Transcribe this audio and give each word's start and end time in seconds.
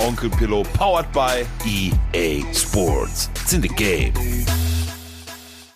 Onkel 0.00 0.30
Pillow, 0.30 0.64
powered 0.72 1.12
by 1.12 1.44
EA 1.66 2.42
Sports. 2.54 3.28
It's 3.34 3.52
in 3.52 3.60
the 3.60 3.68
game. 3.68 4.14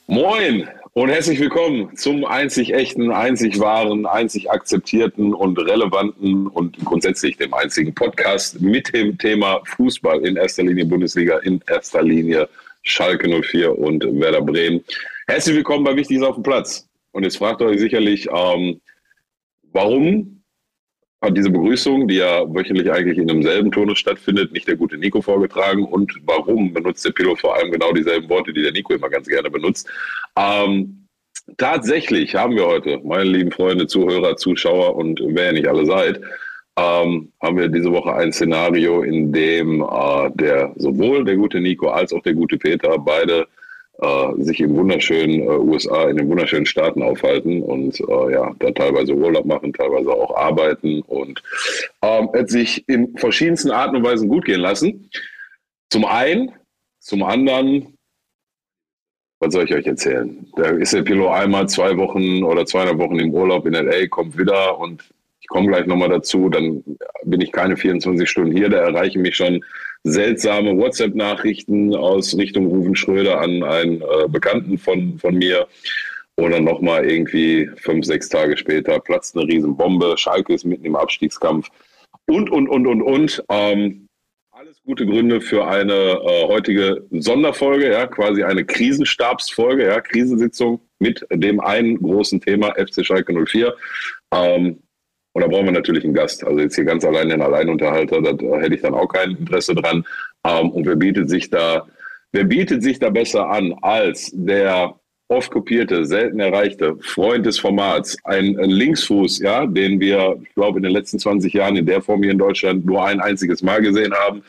Moin 0.06 0.66
und 0.94 1.10
herzlich 1.10 1.38
willkommen 1.38 1.94
zum 1.96 2.24
einzig 2.24 2.72
echten, 2.72 3.10
einzig 3.10 3.60
wahren, 3.60 4.06
einzig 4.06 4.50
akzeptierten 4.50 5.34
und 5.34 5.58
relevanten 5.58 6.46
und 6.46 6.82
grundsätzlich 6.86 7.36
dem 7.36 7.52
einzigen 7.52 7.94
Podcast 7.94 8.62
mit 8.62 8.94
dem 8.94 9.18
Thema 9.18 9.60
Fußball 9.66 10.24
in 10.26 10.36
erster 10.36 10.62
Linie 10.62 10.86
Bundesliga, 10.86 11.38
in 11.40 11.60
erster 11.66 12.02
Linie 12.02 12.48
Schalke 12.82 13.28
04 13.28 13.78
und 13.78 14.04
Werder 14.20 14.40
Bremen. 14.40 14.82
Herzlich 15.26 15.56
willkommen 15.56 15.84
bei 15.84 15.94
Wichtiges 15.96 16.22
auf 16.22 16.36
dem 16.36 16.44
Platz. 16.44 16.88
Und 17.12 17.24
jetzt 17.24 17.36
fragt 17.36 17.60
ihr 17.60 17.66
euch 17.66 17.78
sicherlich, 17.78 18.26
ähm, 18.32 18.80
warum 19.72 20.43
hat 21.24 21.36
diese 21.36 21.50
Begrüßung, 21.50 22.06
die 22.08 22.16
ja 22.16 22.42
wöchentlich 22.54 22.90
eigentlich 22.90 23.18
in 23.18 23.26
demselben 23.26 23.70
Tonus 23.72 23.98
stattfindet, 23.98 24.52
nicht 24.52 24.68
der 24.68 24.76
gute 24.76 24.96
Nico 24.96 25.20
vorgetragen 25.20 25.84
und 25.84 26.12
warum 26.24 26.72
benutzt 26.72 27.04
der 27.04 27.12
Pilot 27.12 27.40
vor 27.40 27.56
allem 27.56 27.72
genau 27.72 27.92
dieselben 27.92 28.28
Worte, 28.28 28.52
die 28.52 28.62
der 28.62 28.72
Nico 28.72 28.94
immer 28.94 29.08
ganz 29.08 29.26
gerne 29.26 29.50
benutzt. 29.50 29.88
Ähm, 30.38 31.06
tatsächlich 31.56 32.34
haben 32.34 32.56
wir 32.56 32.66
heute, 32.66 33.00
meine 33.04 33.24
lieben 33.24 33.50
Freunde, 33.50 33.86
Zuhörer, 33.86 34.36
Zuschauer 34.36 34.96
und 34.96 35.20
wer 35.24 35.46
ihr 35.46 35.52
nicht 35.52 35.68
alle 35.68 35.86
seid, 35.86 36.20
ähm, 36.76 37.32
haben 37.40 37.56
wir 37.56 37.68
diese 37.68 37.92
Woche 37.92 38.14
ein 38.14 38.32
Szenario, 38.32 39.02
in 39.02 39.32
dem 39.32 39.80
äh, 39.80 40.30
der 40.34 40.72
sowohl 40.76 41.24
der 41.24 41.36
gute 41.36 41.60
Nico 41.60 41.88
als 41.88 42.12
auch 42.12 42.22
der 42.22 42.34
gute 42.34 42.58
Peter 42.58 42.98
beide 42.98 43.46
äh, 43.98 44.42
sich 44.42 44.60
im 44.60 44.74
wunderschönen 44.74 45.40
äh, 45.40 45.58
USA, 45.58 46.08
in 46.08 46.16
den 46.16 46.28
wunderschönen 46.28 46.66
Staaten 46.66 47.02
aufhalten 47.02 47.62
und 47.62 48.00
äh, 48.00 48.32
ja, 48.32 48.52
da 48.58 48.70
teilweise 48.72 49.14
Urlaub 49.14 49.44
machen, 49.44 49.72
teilweise 49.72 50.10
auch 50.10 50.34
arbeiten 50.36 51.02
und 51.02 51.42
ähm, 52.02 52.28
sich 52.46 52.88
in 52.88 53.16
verschiedensten 53.16 53.70
Arten 53.70 53.96
und 53.96 54.04
Weisen 54.04 54.28
gut 54.28 54.44
gehen 54.46 54.60
lassen. 54.60 55.10
Zum 55.90 56.04
einen, 56.04 56.52
zum 56.98 57.22
anderen, 57.22 57.96
was 59.38 59.52
soll 59.52 59.64
ich 59.64 59.74
euch 59.74 59.86
erzählen? 59.86 60.44
Da 60.56 60.70
ist 60.70 60.92
der 60.92 61.02
Pilot 61.02 61.30
einmal 61.30 61.68
zwei 61.68 61.96
Wochen 61.96 62.42
oder 62.42 62.66
zweieinhalb 62.66 62.98
Wochen 62.98 63.20
im 63.20 63.32
Urlaub 63.32 63.64
in 63.66 63.74
LA, 63.74 64.08
kommt 64.08 64.36
wieder 64.36 64.76
und 64.78 65.04
ich 65.40 65.48
komme 65.48 65.68
gleich 65.68 65.86
nochmal 65.86 66.08
dazu, 66.08 66.48
dann 66.48 66.82
bin 67.24 67.42
ich 67.42 67.52
keine 67.52 67.76
24 67.76 68.28
Stunden 68.28 68.56
hier, 68.56 68.70
da 68.70 68.78
erreichen 68.78 69.22
mich 69.22 69.36
schon 69.36 69.62
seltsame 70.04 70.76
WhatsApp-Nachrichten 70.76 71.94
aus 71.94 72.36
Richtung 72.36 72.66
Rufen 72.66 72.94
Schröder 72.94 73.40
an 73.40 73.62
einen 73.62 74.02
äh, 74.02 74.28
Bekannten 74.28 74.78
von, 74.78 75.18
von 75.18 75.34
mir. 75.34 75.66
Und 76.36 76.50
dann 76.50 76.64
nochmal 76.64 77.08
irgendwie 77.08 77.70
fünf, 77.76 78.04
sechs 78.04 78.28
Tage 78.28 78.56
später 78.56 78.98
platzt 79.00 79.36
eine 79.36 79.46
Riesenbombe. 79.46 80.16
Schalke 80.18 80.54
ist 80.54 80.64
mitten 80.64 80.84
im 80.84 80.96
Abstiegskampf. 80.96 81.68
Und, 82.26 82.50
und, 82.50 82.68
und, 82.68 82.86
und, 82.86 83.02
und. 83.02 83.44
Ähm, 83.48 84.08
alles 84.50 84.80
gute 84.84 85.04
Gründe 85.04 85.40
für 85.40 85.66
eine 85.66 85.92
äh, 85.92 86.46
heutige 86.46 87.04
Sonderfolge, 87.10 87.90
ja, 87.90 88.06
quasi 88.06 88.44
eine 88.44 88.64
Krisenstabsfolge, 88.64 89.86
ja, 89.86 90.00
Krisensitzung 90.00 90.80
mit 91.00 91.26
dem 91.30 91.60
einen 91.60 92.00
großen 92.00 92.40
Thema 92.40 92.72
FC 92.74 93.04
Schalke 93.04 93.32
04. 93.32 93.74
Ähm, 94.32 94.78
und 95.34 95.42
da 95.42 95.48
brauchen 95.48 95.66
wir 95.66 95.72
natürlich 95.72 96.04
einen 96.04 96.14
Gast. 96.14 96.44
Also 96.44 96.60
jetzt 96.60 96.76
hier 96.76 96.84
ganz 96.84 97.04
allein 97.04 97.28
den 97.28 97.42
Alleinunterhalter, 97.42 98.22
da 98.22 98.60
hätte 98.60 98.74
ich 98.76 98.82
dann 98.82 98.94
auch 98.94 99.08
kein 99.08 99.32
Interesse 99.32 99.74
dran. 99.74 100.04
Ähm, 100.44 100.70
und 100.70 100.86
wer 100.86 100.94
bietet 100.94 101.28
sich 101.28 101.50
da, 101.50 101.86
wer 102.32 102.44
bietet 102.44 102.84
sich 102.84 103.00
da 103.00 103.10
besser 103.10 103.50
an 103.50 103.74
als 103.82 104.30
der 104.32 104.94
oft 105.26 105.50
kopierte, 105.50 106.04
selten 106.04 106.38
erreichte 106.38 106.96
Freund 107.00 107.46
des 107.46 107.58
Formats, 107.58 108.16
ein, 108.24 108.56
ein 108.60 108.70
Linksfuß, 108.70 109.40
ja, 109.40 109.66
den 109.66 109.98
wir, 109.98 110.36
ich 110.40 110.54
glaube, 110.54 110.78
in 110.78 110.84
den 110.84 110.92
letzten 110.92 111.18
20 111.18 111.52
Jahren 111.52 111.76
in 111.76 111.86
der 111.86 112.00
Form 112.00 112.22
hier 112.22 112.30
in 112.30 112.38
Deutschland 112.38 112.86
nur 112.86 113.04
ein 113.04 113.20
einziges 113.20 113.62
Mal 113.62 113.82
gesehen 113.82 114.14
haben. 114.14 114.44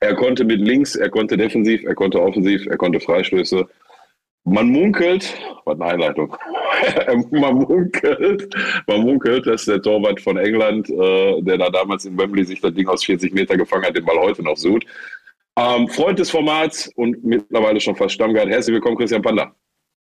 Er 0.00 0.14
konnte 0.14 0.44
mit 0.44 0.60
links, 0.60 0.96
er 0.96 1.08
konnte 1.08 1.38
defensiv, 1.38 1.82
er 1.84 1.94
konnte 1.94 2.20
offensiv, 2.20 2.66
er 2.66 2.76
konnte 2.76 3.00
Freistöße. 3.00 3.66
Man 4.48 4.68
munkelt, 4.68 5.36
was 5.64 5.80
eine 5.80 5.90
Einleitung, 5.90 6.36
man 7.32 7.54
munkelt, 7.54 8.54
man 8.86 9.00
munkelt, 9.00 9.44
dass 9.44 9.64
der 9.64 9.82
Torwart 9.82 10.20
von 10.20 10.36
England, 10.36 10.88
äh, 10.88 11.42
der 11.42 11.58
da 11.58 11.68
damals 11.68 12.04
in 12.04 12.16
Wembley 12.16 12.44
sich 12.44 12.60
das 12.60 12.72
Ding 12.72 12.86
aus 12.86 13.04
40 13.04 13.34
Meter 13.34 13.56
gefangen 13.56 13.84
hat, 13.84 13.96
den 13.96 14.04
Ball 14.04 14.20
heute 14.20 14.44
noch 14.44 14.56
sucht. 14.56 14.86
Ähm, 15.56 15.88
Freund 15.88 16.20
des 16.20 16.30
Formats 16.30 16.86
und 16.94 17.24
mittlerweile 17.24 17.80
schon 17.80 17.96
fast 17.96 18.14
Stammgast. 18.14 18.46
Herzlich 18.46 18.74
willkommen, 18.74 18.96
Christian 18.96 19.22
Panda. 19.22 19.52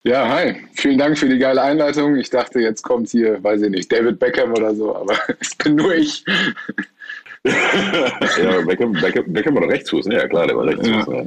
Ja, 0.04 0.28
hi. 0.28 0.58
Vielen 0.74 0.98
Dank 0.98 1.18
für 1.18 1.30
die 1.30 1.38
geile 1.38 1.62
Einleitung. 1.62 2.18
Ich 2.18 2.30
dachte, 2.30 2.60
jetzt 2.60 2.82
kommt 2.82 3.08
hier, 3.10 3.42
weiß 3.42 3.62
ich 3.62 3.70
nicht, 3.70 3.90
David 3.90 4.20
Beckham 4.20 4.52
oder 4.52 4.76
so, 4.76 4.94
aber 4.94 5.16
es 5.40 5.56
bin 5.56 5.76
nur 5.76 5.96
ich. 5.96 6.26
Ja, 8.44 8.62
Beckham, 8.66 8.94
Beckham, 8.94 9.34
Beckham 9.34 9.56
war 9.56 9.62
doch 9.62 9.70
Rechtsfuß, 9.70 10.06
ne? 10.08 10.16
Ja 10.16 10.28
klar, 10.28 10.48
der 10.48 10.58
war 10.58 10.66
Rechtsfuß. 10.66 11.08
Ja. 11.08 11.26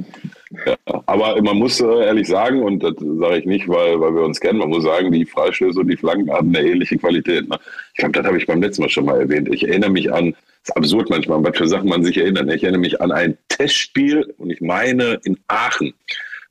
Ja. 0.65 0.75
Aber 1.05 1.41
man 1.41 1.57
muss 1.57 1.79
äh, 1.79 2.05
ehrlich 2.05 2.27
sagen, 2.27 2.61
und 2.61 2.83
das 2.83 2.93
sage 2.99 3.37
ich 3.37 3.45
nicht, 3.45 3.67
weil, 3.69 3.99
weil 3.99 4.13
wir 4.13 4.23
uns 4.23 4.39
kennen, 4.39 4.59
man 4.59 4.69
muss 4.69 4.83
sagen, 4.83 5.11
die 5.11 5.25
Freistöße 5.25 5.79
und 5.79 5.87
die 5.87 5.97
Flanken 5.97 6.31
haben 6.31 6.53
eine 6.55 6.67
ähnliche 6.67 6.97
Qualität. 6.97 7.47
Ne? 7.47 7.57
Ich 7.93 7.99
glaube, 7.99 8.11
das 8.13 8.25
habe 8.25 8.37
ich 8.37 8.45
beim 8.45 8.61
letzten 8.61 8.81
Mal 8.81 8.89
schon 8.89 9.05
mal 9.05 9.19
erwähnt. 9.19 9.47
Ich 9.53 9.67
erinnere 9.67 9.91
mich 9.91 10.11
an, 10.11 10.31
das 10.31 10.69
ist 10.69 10.77
absurd 10.77 11.09
manchmal, 11.09 11.43
was 11.43 11.57
für 11.57 11.67
Sachen 11.67 11.89
man 11.89 12.03
sich 12.03 12.17
erinnert. 12.17 12.47
Ne? 12.47 12.55
Ich 12.55 12.63
erinnere 12.63 12.81
mich 12.81 13.01
an 13.01 13.11
ein 13.11 13.37
Testspiel, 13.47 14.33
und 14.37 14.49
ich 14.49 14.61
meine 14.61 15.19
in 15.23 15.37
Aachen. 15.47 15.93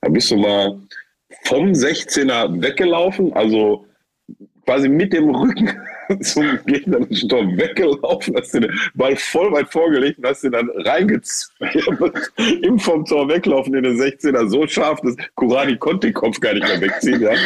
Da 0.01 0.09
bist 0.09 0.31
du 0.31 0.37
mal 0.37 0.81
vom 1.45 1.73
16er 1.73 2.61
weggelaufen, 2.63 3.33
also 3.35 3.85
quasi 4.65 4.89
mit 4.89 5.13
dem 5.13 5.35
Rücken 5.35 5.71
zum 6.21 6.59
gegnerischen 6.67 7.29
Tor 7.29 7.47
weggelaufen, 7.57 8.37
hast 8.37 8.55
den 8.55 8.73
Ball 8.95 9.17
voll 9.17 9.53
weit 9.53 9.71
vorgelegt 9.71 10.19
und 10.19 10.27
hast 10.27 10.43
den 10.43 10.53
dann 10.53 10.71
reingezwirbelt, 10.71 12.33
im 12.63 12.79
vom 12.79 13.05
Tor 13.05 13.29
weglaufen 13.29 13.75
in 13.75 13.85
den 13.85 13.97
16er, 13.97 14.49
so 14.49 14.67
scharf, 14.67 15.01
dass 15.03 15.17
Kurani 15.35 15.77
konnte 15.77 16.09
den 16.09 16.15
Kopf 16.15 16.41
gar 16.41 16.55
nicht 16.55 16.67
mehr 16.67 16.81
wegziehen. 16.81 17.21
Ja. 17.21 17.33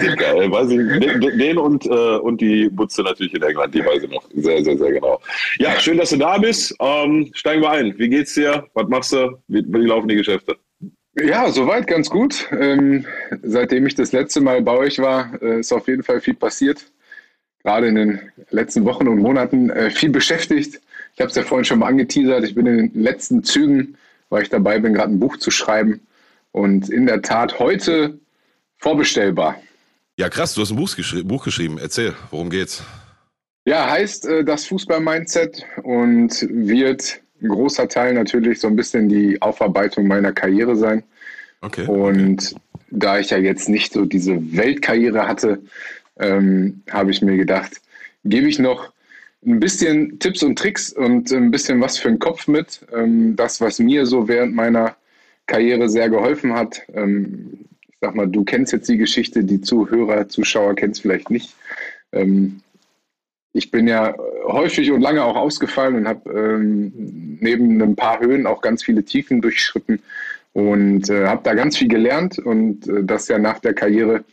Den, 0.00 0.16
geil, 0.16 0.50
weiß 0.50 0.70
ich, 0.70 0.78
den, 0.78 1.38
den 1.38 1.58
und, 1.58 1.84
äh, 1.84 1.88
und 1.88 2.40
die 2.40 2.70
Butze 2.70 3.02
natürlich 3.02 3.34
in 3.34 3.42
England, 3.42 3.74
die 3.74 3.84
weiß 3.84 4.02
ich 4.02 4.10
noch 4.10 4.24
sehr, 4.34 4.64
sehr, 4.64 4.78
sehr 4.78 4.92
genau. 4.92 5.20
Ja, 5.58 5.78
schön, 5.78 5.98
dass 5.98 6.08
du 6.08 6.16
da 6.16 6.38
bist. 6.38 6.74
Ähm, 6.80 7.30
steigen 7.34 7.60
wir 7.60 7.70
ein. 7.70 7.92
Wie 7.98 8.08
geht's 8.08 8.32
dir? 8.32 8.66
Was 8.72 8.88
machst 8.88 9.12
du? 9.12 9.36
Wie, 9.48 9.62
wie 9.66 9.86
laufen 9.86 10.08
die 10.08 10.16
Geschäfte? 10.16 10.56
Ja, 11.20 11.50
soweit 11.50 11.86
ganz 11.86 12.08
gut. 12.08 12.48
Ähm, 12.58 13.04
seitdem 13.42 13.86
ich 13.86 13.94
das 13.94 14.12
letzte 14.12 14.40
Mal 14.40 14.62
bei 14.62 14.72
euch 14.72 14.98
war, 14.98 15.30
äh, 15.42 15.60
ist 15.60 15.72
auf 15.72 15.86
jeden 15.86 16.02
Fall 16.02 16.22
viel 16.22 16.34
passiert. 16.34 16.90
Gerade 17.64 17.88
in 17.88 17.94
den 17.94 18.20
letzten 18.50 18.84
Wochen 18.84 19.06
und 19.08 19.18
Monaten 19.18 19.70
äh, 19.70 19.90
viel 19.90 20.10
beschäftigt. 20.10 20.80
Ich 21.14 21.20
habe 21.20 21.30
es 21.30 21.36
ja 21.36 21.42
vorhin 21.42 21.64
schon 21.64 21.78
mal 21.78 21.88
angeteasert. 21.88 22.44
Ich 22.44 22.54
bin 22.54 22.66
in 22.66 22.76
den 22.76 23.02
letzten 23.02 23.44
Zügen, 23.44 23.96
weil 24.30 24.42
ich 24.42 24.48
dabei 24.48 24.78
bin, 24.78 24.94
gerade 24.94 25.12
ein 25.12 25.20
Buch 25.20 25.36
zu 25.36 25.50
schreiben. 25.50 26.00
Und 26.50 26.90
in 26.90 27.06
der 27.06 27.22
Tat 27.22 27.58
heute 27.58 28.18
vorbestellbar. 28.78 29.60
Ja, 30.16 30.28
krass, 30.28 30.54
du 30.54 30.60
hast 30.60 30.70
ein 30.70 30.76
Buch, 30.76 30.94
geschri 30.94 31.22
Buch 31.22 31.44
geschrieben. 31.44 31.78
Erzähl, 31.78 32.14
worum 32.30 32.50
geht's? 32.50 32.82
Ja, 33.64 33.88
heißt 33.88 34.26
äh, 34.26 34.44
das 34.44 34.66
Fußball-Mindset 34.66 35.64
und 35.82 36.46
wird 36.50 37.20
ein 37.40 37.48
großer 37.48 37.88
Teil 37.88 38.14
natürlich 38.14 38.60
so 38.60 38.68
ein 38.68 38.76
bisschen 38.76 39.08
die 39.08 39.40
Aufarbeitung 39.40 40.06
meiner 40.06 40.32
Karriere 40.32 40.76
sein. 40.76 41.02
Okay. 41.60 41.86
Und 41.86 42.52
okay. 42.52 42.84
da 42.90 43.18
ich 43.18 43.30
ja 43.30 43.38
jetzt 43.38 43.68
nicht 43.68 43.92
so 43.92 44.04
diese 44.04 44.56
Weltkarriere 44.56 45.28
hatte, 45.28 45.60
ähm, 46.18 46.82
habe 46.90 47.10
ich 47.10 47.22
mir 47.22 47.36
gedacht, 47.36 47.80
gebe 48.24 48.48
ich 48.48 48.58
noch 48.58 48.92
ein 49.44 49.60
bisschen 49.60 50.18
Tipps 50.18 50.42
und 50.42 50.58
Tricks 50.58 50.92
und 50.92 51.32
ein 51.32 51.50
bisschen 51.50 51.80
was 51.80 51.98
für 51.98 52.08
den 52.08 52.18
Kopf 52.18 52.46
mit. 52.46 52.86
Ähm, 52.94 53.34
das, 53.36 53.60
was 53.60 53.78
mir 53.78 54.06
so 54.06 54.28
während 54.28 54.54
meiner 54.54 54.96
Karriere 55.46 55.88
sehr 55.88 56.08
geholfen 56.08 56.54
hat. 56.54 56.82
Ähm, 56.94 57.66
ich 57.88 57.96
sag 58.00 58.14
mal, 58.14 58.28
du 58.28 58.44
kennst 58.44 58.72
jetzt 58.72 58.88
die 58.88 58.98
Geschichte, 58.98 59.44
die 59.44 59.60
Zuhörer, 59.60 60.28
Zuschauer 60.28 60.74
kennen 60.74 60.92
es 60.92 61.00
vielleicht 61.00 61.30
nicht. 61.30 61.54
Ähm, 62.12 62.60
ich 63.52 63.70
bin 63.70 63.86
ja 63.86 64.14
häufig 64.44 64.90
und 64.92 65.02
lange 65.02 65.24
auch 65.24 65.36
ausgefallen 65.36 65.96
und 65.96 66.08
habe 66.08 66.30
ähm, 66.30 67.38
neben 67.40 67.82
ein 67.82 67.96
paar 67.96 68.20
Höhen 68.20 68.46
auch 68.46 68.62
ganz 68.62 68.82
viele 68.82 69.04
Tiefen 69.04 69.42
durchschritten 69.42 70.00
und 70.52 71.10
äh, 71.10 71.26
habe 71.26 71.42
da 71.42 71.54
ganz 71.54 71.76
viel 71.76 71.88
gelernt 71.88 72.38
und 72.38 72.88
äh, 72.88 73.04
das 73.04 73.28
ja 73.28 73.38
nach 73.38 73.58
der 73.58 73.74
Karriere 73.74 74.24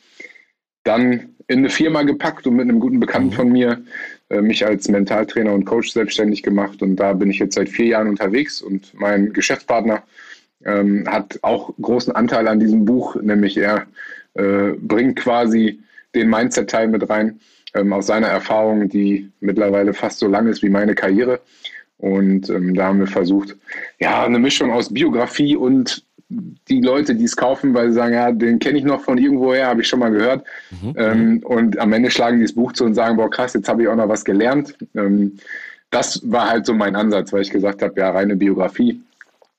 dann 0.84 1.36
in 1.50 1.60
eine 1.60 1.70
Firma 1.70 2.04
gepackt 2.04 2.48
und 2.48 2.56
mit 2.56 2.70
einem 2.70 2.80
guten 2.80 3.00
Bekannten 3.00 3.32
mhm. 3.32 3.34
von 3.34 3.52
mir 3.52 3.82
äh, 4.30 4.42
mich 4.42 4.66
als 4.66 4.88
Mentaltrainer 4.88 5.54
und 5.54 5.66
Coach 5.66 5.92
selbstständig 5.92 6.44
gemacht 6.44 6.82
und 6.82 6.96
da 6.96 7.14
bin 7.14 7.32
ich 7.32 7.40
jetzt 7.40 7.56
seit 7.56 7.68
vier 7.68 7.88
Jahren 7.88 8.08
unterwegs 8.08 8.62
und 8.62 8.94
mein 8.94 9.34
Geschäftspartner 9.34 10.04
ähm, 10.64 11.06
hat 11.08 11.40
auch 11.42 11.74
großen 11.82 12.16
Anteil 12.16 12.48
an 12.48 12.60
diesem 12.60 12.86
Buch, 12.86 13.16
nämlich 13.16 13.58
er 13.58 13.88
äh, 14.36 14.74
bringt 14.78 15.18
quasi 15.18 15.80
den 16.14 16.30
Mindset-Teil 16.30 16.88
mit 16.88 17.10
rein 17.10 17.40
ähm, 17.74 17.94
aus 17.94 18.08
seiner 18.08 18.28
Erfahrung, 18.28 18.88
die 18.88 19.32
mittlerweile 19.40 19.94
fast 19.94 20.20
so 20.20 20.28
lang 20.28 20.48
ist 20.48 20.62
wie 20.62 20.70
meine 20.70 20.96
Karriere. 20.96 21.42
Und 21.98 22.50
ähm, 22.50 22.76
da 22.76 22.86
haben 22.86 23.00
wir 23.00 23.08
versucht, 23.08 23.58
ja, 24.00 24.24
eine 24.24 24.40
Mischung 24.40 24.72
aus 24.72 24.94
Biografie 24.94 25.56
und 25.56 26.06
die 26.30 26.82
Leute, 26.82 27.16
die 27.16 27.24
es 27.24 27.36
kaufen, 27.36 27.74
weil 27.74 27.90
sie 27.90 27.96
sagen, 27.96 28.14
ja, 28.14 28.32
den 28.32 28.60
kenne 28.60 28.78
ich 28.78 28.84
noch 28.84 29.02
von 29.02 29.18
irgendwoher, 29.18 29.68
habe 29.68 29.82
ich 29.82 29.88
schon 29.88 30.00
mal 30.00 30.12
gehört. 30.12 30.46
Mhm. 30.70 30.94
Ähm, 30.96 31.44
und 31.44 31.80
am 31.80 31.92
Ende 31.92 32.12
schlagen 32.12 32.38
die 32.38 32.44
das 32.44 32.54
Buch 32.54 32.72
zu 32.74 32.86
und 32.86 32.94
sagen, 32.94 33.18
boah, 33.18 33.30
krass, 33.30 33.54
jetzt 33.54 33.68
habe 33.68 33.82
ich 33.82 33.88
auch 33.88 33.96
noch 33.96 34.10
was 34.10 34.24
gelernt. 34.24 34.76
Ähm, 34.96 35.40
das 35.90 36.22
war 36.30 36.50
halt 36.50 36.68
so 36.68 36.74
mein 36.74 36.96
Ansatz, 36.96 37.34
weil 37.34 37.42
ich 37.42 37.50
gesagt 37.50 37.82
habe, 37.82 38.00
ja, 38.00 38.12
reine 38.12 38.36
Biografie 38.36 39.02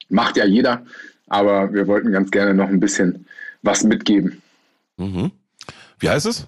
macht 0.08 0.37
ja 0.37 0.44
jeder, 0.44 0.84
aber 1.26 1.72
wir 1.72 1.88
wollten 1.88 2.12
ganz 2.12 2.31
gerne 2.31 2.55
noch 2.55 2.69
ein 2.69 2.78
bisschen 2.78 3.26
was 3.62 3.82
mitgeben. 3.82 4.40
Mhm. 4.96 5.32
Wie 5.99 6.08
heißt 6.08 6.26
es? 6.26 6.46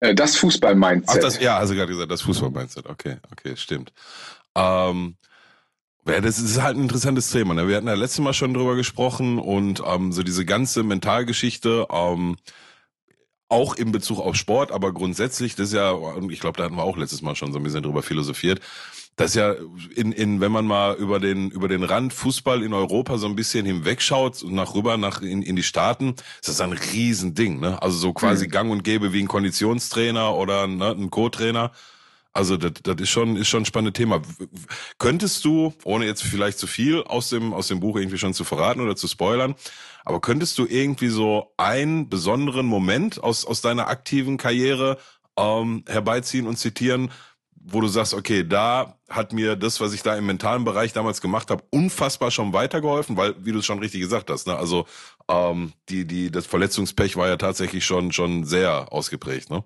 Äh, 0.00 0.14
das 0.14 0.36
Fußball-Mindset. 0.36 1.24
Ach, 1.24 1.40
ja, 1.40 1.58
also 1.58 1.74
gerade 1.74 1.92
gesagt, 1.92 2.10
das 2.10 2.22
Fußball-Mindset. 2.22 2.86
Okay, 2.86 3.16
okay, 3.30 3.56
stimmt. 3.56 3.92
Ähm, 4.54 5.16
ja, 6.08 6.20
das 6.20 6.38
ist 6.38 6.60
halt 6.62 6.76
ein 6.76 6.82
interessantes 6.82 7.30
Thema. 7.30 7.54
Ne? 7.54 7.68
Wir 7.68 7.76
hatten 7.76 7.86
ja 7.86 7.94
letztes 7.94 8.20
Mal 8.20 8.34
schon 8.34 8.54
drüber 8.54 8.76
gesprochen 8.76 9.38
und 9.38 9.82
ähm, 9.86 10.12
so 10.12 10.22
diese 10.22 10.44
ganze 10.44 10.82
Mentalgeschichte, 10.82 11.86
ähm, 11.90 12.36
auch 13.48 13.74
in 13.74 13.92
Bezug 13.92 14.18
auf 14.18 14.36
Sport, 14.36 14.72
aber 14.72 14.92
grundsätzlich, 14.92 15.54
das 15.54 15.68
ist 15.68 15.74
ja, 15.74 15.90
und 15.90 16.30
ich 16.30 16.40
glaube, 16.40 16.58
da 16.58 16.64
hatten 16.64 16.76
wir 16.76 16.82
auch 16.82 16.98
letztes 16.98 17.22
Mal 17.22 17.34
schon 17.34 17.52
so 17.52 17.58
ein 17.58 17.62
bisschen 17.62 17.82
drüber 17.82 18.02
philosophiert, 18.02 18.60
dass 19.16 19.34
ja 19.34 19.54
in, 19.94 20.12
in 20.12 20.40
wenn 20.40 20.52
man 20.52 20.64
mal 20.64 20.94
über 20.94 21.18
den 21.18 21.50
über 21.50 21.66
den 21.66 21.82
Rand 21.82 22.12
Fußball 22.12 22.62
in 22.62 22.72
Europa 22.72 23.18
so 23.18 23.26
ein 23.26 23.34
bisschen 23.34 23.66
hinwegschaut 23.66 24.42
und 24.42 24.54
nach 24.54 24.74
rüber 24.74 24.96
nach 24.96 25.22
in, 25.22 25.42
in 25.42 25.56
die 25.56 25.62
Staaten, 25.62 26.14
ist 26.40 26.48
das 26.48 26.60
ein 26.60 26.72
Riesending, 26.72 27.58
ne? 27.58 27.82
Also 27.82 27.98
so 27.98 28.12
quasi 28.12 28.46
mhm. 28.46 28.50
Gang 28.50 28.70
und 28.70 28.84
Gäbe 28.84 29.12
wie 29.12 29.22
ein 29.22 29.28
Konditionstrainer 29.28 30.34
oder 30.34 30.66
ne, 30.66 30.90
ein 30.90 31.10
Co-Trainer. 31.10 31.72
Also 32.38 32.56
das, 32.56 32.74
das 32.84 32.94
ist 33.00 33.10
schon 33.10 33.34
ist 33.34 33.48
schon 33.48 33.62
ein 33.62 33.66
spannendes 33.66 33.98
Thema. 33.98 34.22
Könntest 34.98 35.44
du, 35.44 35.74
ohne 35.82 36.06
jetzt 36.06 36.22
vielleicht 36.22 36.60
zu 36.60 36.68
viel 36.68 37.02
aus 37.02 37.30
dem 37.30 37.52
aus 37.52 37.66
dem 37.66 37.80
Buch 37.80 37.96
irgendwie 37.96 38.16
schon 38.16 38.32
zu 38.32 38.44
verraten 38.44 38.80
oder 38.80 38.94
zu 38.94 39.08
spoilern, 39.08 39.56
aber 40.04 40.20
könntest 40.20 40.56
du 40.58 40.64
irgendwie 40.64 41.08
so 41.08 41.52
einen 41.56 42.08
besonderen 42.08 42.64
Moment 42.64 43.20
aus 43.24 43.44
aus 43.44 43.60
deiner 43.60 43.88
aktiven 43.88 44.36
Karriere 44.36 44.98
ähm, 45.36 45.82
herbeiziehen 45.88 46.46
und 46.46 46.58
zitieren, 46.58 47.10
wo 47.56 47.80
du 47.80 47.88
sagst, 47.88 48.14
okay, 48.14 48.44
da 48.46 48.96
hat 49.08 49.32
mir 49.32 49.56
das, 49.56 49.80
was 49.80 49.92
ich 49.92 50.02
da 50.04 50.14
im 50.14 50.26
mentalen 50.26 50.62
Bereich 50.62 50.92
damals 50.92 51.20
gemacht 51.20 51.50
habe, 51.50 51.64
unfassbar 51.70 52.30
schon 52.30 52.52
weitergeholfen, 52.52 53.16
weil, 53.16 53.34
wie 53.44 53.50
du 53.50 53.58
es 53.58 53.66
schon 53.66 53.80
richtig 53.80 54.00
gesagt 54.00 54.30
hast, 54.30 54.46
ne, 54.46 54.56
also 54.56 54.86
ähm, 55.28 55.72
die, 55.88 56.04
die, 56.06 56.30
das 56.30 56.46
Verletzungspech 56.46 57.16
war 57.16 57.26
ja 57.26 57.36
tatsächlich 57.36 57.84
schon, 57.84 58.12
schon 58.12 58.44
sehr 58.44 58.92
ausgeprägt, 58.92 59.50
ne? 59.50 59.64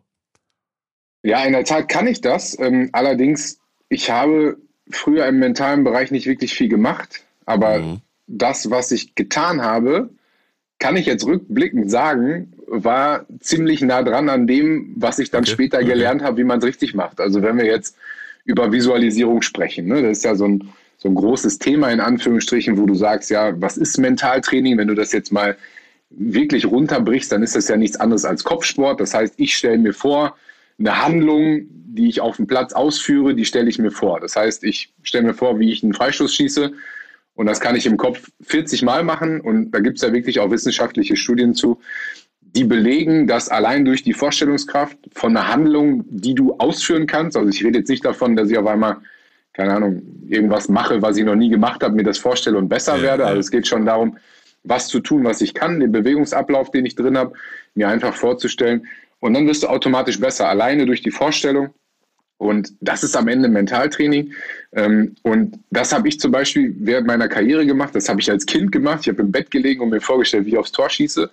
Ja, 1.22 1.44
in 1.44 1.52
der 1.52 1.64
Tat 1.64 1.88
kann 1.88 2.06
ich 2.06 2.20
das. 2.20 2.58
Ähm, 2.58 2.90
allerdings, 2.92 3.58
ich 3.88 4.10
habe 4.10 4.58
früher 4.90 5.26
im 5.26 5.38
mentalen 5.38 5.84
Bereich 5.84 6.10
nicht 6.10 6.26
wirklich 6.26 6.54
viel 6.54 6.68
gemacht, 6.68 7.24
aber 7.46 7.78
mhm. 7.78 8.00
das, 8.26 8.70
was 8.70 8.90
ich 8.92 9.14
getan 9.14 9.62
habe, 9.62 10.10
kann 10.78 10.96
ich 10.96 11.06
jetzt 11.06 11.24
rückblickend 11.24 11.90
sagen, 11.90 12.54
war 12.66 13.26
ziemlich 13.38 13.82
nah 13.82 14.02
dran 14.02 14.28
an 14.28 14.48
dem, 14.48 14.94
was 14.96 15.20
ich 15.20 15.30
dann 15.30 15.44
okay. 15.44 15.52
später 15.52 15.78
okay. 15.78 15.86
gelernt 15.86 16.22
habe, 16.22 16.38
wie 16.38 16.44
man 16.44 16.58
es 16.58 16.64
richtig 16.64 16.94
macht. 16.94 17.20
Also 17.20 17.40
wenn 17.40 17.56
wir 17.56 17.66
jetzt 17.66 17.96
über 18.44 18.72
Visualisierung 18.72 19.42
sprechen, 19.42 19.86
ne, 19.86 20.02
das 20.02 20.18
ist 20.18 20.24
ja 20.24 20.34
so 20.34 20.46
ein, 20.46 20.68
so 20.98 21.08
ein 21.08 21.14
großes 21.14 21.60
Thema 21.60 21.90
in 21.90 22.00
Anführungsstrichen, 22.00 22.78
wo 22.78 22.86
du 22.86 22.94
sagst, 22.94 23.30
ja, 23.30 23.52
was 23.60 23.76
ist 23.76 23.98
Mentaltraining? 23.98 24.76
Wenn 24.76 24.88
du 24.88 24.94
das 24.94 25.12
jetzt 25.12 25.32
mal 25.32 25.56
wirklich 26.10 26.66
runterbrichst, 26.66 27.30
dann 27.30 27.44
ist 27.44 27.54
das 27.54 27.68
ja 27.68 27.76
nichts 27.76 27.98
anderes 27.98 28.24
als 28.24 28.42
Kopfsport. 28.42 29.00
Das 29.00 29.14
heißt, 29.14 29.34
ich 29.36 29.56
stelle 29.56 29.78
mir 29.78 29.94
vor, 29.94 30.36
eine 30.78 31.02
Handlung, 31.02 31.66
die 31.94 32.08
ich 32.08 32.20
auf 32.20 32.36
dem 32.36 32.46
Platz 32.46 32.72
ausführe, 32.72 33.34
die 33.34 33.44
stelle 33.44 33.68
ich 33.68 33.78
mir 33.78 33.90
vor. 33.90 34.20
Das 34.20 34.36
heißt, 34.36 34.64
ich 34.64 34.94
stelle 35.02 35.24
mir 35.24 35.34
vor, 35.34 35.58
wie 35.58 35.70
ich 35.72 35.82
einen 35.82 35.92
Freistoß 35.92 36.34
schieße 36.34 36.72
und 37.34 37.46
das 37.46 37.60
kann 37.60 37.76
ich 37.76 37.86
im 37.86 37.96
Kopf 37.96 38.30
40 38.42 38.82
Mal 38.82 39.04
machen. 39.04 39.40
Und 39.40 39.72
da 39.72 39.80
gibt 39.80 39.96
es 39.96 40.02
ja 40.02 40.12
wirklich 40.12 40.40
auch 40.40 40.50
wissenschaftliche 40.50 41.16
Studien 41.16 41.54
zu, 41.54 41.80
die 42.40 42.64
belegen, 42.64 43.26
dass 43.26 43.48
allein 43.48 43.84
durch 43.84 44.02
die 44.02 44.12
Vorstellungskraft 44.12 44.98
von 45.12 45.36
einer 45.36 45.48
Handlung, 45.48 46.04
die 46.08 46.34
du 46.34 46.54
ausführen 46.58 47.06
kannst, 47.06 47.36
also 47.36 47.48
ich 47.48 47.64
rede 47.64 47.78
jetzt 47.78 47.88
nicht 47.88 48.04
davon, 48.04 48.36
dass 48.36 48.50
ich 48.50 48.58
auf 48.58 48.66
einmal, 48.66 48.98
keine 49.54 49.72
Ahnung, 49.72 50.02
irgendwas 50.28 50.68
mache, 50.68 51.00
was 51.00 51.16
ich 51.16 51.24
noch 51.24 51.34
nie 51.34 51.48
gemacht 51.48 51.82
habe, 51.82 51.94
mir 51.94 52.04
das 52.04 52.18
vorstelle 52.18 52.58
und 52.58 52.68
besser 52.68 52.96
ja, 52.96 53.02
werde. 53.02 53.24
Also 53.24 53.40
es 53.40 53.50
geht 53.50 53.66
schon 53.66 53.86
darum, 53.86 54.18
was 54.64 54.88
zu 54.88 55.00
tun, 55.00 55.24
was 55.24 55.40
ich 55.40 55.54
kann, 55.54 55.80
den 55.80 55.92
Bewegungsablauf, 55.92 56.70
den 56.70 56.84
ich 56.84 56.94
drin 56.94 57.16
habe, 57.16 57.32
mir 57.74 57.88
einfach 57.88 58.14
vorzustellen. 58.14 58.86
Und 59.22 59.34
dann 59.34 59.46
wirst 59.46 59.62
du 59.62 59.68
automatisch 59.68 60.18
besser, 60.18 60.48
alleine 60.48 60.84
durch 60.84 61.00
die 61.00 61.12
Vorstellung. 61.12 61.68
Und 62.38 62.72
das 62.80 63.04
ist 63.04 63.16
am 63.16 63.28
Ende 63.28 63.48
Mentaltraining. 63.48 64.32
Ähm, 64.72 65.14
und 65.22 65.60
das 65.70 65.92
habe 65.92 66.08
ich 66.08 66.18
zum 66.18 66.32
Beispiel 66.32 66.74
während 66.80 67.06
meiner 67.06 67.28
Karriere 67.28 67.64
gemacht. 67.64 67.94
Das 67.94 68.08
habe 68.08 68.20
ich 68.20 68.28
als 68.28 68.44
Kind 68.44 68.72
gemacht. 68.72 69.02
Ich 69.02 69.08
habe 69.08 69.22
im 69.22 69.30
Bett 69.30 69.52
gelegen 69.52 69.80
und 69.80 69.90
mir 69.90 70.00
vorgestellt, 70.00 70.46
wie 70.46 70.50
ich 70.50 70.58
aufs 70.58 70.72
Tor 70.72 70.90
schieße. 70.90 71.30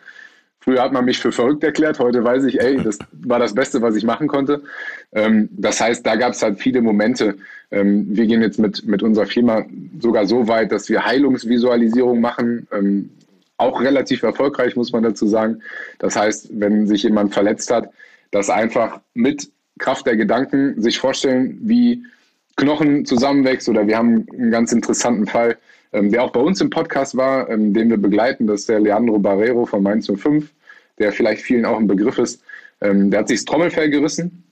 Früher 0.59 0.83
hat 0.83 0.93
man 0.93 1.03
mich 1.03 1.17
für 1.17 1.31
verrückt 1.31 1.63
erklärt. 1.63 1.97
Heute 1.97 2.23
weiß 2.23 2.43
ich, 2.43 2.61
ey, 2.61 2.77
das 2.77 2.99
war 3.11 3.39
das 3.39 3.55
Beste, 3.55 3.81
was 3.81 3.95
ich 3.95 4.03
machen 4.03 4.27
konnte. 4.27 4.61
Ähm, 5.13 5.49
das 5.51 5.81
heißt, 5.81 6.05
da 6.05 6.15
gab 6.15 6.33
es 6.33 6.43
halt 6.43 6.59
viele 6.59 6.83
Momente. 6.83 7.37
Ähm, 7.71 8.05
wir 8.15 8.27
gehen 8.27 8.43
jetzt 8.43 8.59
mit, 8.59 8.85
mit 8.85 9.01
unserer 9.01 9.25
Firma 9.25 9.65
sogar 9.99 10.27
so 10.27 10.47
weit, 10.47 10.71
dass 10.71 10.89
wir 10.89 11.03
Heilungsvisualisierung 11.03 12.21
machen. 12.21 12.67
Auch 13.59 13.81
relativ 13.81 14.23
erfolgreich, 14.23 14.75
muss 14.75 14.91
man 14.91 15.03
dazu 15.03 15.27
sagen. 15.27 15.61
Das 15.99 16.15
heißt, 16.15 16.49
wenn 16.53 16.87
sich 16.87 17.03
jemand 17.03 17.33
verletzt 17.33 17.71
hat, 17.71 17.89
dass 18.31 18.49
einfach 18.49 18.99
mit 19.13 19.51
Kraft 19.77 20.07
der 20.07 20.17
Gedanken 20.17 20.81
sich 20.81 20.99
vorstellen, 20.99 21.59
wie 21.61 22.03
Knochen 22.55 23.05
zusammenwächst. 23.05 23.69
Oder 23.69 23.87
wir 23.87 23.97
haben 23.97 24.25
einen 24.33 24.51
ganz 24.51 24.71
interessanten 24.71 25.25
Fall, 25.25 25.57
ähm, 25.93 26.11
der 26.11 26.23
auch 26.23 26.31
bei 26.31 26.39
uns 26.39 26.61
im 26.61 26.69
Podcast 26.69 27.15
war, 27.17 27.49
ähm, 27.49 27.73
den 27.73 27.89
wir 27.89 27.97
begleiten. 27.97 28.47
Das 28.47 28.61
ist 28.61 28.69
der 28.69 28.79
Leandro 28.79 29.19
Barrero 29.19 29.65
von 29.65 29.81
Mainz 29.81 30.07
05, 30.07 30.49
der 30.99 31.11
vielleicht 31.11 31.41
vielen 31.41 31.65
auch 31.65 31.77
ein 31.77 31.87
Begriff 31.87 32.17
ist. 32.17 32.41
Ähm, 32.81 33.11
der 33.11 33.21
hat 33.21 33.27
sich 33.27 33.39
das 33.39 33.45
Trommelfell 33.45 33.89
gerissen 33.89 34.43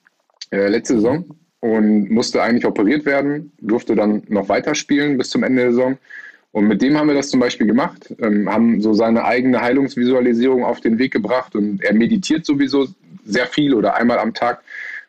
äh, 0.52 0.68
letzte 0.68 0.96
Saison 0.96 1.26
und 1.60 2.10
musste 2.10 2.42
eigentlich 2.42 2.66
operiert 2.66 3.06
werden, 3.06 3.52
durfte 3.60 3.96
dann 3.96 4.24
noch 4.28 4.50
weiterspielen 4.50 5.18
bis 5.18 5.30
zum 5.30 5.44
Ende 5.44 5.64
der 5.64 5.72
Saison. 5.72 5.98
Und 6.52 6.68
mit 6.68 6.82
dem 6.82 6.98
haben 6.98 7.08
wir 7.08 7.16
das 7.16 7.30
zum 7.30 7.40
Beispiel 7.40 7.68
gemacht, 7.68 8.14
ähm, 8.20 8.50
haben 8.50 8.82
so 8.82 8.94
seine 8.94 9.26
eigene 9.26 9.62
Heilungsvisualisierung 9.62 10.64
auf 10.64 10.82
den 10.82 10.98
Weg 10.98 11.14
gebracht 11.14 11.56
und 11.56 11.84
er 11.84 11.94
meditiert 11.94 12.46
sowieso 12.46 12.88
sehr 13.26 13.48
viel 13.48 13.74
oder 13.74 13.96
einmal 13.96 14.20
am 14.20 14.34
Tag 14.34 14.64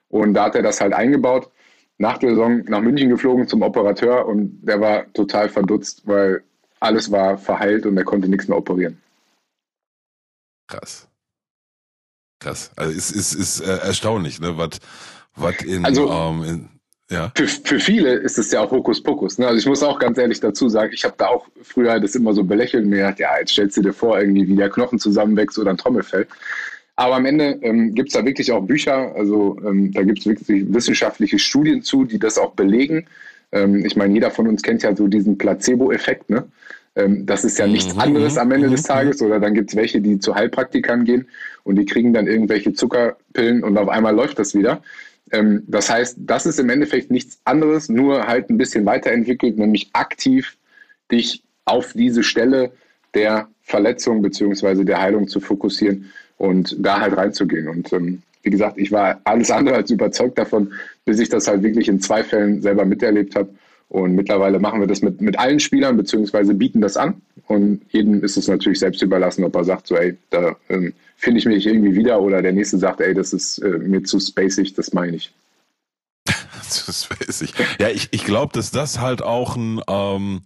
und 0.09 0.35
da 0.35 0.45
hat 0.45 0.57
er 0.57 0.63
das 0.63 0.81
halt 0.81 0.93
eingebaut. 0.93 1.51
Nach 1.99 2.19
der 2.19 2.31
Saison 2.31 2.65
nach 2.67 2.81
München 2.81 3.09
geflogen 3.09 3.49
zum 3.49 3.63
Operateur 3.63 4.27
und 4.27 4.61
der 4.63 4.81
war 4.81 5.13
total 5.15 5.49
verdutzt, 5.49 6.03
weil 6.05 6.43
alles 6.81 7.11
war 7.11 7.39
verheilt 7.39 7.87
und 7.87 7.97
er 7.97 8.05
konnte 8.05 8.29
nichts 8.29 8.47
mehr 8.47 8.59
operieren. 8.59 9.01
Krass. 10.69 11.09
Krass. 12.41 12.71
Also 12.77 12.97
es 12.97 13.11
ist, 13.11 13.35
ist, 13.35 13.61
ist 13.61 13.61
äh, 13.61 13.79
erstaunlich, 13.79 14.41
ne? 14.41 14.57
Was, 14.57 14.79
was 15.35 15.57
in, 15.63 15.85
also, 15.85 16.11
ähm, 16.11 16.45
in 16.45 16.69
ja. 17.11 17.33
Für, 17.35 17.47
für 17.47 17.81
viele 17.81 18.15
ist 18.15 18.39
es 18.39 18.51
ja 18.53 18.61
auch 18.61 18.71
Hokuspokus. 18.71 19.39
Ne? 19.39 19.47
Also 19.47 19.59
ich 19.59 19.67
muss 19.67 19.83
auch 19.83 19.99
ganz 19.99 20.19
ehrlich 20.19 20.41
dazu 20.41 20.69
sagen, 20.69 20.93
ich 20.93 21.05
habe 21.05 21.15
da 21.17 21.29
auch 21.29 21.47
früher 21.63 21.99
das 22.01 22.15
immer 22.15 22.35
so 22.35 22.45
belächelt 22.45 22.85
und 22.85 22.91
mir 22.91 22.97
gedacht, 22.97 23.19
ja, 23.19 23.39
jetzt 23.39 23.53
stellst 23.53 23.77
du 23.79 23.83
dir 23.83 23.95
vor, 23.95 24.21
irgendwie 24.21 24.47
wie 24.47 24.57
der 24.57 24.69
Knochen 24.69 24.99
zusammenwächst 24.99 25.59
oder 25.59 25.71
ein 25.71 25.79
Trommelfell. 25.79 26.27
Aber 26.97 27.15
am 27.15 27.27
Ende 27.27 27.59
ähm, 27.63 27.95
gibt 27.95 28.09
es 28.09 28.15
da 28.15 28.27
wirklich 28.27 28.51
auch 28.53 28.63
Bücher, 28.63 29.15
also 29.15 29.57
ähm, 29.65 29.93
da 29.93 30.03
gibt 30.03 30.19
es 30.19 30.27
wirklich 30.27 30.65
wissenschaftliche 30.69 31.39
Studien 31.39 31.83
zu, 31.83 32.05
die 32.05 32.19
das 32.19 32.39
auch 32.39 32.53
belegen. 32.53 33.07
Ähm, 33.53 33.87
ich 33.87 33.97
meine, 33.97 34.13
jeder 34.13 34.31
von 34.31 34.49
uns 34.49 34.63
kennt 34.63 34.83
ja 34.83 34.95
so 34.95 35.07
diesen 35.07 35.39
Placebo-Effekt. 35.39 36.29
Ne? 36.29 36.45
Ähm, 36.97 37.25
das 37.25 37.45
ist 37.45 37.59
ja 37.59 37.67
nichts 37.67 37.95
mhm, 37.95 38.01
anderes 38.01 38.37
am 38.37 38.51
Ende 38.51 38.67
mhm, 38.67 38.73
des 38.73 38.83
Tages. 38.83 39.23
Oder 39.23 39.39
dann 39.39 39.55
gibt 39.55 39.71
es 39.71 39.77
welche, 39.77 40.01
die 40.01 40.19
zu 40.19 40.35
Heilpraktikern 40.35 41.05
gehen 41.05 41.29
und 41.63 41.77
die 41.77 41.87
kriegen 41.87 42.13
dann 42.13 42.27
irgendwelche 42.27 42.73
Zuckerpillen 42.73 43.63
und 43.63 43.79
auf 43.79 43.89
einmal 43.89 44.15
läuft 44.15 44.39
das 44.39 44.55
wieder. 44.55 44.83
Ähm, 45.33 45.63
das 45.67 45.91
heißt, 45.91 46.19
das 46.21 46.47
ist 46.47 46.59
im 46.59 46.71
Endeffekt 46.71 47.11
nichts 47.11 47.39
anderes, 47.45 47.89
nur 47.89 48.27
halt 48.27 48.51
ein 48.51 48.59
bisschen 48.59 48.85
weiterentwickelt, 48.87 49.59
nämlich 49.59 49.91
aktiv 49.93 50.57
dich 51.11 51.43
auf 51.65 51.93
diese 51.93 52.23
Stelle 52.23 52.73
der 53.15 53.49
Verletzung 53.63 54.23
bzw. 54.23 54.85
der 54.85 55.01
Heilung 55.01 55.29
zu 55.29 55.41
fokussieren 55.41 56.11
und 56.39 56.77
da 56.79 57.01
halt 57.01 57.17
reinzugehen. 57.17 57.69
Und 57.69 57.93
ähm, 57.93 58.23
wie 58.43 58.51
gesagt, 58.51 58.79
ich 58.79 58.91
war 58.93 59.21
alles 59.25 59.51
andere 59.51 59.77
als 59.77 59.91
überzeugt 59.91 60.39
davon, 60.39 60.73
bis 61.05 61.19
ich 61.19 61.29
das 61.29 61.49
halt 61.49 61.63
wirklich 61.63 61.89
in 61.89 62.01
zwei 62.01 62.23
Fällen 62.23 62.63
selber 62.63 62.85
miterlebt 62.85 63.37
habe. 63.37 63.51
Und 63.89 64.15
mittlerweile 64.15 64.59
machen 64.59 64.81
wir 64.81 64.87
das 64.87 65.03
mit, 65.03 65.21
mit 65.21 65.39
allen 65.39 65.61
Spielern, 65.61 65.97
beziehungsweise 65.97 66.55
bieten 66.55 66.81
das 66.81 66.97
an. 66.97 67.21
Und 67.49 67.81
jedem 67.91 68.23
ist 68.23 68.37
es 68.37 68.47
natürlich 68.47 68.79
selbst 68.79 69.03
überlassen, 69.03 69.43
ob 69.43 69.57
er 69.57 69.65
sagt, 69.65 69.87
so, 69.87 69.97
ey, 69.97 70.17
da 70.31 70.55
ähm, 70.69 70.93
finde 71.17 71.41
ich 71.41 71.47
mich 71.47 71.67
irgendwie 71.67 71.95
wieder, 71.95 72.21
oder 72.21 72.43
der 72.43 72.53
nächste 72.53 72.79
sagt, 72.79 73.01
ey, 73.01 73.15
das 73.15 73.33
ist 73.33 73.59
äh, 73.59 73.79
mir 73.79 74.03
zu 74.05 74.21
spacig, 74.21 74.75
das 74.75 74.93
meine 74.93 75.17
ich. 75.17 75.33
zu 76.69 76.93
spacig. 76.93 77.55
Ja, 77.81 77.89
ich, 77.89 78.09
ich 78.11 78.25
glaube, 78.25 78.53
dass 78.53 78.71
das 78.71 79.01
halt 79.01 79.23
auch 79.23 79.57
ein, 79.57 79.81
ähm, 79.89 80.43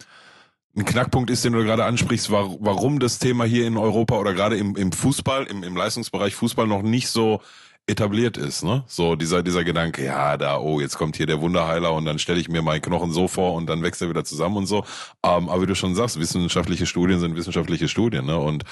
ein 0.76 0.84
Knackpunkt 0.84 1.30
ist, 1.30 1.44
den 1.44 1.54
du 1.54 1.64
gerade 1.64 1.84
ansprichst, 1.84 2.30
warum 2.30 3.00
das 3.00 3.18
Thema 3.18 3.44
hier 3.44 3.66
in 3.66 3.76
Europa 3.76 4.16
oder 4.18 4.32
gerade 4.32 4.56
im, 4.56 4.76
im 4.76 4.92
Fußball, 4.92 5.44
im, 5.46 5.64
im 5.64 5.76
Leistungsbereich 5.76 6.36
Fußball 6.36 6.68
noch 6.68 6.82
nicht 6.82 7.08
so 7.08 7.42
etabliert 7.88 8.36
ist, 8.36 8.62
ne? 8.62 8.84
So 8.86 9.16
dieser 9.16 9.42
dieser 9.42 9.64
Gedanke, 9.64 10.04
ja, 10.04 10.36
da 10.36 10.58
oh, 10.58 10.80
jetzt 10.80 10.96
kommt 10.96 11.16
hier 11.16 11.26
der 11.26 11.40
Wunderheiler 11.40 11.92
und 11.92 12.04
dann 12.04 12.20
stelle 12.20 12.38
ich 12.38 12.48
mir 12.48 12.62
meinen 12.62 12.80
Knochen 12.80 13.10
so 13.10 13.26
vor 13.26 13.54
und 13.54 13.66
dann 13.66 13.82
wächst 13.82 14.00
er 14.00 14.08
wieder 14.08 14.24
zusammen 14.24 14.56
und 14.56 14.66
so. 14.66 14.84
Ähm, 15.24 15.48
aber 15.48 15.62
wie 15.62 15.66
du 15.66 15.74
schon 15.74 15.96
sagst, 15.96 16.18
wissenschaftliche 16.20 16.86
Studien 16.86 17.18
sind 17.18 17.34
wissenschaftliche 17.34 17.88
Studien, 17.88 18.24
ne? 18.24 18.38
Und 18.38 18.62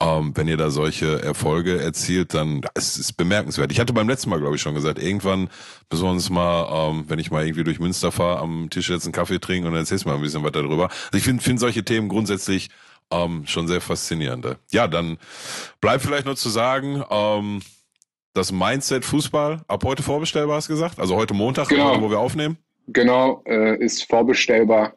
ähm, 0.00 0.32
wenn 0.36 0.46
ihr 0.46 0.56
da 0.56 0.70
solche 0.70 1.20
Erfolge 1.22 1.80
erzielt, 1.80 2.34
dann 2.34 2.60
es 2.74 2.98
ist 2.98 3.14
bemerkenswert. 3.14 3.72
Ich 3.72 3.80
hatte 3.80 3.92
beim 3.92 4.08
letzten 4.08 4.30
Mal, 4.30 4.38
glaube 4.38 4.54
ich, 4.54 4.62
schon 4.62 4.74
gesagt, 4.74 5.00
irgendwann 5.00 5.50
müssen 5.90 6.04
wir 6.04 6.10
uns 6.10 6.30
mal, 6.30 6.90
ähm, 6.90 7.04
wenn 7.08 7.18
ich 7.18 7.32
mal 7.32 7.44
irgendwie 7.44 7.64
durch 7.64 7.80
Münster 7.80 8.12
fahre, 8.12 8.38
am 8.38 8.70
Tisch 8.70 8.90
jetzt 8.90 9.06
einen 9.06 9.12
Kaffee 9.12 9.40
trinken 9.40 9.66
und 9.66 9.72
dann 9.72 9.82
erzählst 9.82 10.04
du 10.04 10.08
mal 10.08 10.14
ein 10.14 10.22
bisschen 10.22 10.44
was 10.44 10.52
darüber. 10.52 10.84
Also 10.84 11.18
ich 11.18 11.24
finde 11.24 11.42
finde 11.42 11.58
solche 11.58 11.84
Themen 11.84 12.08
grundsätzlich 12.08 12.70
ähm, 13.10 13.44
schon 13.46 13.66
sehr 13.66 13.80
faszinierend. 13.80 14.56
Ja, 14.70 14.86
dann 14.86 15.18
bleibt 15.80 16.04
vielleicht 16.04 16.26
nur 16.26 16.36
zu 16.36 16.48
sagen, 16.48 17.02
ähm, 17.10 17.60
das 18.34 18.52
Mindset 18.52 19.04
Fußball 19.04 19.60
ab 19.68 19.84
heute 19.84 20.02
vorbestellbar, 20.02 20.56
hast 20.56 20.68
du 20.68 20.72
gesagt? 20.72 20.98
Also 20.98 21.16
heute 21.16 21.34
Montag, 21.34 21.68
genau. 21.68 22.00
wo 22.00 22.10
wir 22.10 22.18
aufnehmen? 22.18 22.56
Genau, 22.88 23.42
äh, 23.46 23.76
ist 23.76 24.08
vorbestellbar. 24.08 24.94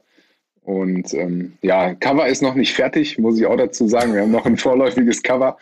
Und 0.64 1.14
ähm, 1.14 1.54
ja, 1.62 1.94
Cover 1.94 2.28
ist 2.28 2.42
noch 2.42 2.56
nicht 2.56 2.74
fertig, 2.74 3.20
muss 3.20 3.38
ich 3.38 3.46
auch 3.46 3.58
dazu 3.58 3.88
sagen. 3.88 4.14
Wir 4.14 4.22
haben 4.22 4.32
noch 4.32 4.46
ein 4.46 4.58
vorläufiges 4.58 5.22
Cover, 5.22 5.58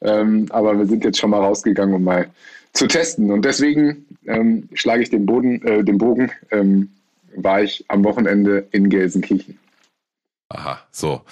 ähm, 0.00 0.46
aber 0.50 0.78
wir 0.78 0.86
sind 0.86 1.04
jetzt 1.04 1.18
schon 1.18 1.30
mal 1.30 1.40
rausgegangen, 1.40 1.94
um 1.94 2.04
mal 2.04 2.30
zu 2.72 2.86
testen. 2.86 3.30
Und 3.30 3.44
deswegen 3.44 4.06
ähm, 4.26 4.68
schlage 4.72 5.02
ich 5.02 5.10
den, 5.10 5.26
Boden, 5.26 5.62
äh, 5.66 5.84
den 5.84 5.98
Bogen, 5.98 6.32
ähm, 6.50 6.90
war 7.34 7.62
ich 7.62 7.84
am 7.88 8.02
Wochenende 8.04 8.66
in 8.70 8.88
Gelsenkirchen. 8.88 9.58
Aha, 10.48 10.78
so. 10.90 11.22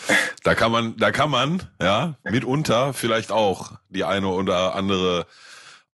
Da 0.42 0.54
kann 0.54 0.72
man, 0.72 0.96
da 0.98 1.10
kann 1.10 1.30
man, 1.30 1.62
ja, 1.80 2.16
mitunter 2.24 2.92
vielleicht 2.92 3.30
auch 3.32 3.72
die 3.88 4.04
eine 4.04 4.28
oder 4.28 4.74
andere 4.74 5.26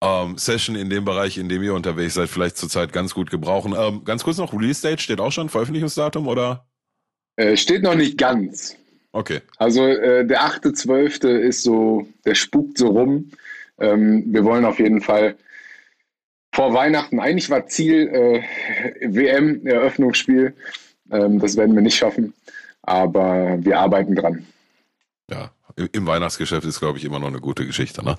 ähm, 0.01 0.37
Session 0.37 0.75
in 0.75 0.89
dem 0.89 1.05
Bereich, 1.05 1.37
in 1.37 1.49
dem 1.49 1.63
ihr 1.63 1.73
unterwegs 1.73 2.13
seid, 2.13 2.29
vielleicht 2.29 2.57
zurzeit 2.57 2.93
ganz 2.93 3.13
gut 3.13 3.29
gebrauchen. 3.29 3.75
Ähm, 3.77 4.03
ganz 4.05 4.23
kurz 4.23 4.37
noch, 4.37 4.53
Release 4.53 4.81
Date 4.81 5.01
steht 5.01 5.19
auch 5.19 5.31
schon, 5.31 5.49
Veröffentlichungsdatum 5.49 6.27
oder? 6.27 6.65
Äh, 7.35 7.57
steht 7.57 7.83
noch 7.83 7.95
nicht 7.95 8.17
ganz. 8.17 8.75
Okay. 9.11 9.41
Also 9.57 9.85
äh, 9.85 10.25
der 10.25 10.41
8.12. 10.41 11.27
ist 11.27 11.63
so, 11.63 12.07
der 12.25 12.35
spukt 12.35 12.77
so 12.77 12.87
rum. 12.89 13.31
Ähm, 13.79 14.25
wir 14.27 14.43
wollen 14.43 14.65
auf 14.65 14.79
jeden 14.79 15.01
Fall 15.01 15.37
vor 16.53 16.73
Weihnachten, 16.73 17.19
eigentlich 17.19 17.49
war 17.49 17.67
Ziel 17.67 18.07
äh, 18.07 18.43
WM-Eröffnungsspiel. 19.01 20.55
Ähm, 21.11 21.39
das 21.39 21.57
werden 21.57 21.75
wir 21.75 21.81
nicht 21.81 21.97
schaffen, 21.97 22.33
aber 22.81 23.57
wir 23.59 23.79
arbeiten 23.79 24.15
dran. 24.15 24.45
Ja, 25.29 25.51
im 25.75 26.07
Weihnachtsgeschäft 26.07 26.65
ist, 26.65 26.79
glaube 26.79 26.97
ich, 26.97 27.05
immer 27.05 27.19
noch 27.19 27.27
eine 27.27 27.39
gute 27.39 27.65
Geschichte. 27.65 28.03
Ne? 28.03 28.15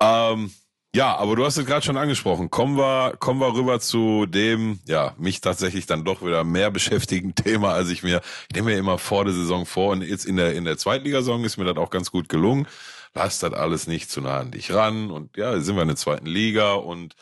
Ähm, 0.00 0.50
ja, 0.96 1.14
aber 1.14 1.36
du 1.36 1.44
hast 1.44 1.58
es 1.58 1.66
gerade 1.66 1.84
schon 1.84 1.98
angesprochen. 1.98 2.48
Kommen 2.48 2.78
wir, 2.78 3.16
kommen 3.18 3.38
wir 3.38 3.52
rüber 3.52 3.80
zu 3.80 4.24
dem, 4.24 4.80
ja, 4.86 5.14
mich 5.18 5.42
tatsächlich 5.42 5.84
dann 5.84 6.04
doch 6.04 6.22
wieder 6.22 6.42
mehr 6.42 6.70
beschäftigen 6.72 7.34
Thema, 7.34 7.74
als 7.74 7.90
ich 7.90 8.02
mir, 8.02 8.22
ich 8.48 8.56
nehme 8.56 8.70
mir 8.70 8.78
immer 8.78 8.96
vor 8.96 9.26
der 9.26 9.34
Saison 9.34 9.66
vor 9.66 9.92
und 9.92 10.00
jetzt 10.00 10.24
in 10.24 10.36
der, 10.36 10.54
in 10.54 10.64
der 10.64 10.78
Zweitligasaison 10.78 11.44
ist 11.44 11.58
mir 11.58 11.66
das 11.66 11.76
auch 11.76 11.90
ganz 11.90 12.10
gut 12.10 12.30
gelungen. 12.30 12.66
Lass 13.12 13.40
das 13.40 13.52
alles 13.52 13.86
nicht 13.86 14.10
zu 14.10 14.22
nah 14.22 14.38
an 14.38 14.50
dich 14.50 14.72
ran 14.72 15.10
und 15.10 15.36
ja, 15.36 15.60
sind 15.60 15.76
wir 15.76 15.82
in 15.82 15.88
der 15.88 15.98
zweiten 15.98 16.26
Liga 16.26 16.72
und 16.72 17.14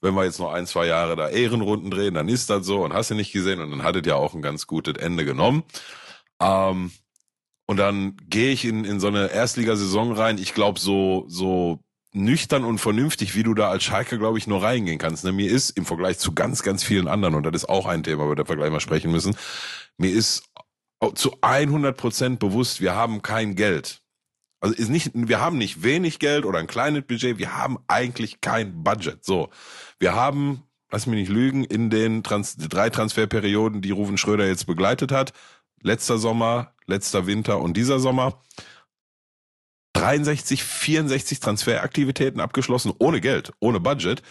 wenn 0.00 0.14
wir 0.14 0.24
jetzt 0.24 0.40
noch 0.40 0.52
ein, 0.52 0.66
zwei 0.66 0.86
Jahre 0.86 1.14
da 1.14 1.28
Ehrenrunden 1.28 1.92
drehen, 1.92 2.14
dann 2.14 2.28
ist 2.28 2.50
das 2.50 2.66
so 2.66 2.82
und 2.82 2.92
hast 2.92 3.12
du 3.12 3.14
nicht 3.14 3.32
gesehen 3.32 3.60
und 3.60 3.70
dann 3.70 3.84
hattet 3.84 4.06
ja 4.06 4.16
auch 4.16 4.34
ein 4.34 4.42
ganz 4.42 4.66
gutes 4.66 4.94
Ende 4.94 5.24
genommen. 5.24 5.62
Ähm, 6.40 6.90
und 7.66 7.76
dann 7.76 8.16
gehe 8.28 8.50
ich 8.50 8.64
in, 8.64 8.84
in 8.84 8.98
so 8.98 9.06
eine 9.06 9.30
Erstligasaison 9.30 10.10
rein. 10.10 10.38
Ich 10.38 10.52
glaube, 10.52 10.80
so, 10.80 11.26
so 11.28 11.78
nüchtern 12.12 12.64
und 12.64 12.78
vernünftig, 12.78 13.34
wie 13.34 13.42
du 13.42 13.54
da 13.54 13.70
als 13.70 13.84
Schalke, 13.84 14.18
glaube 14.18 14.38
ich, 14.38 14.46
nur 14.46 14.62
reingehen 14.62 14.98
kannst. 14.98 15.24
Ne? 15.24 15.32
Mir 15.32 15.50
ist 15.50 15.70
im 15.70 15.86
Vergleich 15.86 16.18
zu 16.18 16.32
ganz, 16.32 16.62
ganz 16.62 16.82
vielen 16.82 17.08
anderen, 17.08 17.34
und 17.34 17.44
das 17.44 17.54
ist 17.54 17.68
auch 17.68 17.86
ein 17.86 18.02
Thema, 18.02 18.24
über 18.24 18.36
das 18.36 18.48
wir 18.48 18.56
gleich 18.56 18.70
mal 18.70 18.80
sprechen 18.80 19.10
müssen, 19.10 19.36
mir 19.96 20.10
ist 20.10 20.44
zu 21.14 21.36
100 21.40 21.96
Prozent 21.96 22.38
bewusst, 22.40 22.80
wir 22.80 22.94
haben 22.94 23.22
kein 23.22 23.54
Geld. 23.54 24.02
Also 24.60 24.74
ist 24.74 24.90
nicht, 24.90 25.12
wir 25.14 25.40
haben 25.40 25.56
nicht 25.56 25.82
wenig 25.82 26.18
Geld 26.18 26.44
oder 26.44 26.58
ein 26.58 26.66
kleines 26.66 27.04
Budget, 27.04 27.38
wir 27.38 27.56
haben 27.56 27.78
eigentlich 27.88 28.42
kein 28.42 28.84
Budget. 28.84 29.24
So, 29.24 29.48
wir 29.98 30.14
haben, 30.14 30.64
lass 30.90 31.06
mich 31.06 31.18
nicht 31.18 31.30
lügen, 31.30 31.64
in 31.64 31.88
den 31.88 32.22
Trans 32.22 32.56
drei 32.56 32.90
Transferperioden, 32.90 33.80
die 33.80 33.90
Rufen 33.90 34.18
Schröder 34.18 34.46
jetzt 34.46 34.66
begleitet 34.66 35.12
hat, 35.12 35.32
letzter 35.80 36.18
Sommer, 36.18 36.74
letzter 36.86 37.26
Winter 37.26 37.60
und 37.60 37.76
dieser 37.76 38.00
Sommer, 38.00 38.42
63, 40.00 40.64
64 40.64 41.40
Transferaktivitäten 41.40 42.40
abgeschlossen, 42.40 42.92
ohne 42.98 43.20
Geld, 43.20 43.52
ohne 43.60 43.80
Budget. 43.80 44.22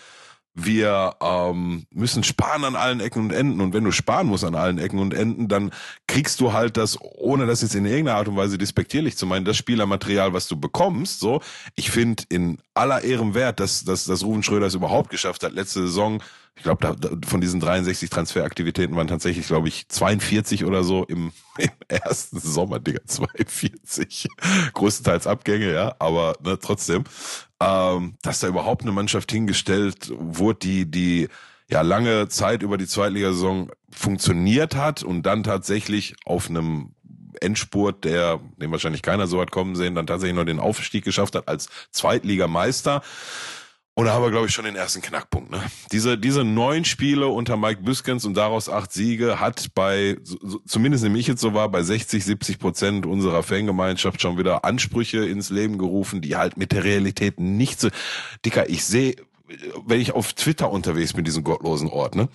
Wir 0.55 1.15
ähm, 1.21 1.85
müssen 1.91 2.23
sparen 2.23 2.63
an 2.63 2.75
allen 2.75 2.99
Ecken 2.99 3.21
und 3.21 3.31
Enden. 3.31 3.61
Und 3.61 3.73
wenn 3.73 3.83
du 3.83 3.91
sparen 3.91 4.27
musst 4.27 4.43
an 4.43 4.55
allen 4.55 4.79
Ecken 4.79 4.97
und 4.97 5.13
Enden, 5.13 5.47
dann 5.47 5.71
kriegst 6.07 6.41
du 6.41 6.53
halt 6.53 6.75
das, 6.75 6.97
ohne 6.99 7.45
das 7.45 7.61
jetzt 7.61 7.75
in 7.75 7.85
irgendeiner 7.85 8.17
Art 8.17 8.27
und 8.27 8.35
Weise 8.35 8.57
despektierlich 8.57 9.15
zu 9.15 9.27
meinen, 9.27 9.45
das 9.45 9.57
Spielermaterial, 9.57 10.33
was 10.33 10.47
du 10.47 10.59
bekommst. 10.59 11.19
So, 11.19 11.39
ich 11.75 11.91
finde 11.91 12.23
in 12.29 12.57
aller 12.73 13.03
Ehren 13.03 13.35
wert, 13.35 13.59
dass, 13.59 13.85
dass, 13.85 14.05
dass 14.05 14.23
Ruven 14.23 14.41
Schröder 14.41 14.65
es 14.65 14.73
überhaupt 14.73 15.11
geschafft 15.11 15.43
hat, 15.43 15.53
letzte 15.53 15.81
Saison 15.81 16.21
ich 16.59 16.63
glaube, 16.63 16.93
von 17.25 17.39
diesen 17.39 17.61
63 17.61 18.09
Transferaktivitäten 18.09 18.93
waren 18.97 19.07
tatsächlich, 19.07 19.47
glaube 19.47 19.69
ich, 19.69 19.87
42 19.87 20.65
oder 20.65 20.83
so 20.83 21.05
im, 21.05 21.31
im 21.57 21.69
ersten 21.87 22.37
Sommer, 22.39 22.79
Digga, 22.79 22.99
42. 23.05 24.27
Größtenteils 24.73 25.25
Abgänge, 25.25 25.71
ja, 25.71 25.95
aber 25.99 26.35
ne, 26.43 26.59
trotzdem, 26.59 27.05
ähm, 27.61 28.15
dass 28.21 28.41
da 28.41 28.47
überhaupt 28.47 28.81
eine 28.81 28.91
Mannschaft 28.91 29.31
hingestellt 29.31 30.11
wurde, 30.13 30.59
die, 30.59 30.91
die 30.91 31.29
ja 31.69 31.81
lange 31.81 32.27
Zeit 32.27 32.61
über 32.61 32.77
die 32.77 32.87
Zweitligasaison 32.87 33.71
funktioniert 33.89 34.75
hat 34.75 35.01
und 35.01 35.23
dann 35.23 35.43
tatsächlich 35.43 36.15
auf 36.25 36.49
einem 36.49 36.91
Endspurt, 37.39 38.03
der, 38.03 38.41
den 38.57 38.71
wahrscheinlich 38.71 39.01
keiner 39.01 39.27
so 39.27 39.39
hat 39.39 39.51
kommen 39.51 39.77
sehen, 39.77 39.95
dann 39.95 40.07
tatsächlich 40.07 40.35
noch 40.35 40.45
den 40.45 40.59
Aufstieg 40.59 41.05
geschafft 41.05 41.35
hat 41.35 41.47
als 41.47 41.69
Zweitligameister. 41.91 43.01
Und 43.99 44.05
da 44.05 44.13
haben 44.13 44.23
wir, 44.23 44.31
glaube 44.31 44.47
ich, 44.47 44.53
schon 44.53 44.63
den 44.63 44.77
ersten 44.77 45.01
Knackpunkt. 45.01 45.51
Ne? 45.51 45.61
Diese, 45.91 46.17
diese 46.17 46.45
neun 46.45 46.85
Spiele 46.85 47.27
unter 47.27 47.57
Mike 47.57 47.81
Büskens 47.81 48.23
und 48.23 48.33
daraus 48.33 48.69
acht 48.69 48.93
Siege 48.93 49.41
hat 49.41 49.73
bei, 49.75 50.15
so, 50.23 50.61
zumindest 50.65 51.03
ich 51.03 51.27
jetzt 51.27 51.41
so 51.41 51.53
war, 51.53 51.67
bei 51.67 51.83
60, 51.83 52.23
70 52.23 52.59
Prozent 52.59 53.05
unserer 53.05 53.43
Fangemeinschaft 53.43 54.21
schon 54.21 54.37
wieder 54.37 54.63
Ansprüche 54.63 55.25
ins 55.25 55.49
Leben 55.49 55.77
gerufen, 55.77 56.21
die 56.21 56.37
halt 56.37 56.55
mit 56.55 56.71
der 56.71 56.85
Realität 56.85 57.41
nicht 57.41 57.81
so... 57.81 57.89
Dicker, 58.45 58.69
ich 58.69 58.85
sehe 58.85 59.17
wenn 59.85 59.99
ich 59.99 60.13
auf 60.13 60.31
Twitter 60.33 60.71
unterwegs 60.71 61.13
bin, 61.13 61.25
diesen 61.25 61.43
gottlosen 61.43 61.89
Ort, 61.89 62.15
ne? 62.15 62.29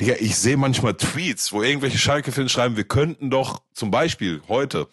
Digga, 0.00 0.14
ich 0.18 0.34
sehe 0.34 0.56
manchmal 0.56 0.94
Tweets, 0.94 1.52
wo 1.52 1.62
irgendwelche 1.62 1.98
Schalke-Fans 1.98 2.50
schreiben, 2.50 2.78
wir 2.78 2.84
könnten 2.84 3.28
doch 3.28 3.60
zum 3.74 3.90
Beispiel 3.90 4.40
heute 4.48 4.88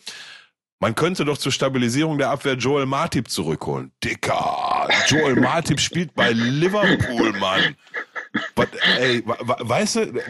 man 0.82 0.96
könnte 0.96 1.24
doch 1.24 1.38
zur 1.38 1.52
Stabilisierung 1.52 2.18
der 2.18 2.32
Abwehr 2.32 2.56
Joel 2.56 2.88
Martip 2.88 3.30
zurückholen. 3.30 3.92
Dicker, 4.04 4.90
Joel 5.08 5.40
Martip 5.40 5.80
spielt 5.80 6.14
bei 6.16 6.32
Liverpool, 6.32 7.32
Mann. 7.40 7.76
But, 8.56 8.70
ey, 8.98 9.24
weißt 9.26 9.96
du, 9.98 10.22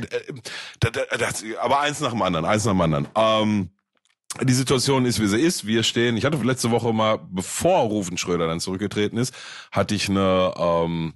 das, 1.18 1.44
aber 1.60 1.80
eins 1.80 2.02
nach 2.02 2.12
dem 2.12 2.22
anderen, 2.22 2.46
eins 2.46 2.66
nach 2.66 2.74
dem 2.74 2.82
anderen. 2.82 3.08
Ähm, 3.16 3.70
die 4.42 4.54
Situation 4.54 5.06
ist, 5.06 5.22
wie 5.22 5.28
sie 5.28 5.40
ist. 5.40 5.66
Wir 5.66 5.84
stehen, 5.84 6.18
ich 6.18 6.26
hatte 6.26 6.38
letzte 6.44 6.70
Woche 6.70 6.92
mal, 6.92 7.20
bevor 7.30 7.84
Rufen 7.84 8.18
Schröder 8.18 8.48
dann 8.48 8.60
zurückgetreten 8.60 9.18
ist, 9.18 9.34
hatte 9.72 9.96
ich 9.96 10.10
eine, 10.10 10.54
ähm, 10.58 11.14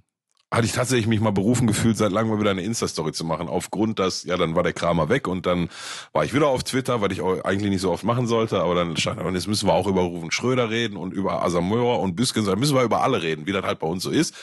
hatte 0.52 0.68
ich 0.68 0.74
tatsächlich 0.74 1.08
mich 1.08 1.20
mal 1.20 1.32
berufen 1.32 1.68
gefühlt, 1.68 1.98
seit 1.98 2.12
langem 2.12 2.32
mal 2.32 2.40
wieder 2.40 2.52
eine 2.52 2.62
Insta-Story 2.62 3.12
zu 3.12 3.26
machen. 3.26 3.48
Aufgrund, 3.48 4.00
dass, 4.00 4.24
ja, 4.24 4.38
dann 4.38 4.56
war 4.56 4.64
der 4.64 4.74
Kramer 4.74 5.10
weg 5.10 5.28
und 5.28 5.46
dann 5.46 5.70
war 6.14 6.24
ich 6.24 6.34
wieder 6.34 6.48
auf 6.48 6.64
Twitter, 6.64 7.02
weil 7.02 7.12
ich 7.12 7.22
eigentlich 7.22 7.72
nicht 7.72 7.82
so 7.82 7.92
oft 7.92 8.04
machen 8.04 8.28
sollte, 8.28 8.62
aber 8.62 8.76
dann 8.76 8.96
stand, 8.96 9.20
und 9.20 9.34
jetzt 9.34 9.48
müssen 9.48 9.68
wir 9.68 9.74
auch 9.74 9.88
über 9.88 10.02
Rufen 10.02 10.32
Schröder 10.32 10.70
reden 10.70 10.98
und 10.98 11.14
über 11.14 11.44
Asamoah 11.44 12.00
und 12.00 12.16
Büskens, 12.16 12.46
da 12.46 12.56
müssen 12.56 12.76
wir 12.76 12.84
über 12.84 13.02
alle 13.02 13.22
reden, 13.22 13.48
wie 13.48 13.52
das 13.52 13.66
halt 13.66 13.80
bei 13.80 13.88
uns 13.88 14.04
so 14.04 14.12
ist. 14.12 14.36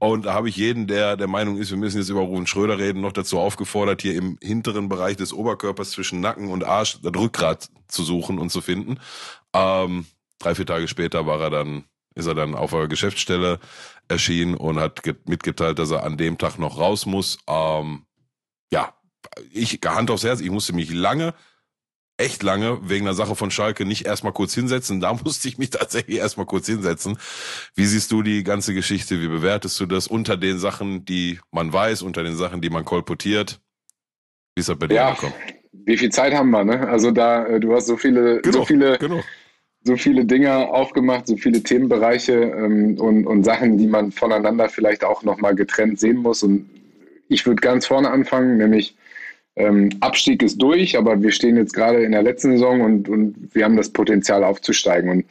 Und 0.00 0.26
da 0.26 0.34
habe 0.34 0.48
ich 0.48 0.56
jeden, 0.56 0.86
der 0.86 1.16
der 1.16 1.28
Meinung 1.28 1.56
ist, 1.56 1.70
wir 1.70 1.78
müssen 1.78 1.98
jetzt 1.98 2.10
über 2.10 2.20
Rufen 2.20 2.46
Schröder 2.46 2.78
reden, 2.78 3.00
noch 3.00 3.12
dazu 3.12 3.38
aufgefordert, 3.38 4.02
hier 4.02 4.16
im 4.16 4.38
hinteren 4.42 4.88
Bereich 4.88 5.16
des 5.16 5.32
Oberkörpers 5.32 5.92
zwischen 5.92 6.20
Nacken 6.20 6.50
und 6.50 6.64
Arsch 6.64 6.98
das 7.00 7.14
Rückgrat 7.14 7.70
zu 7.88 8.02
suchen 8.02 8.38
und 8.38 8.50
zu 8.50 8.60
finden. 8.60 8.98
Ähm, 9.54 10.06
drei, 10.38 10.54
vier 10.54 10.66
Tage 10.66 10.88
später 10.88 11.26
war 11.26 11.40
er 11.40 11.50
dann 11.50 11.84
ist 12.14 12.26
er 12.26 12.34
dann 12.34 12.54
auf 12.54 12.70
der 12.70 12.88
Geschäftsstelle 12.88 13.58
erschienen 14.08 14.54
und 14.54 14.78
hat 14.78 15.02
mitgeteilt, 15.26 15.78
dass 15.78 15.90
er 15.90 16.04
an 16.04 16.16
dem 16.16 16.38
Tag 16.38 16.58
noch 16.58 16.78
raus 16.78 17.06
muss. 17.06 17.38
Ähm, 17.48 18.04
ja, 18.70 18.94
ich 19.52 19.80
Hand 19.84 20.10
aufs 20.10 20.24
Herz, 20.24 20.40
ich 20.40 20.50
musste 20.50 20.72
mich 20.74 20.92
lange, 20.92 21.34
echt 22.16 22.42
lange 22.42 22.78
wegen 22.88 23.06
der 23.06 23.14
Sache 23.14 23.34
von 23.34 23.50
Schalke 23.50 23.84
nicht 23.84 24.06
erstmal 24.06 24.32
kurz 24.32 24.54
hinsetzen. 24.54 25.00
Da 25.00 25.14
musste 25.24 25.48
ich 25.48 25.58
mich 25.58 25.70
tatsächlich 25.70 26.18
erstmal 26.18 26.46
kurz 26.46 26.66
hinsetzen. 26.66 27.18
Wie 27.74 27.86
siehst 27.86 28.12
du 28.12 28.22
die 28.22 28.44
ganze 28.44 28.74
Geschichte? 28.74 29.20
Wie 29.20 29.28
bewertest 29.28 29.78
du 29.80 29.86
das 29.86 30.06
unter 30.06 30.36
den 30.36 30.58
Sachen, 30.58 31.04
die 31.04 31.40
man 31.50 31.72
weiß, 31.72 32.02
unter 32.02 32.22
den 32.22 32.36
Sachen, 32.36 32.60
die 32.60 32.70
man 32.70 32.84
kolportiert? 32.84 33.60
Wie 34.54 34.60
ist 34.60 34.68
das 34.68 34.78
bei 34.78 34.86
dir 34.86 34.94
ja, 34.94 35.16
wie 35.86 35.98
viel 35.98 36.10
Zeit 36.10 36.32
haben 36.32 36.50
wir, 36.50 36.64
ne? 36.64 36.88
Also 36.88 37.10
da, 37.10 37.46
äh, 37.46 37.60
du 37.60 37.74
hast 37.74 37.86
so 37.86 37.96
viele, 37.96 38.40
genau, 38.40 38.58
so 38.58 38.64
viele, 38.64 38.98
genau. 38.98 39.22
So 39.84 39.96
viele 39.96 40.24
Dinge 40.24 40.68
aufgemacht, 40.68 41.26
so 41.26 41.36
viele 41.36 41.62
Themenbereiche 41.62 42.32
ähm, 42.32 42.98
und, 42.98 43.26
und 43.26 43.44
Sachen, 43.44 43.76
die 43.76 43.86
man 43.86 44.10
voneinander 44.10 44.68
vielleicht 44.68 45.04
auch 45.04 45.22
nochmal 45.22 45.54
getrennt 45.54 46.00
sehen 46.00 46.16
muss. 46.16 46.42
Und 46.42 46.68
ich 47.28 47.46
würde 47.46 47.60
ganz 47.60 47.86
vorne 47.86 48.10
anfangen, 48.10 48.56
nämlich 48.56 48.96
ähm, 49.56 49.90
Abstieg 50.00 50.42
ist 50.42 50.60
durch, 50.60 50.96
aber 50.96 51.22
wir 51.22 51.30
stehen 51.30 51.56
jetzt 51.56 51.74
gerade 51.74 52.02
in 52.02 52.12
der 52.12 52.22
letzten 52.22 52.52
Saison 52.52 52.80
und, 52.80 53.08
und 53.08 53.54
wir 53.54 53.64
haben 53.64 53.76
das 53.76 53.90
Potenzial 53.90 54.42
aufzusteigen. 54.42 55.10
Und 55.10 55.24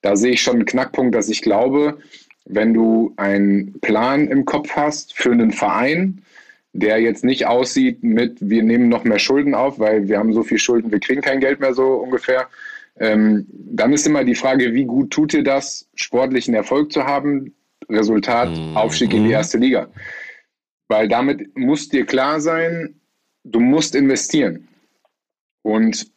da 0.00 0.16
sehe 0.16 0.32
ich 0.32 0.42
schon 0.42 0.56
einen 0.56 0.64
Knackpunkt, 0.64 1.14
dass 1.14 1.28
ich 1.28 1.42
glaube, 1.42 1.98
wenn 2.46 2.72
du 2.72 3.12
einen 3.16 3.78
Plan 3.80 4.28
im 4.28 4.46
Kopf 4.46 4.70
hast 4.74 5.12
für 5.12 5.30
einen 5.30 5.52
Verein, 5.52 6.22
der 6.72 7.00
jetzt 7.00 7.24
nicht 7.24 7.46
aussieht 7.46 8.02
mit, 8.02 8.38
wir 8.40 8.62
nehmen 8.62 8.88
noch 8.88 9.04
mehr 9.04 9.18
Schulden 9.18 9.54
auf, 9.54 9.78
weil 9.78 10.08
wir 10.08 10.18
haben 10.18 10.32
so 10.32 10.42
viel 10.42 10.58
Schulden, 10.58 10.90
wir 10.90 11.00
kriegen 11.00 11.20
kein 11.20 11.40
Geld 11.40 11.60
mehr 11.60 11.74
so 11.74 11.94
ungefähr. 11.94 12.48
Ähm, 13.00 13.46
dann 13.50 13.92
ist 13.92 14.06
immer 14.06 14.24
die 14.24 14.34
Frage, 14.34 14.74
wie 14.74 14.84
gut 14.84 15.10
tut 15.10 15.32
dir 15.32 15.42
das, 15.42 15.88
sportlichen 15.94 16.54
Erfolg 16.54 16.92
zu 16.92 17.04
haben? 17.04 17.54
Resultat, 17.88 18.50
mhm. 18.50 18.76
Aufstieg 18.76 19.12
in 19.14 19.24
die 19.24 19.30
erste 19.30 19.58
Liga. 19.58 19.88
Weil 20.88 21.08
damit 21.08 21.56
muss 21.56 21.88
dir 21.88 22.04
klar 22.04 22.40
sein, 22.40 23.00
du 23.44 23.58
musst 23.58 23.94
investieren. 23.94 24.68
Und 25.62 26.10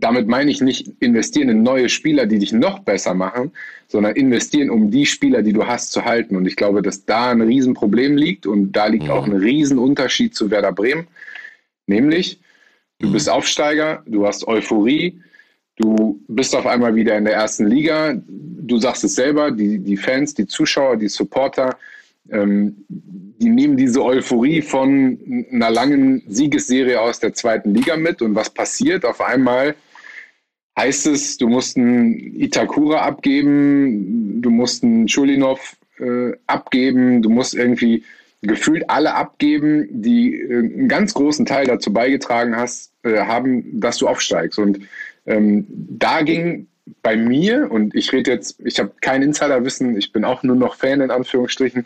damit 0.00 0.28
meine 0.28 0.50
ich 0.50 0.60
nicht 0.60 0.92
investieren 1.00 1.48
in 1.48 1.62
neue 1.64 1.88
Spieler, 1.88 2.26
die 2.26 2.38
dich 2.38 2.52
noch 2.52 2.78
besser 2.78 3.14
machen, 3.14 3.50
sondern 3.88 4.14
investieren, 4.14 4.70
um 4.70 4.90
die 4.90 5.06
Spieler, 5.06 5.42
die 5.42 5.52
du 5.52 5.66
hast, 5.66 5.90
zu 5.90 6.04
halten. 6.04 6.36
Und 6.36 6.46
ich 6.46 6.54
glaube, 6.54 6.82
dass 6.82 7.04
da 7.04 7.32
ein 7.32 7.40
Riesenproblem 7.40 8.16
liegt 8.16 8.46
und 8.46 8.72
da 8.72 8.86
liegt 8.86 9.04
mhm. 9.04 9.10
auch 9.10 9.26
ein 9.26 9.32
Riesenunterschied 9.32 10.34
zu 10.34 10.50
Werder 10.50 10.72
Bremen. 10.72 11.08
Nämlich, 11.88 12.38
du 12.98 13.08
mhm. 13.08 13.12
bist 13.12 13.28
Aufsteiger, 13.28 14.02
du 14.06 14.26
hast 14.26 14.46
Euphorie, 14.46 15.20
du 15.76 16.20
bist 16.28 16.54
auf 16.54 16.66
einmal 16.66 16.94
wieder 16.94 17.16
in 17.16 17.24
der 17.24 17.34
ersten 17.34 17.66
Liga. 17.66 18.20
Du 18.26 18.78
sagst 18.78 19.04
es 19.04 19.14
selber, 19.14 19.50
die, 19.50 19.78
die 19.78 19.96
Fans, 19.96 20.34
die 20.34 20.46
Zuschauer, 20.46 20.96
die 20.96 21.08
Supporter, 21.08 21.76
ähm, 22.30 22.84
die 22.88 23.48
nehmen 23.48 23.76
diese 23.76 24.04
Euphorie 24.04 24.60
von 24.60 25.46
einer 25.52 25.70
langen 25.70 26.22
Siegesserie 26.28 27.00
aus 27.00 27.20
der 27.20 27.32
zweiten 27.32 27.74
Liga 27.74 27.96
mit. 27.96 28.20
Und 28.20 28.34
was 28.34 28.50
passiert? 28.50 29.04
Auf 29.04 29.20
einmal 29.20 29.74
heißt 30.78 31.06
es, 31.06 31.36
du 31.38 31.48
musst 31.48 31.76
einen 31.76 32.40
Itakura 32.40 33.02
abgeben, 33.02 34.42
du 34.42 34.50
musst 34.50 34.82
einen 34.82 35.08
Schulinov 35.08 35.76
äh, 35.98 36.32
abgeben, 36.46 37.22
du 37.22 37.30
musst 37.30 37.54
irgendwie 37.54 38.02
gefühlt 38.42 38.88
alle 38.88 39.14
abgeben, 39.14 39.88
die 39.90 40.34
äh, 40.34 40.58
einen 40.58 40.88
ganz 40.88 41.14
großen 41.14 41.46
Teil 41.46 41.66
dazu 41.66 41.92
beigetragen 41.92 42.56
hast, 42.56 42.92
äh, 43.02 43.18
haben, 43.18 43.80
dass 43.80 43.98
du 43.98 44.08
aufsteigst. 44.08 44.58
Und 44.58 44.80
ähm, 45.26 45.66
da 45.68 46.22
ging 46.22 46.68
bei 47.02 47.16
mir, 47.16 47.70
und 47.70 47.94
ich 47.94 48.12
rede 48.12 48.30
jetzt, 48.30 48.60
ich 48.64 48.78
habe 48.78 48.92
kein 49.00 49.22
Insiderwissen, 49.22 49.96
ich 49.96 50.12
bin 50.12 50.24
auch 50.24 50.42
nur 50.42 50.56
noch 50.56 50.76
Fan 50.76 51.00
in 51.00 51.10
Anführungsstrichen, 51.10 51.84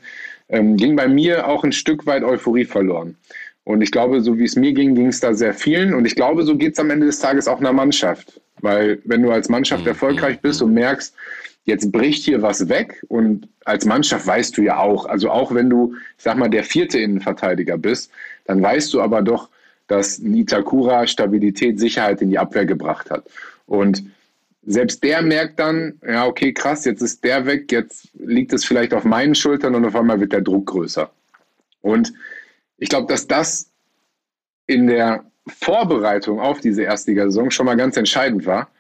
ähm, 0.49 0.77
ging 0.77 0.97
bei 0.97 1.09
mir 1.09 1.49
auch 1.49 1.65
ein 1.65 1.73
Stück 1.73 2.07
weit 2.07 2.23
Euphorie 2.23 2.65
verloren. 2.65 3.17
Und 3.65 3.81
ich 3.81 3.91
glaube, 3.91 4.21
so 4.21 4.39
wie 4.39 4.45
es 4.45 4.57
mir 4.57 4.73
ging, 4.73 4.95
ging 4.95 5.07
es 5.07 5.21
da 5.21 5.35
sehr 5.35 5.55
vielen. 5.55 5.95
Und 5.95 6.05
ich 6.05 6.17
glaube, 6.17 6.43
so 6.43 6.57
geht 6.57 6.73
es 6.73 6.79
am 6.81 6.91
Ende 6.91 7.07
des 7.07 7.21
Tages 7.21 7.47
auch 7.47 7.61
einer 7.61 7.73
Mannschaft. 7.73 8.41
Weil 8.61 9.01
wenn 9.05 9.23
du 9.23 9.31
als 9.31 9.49
Mannschaft 9.49 9.83
mhm. 9.83 9.89
erfolgreich 9.89 10.41
bist 10.41 10.63
und 10.63 10.75
merkst, 10.75 11.15
jetzt 11.65 11.93
bricht 11.93 12.25
hier 12.25 12.43
was 12.43 12.69
weg 12.69 13.05
und 13.09 13.49
als 13.65 13.85
Mannschaft 13.85 14.27
weißt 14.27 14.57
du 14.57 14.63
ja 14.63 14.79
auch, 14.79 15.07
also 15.07 15.31
auch 15.31 15.55
wenn 15.55 15.71
du, 15.71 15.95
ich 16.17 16.25
sag 16.25 16.37
mal, 16.37 16.51
der 16.51 16.65
vierte 16.65 16.99
Innenverteidiger 16.99 17.79
bist, 17.79 18.11
dann 18.45 18.63
weißt 18.63 18.93
du 18.93 19.01
aber 19.01 19.23
doch, 19.23 19.49
dass 19.87 20.19
Nitakura 20.19 21.07
Stabilität, 21.07 21.79
Sicherheit 21.79 22.21
in 22.23 22.31
die 22.31 22.39
Abwehr 22.39 22.67
gebracht 22.67 23.11
hat. 23.11 23.25
Und 23.67 24.05
selbst 24.65 25.03
der 25.03 25.23
merkt 25.23 25.59
dann, 25.59 26.01
ja, 26.07 26.27
okay, 26.27 26.53
krass, 26.53 26.85
jetzt 26.85 27.03
ist 27.03 27.23
der 27.25 27.47
weg, 27.47 27.71
jetzt 27.71 28.09
liegt 28.15 28.53
es 28.53 28.65
vielleicht 28.65 28.95
auf 28.95 29.05
meinen 29.05 29.35
Schultern 29.35 29.75
und 29.75 29.85
auf 29.85 29.95
einmal 29.95 30.21
wird 30.21 30.33
der 30.33 30.41
Druck 30.41 30.67
größer. 30.67 31.11
Und 31.81 32.13
ich 32.79 32.89
glaube, 32.89 33.09
dass 33.09 33.27
das 33.27 33.71
in 34.67 34.87
der 34.87 35.25
Vorbereitung 35.47 36.41
auf 36.41 36.61
diese 36.61 36.83
Erstligasaison 36.83 37.51
schon 37.51 37.67
mal 37.67 37.77
ganz 37.77 37.97
entscheidend 37.97 38.47
war, 38.47 38.71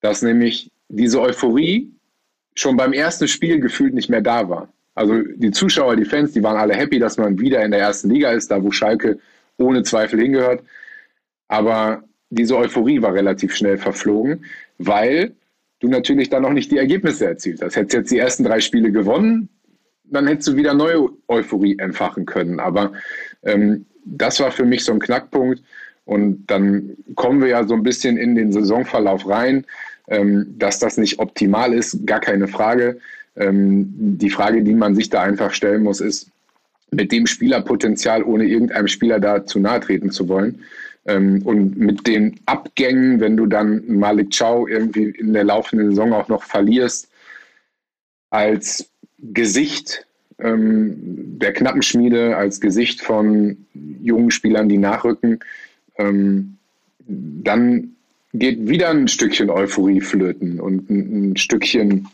dass 0.00 0.22
nämlich 0.22 0.70
diese 0.88 1.20
Euphorie 1.20 1.92
schon 2.54 2.76
beim 2.76 2.92
ersten 2.92 3.28
Spiel 3.28 3.60
gefühlt 3.60 3.94
nicht 3.94 4.08
mehr 4.08 4.20
da 4.20 4.48
war. 4.48 4.68
Also 4.94 5.22
die 5.22 5.50
Zuschauer, 5.50 5.96
die 5.96 6.04
Fans, 6.04 6.32
die 6.32 6.42
waren 6.42 6.56
alle 6.56 6.74
happy, 6.74 6.98
dass 6.98 7.16
man 7.16 7.38
wieder 7.38 7.64
in 7.64 7.70
der 7.70 7.80
ersten 7.80 8.10
Liga 8.10 8.30
ist, 8.30 8.50
da 8.50 8.62
wo 8.62 8.70
Schalke 8.70 9.18
ohne 9.56 9.82
Zweifel 9.82 10.20
hingehört. 10.20 10.62
Aber 11.48 12.04
diese 12.30 12.56
Euphorie 12.56 13.00
war 13.00 13.14
relativ 13.14 13.54
schnell 13.54 13.78
verflogen, 13.78 14.44
weil 14.78 15.34
du 15.80 15.88
natürlich 15.88 16.28
dann 16.28 16.42
noch 16.42 16.52
nicht 16.52 16.70
die 16.70 16.78
Ergebnisse 16.78 17.26
erzielt 17.26 17.62
hast. 17.62 17.76
Hättest 17.76 17.94
jetzt 17.94 18.10
die 18.12 18.18
ersten 18.18 18.44
drei 18.44 18.60
Spiele 18.60 18.92
gewonnen, 18.92 19.48
dann 20.04 20.26
hättest 20.26 20.48
du 20.48 20.56
wieder 20.56 20.74
neue 20.74 21.08
Euphorie 21.28 21.78
entfachen 21.78 22.26
können. 22.26 22.60
Aber 22.60 22.92
ähm, 23.42 23.86
das 24.04 24.40
war 24.40 24.50
für 24.50 24.64
mich 24.64 24.84
so 24.84 24.92
ein 24.92 25.00
Knackpunkt, 25.00 25.62
und 26.04 26.46
dann 26.46 26.96
kommen 27.14 27.40
wir 27.40 27.48
ja 27.48 27.66
so 27.66 27.74
ein 27.74 27.82
bisschen 27.82 28.16
in 28.16 28.34
den 28.34 28.52
Saisonverlauf 28.52 29.28
rein. 29.28 29.64
Ähm, 30.08 30.54
dass 30.58 30.78
das 30.78 30.96
nicht 30.96 31.18
optimal 31.20 31.72
ist, 31.72 32.06
gar 32.06 32.20
keine 32.20 32.48
Frage. 32.48 32.98
Ähm, 33.36 33.88
die 34.18 34.30
Frage, 34.30 34.62
die 34.62 34.74
man 34.74 34.94
sich 34.94 35.10
da 35.10 35.22
einfach 35.22 35.52
stellen 35.52 35.82
muss, 35.82 36.00
ist, 36.00 36.28
mit 36.90 37.12
dem 37.12 37.26
Spielerpotenzial, 37.26 38.22
ohne 38.22 38.44
irgendeinem 38.44 38.88
Spieler 38.88 39.20
da 39.20 39.46
zu 39.46 39.60
nahe 39.60 39.80
treten 39.80 40.10
zu 40.10 40.28
wollen. 40.28 40.62
Ähm, 41.06 41.42
und 41.44 41.78
mit 41.78 42.06
den 42.06 42.38
Abgängen, 42.46 43.20
wenn 43.20 43.36
du 43.36 43.46
dann 43.46 43.82
Malik 43.86 44.36
Chow 44.36 44.68
irgendwie 44.68 45.04
in 45.04 45.32
der 45.32 45.44
laufenden 45.44 45.90
Saison 45.90 46.12
auch 46.12 46.28
noch 46.28 46.42
verlierst, 46.42 47.08
als 48.30 48.88
Gesicht 49.18 50.06
der 50.38 51.52
Knappenschmiede, 51.52 52.36
als 52.36 52.60
Gesicht 52.60 53.00
von 53.00 53.56
jungen 54.00 54.32
Spielern, 54.32 54.68
die 54.68 54.78
nachrücken, 54.78 55.38
ähm, 55.98 56.56
dann 57.06 57.94
geht 58.32 58.66
wieder 58.66 58.90
ein 58.90 59.08
Stückchen 59.08 59.50
Euphorie 59.50 60.00
flöten 60.00 60.60
und 60.60 60.88
ein, 60.90 61.32
ein 61.32 61.36
Stückchen, 61.36 62.08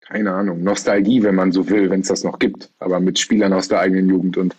keine 0.00 0.32
Ahnung, 0.32 0.62
Nostalgie, 0.62 1.22
wenn 1.22 1.36
man 1.36 1.52
so 1.52 1.68
will, 1.68 1.88
wenn 1.90 2.00
es 2.00 2.08
das 2.08 2.24
noch 2.24 2.38
gibt, 2.38 2.70
aber 2.80 2.98
mit 2.98 3.18
Spielern 3.18 3.52
aus 3.52 3.68
der 3.68 3.80
eigenen 3.80 4.08
Jugend. 4.08 4.36
Und 4.36 4.56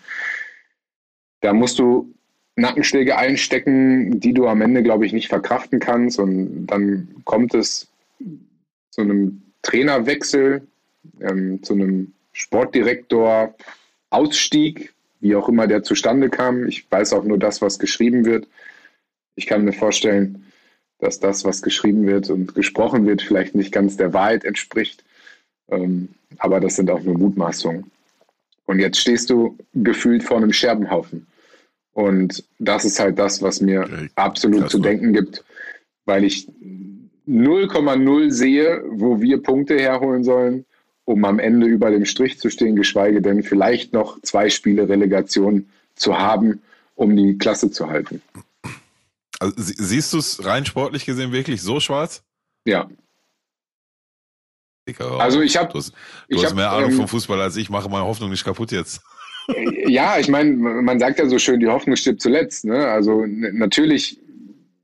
da 1.41 1.53
musst 1.53 1.79
du 1.79 2.13
Nackenschläge 2.55 3.17
einstecken, 3.17 4.19
die 4.19 4.33
du 4.33 4.47
am 4.47 4.61
Ende, 4.61 4.83
glaube 4.83 5.05
ich, 5.05 5.13
nicht 5.13 5.27
verkraften 5.27 5.79
kannst. 5.79 6.19
Und 6.19 6.67
dann 6.67 7.15
kommt 7.25 7.53
es 7.53 7.87
zu 8.91 9.01
einem 9.01 9.41
Trainerwechsel, 9.61 10.67
ähm, 11.19 11.61
zu 11.63 11.73
einem 11.73 12.13
Sportdirektor 12.33 13.55
Ausstieg, 14.09 14.93
wie 15.19 15.35
auch 15.35 15.49
immer 15.49 15.67
der 15.67 15.83
zustande 15.83 16.29
kam. 16.29 16.67
Ich 16.67 16.89
weiß 16.89 17.13
auch 17.13 17.23
nur 17.23 17.37
das, 17.37 17.61
was 17.61 17.79
geschrieben 17.79 18.25
wird. 18.25 18.47
Ich 19.35 19.47
kann 19.47 19.65
mir 19.65 19.73
vorstellen, 19.73 20.45
dass 21.01 21.19
das, 21.19 21.43
was 21.43 21.61
geschrieben 21.61 22.07
wird 22.07 22.29
und 22.29 22.55
gesprochen 22.55 23.05
wird, 23.05 23.21
vielleicht 23.21 23.55
nicht 23.55 23.71
ganz 23.71 23.97
der 23.97 24.13
Wahrheit 24.13 24.45
entspricht. 24.45 25.03
Ähm, 25.69 26.09
aber 26.37 26.59
das 26.59 26.77
sind 26.77 26.89
auch 26.89 27.01
nur 27.03 27.17
Mutmaßungen. 27.17 27.91
Und 28.65 28.79
jetzt 28.79 28.99
stehst 28.99 29.29
du 29.29 29.57
gefühlt 29.73 30.23
vor 30.23 30.37
einem 30.37 30.53
Scherbenhaufen. 30.53 31.27
Und 31.93 32.45
das 32.59 32.85
ist 32.85 32.99
halt 32.99 33.19
das, 33.19 33.41
was 33.41 33.59
mir 33.59 33.81
okay. 33.81 34.09
absolut 34.15 34.69
zu 34.69 34.79
denken 34.79 35.11
gibt, 35.11 35.43
weil 36.05 36.23
ich 36.23 36.47
0,0 37.27 38.31
sehe, 38.31 38.81
wo 38.89 39.21
wir 39.21 39.43
Punkte 39.43 39.77
herholen 39.77 40.23
sollen 40.23 40.65
um 41.11 41.25
am 41.25 41.39
Ende 41.39 41.67
über 41.67 41.91
dem 41.91 42.05
Strich 42.05 42.39
zu 42.39 42.49
stehen, 42.49 42.75
geschweige 42.75 43.21
denn 43.21 43.43
vielleicht 43.43 43.93
noch 43.93 44.21
zwei 44.21 44.49
Spiele 44.49 44.87
Relegation 44.87 45.67
zu 45.95 46.17
haben, 46.17 46.61
um 46.95 47.15
die 47.15 47.37
Klasse 47.37 47.71
zu 47.71 47.89
halten. 47.89 48.21
Also, 49.41 49.55
siehst 49.57 50.13
du 50.13 50.19
es 50.19 50.45
rein 50.45 50.67
sportlich 50.67 51.03
gesehen 51.03 51.31
wirklich 51.31 51.63
so 51.63 51.79
schwarz? 51.79 52.23
Ja. 52.63 52.87
Also 54.99 55.41
ich 55.41 55.57
habe. 55.57 55.71
Du 55.71 55.79
hast, 55.79 55.93
du 56.29 56.37
hast 56.37 56.45
hab, 56.45 56.55
mehr 56.55 56.71
Ahnung 56.71 56.91
ähm, 56.91 56.97
vom 56.97 57.07
Fußball 57.07 57.41
als 57.41 57.55
ich, 57.55 57.69
mache 57.69 57.89
meine 57.89 58.05
Hoffnung 58.05 58.29
nicht 58.29 58.45
kaputt 58.45 58.71
jetzt. 58.71 59.01
Ja, 59.87 60.19
ich 60.19 60.29
meine, 60.29 60.53
man 60.53 60.99
sagt 60.99 61.17
ja 61.17 61.25
so 61.25 61.39
schön, 61.39 61.59
die 61.59 61.67
Hoffnung 61.67 61.95
stirbt 61.95 62.21
zuletzt. 62.21 62.63
Ne? 62.63 62.87
Also 62.87 63.25
natürlich 63.25 64.19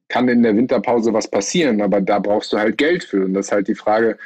kann 0.10 0.28
in 0.28 0.42
der 0.42 0.58
Winterpause 0.58 1.14
was 1.14 1.30
passieren, 1.30 1.80
aber 1.80 2.02
da 2.02 2.18
brauchst 2.18 2.52
du 2.52 2.58
halt 2.58 2.78
Geld 2.78 3.04
für. 3.04 3.24
Und 3.24 3.36
das 3.36 3.46
ist 3.46 3.52
halt 3.52 3.68
die 3.68 3.76
Frage, 3.76 4.18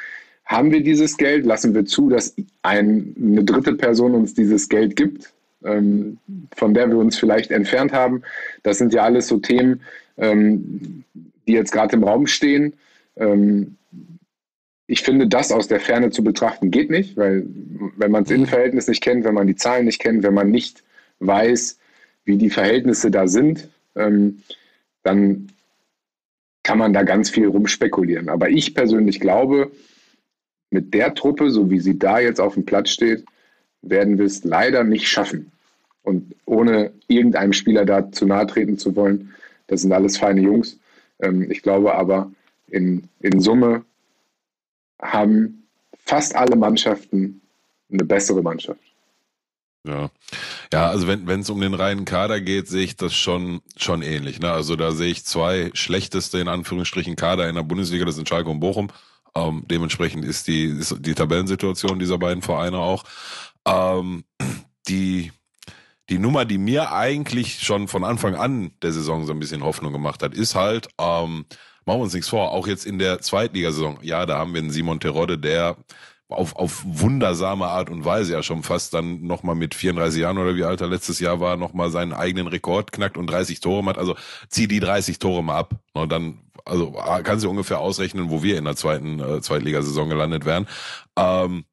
haben 0.46 0.72
wir 0.72 0.82
dieses 0.82 1.18
Geld? 1.18 1.44
Lassen 1.44 1.74
wir 1.74 1.84
zu, 1.84 2.08
dass 2.08 2.34
ein, 2.62 3.14
eine 3.20 3.44
dritte 3.44 3.74
Person 3.74 4.14
uns 4.14 4.32
dieses 4.34 4.68
Geld 4.68 4.96
gibt, 4.96 5.32
ähm, 5.64 6.18
von 6.56 6.72
der 6.72 6.88
wir 6.88 6.96
uns 6.96 7.18
vielleicht 7.18 7.50
entfernt 7.50 7.92
haben? 7.92 8.22
Das 8.62 8.78
sind 8.78 8.94
ja 8.94 9.04
alles 9.04 9.28
so 9.28 9.38
Themen, 9.38 9.82
ähm, 10.16 11.04
die 11.46 11.52
jetzt 11.52 11.72
gerade 11.72 11.96
im 11.96 12.04
Raum 12.04 12.26
stehen. 12.26 12.74
Ähm, 13.16 13.76
ich 14.86 15.02
finde, 15.02 15.26
das 15.26 15.52
aus 15.52 15.68
der 15.68 15.80
Ferne 15.80 16.10
zu 16.10 16.22
betrachten 16.22 16.70
geht 16.70 16.90
nicht, 16.90 17.16
weil 17.16 17.46
wenn 17.96 18.10
man 18.10 18.24
das 18.24 18.32
Innenverhältnis 18.32 18.88
nicht 18.88 19.02
kennt, 19.02 19.24
wenn 19.24 19.34
man 19.34 19.46
die 19.46 19.56
Zahlen 19.56 19.86
nicht 19.86 20.00
kennt, 20.00 20.22
wenn 20.22 20.34
man 20.34 20.50
nicht 20.50 20.82
weiß, 21.20 21.78
wie 22.24 22.36
die 22.36 22.50
Verhältnisse 22.50 23.10
da 23.10 23.26
sind, 23.26 23.68
ähm, 23.94 24.42
dann 25.02 25.48
kann 26.62 26.78
man 26.78 26.92
da 26.92 27.02
ganz 27.02 27.30
viel 27.30 27.46
rumspekulieren. 27.46 28.28
Aber 28.28 28.50
ich 28.50 28.74
persönlich 28.74 29.18
glaube, 29.18 29.72
mit 30.70 30.94
der 30.94 31.14
Truppe, 31.14 31.50
so 31.50 31.70
wie 31.70 31.80
sie 31.80 31.98
da 31.98 32.20
jetzt 32.20 32.40
auf 32.40 32.54
dem 32.54 32.64
Platz 32.64 32.90
steht, 32.90 33.24
werden 33.82 34.18
wir 34.18 34.26
es 34.26 34.44
leider 34.44 34.84
nicht 34.84 35.08
schaffen. 35.08 35.52
Und 36.02 36.34
ohne 36.46 36.92
irgendeinem 37.08 37.52
Spieler 37.52 37.84
da 37.84 38.10
zu 38.10 38.26
nahe 38.26 38.46
treten 38.46 38.78
zu 38.78 38.94
wollen, 38.96 39.34
das 39.72 39.80
sind 39.80 39.92
alles 39.92 40.18
feine 40.18 40.42
Jungs. 40.42 40.78
Ähm, 41.20 41.50
ich 41.50 41.62
glaube 41.62 41.94
aber, 41.94 42.30
in, 42.68 43.08
in 43.20 43.40
Summe 43.40 43.84
haben 45.00 45.66
fast 46.04 46.36
alle 46.36 46.56
Mannschaften 46.56 47.40
eine 47.90 48.04
bessere 48.04 48.42
Mannschaft. 48.42 48.80
Ja, 49.84 50.10
ja, 50.72 50.88
also 50.88 51.08
wenn 51.08 51.40
es 51.40 51.50
um 51.50 51.60
den 51.60 51.74
reinen 51.74 52.04
Kader 52.04 52.40
geht, 52.40 52.68
sehe 52.68 52.84
ich 52.84 52.96
das 52.96 53.14
schon 53.14 53.62
schon 53.76 54.02
ähnlich. 54.02 54.38
Ne? 54.38 54.52
Also 54.52 54.76
da 54.76 54.92
sehe 54.92 55.10
ich 55.10 55.24
zwei 55.24 55.70
schlechteste 55.74 56.38
in 56.38 56.46
Anführungsstrichen 56.46 57.16
Kader 57.16 57.48
in 57.48 57.56
der 57.56 57.64
Bundesliga, 57.64 58.04
das 58.04 58.14
sind 58.14 58.28
Schalke 58.28 58.48
und 58.48 58.60
Bochum. 58.60 58.88
Ähm, 59.34 59.64
dementsprechend 59.68 60.24
ist 60.24 60.46
die 60.46 60.66
ist 60.66 60.96
die 61.00 61.14
Tabellensituation 61.14 61.98
dieser 61.98 62.18
beiden 62.18 62.42
Vereine 62.42 62.78
auch. 62.78 63.04
Ähm, 63.66 64.24
die 64.86 65.32
die 66.12 66.18
Nummer, 66.18 66.44
die 66.44 66.58
mir 66.58 66.92
eigentlich 66.92 67.60
schon 67.60 67.88
von 67.88 68.04
Anfang 68.04 68.34
an 68.34 68.72
der 68.82 68.92
Saison 68.92 69.24
so 69.24 69.32
ein 69.32 69.40
bisschen 69.40 69.64
Hoffnung 69.64 69.94
gemacht 69.94 70.22
hat, 70.22 70.34
ist 70.34 70.54
halt, 70.54 70.88
ähm, 71.00 71.46
machen 71.86 72.00
wir 72.00 72.04
uns 72.04 72.12
nichts 72.12 72.28
vor, 72.28 72.52
auch 72.52 72.66
jetzt 72.66 72.84
in 72.84 72.98
der 72.98 73.20
Zweitligasaison, 73.20 73.98
ja, 74.02 74.26
da 74.26 74.36
haben 74.36 74.52
wir 74.52 74.60
einen 74.60 74.70
Simon 74.70 75.00
Terodde, 75.00 75.38
der 75.38 75.78
auf, 76.28 76.54
auf 76.56 76.82
wundersame 76.84 77.66
Art 77.66 77.88
und 77.88 78.04
Weise 78.04 78.34
ja 78.34 78.42
schon 78.42 78.62
fast 78.62 78.92
dann 78.92 79.22
nochmal 79.22 79.54
mit 79.54 79.74
34 79.74 80.20
Jahren 80.20 80.36
oder 80.36 80.54
wie 80.54 80.64
alt 80.64 80.82
er 80.82 80.88
letztes 80.88 81.18
Jahr 81.18 81.40
war, 81.40 81.56
nochmal 81.56 81.90
seinen 81.90 82.12
eigenen 82.12 82.46
Rekord 82.46 82.92
knackt 82.92 83.16
und 83.16 83.28
30 83.28 83.60
Tore 83.60 83.82
macht. 83.82 83.96
Also 83.96 84.14
zieh 84.48 84.68
die 84.68 84.80
30 84.80 85.18
Tore 85.18 85.42
mal 85.42 85.58
ab. 85.58 85.76
Und 85.94 86.12
dann, 86.12 86.40
also 86.64 86.92
kannst 87.22 87.44
du 87.44 87.50
ungefähr 87.50 87.80
ausrechnen, 87.80 88.30
wo 88.30 88.42
wir 88.42 88.58
in 88.58 88.64
der 88.64 88.76
zweiten 88.76 89.18
äh, 89.18 89.40
Zweitligasaison 89.40 90.08
gelandet 90.08 90.44
wären. 90.44 90.66
Ähm, 91.16 91.64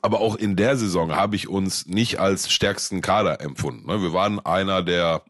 aber 0.00 0.20
auch 0.20 0.36
in 0.36 0.56
der 0.56 0.76
Saison 0.76 1.14
habe 1.14 1.36
ich 1.36 1.48
uns 1.48 1.86
nicht 1.86 2.18
als 2.18 2.50
stärksten 2.50 3.02
Kader 3.02 3.40
empfunden. 3.40 3.86
Ne? 3.86 4.02
Wir 4.02 4.12
waren 4.12 4.40
einer 4.40 4.82
der 4.82 5.22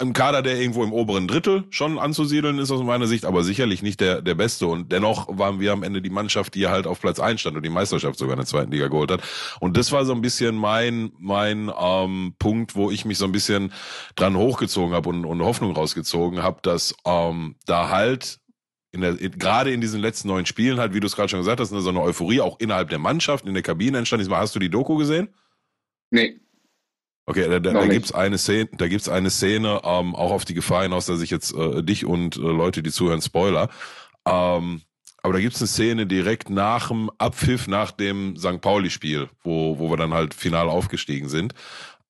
im 0.00 0.14
Kader, 0.14 0.40
der 0.40 0.58
irgendwo 0.58 0.82
im 0.82 0.94
oberen 0.94 1.28
Drittel 1.28 1.64
schon 1.68 1.98
anzusiedeln 1.98 2.58
ist 2.58 2.70
aus 2.70 2.82
meiner 2.82 3.06
Sicht, 3.06 3.26
aber 3.26 3.44
sicherlich 3.44 3.82
nicht 3.82 4.00
der, 4.00 4.22
der 4.22 4.34
Beste. 4.34 4.66
Und 4.66 4.90
dennoch 4.92 5.28
waren 5.36 5.60
wir 5.60 5.72
am 5.72 5.82
Ende 5.82 6.00
die 6.00 6.10
Mannschaft, 6.10 6.54
die 6.54 6.68
halt 6.68 6.86
auf 6.86 7.00
Platz 7.00 7.20
1 7.20 7.42
stand 7.42 7.56
und 7.56 7.62
die 7.64 7.70
Meisterschaft 7.70 8.18
sogar 8.18 8.32
in 8.32 8.38
der 8.38 8.46
zweiten 8.46 8.72
Liga 8.72 8.88
geholt 8.88 9.10
hat. 9.10 9.20
Und 9.60 9.76
das 9.76 9.92
war 9.92 10.06
so 10.06 10.14
ein 10.14 10.22
bisschen 10.22 10.56
mein, 10.56 11.12
mein 11.18 11.70
ähm, 11.78 12.34
Punkt, 12.38 12.76
wo 12.76 12.90
ich 12.90 13.04
mich 13.04 13.18
so 13.18 13.26
ein 13.26 13.32
bisschen 13.32 13.74
dran 14.16 14.36
hochgezogen 14.36 14.94
habe 14.94 15.10
und, 15.10 15.26
und 15.26 15.42
Hoffnung 15.42 15.72
rausgezogen 15.72 16.42
habe, 16.42 16.60
dass 16.62 16.94
ähm, 17.04 17.56
da 17.66 17.90
halt 17.90 18.38
in 18.94 19.00
der, 19.00 19.20
in, 19.20 19.32
gerade 19.32 19.72
in 19.72 19.80
diesen 19.80 20.00
letzten 20.00 20.28
neun 20.28 20.46
Spielen 20.46 20.78
halt, 20.78 20.94
wie 20.94 21.00
du 21.00 21.06
es 21.06 21.16
gerade 21.16 21.28
schon 21.28 21.40
gesagt 21.40 21.60
hast, 21.60 21.70
so 21.70 21.88
eine 21.88 22.00
Euphorie 22.00 22.40
auch 22.40 22.58
innerhalb 22.60 22.88
der 22.88 22.98
Mannschaft, 22.98 23.44
in 23.46 23.54
der 23.54 23.62
Kabine 23.62 23.98
entstanden 23.98 24.26
ist. 24.26 24.32
Hast 24.32 24.54
du 24.54 24.60
die 24.60 24.70
Doku 24.70 24.96
gesehen? 24.96 25.28
Nee. 26.10 26.40
Okay, 27.26 27.48
da, 27.48 27.58
da, 27.58 27.72
da 27.72 27.86
gibt's 27.86 28.12
eine 28.12 28.38
Szene, 28.38 28.68
da 28.72 28.86
gibt's 28.86 29.08
eine 29.08 29.30
Szene, 29.30 29.80
ähm, 29.82 30.14
auch 30.14 30.30
auf 30.30 30.44
die 30.44 30.54
Gefahr 30.54 30.82
hinaus, 30.82 31.06
dass 31.06 31.22
ich 31.22 31.30
jetzt 31.30 31.54
äh, 31.54 31.82
dich 31.82 32.04
und 32.04 32.36
äh, 32.36 32.40
Leute, 32.40 32.82
die 32.82 32.90
zuhören, 32.90 33.22
Spoiler. 33.22 33.70
Ähm, 34.26 34.82
aber 35.22 35.32
da 35.32 35.40
gibt's 35.40 35.60
eine 35.60 35.68
Szene 35.68 36.06
direkt 36.06 36.50
nach 36.50 36.88
dem 36.88 37.10
Abpfiff, 37.18 37.66
nach 37.66 37.92
dem 37.92 38.36
St. 38.36 38.60
Pauli-Spiel, 38.60 39.30
wo, 39.42 39.78
wo 39.78 39.90
wir 39.90 39.96
dann 39.96 40.12
halt 40.12 40.34
final 40.34 40.68
aufgestiegen 40.68 41.28
sind. 41.28 41.54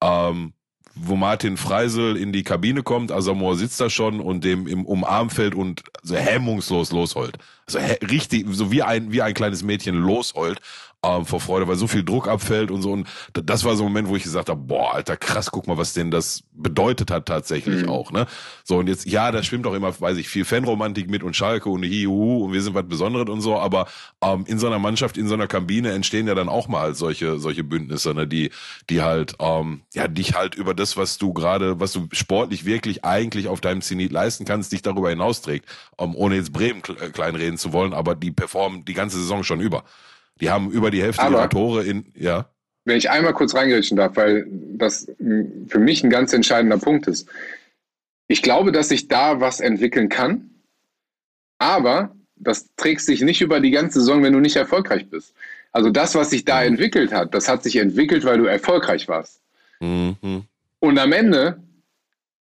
Ähm, 0.02 0.52
wo 0.94 1.16
Martin 1.16 1.56
Freisel 1.56 2.16
in 2.16 2.32
die 2.32 2.44
Kabine 2.44 2.82
kommt, 2.82 3.10
Asamoah 3.10 3.56
sitzt 3.56 3.80
da 3.80 3.90
schon 3.90 4.20
und 4.20 4.44
dem 4.44 4.66
im 4.66 4.84
Umarm 4.86 5.30
fällt 5.30 5.54
und 5.54 5.82
so 6.02 6.16
hemmungslos 6.16 6.92
losheult. 6.92 7.38
Also 7.66 7.78
richtig, 8.08 8.46
so 8.50 8.70
wie 8.70 8.82
ein, 8.82 9.10
wie 9.12 9.22
ein 9.22 9.34
kleines 9.34 9.62
Mädchen 9.62 9.96
losheult 9.96 10.60
ähm, 11.04 11.24
vor 11.24 11.40
Freude, 11.40 11.68
weil 11.68 11.76
so 11.76 11.86
viel 11.86 12.04
Druck 12.04 12.28
abfällt 12.28 12.70
und 12.70 12.82
so. 12.82 12.92
Und 12.92 13.08
das 13.32 13.64
war 13.64 13.76
so 13.76 13.84
ein 13.84 13.88
Moment, 13.88 14.08
wo 14.08 14.16
ich 14.16 14.22
gesagt 14.22 14.48
habe, 14.48 14.60
boah, 14.60 14.94
Alter, 14.94 15.16
krass, 15.16 15.50
guck 15.50 15.66
mal, 15.66 15.76
was 15.76 15.92
denn 15.92 16.10
das 16.10 16.44
bedeutet 16.52 17.10
hat 17.10 17.26
tatsächlich 17.26 17.82
mhm. 17.82 17.88
auch. 17.88 18.12
Ne? 18.12 18.26
So, 18.64 18.78
und 18.78 18.88
jetzt, 18.88 19.06
ja, 19.06 19.30
da 19.30 19.42
schwimmt 19.42 19.66
auch 19.66 19.74
immer, 19.74 19.98
weiß 19.98 20.16
ich, 20.18 20.28
viel 20.28 20.44
Fanromantik 20.44 21.10
mit 21.10 21.22
und 21.22 21.36
Schalke 21.36 21.68
und 21.68 21.82
Hihu 21.82 22.44
und 22.44 22.52
wir 22.52 22.62
sind 22.62 22.74
was 22.74 22.86
Besonderes 22.86 23.28
und 23.28 23.40
so, 23.40 23.58
aber 23.58 23.86
ähm, 24.22 24.44
in 24.46 24.58
so 24.58 24.66
einer 24.66 24.78
Mannschaft, 24.78 25.16
in 25.16 25.28
so 25.28 25.34
einer 25.34 25.46
Kabine 25.46 25.92
entstehen 25.92 26.26
ja 26.26 26.34
dann 26.34 26.48
auch 26.48 26.68
mal 26.68 26.94
solche, 26.94 27.38
solche 27.38 27.64
Bündnisse, 27.64 28.14
ne, 28.14 28.26
die, 28.26 28.50
die 28.90 29.02
halt, 29.02 29.34
ähm, 29.40 29.82
ja, 29.94 30.08
dich 30.08 30.34
halt 30.34 30.54
über 30.54 30.74
das, 30.74 30.96
was 30.96 31.18
du 31.18 31.32
gerade, 31.32 31.80
was 31.80 31.92
du 31.92 32.08
sportlich 32.12 32.64
wirklich 32.64 33.04
eigentlich 33.04 33.48
auf 33.48 33.60
deinem 33.60 33.82
Zenit 33.82 34.12
leisten 34.12 34.44
kannst, 34.44 34.72
dich 34.72 34.82
darüber 34.82 35.10
hinausträgt. 35.10 35.66
Ähm, 35.98 36.14
ohne 36.14 36.36
jetzt 36.36 36.52
Bremen 36.52 36.82
kleinreden 36.82 37.58
zu 37.58 37.72
wollen, 37.72 37.92
aber 37.92 38.14
die 38.14 38.30
performen 38.30 38.84
die 38.84 38.94
ganze 38.94 39.18
Saison 39.18 39.42
schon 39.42 39.60
über. 39.60 39.84
Die 40.40 40.50
haben 40.50 40.70
über 40.70 40.90
die 40.90 41.02
Hälfte 41.02 41.22
Aber, 41.22 41.38
ihrer 41.38 41.48
Tore 41.48 41.84
in, 41.84 42.06
ja. 42.14 42.50
Wenn 42.84 42.98
ich 42.98 43.10
einmal 43.10 43.32
kurz 43.32 43.54
reingrätschen 43.54 43.96
darf, 43.96 44.16
weil 44.16 44.46
das 44.48 45.06
für 45.68 45.78
mich 45.78 46.04
ein 46.04 46.10
ganz 46.10 46.32
entscheidender 46.32 46.78
Punkt 46.78 47.06
ist. 47.06 47.28
Ich 48.26 48.42
glaube, 48.42 48.72
dass 48.72 48.88
sich 48.88 49.08
da 49.08 49.40
was 49.40 49.60
entwickeln 49.60 50.08
kann, 50.08 50.50
aber 51.58 52.14
das 52.36 52.68
trägt 52.76 53.00
sich 53.02 53.22
nicht 53.22 53.40
über 53.40 53.60
die 53.60 53.70
ganze 53.70 54.00
Saison, 54.00 54.22
wenn 54.22 54.32
du 54.32 54.40
nicht 54.40 54.56
erfolgreich 54.56 55.08
bist. 55.08 55.34
Also 55.72 55.90
das, 55.90 56.14
was 56.14 56.30
sich 56.30 56.44
da 56.44 56.60
mhm. 56.60 56.68
entwickelt 56.68 57.12
hat, 57.12 57.34
das 57.34 57.48
hat 57.48 57.62
sich 57.62 57.76
entwickelt, 57.76 58.24
weil 58.24 58.38
du 58.38 58.44
erfolgreich 58.44 59.08
warst. 59.08 59.40
Mhm. 59.80 60.44
Und 60.80 60.98
am 60.98 61.12
Ende 61.12 61.58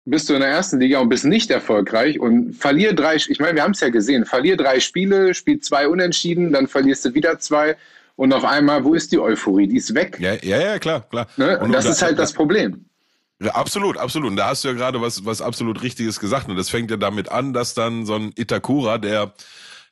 bist 0.06 0.28
du 0.28 0.34
in 0.34 0.40
der 0.40 0.48
ersten 0.48 0.80
Liga 0.80 1.00
und 1.00 1.08
bist 1.08 1.24
nicht 1.24 1.50
erfolgreich 1.50 2.18
und 2.18 2.54
verlier 2.54 2.94
drei, 2.94 3.16
ich 3.16 3.38
meine, 3.40 3.56
wir 3.56 3.62
haben 3.62 3.72
es 3.72 3.80
ja 3.80 3.90
gesehen, 3.90 4.24
verlier 4.24 4.56
drei 4.56 4.80
Spiele, 4.80 5.34
spiel 5.34 5.60
zwei 5.60 5.88
unentschieden, 5.88 6.52
dann 6.52 6.68
verlierst 6.68 7.04
du 7.04 7.14
wieder 7.14 7.38
zwei 7.38 7.76
und 8.14 8.32
auf 8.32 8.44
einmal, 8.44 8.84
wo 8.84 8.94
ist 8.94 9.12
die 9.12 9.18
Euphorie? 9.18 9.66
Die 9.66 9.76
ist 9.76 9.94
weg. 9.94 10.16
Ja, 10.20 10.34
ja, 10.42 10.60
ja 10.60 10.78
klar, 10.78 11.02
klar. 11.08 11.26
Ne? 11.36 11.58
Und, 11.58 11.66
und, 11.66 11.72
das 11.72 11.84
und, 11.84 11.92
ist 11.92 12.02
halt 12.02 12.18
das 12.18 12.32
Problem. 12.32 12.86
Ja, 13.42 13.52
absolut, 13.52 13.98
absolut. 13.98 14.30
Und 14.30 14.36
da 14.36 14.48
hast 14.48 14.64
du 14.64 14.68
ja 14.68 14.74
gerade 14.74 15.00
was, 15.02 15.26
was 15.26 15.42
absolut 15.42 15.82
Richtiges 15.82 16.18
gesagt. 16.18 16.48
Und 16.48 16.56
das 16.56 16.70
fängt 16.70 16.90
ja 16.90 16.96
damit 16.96 17.28
an, 17.28 17.52
dass 17.52 17.74
dann 17.74 18.06
so 18.06 18.14
ein 18.14 18.32
Itakura, 18.34 18.96
der, 18.96 19.34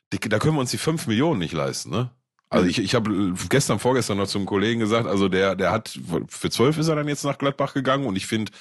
da 0.09 0.39
können 0.39 0.55
wir 0.55 0.61
uns 0.61 0.71
die 0.71 0.79
fünf 0.79 1.05
Millionen 1.05 1.39
nicht 1.39 1.53
leisten, 1.53 1.91
ne? 1.91 2.09
Also 2.49 2.67
ich, 2.67 2.79
ich 2.79 2.95
habe 2.95 3.33
gestern, 3.49 3.79
vorgestern 3.79 4.17
noch 4.17 4.27
zum 4.27 4.45
Kollegen 4.45 4.79
gesagt, 4.79 5.07
also 5.07 5.27
der, 5.27 5.55
der 5.55 5.71
hat, 5.71 5.99
für 6.29 6.49
zwölf 6.49 6.77
ist 6.77 6.87
er 6.87 6.95
dann 6.95 7.07
jetzt 7.07 7.25
nach 7.25 7.37
Gladbach 7.37 7.73
gegangen 7.73 8.05
und 8.05 8.15
ich 8.15 8.27
finde, 8.27 8.51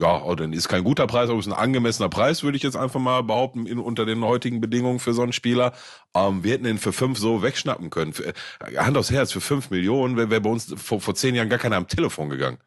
ja, 0.00 0.22
oh, 0.22 0.34
dann 0.36 0.52
ist 0.52 0.68
kein 0.68 0.84
guter 0.84 1.06
Preis, 1.08 1.28
aber 1.28 1.40
ist 1.40 1.48
ein 1.48 1.52
angemessener 1.52 2.08
Preis, 2.08 2.44
würde 2.44 2.56
ich 2.56 2.62
jetzt 2.62 2.76
einfach 2.76 3.00
mal 3.00 3.22
behaupten, 3.22 3.66
in, 3.66 3.78
unter 3.78 4.06
den 4.06 4.24
heutigen 4.24 4.60
Bedingungen 4.60 5.00
für 5.00 5.12
so 5.12 5.22
einen 5.22 5.32
Spieler. 5.32 5.72
Ähm, 6.14 6.44
wir 6.44 6.52
hätten 6.52 6.64
den 6.64 6.78
für 6.78 6.92
fünf 6.92 7.18
so 7.18 7.42
wegschnappen 7.42 7.90
können. 7.90 8.12
Für, 8.12 8.28
äh, 8.28 8.76
Hand 8.76 8.96
aufs 8.96 9.10
Herz, 9.10 9.32
für 9.32 9.40
fünf 9.40 9.70
Millionen 9.70 10.16
wäre 10.16 10.30
wär 10.30 10.40
bei 10.40 10.50
uns 10.50 10.72
vor, 10.76 11.00
vor 11.00 11.14
zehn 11.16 11.34
Jahren 11.34 11.48
gar 11.48 11.58
keiner 11.58 11.76
am 11.76 11.88
Telefon 11.88 12.28
gegangen. 12.28 12.58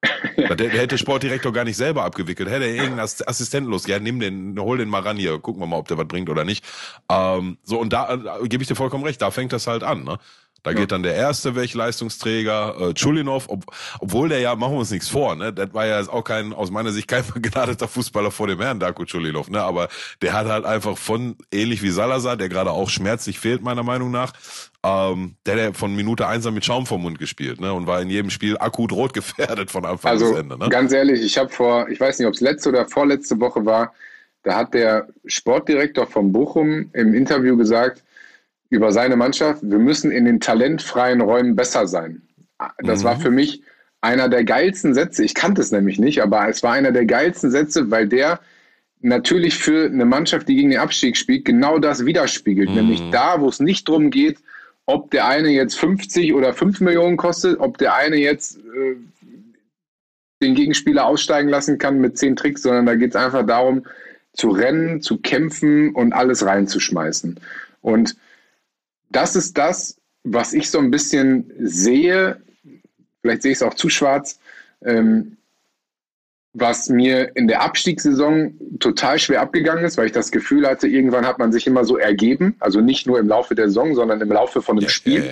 der, 0.36 0.56
der 0.56 0.70
hätte 0.70 0.96
Sportdirektor 0.96 1.52
gar 1.52 1.64
nicht 1.64 1.76
selber 1.76 2.04
abgewickelt. 2.04 2.48
Hätte 2.48 2.64
er 2.64 2.74
irgendeinen 2.74 3.00
Assistenten 3.00 3.70
los. 3.70 3.86
Ja, 3.86 3.98
nimm 3.98 4.20
den, 4.20 4.58
hol 4.58 4.78
den 4.78 4.88
mal 4.88 5.02
ran 5.02 5.16
hier, 5.16 5.38
gucken 5.40 5.60
wir 5.60 5.66
mal, 5.66 5.76
ob 5.76 5.88
der 5.88 5.98
was 5.98 6.06
bringt 6.06 6.30
oder 6.30 6.44
nicht. 6.44 6.64
Ähm, 7.10 7.58
so, 7.64 7.78
und 7.78 7.92
da 7.92 8.14
äh, 8.14 8.48
gebe 8.48 8.62
ich 8.62 8.68
dir 8.68 8.76
vollkommen 8.76 9.04
recht, 9.04 9.20
da 9.20 9.30
fängt 9.30 9.52
das 9.52 9.66
halt 9.66 9.82
an, 9.82 10.04
ne? 10.04 10.18
Da 10.62 10.72
ja. 10.72 10.76
geht 10.78 10.92
dann 10.92 11.02
der 11.02 11.14
erste 11.14 11.54
weg, 11.54 11.72
Leistungsträger, 11.72 12.90
äh, 12.90 12.94
Chulinov, 12.94 13.48
ob, 13.48 13.64
obwohl 14.00 14.28
der 14.28 14.40
ja, 14.40 14.56
machen 14.56 14.72
wir 14.72 14.80
uns 14.80 14.90
nichts 14.90 15.08
vor, 15.08 15.36
ne? 15.36 15.52
Das 15.52 15.72
war 15.72 15.86
ja 15.86 16.00
auch 16.08 16.24
kein, 16.24 16.52
aus 16.52 16.70
meiner 16.70 16.90
Sicht 16.90 17.08
kein 17.08 17.24
begnadeter 17.34 17.86
Fußballer 17.86 18.30
vor 18.30 18.48
dem 18.48 18.60
Herrn, 18.60 18.80
Darko 18.80 19.04
Chulinov, 19.04 19.50
ne? 19.50 19.62
Aber 19.62 19.88
der 20.20 20.32
hat 20.32 20.46
halt 20.48 20.64
einfach 20.64 20.98
von, 20.98 21.36
ähnlich 21.52 21.82
wie 21.82 21.90
Salazar, 21.90 22.36
der 22.36 22.48
gerade 22.48 22.72
auch 22.72 22.90
schmerzlich 22.90 23.38
fehlt, 23.38 23.62
meiner 23.62 23.84
Meinung 23.84 24.10
nach, 24.10 24.32
ähm, 24.84 25.36
der 25.46 25.68
hat 25.68 25.76
von 25.76 25.94
Minute 25.94 26.26
eins 26.26 26.46
an 26.46 26.54
mit 26.54 26.64
Schaum 26.64 26.86
vom 26.86 27.02
Mund 27.02 27.18
gespielt, 27.18 27.60
ne? 27.60 27.72
Und 27.72 27.86
war 27.86 28.02
in 28.02 28.10
jedem 28.10 28.30
Spiel 28.30 28.58
akut 28.58 28.92
rot 28.92 29.12
gefährdet 29.12 29.70
von 29.70 29.84
Anfang 29.84 30.12
also, 30.12 30.30
bis 30.30 30.40
Ende, 30.40 30.58
ne? 30.58 30.68
Ganz 30.68 30.92
ehrlich, 30.92 31.22
ich 31.22 31.38
habe 31.38 31.50
vor, 31.50 31.88
ich 31.88 32.00
weiß 32.00 32.18
nicht, 32.18 32.26
ob 32.26 32.34
es 32.34 32.40
letzte 32.40 32.70
oder 32.70 32.86
vorletzte 32.86 33.38
Woche 33.38 33.64
war, 33.64 33.92
da 34.42 34.56
hat 34.56 34.74
der 34.74 35.08
Sportdirektor 35.26 36.06
von 36.06 36.32
Bochum 36.32 36.90
im 36.92 37.14
Interview 37.14 37.56
gesagt, 37.56 38.02
über 38.70 38.92
seine 38.92 39.16
Mannschaft, 39.16 39.62
wir 39.62 39.78
müssen 39.78 40.10
in 40.10 40.24
den 40.24 40.40
talentfreien 40.40 41.20
Räumen 41.20 41.56
besser 41.56 41.86
sein. 41.86 42.22
Das 42.82 43.00
mhm. 43.00 43.04
war 43.04 43.20
für 43.20 43.30
mich 43.30 43.62
einer 44.00 44.28
der 44.28 44.44
geilsten 44.44 44.94
Sätze. 44.94 45.24
Ich 45.24 45.34
kannte 45.34 45.60
es 45.60 45.72
nämlich 45.72 45.98
nicht, 45.98 46.22
aber 46.22 46.48
es 46.48 46.62
war 46.62 46.72
einer 46.72 46.92
der 46.92 47.06
geilsten 47.06 47.50
Sätze, 47.50 47.90
weil 47.90 48.06
der 48.08 48.40
natürlich 49.00 49.56
für 49.56 49.86
eine 49.86 50.04
Mannschaft, 50.04 50.48
die 50.48 50.56
gegen 50.56 50.70
den 50.70 50.80
Abstieg 50.80 51.16
spielt, 51.16 51.44
genau 51.44 51.78
das 51.78 52.04
widerspiegelt. 52.04 52.70
Mhm. 52.70 52.74
Nämlich 52.74 53.02
da, 53.10 53.40
wo 53.40 53.48
es 53.48 53.60
nicht 53.60 53.88
darum 53.88 54.10
geht, 54.10 54.38
ob 54.86 55.10
der 55.10 55.26
eine 55.26 55.50
jetzt 55.50 55.78
50 55.78 56.34
oder 56.34 56.52
5 56.52 56.80
Millionen 56.80 57.16
kostet, 57.16 57.60
ob 57.60 57.78
der 57.78 57.94
eine 57.94 58.16
jetzt 58.16 58.58
äh, 58.58 58.96
den 60.42 60.54
Gegenspieler 60.54 61.04
aussteigen 61.06 61.48
lassen 61.48 61.78
kann 61.78 62.00
mit 62.00 62.16
10 62.16 62.36
Tricks, 62.36 62.62
sondern 62.62 62.86
da 62.86 62.94
geht 62.94 63.10
es 63.10 63.16
einfach 63.16 63.44
darum, 63.44 63.84
zu 64.32 64.50
rennen, 64.50 65.02
zu 65.02 65.18
kämpfen 65.18 65.94
und 65.94 66.12
alles 66.12 66.46
reinzuschmeißen. 66.46 67.40
Und 67.80 68.16
das 69.10 69.36
ist 69.36 69.56
das, 69.56 69.96
was 70.24 70.52
ich 70.52 70.70
so 70.70 70.78
ein 70.78 70.90
bisschen 70.90 71.50
sehe, 71.58 72.40
vielleicht 73.22 73.42
sehe 73.42 73.52
ich 73.52 73.58
es 73.58 73.62
auch 73.62 73.74
zu 73.74 73.88
schwarz, 73.88 74.38
ähm, 74.84 75.36
was 76.52 76.88
mir 76.88 77.36
in 77.36 77.46
der 77.46 77.62
Abstiegssaison 77.62 78.54
total 78.80 79.18
schwer 79.18 79.42
abgegangen 79.42 79.84
ist, 79.84 79.96
weil 79.96 80.06
ich 80.06 80.12
das 80.12 80.30
Gefühl 80.30 80.66
hatte, 80.66 80.88
irgendwann 80.88 81.26
hat 81.26 81.38
man 81.38 81.52
sich 81.52 81.66
immer 81.66 81.84
so 81.84 81.96
ergeben, 81.98 82.56
also 82.58 82.80
nicht 82.80 83.06
nur 83.06 83.18
im 83.18 83.28
Laufe 83.28 83.54
der 83.54 83.68
Saison, 83.68 83.94
sondern 83.94 84.20
im 84.20 84.30
Laufe 84.30 84.62
von 84.62 84.76
einem 84.76 84.84
ja, 84.84 84.88
Spiel. 84.88 85.24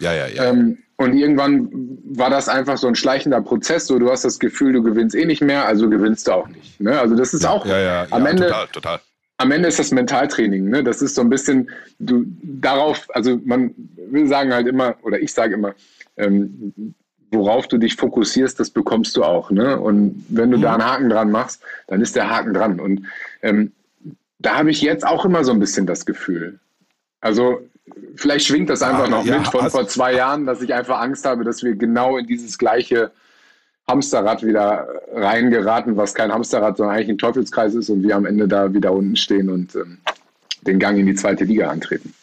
Ja, 0.00 0.12
ja, 0.12 0.12
ja. 0.12 0.26
ja, 0.26 0.34
ja. 0.34 0.50
Ähm, 0.50 0.78
und 0.96 1.14
irgendwann 1.14 1.68
war 2.04 2.30
das 2.30 2.48
einfach 2.48 2.78
so 2.78 2.86
ein 2.86 2.94
schleichender 2.94 3.40
Prozess, 3.40 3.86
so 3.86 3.98
du 3.98 4.10
hast 4.10 4.24
das 4.24 4.38
Gefühl, 4.38 4.72
du 4.72 4.82
gewinnst 4.82 5.16
eh 5.16 5.24
nicht 5.24 5.42
mehr, 5.42 5.66
also 5.66 5.88
gewinnst 5.88 6.28
du 6.28 6.32
auch 6.32 6.48
nicht. 6.48 6.80
Ne? 6.80 6.98
Also 6.98 7.16
das 7.16 7.34
ist 7.34 7.44
auch 7.44 7.66
am 7.66 8.26
Ende. 8.26 8.46
Total, 8.46 8.68
total. 8.68 9.00
Am 9.36 9.50
Ende 9.50 9.68
ist 9.68 9.78
das 9.78 9.90
Mentaltraining, 9.90 10.68
ne? 10.68 10.84
Das 10.84 11.02
ist 11.02 11.16
so 11.16 11.20
ein 11.20 11.28
bisschen, 11.28 11.68
du 11.98 12.24
darauf, 12.42 13.08
also 13.14 13.40
man 13.44 13.74
will 13.96 14.28
sagen 14.28 14.52
halt 14.52 14.68
immer, 14.68 14.96
oder 15.02 15.20
ich 15.20 15.32
sage 15.32 15.54
immer, 15.54 15.74
ähm, 16.16 16.94
worauf 17.34 17.66
du 17.66 17.78
dich 17.78 17.96
fokussierst, 17.96 18.58
das 18.60 18.70
bekommst 18.70 19.16
du 19.16 19.24
auch. 19.24 19.50
Ne? 19.50 19.78
Und 19.78 20.24
wenn 20.28 20.50
du 20.50 20.58
mhm. 20.58 20.62
da 20.62 20.74
einen 20.74 20.84
Haken 20.84 21.10
dran 21.10 21.30
machst, 21.30 21.62
dann 21.88 22.00
ist 22.00 22.16
der 22.16 22.30
Haken 22.30 22.54
dran. 22.54 22.80
Und 22.80 23.06
ähm, 23.42 23.72
da 24.38 24.56
habe 24.58 24.70
ich 24.70 24.80
jetzt 24.82 25.06
auch 25.06 25.24
immer 25.24 25.44
so 25.44 25.52
ein 25.52 25.58
bisschen 25.58 25.86
das 25.86 26.06
Gefühl. 26.06 26.60
Also 27.20 27.60
vielleicht 28.16 28.46
schwingt 28.46 28.70
das 28.70 28.82
einfach 28.82 29.06
ah, 29.06 29.10
noch 29.10 29.24
ja, 29.24 29.38
mit 29.38 29.48
von 29.48 29.68
vor 29.70 29.86
zwei 29.88 30.14
Jahren, 30.14 30.46
dass 30.46 30.62
ich 30.62 30.72
einfach 30.72 31.00
Angst 31.00 31.24
habe, 31.24 31.44
dass 31.44 31.62
wir 31.62 31.74
genau 31.74 32.16
in 32.16 32.26
dieses 32.26 32.58
gleiche 32.58 33.10
Hamsterrad 33.88 34.42
wieder 34.42 34.88
reingeraten, 35.12 35.96
was 35.96 36.14
kein 36.14 36.32
Hamsterrad, 36.32 36.76
sondern 36.76 36.96
eigentlich 36.96 37.10
ein 37.10 37.18
Teufelskreis 37.18 37.74
ist 37.74 37.90
und 37.90 38.02
wir 38.02 38.16
am 38.16 38.24
Ende 38.24 38.48
da 38.48 38.72
wieder 38.72 38.92
unten 38.92 39.16
stehen 39.16 39.50
und 39.50 39.74
ähm, 39.74 39.98
den 40.62 40.78
Gang 40.78 40.98
in 40.98 41.06
die 41.06 41.14
zweite 41.14 41.44
Liga 41.44 41.68
antreten. 41.68 42.14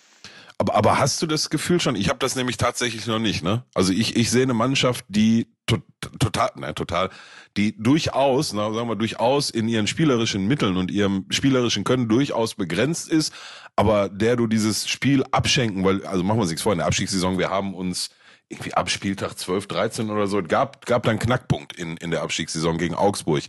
Aber, 0.58 0.76
aber 0.76 1.00
hast 1.00 1.22
du 1.22 1.28
das 1.28 1.50
Gefühl 1.50 1.80
schon? 1.80 1.96
Ich 1.96 2.10
habe 2.10 2.20
das 2.20 2.36
nämlich 2.36 2.58
tatsächlich 2.58 3.08
noch 3.08 3.18
nicht. 3.18 3.44
Ne? 3.44 3.64
Also 3.74 3.94
ich, 3.94 4.16
ich 4.16 4.30
sehe 4.30 4.44
eine 4.44 4.54
Mannschaft, 4.54 5.06
die 5.08 5.48
to 5.66 5.78
total, 6.20 6.52
nein, 6.56 6.76
total, 6.76 7.10
die 7.58 7.76
durchaus, 7.78 8.54
na, 8.54 8.72
sagen 8.72 8.88
wir 8.88 8.96
durchaus 8.96 9.50
in 9.50 9.68
ihren 9.68 9.88
spielerischen 9.88 10.48
Mitteln 10.48 10.78
und 10.78 10.92
ihrem 10.92 11.26
spielerischen 11.30 11.84
Können 11.84 12.08
durchaus 12.08 12.54
begrenzt 12.56 13.10
ist, 13.10 13.34
aber 13.76 14.10
der 14.10 14.36
du 14.36 14.46
dieses 14.46 14.88
Spiel 14.88 15.24
abschenken, 15.32 15.84
weil, 15.84 16.06
also 16.06 16.24
machen 16.24 16.38
wir 16.38 16.42
uns 16.42 16.52
nichts 16.52 16.62
vor, 16.62 16.74
in 16.74 16.80
der 16.80 16.88
Abstiegssaison, 16.88 17.40
wir 17.40 17.50
haben 17.50 17.74
uns 17.74 18.10
irgendwie 18.52 18.74
ab 18.74 18.90
Spieltag 18.90 19.38
12, 19.38 19.68
13 19.68 20.10
oder 20.10 20.28
so, 20.28 20.42
gab, 20.44 20.86
gab 20.86 21.04
dann 21.04 21.20
Knackpunkt 21.20 21.74
in, 21.74 21.98
in 21.98 22.12
der 22.12 22.22
Abstiegssaison 22.22 22.78
gegen 22.78 22.96
Augsburg. 22.96 23.44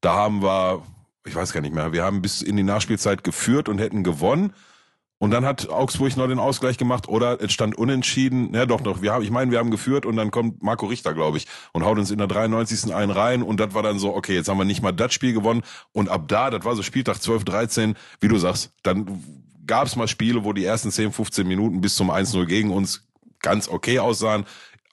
Da 0.00 0.14
haben 0.14 0.42
wir, 0.42 0.82
ich 1.26 1.34
weiß 1.34 1.52
gar 1.52 1.60
nicht 1.60 1.74
mehr, 1.74 1.92
wir 1.92 2.04
haben 2.04 2.22
bis 2.22 2.42
in 2.42 2.56
die 2.56 2.62
Nachspielzeit 2.62 3.24
geführt 3.24 3.68
und 3.68 3.78
hätten 3.78 4.04
gewonnen 4.04 4.52
und 5.24 5.30
dann 5.30 5.46
hat 5.46 5.70
Augsburg 5.70 6.16
noch 6.18 6.26
den 6.26 6.38
Ausgleich 6.38 6.76
gemacht 6.76 7.08
oder 7.08 7.40
es 7.40 7.52
stand 7.52 7.78
unentschieden. 7.78 8.52
Ja, 8.52 8.66
doch, 8.66 8.80
doch. 8.80 9.00
Wir 9.00 9.12
haben, 9.12 9.22
ich 9.22 9.30
meine, 9.30 9.50
wir 9.50 9.58
haben 9.58 9.70
geführt 9.70 10.04
und 10.04 10.16
dann 10.16 10.30
kommt 10.30 10.62
Marco 10.62 10.84
Richter, 10.84 11.14
glaube 11.14 11.38
ich, 11.38 11.46
und 11.72 11.84
haut 11.84 11.98
uns 11.98 12.10
in 12.10 12.18
der 12.18 12.26
93. 12.26 12.94
einen 12.94 13.10
rein. 13.10 13.42
Und 13.42 13.58
das 13.58 13.72
war 13.72 13.82
dann 13.82 13.98
so, 13.98 14.14
okay, 14.14 14.34
jetzt 14.34 14.48
haben 14.48 14.58
wir 14.58 14.66
nicht 14.66 14.82
mal 14.82 14.92
das 14.92 15.14
Spiel 15.14 15.32
gewonnen. 15.32 15.62
Und 15.92 16.08
ab 16.10 16.28
da, 16.28 16.50
das 16.50 16.64
war 16.64 16.76
so 16.76 16.82
Spieltag 16.82 17.22
12, 17.22 17.44
13, 17.44 17.94
wie 18.20 18.28
du 18.28 18.36
sagst, 18.36 18.72
dann 18.82 19.22
gab 19.66 19.86
es 19.86 19.96
mal 19.96 20.08
Spiele, 20.08 20.44
wo 20.44 20.52
die 20.52 20.64
ersten 20.64 20.90
10, 20.90 21.12
15 21.12 21.46
Minuten 21.46 21.80
bis 21.80 21.94
zum 21.94 22.10
1-0 22.10 22.44
gegen 22.44 22.70
uns 22.70 23.08
ganz 23.44 23.68
okay 23.68 24.00
aussahen 24.00 24.44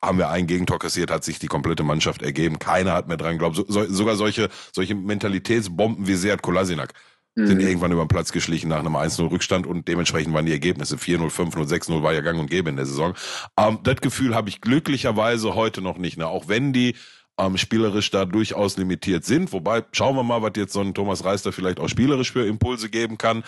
haben 0.03 0.17
wir 0.17 0.29
ein 0.29 0.47
Gegentor 0.47 0.79
kassiert, 0.79 1.11
hat 1.11 1.23
sich 1.23 1.39
die 1.39 1.47
komplette 1.47 1.83
Mannschaft 1.83 2.23
ergeben. 2.23 2.57
Keiner 2.57 2.93
hat 2.93 3.07
mehr 3.07 3.17
dran 3.17 3.33
geglaubt. 3.33 3.55
So, 3.55 3.65
so, 3.67 3.85
sogar 3.85 4.15
solche, 4.15 4.49
solche 4.71 4.95
Mentalitätsbomben 4.95 6.07
wie 6.07 6.15
Seat 6.15 6.41
Kolasinac 6.41 6.93
sind 7.35 7.59
mhm. 7.59 7.67
irgendwann 7.67 7.91
über 7.91 8.03
den 8.03 8.09
Platz 8.09 8.31
geschlichen 8.31 8.69
nach 8.69 8.79
einem 8.79 8.95
1-0 8.95 9.31
Rückstand 9.31 9.65
und 9.65 9.87
dementsprechend 9.87 10.33
waren 10.33 10.45
die 10.45 10.51
Ergebnisse 10.51 10.97
4-0, 10.97 11.29
5-0, 11.29 11.65
6-0 11.65 12.03
war 12.03 12.13
ja 12.13 12.19
gang 12.21 12.39
und 12.39 12.49
gäbe 12.49 12.69
in 12.69 12.75
der 12.75 12.85
Saison. 12.85 13.13
Ähm, 13.57 13.79
das 13.83 13.97
Gefühl 14.01 14.35
habe 14.35 14.49
ich 14.49 14.59
glücklicherweise 14.59 15.55
heute 15.55 15.81
noch 15.81 15.97
nicht. 15.97 16.17
Ne? 16.17 16.27
Auch 16.27 16.49
wenn 16.49 16.73
die 16.73 16.95
ähm, 17.37 17.57
spielerisch 17.57 18.11
da 18.11 18.25
durchaus 18.25 18.77
limitiert 18.77 19.23
sind. 19.23 19.53
Wobei, 19.53 19.83
schauen 19.93 20.15
wir 20.15 20.23
mal, 20.23 20.41
was 20.41 20.51
jetzt 20.57 20.73
so 20.73 20.81
ein 20.81 20.93
Thomas 20.93 21.23
Reister 21.23 21.53
vielleicht 21.53 21.79
auch 21.79 21.87
spielerisch 21.87 22.33
für 22.33 22.45
Impulse 22.45 22.89
geben 22.89 23.17
kann. 23.17 23.43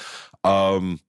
Ähm, 0.46 1.00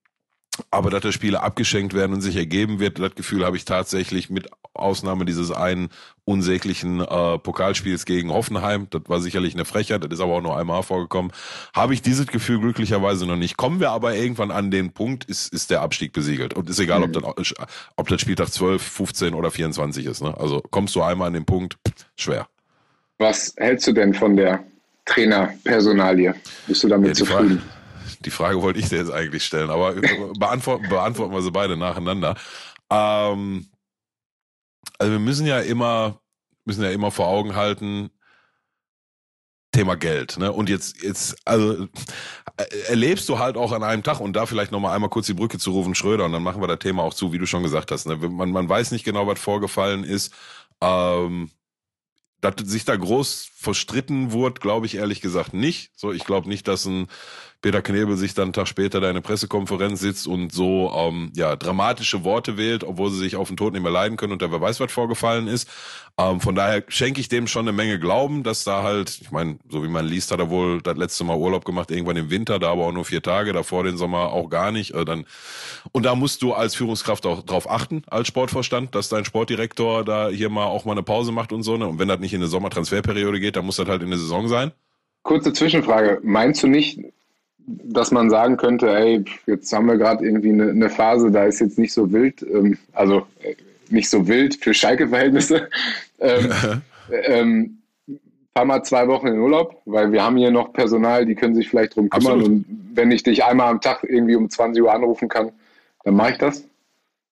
aber 0.70 0.90
dass 0.90 1.02
da 1.02 1.12
Spiele 1.12 1.42
abgeschenkt 1.42 1.94
werden 1.94 2.12
und 2.12 2.20
sich 2.20 2.36
ergeben 2.36 2.78
wird, 2.78 2.98
das 2.98 3.14
Gefühl 3.14 3.44
habe 3.44 3.56
ich 3.56 3.64
tatsächlich 3.64 4.30
mit 4.30 4.48
Ausnahme 4.72 5.24
dieses 5.24 5.50
einen 5.50 5.88
unsäglichen 6.24 7.00
äh, 7.00 7.38
Pokalspiels 7.38 8.04
gegen 8.06 8.30
Hoffenheim, 8.30 8.88
das 8.90 9.02
war 9.06 9.20
sicherlich 9.20 9.54
eine 9.54 9.64
Frechheit, 9.64 10.04
das 10.04 10.12
ist 10.12 10.20
aber 10.20 10.34
auch 10.34 10.42
nur 10.42 10.58
einmal 10.58 10.82
vorgekommen, 10.82 11.32
habe 11.74 11.94
ich 11.94 12.02
dieses 12.02 12.26
Gefühl 12.26 12.60
glücklicherweise 12.60 13.26
noch 13.26 13.36
nicht. 13.36 13.56
Kommen 13.56 13.80
wir 13.80 13.90
aber 13.90 14.14
irgendwann 14.14 14.50
an 14.50 14.70
den 14.70 14.92
Punkt, 14.92 15.24
ist, 15.24 15.52
ist 15.52 15.70
der 15.70 15.82
Abstieg 15.82 16.12
besiegelt. 16.12 16.54
Und 16.54 16.68
ist 16.68 16.78
egal, 16.78 17.00
mhm. 17.00 17.14
ob, 17.24 17.36
das, 17.36 17.54
ob 17.96 18.08
das 18.08 18.20
Spieltag 18.20 18.48
12, 18.48 18.82
15 18.82 19.34
oder 19.34 19.50
24 19.50 20.06
ist. 20.06 20.22
Ne? 20.22 20.36
Also 20.36 20.62
kommst 20.70 20.94
du 20.96 21.02
einmal 21.02 21.28
an 21.28 21.34
den 21.34 21.44
Punkt, 21.44 21.76
schwer. 22.16 22.48
Was 23.18 23.54
hältst 23.56 23.86
du 23.86 23.92
denn 23.92 24.12
von 24.14 24.36
der 24.36 24.64
Trainerpersonalie? 25.04 26.34
Bist 26.66 26.82
du 26.82 26.88
damit 26.88 27.08
ja, 27.08 27.14
zufrieden? 27.14 27.58
Frage, 27.58 27.83
die 28.24 28.30
Frage 28.30 28.62
wollte 28.62 28.80
ich 28.80 28.88
dir 28.88 28.98
jetzt 28.98 29.12
eigentlich 29.12 29.44
stellen, 29.44 29.70
aber 29.70 29.94
beantworten, 30.38 30.88
beantworten 30.88 31.34
wir 31.34 31.42
sie 31.42 31.50
beide 31.50 31.76
nacheinander. 31.76 32.36
Ähm, 32.90 33.68
also 34.98 35.12
wir 35.12 35.18
müssen 35.18 35.46
ja 35.46 35.60
immer, 35.60 36.20
müssen 36.64 36.82
ja 36.82 36.90
immer 36.90 37.10
vor 37.10 37.28
Augen 37.28 37.54
halten, 37.54 38.10
Thema 39.72 39.96
Geld, 39.96 40.38
ne? 40.38 40.52
Und 40.52 40.68
jetzt, 40.68 41.02
jetzt, 41.02 41.36
also 41.44 41.88
äh, 42.56 42.64
erlebst 42.88 43.28
du 43.28 43.40
halt 43.40 43.56
auch 43.56 43.72
an 43.72 43.82
einem 43.82 44.04
Tag 44.04 44.20
und 44.20 44.34
da 44.34 44.46
vielleicht 44.46 44.70
nochmal 44.70 44.94
einmal 44.94 45.10
kurz 45.10 45.26
die 45.26 45.34
Brücke 45.34 45.58
zu 45.58 45.72
Rufen 45.72 45.96
Schröder 45.96 46.24
und 46.24 46.32
dann 46.32 46.44
machen 46.44 46.62
wir 46.62 46.68
das 46.68 46.78
Thema 46.78 47.02
auch 47.02 47.12
zu, 47.12 47.32
wie 47.32 47.38
du 47.38 47.46
schon 47.46 47.64
gesagt 47.64 47.90
hast. 47.90 48.06
Ne? 48.06 48.16
Man, 48.16 48.52
man 48.52 48.68
weiß 48.68 48.92
nicht 48.92 49.04
genau, 49.04 49.26
was 49.26 49.40
vorgefallen 49.40 50.04
ist. 50.04 50.32
Ähm, 50.80 51.50
dass 52.40 52.54
sich 52.68 52.84
da 52.84 52.94
groß 52.94 53.50
verstritten 53.54 54.32
wurde, 54.32 54.60
glaube 54.60 54.86
ich 54.86 54.96
ehrlich 54.96 55.20
gesagt 55.20 55.54
nicht. 55.54 55.90
So, 55.96 56.12
ich 56.12 56.24
glaube 56.24 56.48
nicht, 56.48 56.68
dass 56.68 56.84
ein 56.84 57.08
Peter 57.64 57.80
Knebel 57.80 58.18
sich 58.18 58.34
dann 58.34 58.44
einen 58.44 58.52
Tag 58.52 58.68
später 58.68 59.00
da 59.00 59.06
in 59.06 59.12
eine 59.12 59.22
Pressekonferenz 59.22 59.98
sitzt 59.98 60.26
und 60.26 60.52
so 60.52 60.92
ähm, 60.94 61.32
ja 61.34 61.56
dramatische 61.56 62.22
Worte 62.22 62.58
wählt, 62.58 62.84
obwohl 62.84 63.10
sie 63.10 63.16
sich 63.16 63.36
auf 63.36 63.48
den 63.48 63.56
Tod 63.56 63.72
nicht 63.72 63.80
mehr 63.80 63.90
leiden 63.90 64.18
können 64.18 64.34
und 64.34 64.42
da 64.42 64.52
wer 64.52 64.60
weiß, 64.60 64.80
was 64.80 64.92
vorgefallen 64.92 65.48
ist. 65.48 65.66
Ähm, 66.18 66.42
von 66.42 66.54
daher 66.54 66.84
schenke 66.88 67.22
ich 67.22 67.30
dem 67.30 67.46
schon 67.46 67.66
eine 67.66 67.74
Menge 67.74 67.98
Glauben, 67.98 68.42
dass 68.42 68.64
da 68.64 68.82
halt, 68.82 69.18
ich 69.18 69.30
meine, 69.30 69.56
so 69.66 69.82
wie 69.82 69.88
man 69.88 70.04
liest, 70.04 70.30
hat 70.30 70.40
er 70.40 70.50
wohl 70.50 70.82
das 70.82 70.98
letzte 70.98 71.24
Mal 71.24 71.38
Urlaub 71.38 71.64
gemacht, 71.64 71.90
irgendwann 71.90 72.18
im 72.18 72.28
Winter, 72.28 72.58
da 72.58 72.70
aber 72.70 72.84
auch 72.84 72.92
nur 72.92 73.06
vier 73.06 73.22
Tage, 73.22 73.54
davor 73.54 73.82
den 73.82 73.96
Sommer 73.96 74.30
auch 74.30 74.50
gar 74.50 74.70
nicht. 74.70 74.92
Äh, 74.92 75.06
dann, 75.06 75.24
und 75.90 76.02
da 76.02 76.14
musst 76.14 76.42
du 76.42 76.52
als 76.52 76.74
Führungskraft 76.74 77.24
auch 77.24 77.42
drauf 77.44 77.70
achten, 77.70 78.02
als 78.08 78.28
Sportvorstand, 78.28 78.94
dass 78.94 79.08
dein 79.08 79.24
Sportdirektor 79.24 80.04
da 80.04 80.28
hier 80.28 80.50
mal 80.50 80.66
auch 80.66 80.84
mal 80.84 80.92
eine 80.92 81.02
Pause 81.02 81.32
macht 81.32 81.50
und 81.50 81.62
so. 81.62 81.78
Ne? 81.78 81.86
Und 81.86 81.98
wenn 81.98 82.08
das 82.08 82.20
nicht 82.20 82.34
in 82.34 82.42
eine 82.42 82.48
Sommertransferperiode 82.48 83.40
geht, 83.40 83.56
dann 83.56 83.64
muss 83.64 83.76
das 83.76 83.88
halt 83.88 84.02
in 84.02 84.10
der 84.10 84.18
Saison 84.18 84.48
sein. 84.48 84.72
Kurze 85.22 85.54
Zwischenfrage. 85.54 86.20
Meinst 86.22 86.62
du 86.62 86.66
nicht, 86.66 87.00
dass 87.66 88.10
man 88.10 88.30
sagen 88.30 88.56
könnte, 88.56 88.90
ey, 88.90 89.24
jetzt 89.46 89.72
haben 89.72 89.86
wir 89.86 89.96
gerade 89.96 90.24
irgendwie 90.24 90.50
eine, 90.50 90.70
eine, 90.70 90.90
Phase, 90.90 91.30
da 91.30 91.44
ist 91.44 91.60
jetzt 91.60 91.78
nicht 91.78 91.92
so 91.92 92.12
wild, 92.12 92.42
ähm, 92.42 92.78
also 92.92 93.26
äh, 93.42 93.54
nicht 93.88 94.10
so 94.10 94.26
wild 94.26 94.56
für 94.56 94.74
Schalke-Verhältnisse. 94.74 95.68
ähm, 96.20 96.52
ähm, 97.10 97.78
fahr 98.54 98.64
mal 98.64 98.82
zwei 98.82 99.08
Wochen 99.08 99.28
in 99.28 99.38
Urlaub, 99.38 99.80
weil 99.84 100.12
wir 100.12 100.22
haben 100.22 100.36
hier 100.36 100.50
noch 100.50 100.72
Personal, 100.72 101.26
die 101.26 101.34
können 101.34 101.54
sich 101.54 101.68
vielleicht 101.68 101.96
drum 101.96 102.08
kümmern. 102.08 102.38
Absolut. 102.38 102.46
Und 102.46 102.66
wenn 102.94 103.10
ich 103.10 103.22
dich 103.22 103.44
einmal 103.44 103.70
am 103.70 103.80
Tag 103.80 104.04
irgendwie 104.04 104.36
um 104.36 104.48
20 104.48 104.82
Uhr 104.82 104.92
anrufen 104.92 105.28
kann, 105.28 105.52
dann 106.04 106.14
mache 106.14 106.32
ich 106.32 106.38
das. 106.38 106.64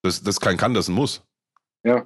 Das, 0.03 0.23
das 0.23 0.41
kein 0.41 0.57
kann, 0.57 0.75
das 0.75 0.89
ein 0.89 0.95
muss. 0.95 1.23
Ja. 1.85 2.05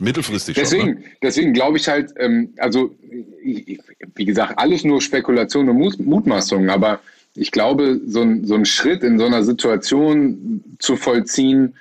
Mittelfristig 0.00 0.54
deswegen, 0.54 0.82
schon. 0.82 0.94
Ne? 0.94 1.04
Deswegen 1.22 1.52
glaube 1.52 1.76
ich 1.76 1.88
halt, 1.88 2.12
ähm, 2.16 2.54
also 2.58 2.94
ich, 3.42 3.80
wie 4.14 4.24
gesagt, 4.24 4.58
alles 4.58 4.84
nur 4.84 5.00
Spekulation 5.00 5.68
und 5.68 5.98
Mutmaßungen, 6.00 6.70
aber 6.70 7.00
ich 7.34 7.50
glaube, 7.50 8.00
so 8.06 8.22
ein, 8.22 8.44
so 8.44 8.54
ein 8.54 8.64
Schritt 8.64 9.02
in 9.02 9.18
so 9.18 9.24
einer 9.24 9.42
Situation 9.42 10.62
zu 10.78 10.96
vollziehen, 10.96 11.74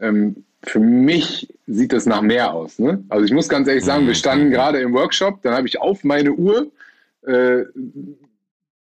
ähm, 0.00 0.44
für 0.62 0.80
mich 0.80 1.48
sieht 1.66 1.92
das 1.92 2.06
nach 2.06 2.22
mehr 2.22 2.52
aus. 2.52 2.78
Ne? 2.78 3.04
Also 3.08 3.24
ich 3.24 3.32
muss 3.32 3.48
ganz 3.48 3.68
ehrlich 3.68 3.84
sagen, 3.84 4.04
wir 4.04 4.14
mhm. 4.14 4.18
standen 4.18 4.50
gerade 4.50 4.80
im 4.80 4.94
Workshop, 4.94 5.42
dann 5.42 5.54
habe 5.54 5.66
ich 5.66 5.80
auf 5.80 6.04
meine 6.04 6.32
Uhr 6.32 6.70
äh, 7.26 7.64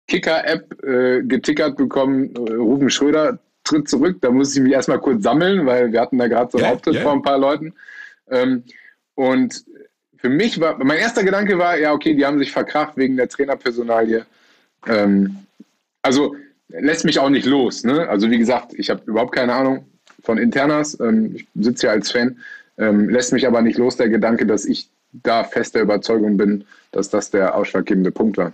Kicker-App 0.07 0.83
äh, 0.83 1.23
getickert 1.23 1.77
bekommen, 1.77 2.33
äh, 2.35 2.53
Ruben 2.53 2.89
Schröder 2.89 3.39
tritt 3.63 3.89
zurück. 3.89 4.17
Da 4.21 4.29
muss 4.29 4.55
ich 4.55 4.61
mich 4.61 4.73
erstmal 4.73 4.99
kurz 4.99 5.23
sammeln, 5.23 5.65
weil 5.65 5.91
wir 5.91 6.01
hatten 6.01 6.19
da 6.19 6.27
gerade 6.27 6.51
so 6.51 6.57
einen 6.59 6.65
yeah, 6.65 6.75
Auftritt 6.75 6.93
yeah. 6.95 7.03
vor 7.03 7.13
ein 7.13 7.23
paar 7.23 7.39
Leuten. 7.39 7.73
Ähm, 8.29 8.63
und 9.15 9.65
für 10.17 10.29
mich 10.29 10.59
war, 10.59 10.77
mein 10.83 10.97
erster 10.97 11.23
Gedanke 11.23 11.57
war, 11.57 11.77
ja, 11.77 11.93
okay, 11.93 12.13
die 12.13 12.25
haben 12.25 12.37
sich 12.37 12.51
verkracht 12.51 12.95
wegen 12.97 13.17
der 13.17 13.27
Trainerpersonalie. 13.27 14.25
Ähm, 14.87 15.44
also 16.05 16.35
lässt 16.69 17.03
mich 17.03 17.19
auch 17.19 17.29
nicht 17.29 17.45
los. 17.45 17.83
Ne? 17.83 18.07
Also 18.07 18.29
wie 18.29 18.37
gesagt, 18.37 18.73
ich 18.73 18.89
habe 18.89 19.01
überhaupt 19.05 19.33
keine 19.33 19.53
Ahnung 19.53 19.85
von 20.23 20.37
Internas. 20.37 20.97
Ähm, 20.99 21.35
ich 21.35 21.47
sitze 21.55 21.87
hier 21.87 21.91
als 21.91 22.11
Fan. 22.11 22.37
Ähm, 22.77 23.09
lässt 23.09 23.33
mich 23.33 23.47
aber 23.47 23.61
nicht 23.61 23.77
los 23.77 23.97
der 23.97 24.09
Gedanke, 24.09 24.45
dass 24.45 24.65
ich 24.65 24.89
da 25.11 25.43
fest 25.43 25.75
der 25.75 25.81
Überzeugung 25.81 26.37
bin, 26.37 26.65
dass 26.91 27.09
das 27.09 27.31
der 27.31 27.55
ausschlaggebende 27.55 28.11
Punkt 28.11 28.37
war. 28.37 28.51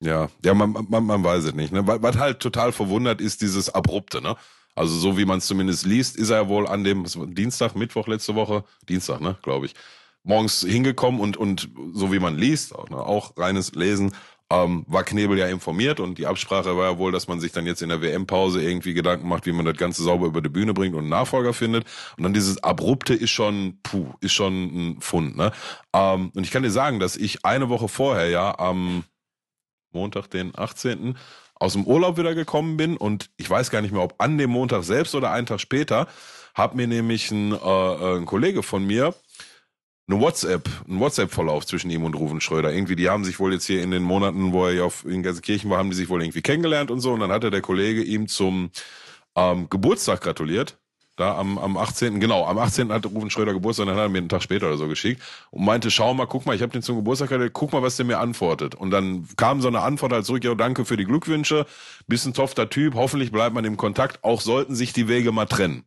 Ja, 0.00 0.28
ja, 0.44 0.52
man, 0.52 0.76
man, 0.88 1.04
man 1.04 1.24
weiß 1.24 1.44
es 1.44 1.54
nicht. 1.54 1.72
Ne? 1.72 1.86
Was 1.86 2.18
halt 2.18 2.40
total 2.40 2.72
verwundert 2.72 3.20
ist, 3.20 3.40
dieses 3.40 3.74
Abrupte, 3.74 4.20
ne? 4.20 4.36
Also 4.74 4.94
so 4.94 5.16
wie 5.16 5.24
man 5.24 5.38
es 5.38 5.46
zumindest 5.46 5.86
liest, 5.86 6.16
ist 6.16 6.28
er 6.28 6.48
wohl 6.48 6.68
an 6.68 6.84
dem 6.84 7.06
Dienstag, 7.34 7.74
Mittwoch 7.76 8.06
letzte 8.08 8.34
Woche, 8.34 8.62
Dienstag, 8.90 9.22
ne, 9.22 9.34
glaube 9.42 9.64
ich, 9.64 9.74
morgens 10.22 10.60
hingekommen 10.60 11.18
und, 11.18 11.38
und 11.38 11.70
so 11.94 12.12
wie 12.12 12.18
man 12.18 12.36
liest, 12.36 12.74
auch, 12.74 12.90
ne, 12.90 12.98
auch 12.98 13.34
reines 13.38 13.74
Lesen, 13.74 14.12
ähm, 14.50 14.84
war 14.86 15.02
Knebel 15.02 15.38
ja 15.38 15.48
informiert 15.48 15.98
und 15.98 16.18
die 16.18 16.26
Absprache 16.26 16.76
war 16.76 16.90
ja 16.90 16.98
wohl, 16.98 17.10
dass 17.10 17.26
man 17.26 17.40
sich 17.40 17.52
dann 17.52 17.66
jetzt 17.66 17.82
in 17.82 17.88
der 17.88 18.00
WM-Pause 18.00 18.62
irgendwie 18.62 18.94
Gedanken 18.94 19.28
macht, 19.28 19.46
wie 19.46 19.52
man 19.52 19.64
das 19.64 19.76
Ganze 19.76 20.02
sauber 20.04 20.26
über 20.26 20.40
die 20.40 20.48
Bühne 20.48 20.72
bringt 20.72 20.94
und 20.94 21.00
einen 21.00 21.08
Nachfolger 21.08 21.52
findet. 21.52 21.84
Und 22.16 22.22
dann 22.22 22.32
dieses 22.32 22.62
Abrupte 22.62 23.14
ist 23.14 23.30
schon, 23.30 23.80
puh, 23.82 24.14
ist 24.20 24.32
schon 24.32 24.52
ein 24.52 25.00
Fund, 25.00 25.36
ne? 25.36 25.52
Ähm, 25.92 26.30
und 26.34 26.44
ich 26.44 26.52
kann 26.52 26.62
dir 26.62 26.70
sagen, 26.70 27.00
dass 27.00 27.16
ich 27.16 27.44
eine 27.44 27.68
Woche 27.68 27.88
vorher 27.88 28.28
ja 28.28 28.56
am 28.58 29.04
Montag, 29.92 30.30
den 30.30 30.56
18., 30.56 31.16
aus 31.58 31.72
dem 31.72 31.84
Urlaub 31.84 32.18
wieder 32.18 32.34
gekommen 32.34 32.76
bin 32.76 32.96
und 32.98 33.30
ich 33.38 33.48
weiß 33.48 33.70
gar 33.70 33.80
nicht 33.80 33.92
mehr, 33.92 34.02
ob 34.02 34.14
an 34.18 34.36
dem 34.36 34.50
Montag 34.50 34.84
selbst 34.84 35.14
oder 35.14 35.30
einen 35.30 35.46
Tag 35.46 35.58
später, 35.60 36.06
hat 36.54 36.74
mir 36.74 36.86
nämlich 36.86 37.30
ein, 37.30 37.52
äh, 37.52 37.56
äh 37.56 38.16
ein 38.18 38.26
Kollege 38.26 38.62
von 38.62 38.86
mir 38.86 39.14
eine 40.08 40.20
WhatsApp, 40.20 40.68
ein 40.88 41.00
WhatsApp-Verlauf 41.00 41.66
zwischen 41.66 41.90
ihm 41.90 42.04
und 42.04 42.14
Ruven 42.14 42.40
Schröder. 42.40 42.72
Irgendwie, 42.72 42.96
die 42.96 43.08
haben 43.08 43.24
sich 43.24 43.40
wohl 43.40 43.52
jetzt 43.52 43.66
hier 43.66 43.82
in 43.82 43.90
den 43.90 44.04
Monaten, 44.04 44.52
wo 44.52 44.66
er 44.66 44.84
auf, 44.84 45.04
in 45.04 45.22
Gelsenkirchen 45.22 45.68
war, 45.68 45.78
haben 45.78 45.90
die 45.90 45.96
sich 45.96 46.08
wohl 46.08 46.22
irgendwie 46.22 46.42
kennengelernt 46.42 46.90
und 46.90 47.00
so. 47.00 47.12
Und 47.12 47.20
dann 47.20 47.32
hatte 47.32 47.50
der 47.50 47.60
Kollege 47.60 48.02
ihm 48.02 48.28
zum 48.28 48.70
ähm, 49.34 49.68
Geburtstag 49.68 50.20
gratuliert. 50.20 50.78
Da 51.16 51.36
am, 51.38 51.56
am 51.56 51.78
18. 51.78 52.20
Genau, 52.20 52.44
am 52.44 52.58
18. 52.58 52.92
hatte 52.92 53.08
Ruven 53.08 53.30
Schröder 53.30 53.54
Geburtstag, 53.54 53.86
dann 53.86 53.96
hat 53.96 54.02
er 54.02 54.08
mir 54.10 54.18
einen 54.18 54.28
Tag 54.28 54.42
später 54.42 54.66
oder 54.66 54.76
so 54.76 54.86
geschickt 54.86 55.22
und 55.50 55.64
meinte, 55.64 55.90
schau 55.90 56.12
mal, 56.12 56.26
guck 56.26 56.44
mal, 56.44 56.54
ich 56.54 56.60
habe 56.60 56.72
den 56.72 56.82
zum 56.82 56.96
Geburtstag 56.96 57.30
gratuliert, 57.30 57.54
guck 57.54 57.72
mal, 57.72 57.82
was 57.82 57.96
der 57.96 58.04
mir 58.04 58.18
antwortet. 58.18 58.74
Und 58.74 58.90
dann 58.90 59.26
kam 59.36 59.62
so 59.62 59.68
eine 59.68 59.80
Antwort 59.80 60.12
halt 60.12 60.26
zurück, 60.26 60.44
ja, 60.44 60.54
danke 60.54 60.84
für 60.84 60.98
die 60.98 61.06
Glückwünsche, 61.06 61.64
bist 62.06 62.26
ein 62.26 62.34
tofter 62.34 62.68
Typ, 62.68 62.94
hoffentlich 62.94 63.32
bleibt 63.32 63.54
man 63.54 63.64
im 63.64 63.78
Kontakt, 63.78 64.22
auch 64.24 64.42
sollten 64.42 64.74
sich 64.74 64.92
die 64.92 65.08
Wege 65.08 65.32
mal 65.32 65.46
trennen. 65.46 65.84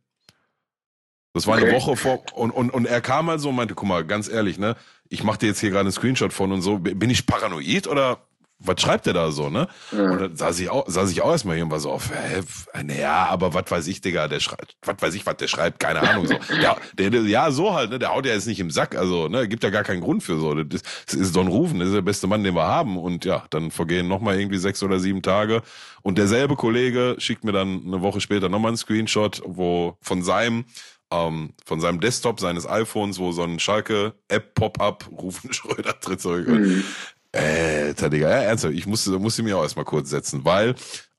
Das 1.32 1.46
war 1.46 1.56
okay. 1.56 1.66
eine 1.66 1.74
Woche 1.74 1.96
vor 1.96 2.22
und, 2.34 2.50
und, 2.50 2.70
und 2.70 2.86
er 2.86 3.00
kam 3.00 3.28
halt 3.30 3.40
so 3.40 3.50
und 3.50 3.56
meinte, 3.56 3.74
guck 3.74 3.88
mal, 3.88 4.04
ganz 4.04 4.28
ehrlich, 4.28 4.58
ne, 4.58 4.76
ich 5.08 5.22
mache 5.22 5.38
dir 5.38 5.46
jetzt 5.46 5.60
hier 5.60 5.70
gerade 5.70 5.82
einen 5.82 5.92
Screenshot 5.92 6.32
von 6.32 6.52
und 6.52 6.62
so, 6.62 6.78
bin 6.78 7.10
ich 7.10 7.26
paranoid 7.26 7.86
oder 7.86 8.18
was 8.60 8.80
schreibt 8.80 9.06
der 9.06 9.14
da 9.14 9.30
so, 9.32 9.48
ne? 9.48 9.68
Ja. 9.90 10.10
Und 10.10 10.20
dann 10.20 10.36
saß 10.36 10.60
ich 10.60 10.68
auch, 10.68 10.84
saß 10.86 11.10
ich 11.10 11.22
auch 11.22 11.30
erstmal 11.30 11.56
hier 11.56 11.64
und 11.64 11.70
war 11.70 11.80
so 11.80 11.90
auf, 11.90 12.10
hä, 12.10 12.42
naja, 12.82 13.26
aber 13.30 13.54
was 13.54 13.70
weiß 13.70 13.86
ich, 13.86 14.02
Digga, 14.02 14.28
der 14.28 14.40
schreibt, 14.40 14.76
was 14.82 14.96
weiß 15.00 15.14
ich, 15.14 15.24
was 15.24 15.36
der 15.36 15.48
schreibt, 15.48 15.80
keine 15.80 16.02
Ahnung, 16.02 16.26
so. 16.26 16.34
Ja, 16.60 16.76
der, 16.98 17.10
der, 17.10 17.22
ja, 17.22 17.50
so 17.50 17.72
halt, 17.72 17.90
ne, 17.90 17.98
der 17.98 18.14
haut 18.14 18.26
ja 18.26 18.34
jetzt 18.34 18.46
nicht 18.46 18.60
im 18.60 18.70
Sack, 18.70 18.96
also, 18.96 19.28
ne, 19.28 19.48
gibt 19.48 19.64
ja 19.64 19.70
gar 19.70 19.82
keinen 19.82 20.02
Grund 20.02 20.22
für 20.22 20.38
so. 20.38 20.54
Das, 20.54 20.82
das 21.06 21.14
ist 21.14 21.34
Don 21.34 21.48
Rufen, 21.48 21.78
das 21.78 21.88
ist 21.88 21.94
der 21.94 22.02
beste 22.02 22.26
Mann, 22.26 22.44
den 22.44 22.54
wir 22.54 22.66
haben 22.66 22.98
und 22.98 23.24
ja, 23.24 23.44
dann 23.50 23.70
vergehen 23.70 24.08
nochmal 24.08 24.38
irgendwie 24.38 24.58
sechs 24.58 24.82
oder 24.82 25.00
sieben 25.00 25.22
Tage 25.22 25.62
und 26.02 26.18
derselbe 26.18 26.56
Kollege 26.56 27.16
schickt 27.18 27.44
mir 27.44 27.52
dann 27.52 27.82
eine 27.86 28.02
Woche 28.02 28.20
später 28.20 28.48
nochmal 28.50 28.70
einen 28.70 28.76
Screenshot, 28.76 29.42
wo 29.46 29.96
von 30.02 30.22
seinem 30.22 30.66
ähm, 31.10 31.50
von 31.64 31.80
seinem 31.80 32.00
Desktop 32.00 32.40
seines 32.40 32.68
iPhones, 32.68 33.18
wo 33.18 33.32
so 33.32 33.42
ein 33.42 33.58
Schalke-App-Pop-up 33.58 35.10
rufen 35.10 35.52
Schröder 35.52 35.98
tritt 36.00 36.20
zurück. 36.20 36.48
Mhm. 36.48 36.84
Äh, 37.32 37.94
Digga, 37.94 38.28
ja, 38.28 38.42
ernsthaft, 38.42 38.74
ich 38.74 38.86
musste, 38.86 39.18
musste 39.18 39.42
mir 39.42 39.56
auch 39.56 39.62
erstmal 39.62 39.84
kurz 39.84 40.10
setzen, 40.10 40.44
weil 40.44 40.70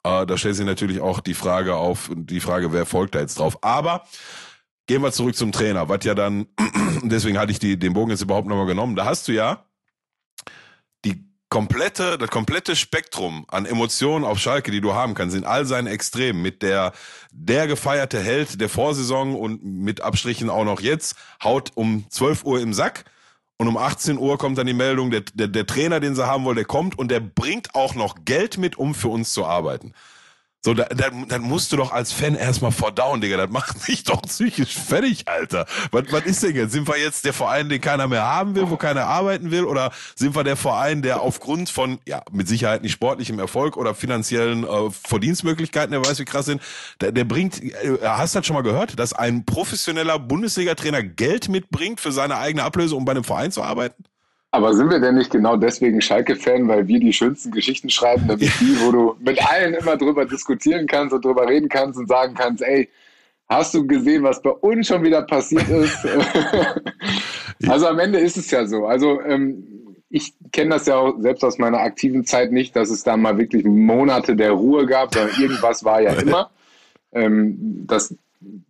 äh, 0.04 0.26
da 0.26 0.38
stellt 0.38 0.56
sich 0.56 0.66
natürlich 0.66 1.00
auch 1.00 1.20
die 1.20 1.34
Frage 1.34 1.76
auf, 1.76 2.10
die 2.14 2.40
Frage, 2.40 2.74
wer 2.74 2.86
folgt 2.86 3.16
da 3.16 3.20
jetzt 3.20 3.40
drauf. 3.40 3.64
Aber 3.64 4.04
gehen 4.88 5.02
wir 5.02 5.12
zurück 5.12 5.36
zum 5.36 5.52
Trainer, 5.52 5.88
was 5.88 6.04
ja 6.04 6.14
dann, 6.14 6.48
deswegen 7.04 7.38
hatte 7.38 7.52
ich 7.52 7.60
die, 7.60 7.78
den 7.78 7.94
Bogen 7.94 8.12
jetzt 8.12 8.22
überhaupt 8.22 8.48
nochmal 8.48 8.66
genommen. 8.66 8.96
Da 8.96 9.06
hast 9.06 9.28
du 9.28 9.32
ja 9.32 9.66
komplette, 11.52 12.18
das 12.18 12.30
komplette 12.30 12.76
Spektrum 12.78 13.46
an 13.50 13.66
Emotionen 13.66 14.24
auf 14.24 14.40
Schalke, 14.40 14.72
die 14.72 14.80
du 14.82 14.94
haben 14.94 15.14
kannst, 15.14 15.36
in 15.36 15.44
all 15.44 15.66
seinen 15.66 15.86
Extremen, 15.86 16.42
mit 16.42 16.64
der, 16.64 16.94
der 17.32 17.68
gefeierte 17.68 18.20
Held 18.20 18.60
der 18.62 18.70
Vorsaison 18.70 19.36
und 19.36 19.64
mit 19.64 20.02
Abstrichen 20.02 20.50
auch 20.50 20.64
noch 20.64 20.80
jetzt, 20.80 21.16
haut 21.44 21.72
um 21.76 22.06
12 22.10 22.46
Uhr 22.46 22.62
im 22.62 22.74
Sack 22.74 23.04
und 23.58 23.68
um 23.68 23.76
18 23.78 24.18
Uhr 24.18 24.38
kommt 24.38 24.58
dann 24.58 24.66
die 24.66 24.74
Meldung, 24.74 25.12
der, 25.12 25.22
der, 25.34 25.50
der 25.50 25.68
Trainer, 25.68 26.00
den 26.00 26.16
sie 26.16 26.26
haben 26.26 26.46
wollen, 26.46 26.56
der 26.56 26.66
kommt 26.66 26.98
und 26.98 27.12
der 27.12 27.20
bringt 27.20 27.76
auch 27.76 27.96
noch 27.96 28.16
Geld 28.24 28.58
mit, 28.58 28.78
um 28.78 28.96
für 28.96 29.10
uns 29.10 29.34
zu 29.34 29.46
arbeiten. 29.46 29.94
So, 30.64 30.76
da, 30.76 30.84
da, 30.86 31.10
dann 31.10 31.42
musst 31.42 31.72
du 31.72 31.78
doch 31.78 31.92
als 31.92 32.12
Fan 32.12 32.36
erstmal 32.36 32.72
verdauen, 32.72 33.20
Digga. 33.20 33.38
Das 33.38 33.50
macht 33.50 33.88
mich 33.88 34.04
doch 34.04 34.22
psychisch 34.22 34.76
fertig, 34.76 35.28
Alter. 35.28 35.66
Was, 35.90 36.04
was 36.12 36.24
ist 36.26 36.44
denn 36.44 36.56
jetzt? 36.56 36.74
Sind 36.74 36.88
wir 36.88 37.00
jetzt 37.00 37.26
der 37.26 37.34
Verein, 37.34 37.68
den 37.68 37.82
keiner 37.82 38.08
mehr 38.08 38.24
haben 38.24 38.54
will, 38.54 38.70
wo 38.70 38.78
keiner 38.78 39.06
arbeiten 39.06 39.50
will? 39.50 39.64
Oder 39.64 39.92
sind 40.16 40.36
wir 40.36 40.44
der 40.44 40.56
Verein, 40.56 41.02
der 41.02 41.22
aufgrund 41.22 41.72
von, 41.72 42.00
ja, 42.08 42.22
mit 42.32 42.48
Sicherheit 42.48 42.84
nicht 42.84 42.92
sportlichem 42.92 43.40
Erfolg 43.40 43.76
oder 43.76 43.96
finanziellen 43.96 44.64
äh, 44.64 44.92
Verdienstmöglichkeiten, 44.92 45.92
der 45.92 46.06
weiß, 46.06 46.20
wie 46.20 46.26
krass 46.26 46.46
sind, 46.46 46.62
der, 47.02 47.12
der 47.12 47.24
bringt, 47.24 47.64
äh, 47.64 47.98
hast 48.04 48.36
du 48.36 48.40
das 48.40 48.46
schon 48.46 48.56
mal 48.56 48.62
gehört, 48.62 49.00
dass 49.00 49.14
ein 49.14 49.46
professioneller 49.46 50.20
Bundesliga-Trainer 50.20 51.02
Geld 51.02 51.50
mitbringt 51.50 52.00
für 52.00 52.12
seine 52.12 52.38
eigene 52.38 52.64
Ablöse, 52.64 52.96
um 52.96 53.04
bei 53.04 53.14
einem 53.14 53.24
Verein 53.24 53.52
zu 53.52 53.64
arbeiten? 53.64 54.04
Aber 54.52 54.74
sind 54.74 54.90
wir 54.90 55.00
denn 55.00 55.16
nicht 55.16 55.32
genau 55.32 55.56
deswegen 55.56 56.02
Schalke-Fan, 56.02 56.68
weil 56.68 56.88
wir 56.88 57.00
die 57.00 57.14
schönsten 57.14 57.52
Geschichten 57.52 57.90
schreiben, 57.90 58.28
nämlich 58.28 58.52
die, 58.60 58.78
wo 58.82 58.92
du 58.92 59.16
mit 59.20 59.42
allen 59.50 59.74
immer 59.74 59.96
drüber 59.96 60.26
diskutieren 60.26 60.88
kannst 60.88 61.14
und 61.14 61.24
drüber 61.24 61.48
reden 61.48 61.70
kannst 61.70 61.98
und 61.98 62.10
sagen 62.10 62.34
kannst, 62.34 62.62
ey, 62.62 62.90
hast 63.48 63.74
du 63.74 63.88
gesehen, 63.88 64.24
was 64.24 64.42
bei 64.42 64.50
uns 64.50 64.88
schon 64.88 65.04
wieder 65.04 65.22
passiert 65.22 65.70
ist? 65.70 66.06
also 67.68 67.88
am 67.88 68.00
Ende 68.00 68.20
ist 68.20 68.36
es 68.36 68.52
ja 68.52 68.66
so. 68.66 68.88
Also 68.88 69.22
ähm, 69.22 69.96
ich 70.10 70.34
kenne 70.52 70.72
das 70.72 70.86
ja 70.86 70.98
auch 70.98 71.18
selbst 71.20 71.44
aus 71.44 71.58
meiner 71.58 71.80
aktiven 71.80 72.26
Zeit 72.26 72.52
nicht, 72.52 72.76
dass 72.76 72.90
es 72.90 73.04
da 73.04 73.16
mal 73.16 73.38
wirklich 73.38 73.64
Monate 73.64 74.36
der 74.36 74.52
Ruhe 74.52 74.86
gab, 74.86 75.14
sondern 75.14 75.40
irgendwas 75.40 75.86
war 75.86 76.02
ja 76.02 76.12
immer. 76.22 76.52
Ähm, 77.14 77.86
das 77.88 78.14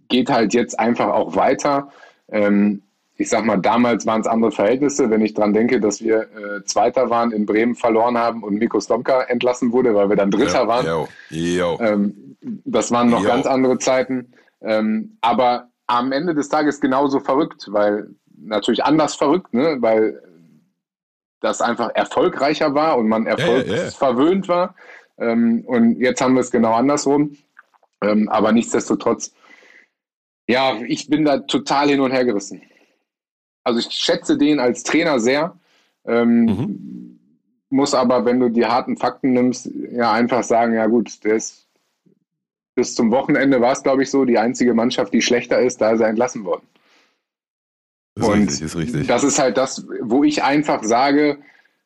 geht 0.10 0.30
halt 0.30 0.54
jetzt 0.54 0.80
einfach 0.80 1.08
auch 1.08 1.36
weiter. 1.36 1.92
Ähm, 2.32 2.84
ich 3.22 3.30
sag 3.30 3.46
mal, 3.46 3.58
damals 3.58 4.08
waren 4.08 4.22
es 4.22 4.28
andere 4.28 4.52
Verhältnisse. 4.52 5.12
Wenn 5.12 5.22
ich 5.22 5.36
dran 5.36 5.54
denke, 5.54 5.80
dass 5.80 6.02
wir 6.02 6.22
äh, 6.22 6.64
Zweiter 6.66 7.12
waren, 7.12 7.32
in 7.32 7.46
Bremen 7.46 7.76
verloren 7.76 8.18
haben 8.18 8.42
und 8.44 8.56
Miko 8.56 8.80
Slomka 8.80 9.22
entlassen 9.22 9.72
wurde, 9.72 9.94
weil 9.94 10.10
wir 10.10 10.16
dann 10.16 10.32
Dritter 10.32 10.64
ja, 10.64 10.68
waren. 10.68 10.86
Yo, 10.88 11.08
yo. 11.30 11.78
Ähm, 11.80 12.36
das 12.42 12.90
waren 12.92 13.12
noch 13.12 13.22
yo. 13.22 13.28
ganz 13.28 13.46
andere 13.46 13.78
Zeiten. 13.78 14.34
Ähm, 14.62 15.18
aber 15.22 15.70
am 15.86 16.12
Ende 16.12 16.34
des 16.34 16.50
Tages 16.50 16.82
genauso 16.82 17.20
verrückt, 17.20 17.68
weil 17.70 18.10
natürlich 18.36 18.84
anders 18.84 19.14
verrückt, 19.14 19.54
ne? 19.54 19.78
weil 19.82 20.20
das 21.42 21.62
einfach 21.62 21.92
erfolgreicher 21.94 22.74
war 22.74 22.98
und 22.98 23.08
man 23.08 23.28
erfolgsverwöhnt 23.28 24.48
ja, 24.48 24.54
ja, 24.54 24.60
war. 24.60 24.76
Ähm, 25.20 25.64
und 25.68 26.00
jetzt 26.00 26.22
haben 26.22 26.34
wir 26.34 26.42
es 26.42 26.50
genau 26.50 26.74
andersrum. 26.74 27.38
Ähm, 28.02 28.30
aber 28.30 28.52
nichtsdestotrotz, 28.52 29.32
ja, 30.48 30.76
ich 30.88 31.08
bin 31.08 31.24
da 31.24 31.38
total 31.38 31.90
hin 31.90 32.00
und 32.00 32.10
her 32.10 32.26
gerissen 32.26 32.64
also 33.64 33.80
ich 33.80 33.92
schätze 33.92 34.38
den 34.38 34.60
als 34.60 34.84
Trainer 34.84 35.20
sehr. 35.20 35.58
Ähm, 36.06 36.46
mhm. 36.46 37.20
Muss 37.70 37.94
aber, 37.94 38.26
wenn 38.26 38.40
du 38.40 38.50
die 38.50 38.66
harten 38.66 38.98
Fakten 38.98 39.34
nimmst, 39.34 39.70
ja 39.92 40.12
einfach 40.12 40.44
sagen, 40.44 40.74
ja 40.74 40.88
gut, 40.88 41.24
der 41.24 41.36
ist 41.36 41.68
bis 42.76 42.96
zum 42.96 43.12
Wochenende 43.12 43.62
war 43.62 43.74
es, 43.74 43.84
glaube 43.84 44.04
ich, 44.04 44.10
so, 44.10 44.26
die 44.26 44.38
einzige 44.38 44.74
Mannschaft, 44.74 45.14
die 45.14 45.22
schlechter 45.22 45.60
ist, 45.60 45.82
da 45.82 45.92
ist 45.92 46.00
er 46.00 46.08
entlassen 46.08 46.46
worden. 46.46 46.66
Ist 48.16 48.28
und 48.28 48.40
richtig, 48.40 48.62
ist 48.62 48.76
richtig. 48.76 49.08
Das 49.08 49.24
ist 49.24 49.40
halt 49.40 49.58
das, 49.58 49.86
wo 50.02 50.24
ich 50.24 50.44
einfach 50.44 50.84
sage, 50.84 51.38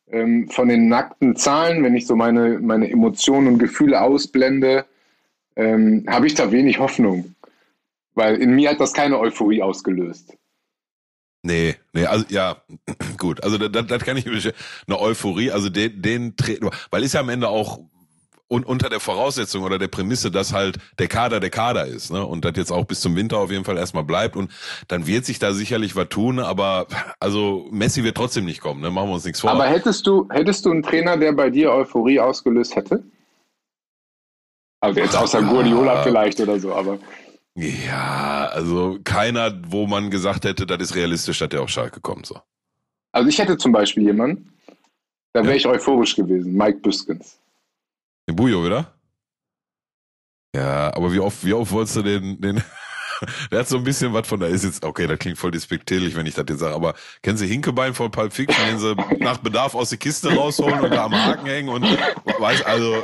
ähm, 0.07 0.47
von 0.49 0.67
den 0.67 0.88
nackten 0.88 1.35
Zahlen, 1.35 1.83
wenn 1.83 1.95
ich 1.95 2.07
so 2.07 2.15
meine, 2.15 2.59
meine 2.59 2.89
Emotionen 2.89 3.47
und 3.47 3.59
Gefühle 3.59 4.01
ausblende, 4.01 4.85
ähm, 5.55 6.05
habe 6.07 6.27
ich 6.27 6.35
da 6.35 6.51
wenig 6.51 6.79
Hoffnung. 6.79 7.35
Weil 8.13 8.38
in 8.38 8.55
mir 8.55 8.69
hat 8.69 8.79
das 8.79 8.93
keine 8.93 9.19
Euphorie 9.19 9.61
ausgelöst. 9.61 10.38
Nee, 11.45 11.75
nee, 11.93 12.05
also 12.05 12.25
ja, 12.29 12.58
gut. 13.19 13.43
Also 13.43 13.60
das, 13.60 13.86
das 13.86 14.03
kann 14.03 14.17
ich 14.17 14.25
eine 14.25 14.99
Euphorie, 14.99 15.51
also 15.51 15.69
den, 15.69 16.01
den 16.01 16.34
weil 16.89 17.03
ist 17.03 17.13
ja 17.13 17.19
am 17.19 17.29
Ende 17.29 17.49
auch 17.49 17.79
un, 18.47 18.63
unter 18.63 18.89
der 18.89 18.99
Voraussetzung 18.99 19.63
oder 19.63 19.77
der 19.77 19.88
Prämisse, 19.88 20.31
dass 20.31 20.53
halt 20.53 20.77
der 20.97 21.08
Kader 21.08 21.39
der 21.39 21.51
Kader 21.51 21.86
ist, 21.86 22.12
ne? 22.12 22.25
Und 22.25 22.45
das 22.45 22.53
jetzt 22.55 22.71
auch 22.71 22.86
bis 22.86 22.99
zum 22.99 23.15
Winter 23.15 23.38
auf 23.38 23.51
jeden 23.51 23.63
Fall 23.63 23.77
erstmal 23.77 24.03
bleibt 24.03 24.36
und 24.36 24.51
dann 24.88 25.05
wird 25.05 25.25
sich 25.25 25.38
da 25.38 25.53
sicherlich 25.53 25.95
was 25.95 26.10
tun, 26.10 26.39
aber 26.39 26.88
also 27.19 27.67
Messi 27.69 28.03
wird 28.03 28.17
trotzdem 28.17 28.45
nicht 28.45 28.60
kommen, 28.60 28.81
ne? 28.81 28.89
Machen 28.89 29.10
wir 29.10 29.13
uns 29.13 29.25
nichts 29.25 29.41
vor. 29.41 29.51
Aber 29.51 29.67
hättest 29.67 30.08
du, 30.08 30.27
hättest 30.31 30.65
du 30.65 30.71
einen 30.71 30.81
Trainer, 30.81 31.15
der 31.15 31.31
bei 31.34 31.51
dir 31.51 31.71
Euphorie 31.71 32.19
ausgelöst 32.19 32.76
hätte? 32.76 33.03
Also 34.80 34.99
jetzt 34.99 35.15
außer 35.15 35.43
Guardiola 35.43 36.01
vielleicht 36.01 36.39
oder 36.39 36.59
so, 36.59 36.74
aber. 36.74 36.97
Ja, 37.58 38.47
also 38.47 38.99
keiner, 39.03 39.53
wo 39.68 39.88
man 39.88 40.10
gesagt 40.12 40.43
hätte, 40.43 40.66
das 40.66 40.82
ist 40.82 40.95
realistisch, 40.95 41.39
dass 41.39 41.49
der 41.49 41.62
auf 41.62 41.70
Schalke 41.70 42.01
kommt. 42.01 42.26
So. 42.26 42.39
Also 43.14 43.30
ich 43.30 43.39
hätte 43.39 43.58
zum 43.58 43.72
Beispiel 43.72 44.03
jemanden, 44.03 44.53
da 45.32 45.41
wäre 45.41 45.51
ja. 45.51 45.58
ich 45.58 45.68
euphorisch 45.68 46.16
gewesen, 46.16 46.53
Mike 46.53 46.80
Büskens. 46.80 47.39
Den 48.28 48.36
Bujo, 48.36 48.66
oder? 48.66 48.93
Ja, 50.56 50.93
aber 50.95 51.12
wie 51.14 51.20
oft, 51.20 51.45
wie 51.45 51.53
oft 51.53 51.72
wolltest 51.72 51.97
du 51.97 52.01
den, 52.01 52.41
den 52.41 52.62
der 53.51 53.59
hat 53.59 53.68
so 53.68 53.78
ein 53.78 53.84
bisschen 53.84 54.13
was 54.13 54.28
von, 54.28 54.39
da 54.39 54.47
ist 54.47 54.63
jetzt, 54.63 54.84
okay, 54.84 55.07
das 55.07 55.20
klingt 55.20 55.38
voll 55.38 55.51
despektierlich, 55.51 56.16
wenn 56.16 56.26
ich 56.26 56.36
das 56.36 56.45
jetzt 56.49 56.59
sage, 56.59 56.76
aber 56.76 56.93
kennen 57.22 57.38
Sie 57.38 57.47
Hinkebein 57.47 57.93
von 57.93 58.11
Pulp 58.11 58.34
Fiction, 58.34 58.66
den 58.68 58.80
sie 58.80 58.95
nach 59.20 59.38
Bedarf 59.38 59.76
aus 59.76 59.89
der 59.89 59.97
Kiste 59.97 60.34
rausholen 60.34 60.80
und 60.80 60.91
da 60.91 61.05
am 61.05 61.13
Haken 61.13 61.45
hängen 61.45 61.70
und 61.70 61.84
weiß, 62.39 62.63
also, 62.63 63.03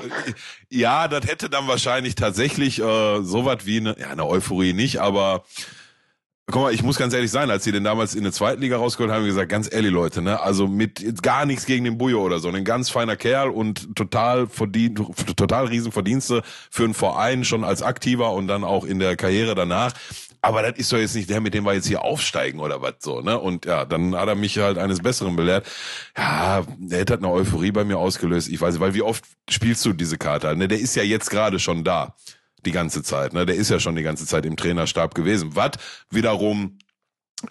ja, 0.70 1.08
das 1.08 1.26
hätte 1.26 1.50
dann 1.50 1.68
wahrscheinlich 1.68 2.16
tatsächlich 2.16 2.80
äh, 2.80 3.22
sowas 3.22 3.66
wie 3.66 3.78
eine, 3.78 3.98
ja, 4.00 4.10
eine 4.10 4.26
Euphorie 4.26 4.74
nicht, 4.74 5.00
aber 5.00 5.44
guck 6.52 6.62
mal, 6.64 6.74
ich 6.74 6.84
muss 6.84 6.98
ganz 6.98 7.14
ehrlich 7.14 7.32
sein, 7.32 7.50
als 7.50 7.64
sie 7.64 7.72
den 7.72 7.84
damals 7.84 8.14
in 8.14 8.24
der 8.24 8.32
zweiten 8.32 8.62
Liga 8.62 8.78
rausgeholt 8.78 9.12
haben, 9.12 9.26
gesagt, 9.26 9.50
ganz 9.50 9.72
ehrlich, 9.72 9.92
Leute, 9.92 10.22
ne, 10.22 10.40
also 10.40 10.68
mit 10.68 11.24
gar 11.24 11.46
nichts 11.46 11.66
gegen 11.66 11.86
den 11.86 11.98
Bujo 11.98 12.22
oder 12.22 12.40
so, 12.40 12.50
ein 12.50 12.64
ganz 12.64 12.90
feiner 12.90 13.16
Kerl 13.16 13.50
und 13.50 13.96
total 13.96 14.48
verdient, 14.48 15.02
total 15.36 15.66
Riesenverdienste 15.66 16.44
für 16.70 16.84
einen 16.84 16.94
Verein 16.94 17.46
schon 17.46 17.64
als 17.64 17.82
Aktiver 17.82 18.34
und 18.34 18.48
dann 18.48 18.64
auch 18.64 18.86
in 18.86 19.00
der 19.00 19.16
Karriere 19.16 19.56
danach. 19.56 19.94
Aber 20.44 20.64
das 20.64 20.78
ist 20.78 20.92
doch 20.92 20.98
jetzt 20.98 21.16
nicht 21.16 21.30
der, 21.30 21.40
mit 21.40 21.54
dem 21.54 21.66
wir 21.66 21.74
jetzt 21.74 21.88
hier 21.88 22.04
aufsteigen 22.04 22.60
oder 22.60 22.82
was 22.82 22.96
so, 23.00 23.22
ne? 23.22 23.40
Und 23.40 23.66
ja, 23.66 23.86
dann 23.86 24.16
hat 24.16 24.28
er 24.28 24.34
mich 24.34 24.58
halt 24.58 24.80
eines 24.80 25.00
Besseren 25.00 25.36
belehrt. 25.36 25.68
Ja, 26.18 26.64
der 26.80 27.02
hat 27.02 27.12
eine 27.12 27.30
Euphorie 27.30 27.72
bei 27.72 27.84
mir 27.84 28.00
ausgelöst. 28.00 28.50
Ich 28.50 28.60
weiß, 28.60 28.80
weil 28.80 28.96
wie 28.96 29.04
oft 29.04 29.24
spielst 29.48 29.86
du 29.86 29.94
diese 29.94 30.18
Karte? 30.18 30.56
Ne, 30.56 30.68
der 30.68 30.80
ist 30.80 30.96
ja 30.96 31.04
jetzt 31.04 31.30
gerade 31.30 31.60
schon 31.60 31.84
da 31.84 32.16
die 32.66 32.72
ganze 32.72 33.04
Zeit. 33.04 33.34
Ne? 33.34 33.46
Der 33.46 33.56
ist 33.56 33.70
ja 33.70 33.80
schon 33.80 33.96
die 33.96 34.04
ganze 34.04 34.26
Zeit 34.26 34.46
im 34.46 34.58
Trainerstab 34.58 35.16
gewesen. 35.16 35.56
Was 35.56 35.72
wiederum 36.10 36.78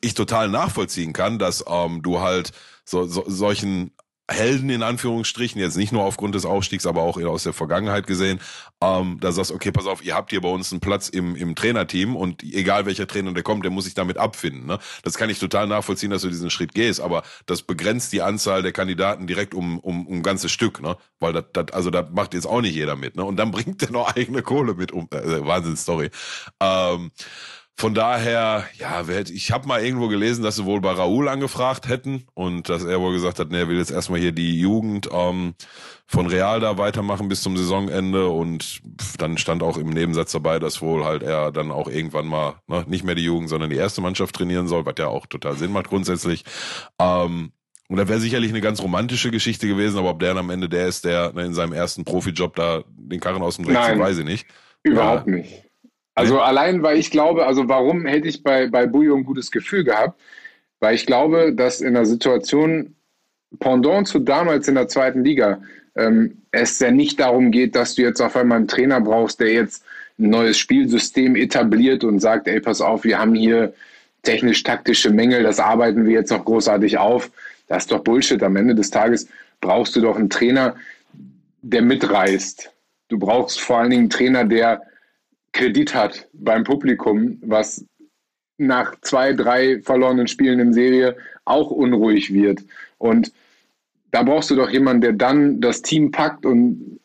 ich 0.00 0.14
total 0.14 0.48
nachvollziehen 0.48 1.12
kann, 1.12 1.38
dass 1.38 1.64
ähm, 1.66 2.02
du 2.02 2.20
halt 2.20 2.52
so, 2.84 3.06
so 3.06 3.24
solchen 3.26 3.92
Helden 4.30 4.70
in 4.70 4.82
Anführungsstrichen, 4.82 5.60
jetzt 5.60 5.76
nicht 5.76 5.92
nur 5.92 6.04
aufgrund 6.04 6.34
des 6.34 6.44
Aufstiegs, 6.44 6.86
aber 6.86 7.02
auch 7.02 7.20
aus 7.20 7.42
der 7.42 7.52
Vergangenheit 7.52 8.06
gesehen, 8.06 8.40
ähm, 8.80 9.18
da 9.20 9.32
sagst, 9.32 9.50
okay, 9.50 9.72
pass 9.72 9.86
auf, 9.86 10.04
ihr 10.04 10.14
habt 10.14 10.30
hier 10.30 10.40
bei 10.40 10.48
uns 10.48 10.72
einen 10.72 10.80
Platz 10.80 11.08
im, 11.08 11.36
im 11.36 11.54
Trainerteam 11.54 12.16
und 12.16 12.42
egal 12.42 12.86
welcher 12.86 13.06
Trainer 13.06 13.32
der 13.32 13.42
kommt, 13.42 13.64
der 13.64 13.70
muss 13.70 13.84
sich 13.84 13.94
damit 13.94 14.16
abfinden. 14.16 14.66
Ne? 14.66 14.78
Das 15.02 15.14
kann 15.16 15.30
ich 15.30 15.38
total 15.38 15.66
nachvollziehen, 15.66 16.10
dass 16.10 16.22
du 16.22 16.28
diesen 16.28 16.50
Schritt 16.50 16.74
gehst, 16.74 17.00
aber 17.00 17.22
das 17.46 17.62
begrenzt 17.62 18.12
die 18.12 18.22
Anzahl 18.22 18.62
der 18.62 18.72
Kandidaten 18.72 19.26
direkt 19.26 19.54
um, 19.54 19.78
um, 19.80 20.06
um 20.06 20.18
ein 20.18 20.22
ganzes 20.22 20.52
Stück, 20.52 20.80
ne? 20.80 20.96
Weil 21.18 21.32
das, 21.32 21.44
das, 21.52 21.72
also 21.72 21.90
da 21.90 22.08
macht 22.10 22.34
jetzt 22.34 22.46
auch 22.46 22.60
nicht 22.60 22.74
jeder 22.74 22.96
mit, 22.96 23.16
ne? 23.16 23.24
Und 23.24 23.36
dann 23.36 23.50
bringt 23.52 23.82
der 23.82 23.90
noch 23.90 24.14
eigene 24.14 24.42
Kohle 24.42 24.74
mit 24.74 24.92
um. 24.92 25.08
Äh, 25.12 25.44
Wahnsinn-Story. 25.44 26.10
Ähm, 26.60 27.10
von 27.80 27.94
daher, 27.94 28.66
ja, 28.78 29.02
ich 29.08 29.52
habe 29.52 29.66
mal 29.66 29.82
irgendwo 29.82 30.08
gelesen, 30.08 30.44
dass 30.44 30.56
sie 30.56 30.66
wohl 30.66 30.82
bei 30.82 30.92
Raoul 30.92 31.30
angefragt 31.30 31.88
hätten 31.88 32.26
und 32.34 32.68
dass 32.68 32.84
er 32.84 33.00
wohl 33.00 33.14
gesagt 33.14 33.38
hat, 33.38 33.50
nee, 33.50 33.56
er 33.56 33.68
will 33.68 33.78
jetzt 33.78 33.90
erstmal 33.90 34.20
hier 34.20 34.32
die 34.32 34.60
Jugend 34.60 35.08
ähm, 35.10 35.54
von 36.06 36.26
Real 36.26 36.60
da 36.60 36.76
weitermachen 36.76 37.30
bis 37.30 37.40
zum 37.40 37.56
Saisonende 37.56 38.28
und 38.28 38.82
dann 39.16 39.38
stand 39.38 39.62
auch 39.62 39.78
im 39.78 39.88
Nebensatz 39.88 40.32
dabei, 40.32 40.58
dass 40.58 40.82
wohl 40.82 41.06
halt 41.06 41.22
er 41.22 41.52
dann 41.52 41.70
auch 41.70 41.88
irgendwann 41.88 42.26
mal 42.26 42.56
ne, 42.66 42.84
nicht 42.86 43.02
mehr 43.02 43.14
die 43.14 43.24
Jugend, 43.24 43.48
sondern 43.48 43.70
die 43.70 43.76
erste 43.76 44.02
Mannschaft 44.02 44.36
trainieren 44.36 44.68
soll, 44.68 44.84
was 44.84 44.96
ja 44.98 45.06
auch 45.06 45.24
total 45.24 45.56
Sinn 45.56 45.72
macht 45.72 45.88
grundsätzlich. 45.88 46.44
Ähm, 47.00 47.52
und 47.88 47.96
da 47.96 48.08
wäre 48.08 48.20
sicherlich 48.20 48.50
eine 48.50 48.60
ganz 48.60 48.82
romantische 48.82 49.30
Geschichte 49.30 49.66
gewesen, 49.66 49.98
aber 49.98 50.10
ob 50.10 50.18
der 50.20 50.34
dann 50.34 50.44
am 50.44 50.50
Ende 50.50 50.68
der 50.68 50.86
ist, 50.86 51.06
der 51.06 51.32
ne, 51.32 51.46
in 51.46 51.54
seinem 51.54 51.72
ersten 51.72 52.04
Profijob 52.04 52.56
da 52.56 52.84
den 52.86 53.20
Karren 53.20 53.40
aus 53.40 53.56
dem 53.56 53.64
Dreck 53.64 53.82
zieht, 53.84 53.98
weiß 53.98 54.18
ich 54.18 54.26
nicht. 54.26 54.46
Überhaupt 54.82 55.26
ja. 55.28 55.36
nicht. 55.36 55.69
Also 56.14 56.36
ja. 56.36 56.42
allein, 56.42 56.82
weil 56.82 56.98
ich 56.98 57.10
glaube, 57.10 57.46
also 57.46 57.68
warum 57.68 58.06
hätte 58.06 58.28
ich 58.28 58.42
bei, 58.42 58.66
bei 58.66 58.86
Bujo 58.86 59.16
ein 59.16 59.24
gutes 59.24 59.50
Gefühl 59.50 59.84
gehabt? 59.84 60.20
Weil 60.80 60.94
ich 60.94 61.06
glaube, 61.06 61.52
dass 61.54 61.80
in 61.80 61.94
der 61.94 62.06
Situation 62.06 62.94
Pendant 63.58 64.06
zu 64.06 64.20
damals 64.20 64.68
in 64.68 64.76
der 64.76 64.88
zweiten 64.88 65.24
Liga 65.24 65.60
ähm, 65.96 66.42
es 66.52 66.78
ja 66.78 66.90
nicht 66.90 67.18
darum 67.18 67.50
geht, 67.50 67.74
dass 67.74 67.94
du 67.94 68.02
jetzt 68.02 68.20
auf 68.20 68.36
einmal 68.36 68.58
einen 68.58 68.68
Trainer 68.68 69.00
brauchst, 69.00 69.40
der 69.40 69.52
jetzt 69.52 69.84
ein 70.18 70.30
neues 70.30 70.58
Spielsystem 70.58 71.36
etabliert 71.36 72.04
und 72.04 72.20
sagt, 72.20 72.46
ey, 72.46 72.60
pass 72.60 72.80
auf, 72.80 73.04
wir 73.04 73.18
haben 73.18 73.34
hier 73.34 73.72
technisch-taktische 74.22 75.10
Mängel, 75.10 75.42
das 75.42 75.58
arbeiten 75.58 76.04
wir 76.04 76.12
jetzt 76.12 76.30
noch 76.30 76.44
großartig 76.44 76.98
auf. 76.98 77.30
Das 77.66 77.84
ist 77.84 77.92
doch 77.92 78.00
Bullshit. 78.00 78.42
Am 78.42 78.56
Ende 78.56 78.74
des 78.74 78.90
Tages 78.90 79.28
brauchst 79.60 79.96
du 79.96 80.00
doch 80.00 80.16
einen 80.16 80.30
Trainer, 80.30 80.76
der 81.62 81.82
mitreißt. 81.82 82.72
Du 83.08 83.18
brauchst 83.18 83.60
vor 83.60 83.78
allen 83.78 83.90
Dingen 83.90 84.02
einen 84.02 84.10
Trainer, 84.10 84.44
der 84.44 84.82
Kredit 85.52 85.94
hat 85.94 86.28
beim 86.32 86.64
Publikum, 86.64 87.38
was 87.42 87.84
nach 88.58 88.94
zwei, 89.00 89.32
drei 89.32 89.80
verlorenen 89.80 90.28
Spielen 90.28 90.60
in 90.60 90.72
Serie 90.72 91.16
auch 91.44 91.70
unruhig 91.70 92.32
wird. 92.32 92.60
Und 92.98 93.32
da 94.10 94.22
brauchst 94.22 94.50
du 94.50 94.56
doch 94.56 94.70
jemanden, 94.70 95.00
der 95.00 95.12
dann 95.14 95.60
das 95.60 95.82
Team 95.82 96.10
packt 96.10 96.44
und 96.44 97.00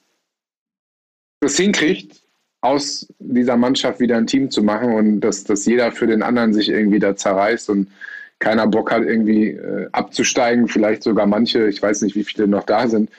das 1.39 1.58
hinkriegt, 1.58 2.22
aus 2.62 3.08
dieser 3.20 3.58
Mannschaft 3.58 4.00
wieder 4.00 4.18
ein 4.18 4.28
Team 4.28 4.50
zu 4.50 4.64
machen 4.64 4.93
und 4.93 5.22
dass, 5.22 5.43
dass 5.43 5.66
jeder 5.66 5.91
für 5.91 6.08
den 6.08 6.24
anderen 6.24 6.54
sich 6.54 6.70
irgendwie 6.70 7.00
da 7.00 7.16
zerreißt 7.16 7.70
und 7.70 7.91
keiner 8.39 8.68
Bock 8.68 8.91
hat, 8.91 9.04
irgendwie 9.04 9.50
äh, 9.50 9.88
abzusteigen. 9.91 10.68
Vielleicht 10.68 11.04
sogar 11.04 11.28
manche, 11.28 11.68
ich 11.68 11.82
weiß 11.82 12.02
nicht, 12.02 12.16
wie 12.16 12.24
viele 12.24 12.48
noch 12.48 12.64
da 12.64 12.88
sind, 12.88 13.12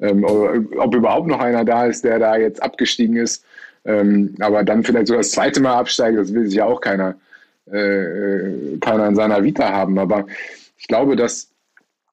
ähm, 0.00 0.24
ob 0.24 0.94
überhaupt 0.94 1.28
noch 1.28 1.38
einer 1.38 1.64
da 1.64 1.86
ist, 1.86 2.04
der 2.04 2.18
da 2.18 2.36
jetzt 2.36 2.62
abgestiegen 2.62 3.16
ist 3.16 3.44
ähm, 3.84 4.34
aber 4.40 4.64
dann 4.64 4.82
vielleicht 4.82 5.08
sogar 5.08 5.20
das 5.20 5.32
zweite 5.32 5.60
Mal 5.60 5.74
absteigen, 5.74 6.16
das 6.16 6.32
will 6.32 6.46
sich 6.46 6.56
ja 6.56 6.64
auch 6.64 6.80
keiner, 6.80 7.16
äh, 7.66 8.78
keiner 8.80 9.08
in 9.08 9.14
seiner 9.14 9.42
Vita 9.42 9.70
haben. 9.70 9.98
Aber 9.98 10.26
ich 10.78 10.86
glaube, 10.86 11.16
dass 11.16 11.50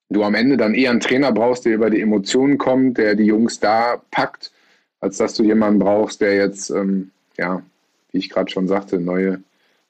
du 0.09 0.23
am 0.23 0.35
Ende 0.35 0.57
dann 0.57 0.73
eher 0.73 0.91
einen 0.91 0.99
Trainer 0.99 1.31
brauchst, 1.31 1.65
der 1.65 1.75
über 1.75 1.89
die 1.89 2.01
Emotionen 2.01 2.57
kommt, 2.57 2.97
der 2.97 3.15
die 3.15 3.25
Jungs 3.25 3.59
da 3.59 4.01
packt, 4.11 4.51
als 4.99 5.17
dass 5.17 5.33
du 5.33 5.43
jemanden 5.43 5.79
brauchst, 5.79 6.21
der 6.21 6.35
jetzt, 6.35 6.69
ähm, 6.69 7.11
ja, 7.37 7.61
wie 8.11 8.17
ich 8.17 8.29
gerade 8.29 8.51
schon 8.51 8.67
sagte, 8.67 8.99
neue 8.99 9.41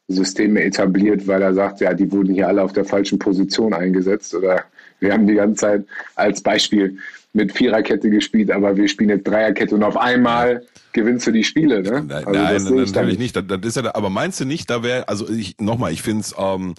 Systeme 0.08 0.64
etabliert, 0.64 1.28
weil 1.28 1.42
er 1.42 1.54
sagt, 1.54 1.82
ja, 1.82 1.94
die 1.94 2.12
wurden 2.12 2.34
hier 2.34 2.48
alle 2.48 2.62
auf 2.62 2.74
der 2.74 2.86
falschen 2.86 3.18
Position 3.18 3.74
eingesetzt 3.74 4.36
oder 4.36 4.66
wir 5.00 5.14
haben 5.14 5.26
die 5.26 5.36
ganze 5.36 5.62
Zeit 5.62 5.86
als 6.16 6.42
Beispiel 6.42 6.98
mit 7.34 7.52
Viererkette 7.52 8.10
gespielt, 8.10 8.52
aber 8.52 8.76
wir 8.76 8.88
spielen 8.88 9.10
jetzt 9.10 9.28
Dreierkette 9.28 9.74
und 9.74 9.84
auf 9.84 9.98
einmal 9.98 10.64
gewinnst 10.94 11.28
du 11.28 11.32
die 11.32 11.44
Spiele. 11.44 11.82
Ne? 11.82 12.04
Nein, 12.08 12.26
also 12.26 12.76
nein 12.76 12.86
natürlich 12.86 13.20
nicht. 13.20 13.36
Das, 13.36 13.44
das, 13.48 13.60
ist 13.64 13.76
ja, 13.76 13.96
aber 13.96 14.10
meinst 14.10 14.40
du 14.40 14.46
nicht, 14.46 14.70
da 14.70 14.84
wäre, 14.84 15.08
also 15.08 15.30
ich 15.30 15.58
nochmal, 15.60 15.92
ich 15.92 16.02
finde 16.02 16.22
es, 16.22 16.36
ähm, 16.38 16.76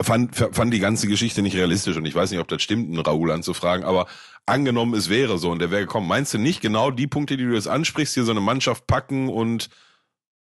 fand, 0.00 0.34
fand 0.34 0.72
die 0.72 0.80
ganze 0.80 1.06
Geschichte 1.06 1.42
nicht 1.42 1.56
realistisch 1.56 1.96
und 1.96 2.06
ich 2.06 2.14
weiß 2.14 2.30
nicht, 2.30 2.40
ob 2.40 2.48
das 2.48 2.62
stimmt, 2.62 2.88
einen 2.88 2.98
Raoul 2.98 3.30
anzufragen, 3.30 3.84
aber 3.84 4.06
angenommen, 4.46 4.94
es 4.94 5.10
wäre 5.10 5.38
so 5.38 5.50
und 5.50 5.60
der 5.60 5.70
wäre 5.70 5.82
gekommen, 5.82 6.08
meinst 6.08 6.34
du 6.34 6.38
nicht 6.38 6.60
genau 6.60 6.90
die 6.90 7.06
Punkte, 7.06 7.36
die 7.36 7.44
du 7.44 7.54
jetzt 7.54 7.68
ansprichst, 7.68 8.14
hier 8.14 8.24
so 8.24 8.30
eine 8.30 8.40
Mannschaft 8.40 8.86
packen 8.86 9.28
und 9.28 9.70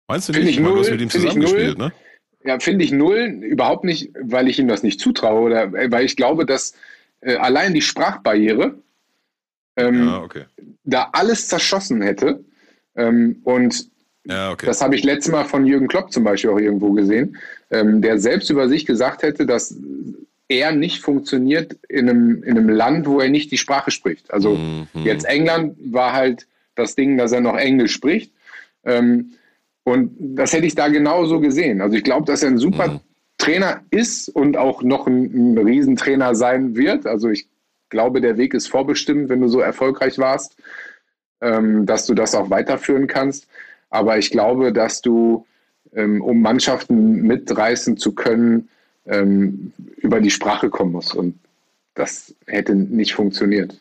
meinst 0.07 0.29
du 0.29 0.33
find 0.33 0.45
nicht, 0.45 0.57
ich 0.57 0.63
null, 0.63 0.73
du 0.73 0.79
hast 0.79 0.91
mit 0.91 1.01
ihm 1.01 1.09
zusammengespielt, 1.09 1.77
ne? 1.77 1.91
Ja, 2.43 2.59
finde 2.59 2.83
ich 2.83 2.91
null, 2.91 3.39
überhaupt 3.43 3.83
nicht, 3.83 4.09
weil 4.19 4.47
ich 4.47 4.57
ihm 4.57 4.67
das 4.67 4.81
nicht 4.81 4.99
zutraue 4.99 5.41
oder 5.41 5.71
weil 5.91 6.05
ich 6.05 6.15
glaube, 6.15 6.45
dass 6.45 6.73
äh, 7.21 7.35
allein 7.35 7.75
die 7.75 7.83
Sprachbarriere 7.83 8.79
ähm, 9.75 10.07
ja, 10.07 10.21
okay. 10.21 10.45
da 10.83 11.09
alles 11.13 11.47
zerschossen 11.47 12.01
hätte. 12.01 12.43
Ähm, 12.95 13.41
und 13.43 13.89
ja, 14.25 14.51
okay. 14.51 14.65
das 14.65 14.81
habe 14.81 14.95
ich 14.95 15.03
letztes 15.03 15.31
Mal 15.31 15.45
von 15.45 15.65
Jürgen 15.65 15.87
Klopp 15.87 16.11
zum 16.11 16.23
Beispiel 16.23 16.51
auch 16.51 16.59
irgendwo 16.59 16.91
gesehen, 16.91 17.37
ähm, 17.71 18.01
der 18.01 18.19
selbst 18.19 18.49
über 18.49 18.69
sich 18.69 18.85
gesagt 18.85 19.23
hätte, 19.23 19.45
dass 19.45 19.75
er 20.47 20.73
nicht 20.73 21.01
funktioniert 21.01 21.77
in 21.87 22.09
einem, 22.09 22.43
in 22.43 22.57
einem 22.57 22.69
Land, 22.69 23.07
wo 23.07 23.19
er 23.19 23.29
nicht 23.29 23.51
die 23.51 23.57
Sprache 23.57 23.89
spricht. 23.89 24.31
Also 24.31 24.55
mhm. 24.55 24.87
jetzt 24.93 25.25
England 25.25 25.75
war 25.91 26.13
halt 26.13 26.45
das 26.75 26.95
Ding, 26.95 27.17
dass 27.17 27.31
er 27.31 27.41
noch 27.41 27.55
Englisch 27.55 27.93
spricht. 27.93 28.31
Ähm, 28.83 29.31
und 29.83 30.15
das 30.19 30.53
hätte 30.53 30.67
ich 30.67 30.75
da 30.75 30.89
genauso 30.89 31.39
gesehen. 31.39 31.81
Also 31.81 31.95
ich 31.97 32.03
glaube, 32.03 32.25
dass 32.25 32.43
er 32.43 32.49
ein 32.49 32.57
super 32.57 32.87
mhm. 32.87 32.99
Trainer 33.37 33.81
ist 33.89 34.29
und 34.29 34.57
auch 34.57 34.83
noch 34.83 35.07
ein, 35.07 35.53
ein 35.53 35.57
Riesentrainer 35.57 36.35
sein 36.35 36.75
wird. 36.75 37.07
Also 37.07 37.29
ich 37.29 37.47
glaube, 37.89 38.21
der 38.21 38.37
Weg 38.37 38.53
ist 38.53 38.67
vorbestimmt, 38.67 39.29
wenn 39.29 39.41
du 39.41 39.47
so 39.47 39.59
erfolgreich 39.59 40.19
warst, 40.19 40.57
ähm, 41.41 41.85
dass 41.85 42.05
du 42.05 42.13
das 42.13 42.35
auch 42.35 42.49
weiterführen 42.49 43.07
kannst. 43.07 43.47
Aber 43.89 44.17
ich 44.17 44.31
glaube, 44.31 44.71
dass 44.71 45.01
du, 45.01 45.45
ähm, 45.93 46.21
um 46.21 46.41
Mannschaften 46.41 47.23
mitreißen 47.23 47.97
zu 47.97 48.13
können, 48.13 48.69
ähm, 49.05 49.73
über 49.97 50.21
die 50.21 50.31
Sprache 50.31 50.69
kommen 50.69 50.93
musst. 50.93 51.15
Und 51.15 51.37
das 51.95 52.33
hätte 52.47 52.75
nicht 52.75 53.13
funktioniert. 53.13 53.79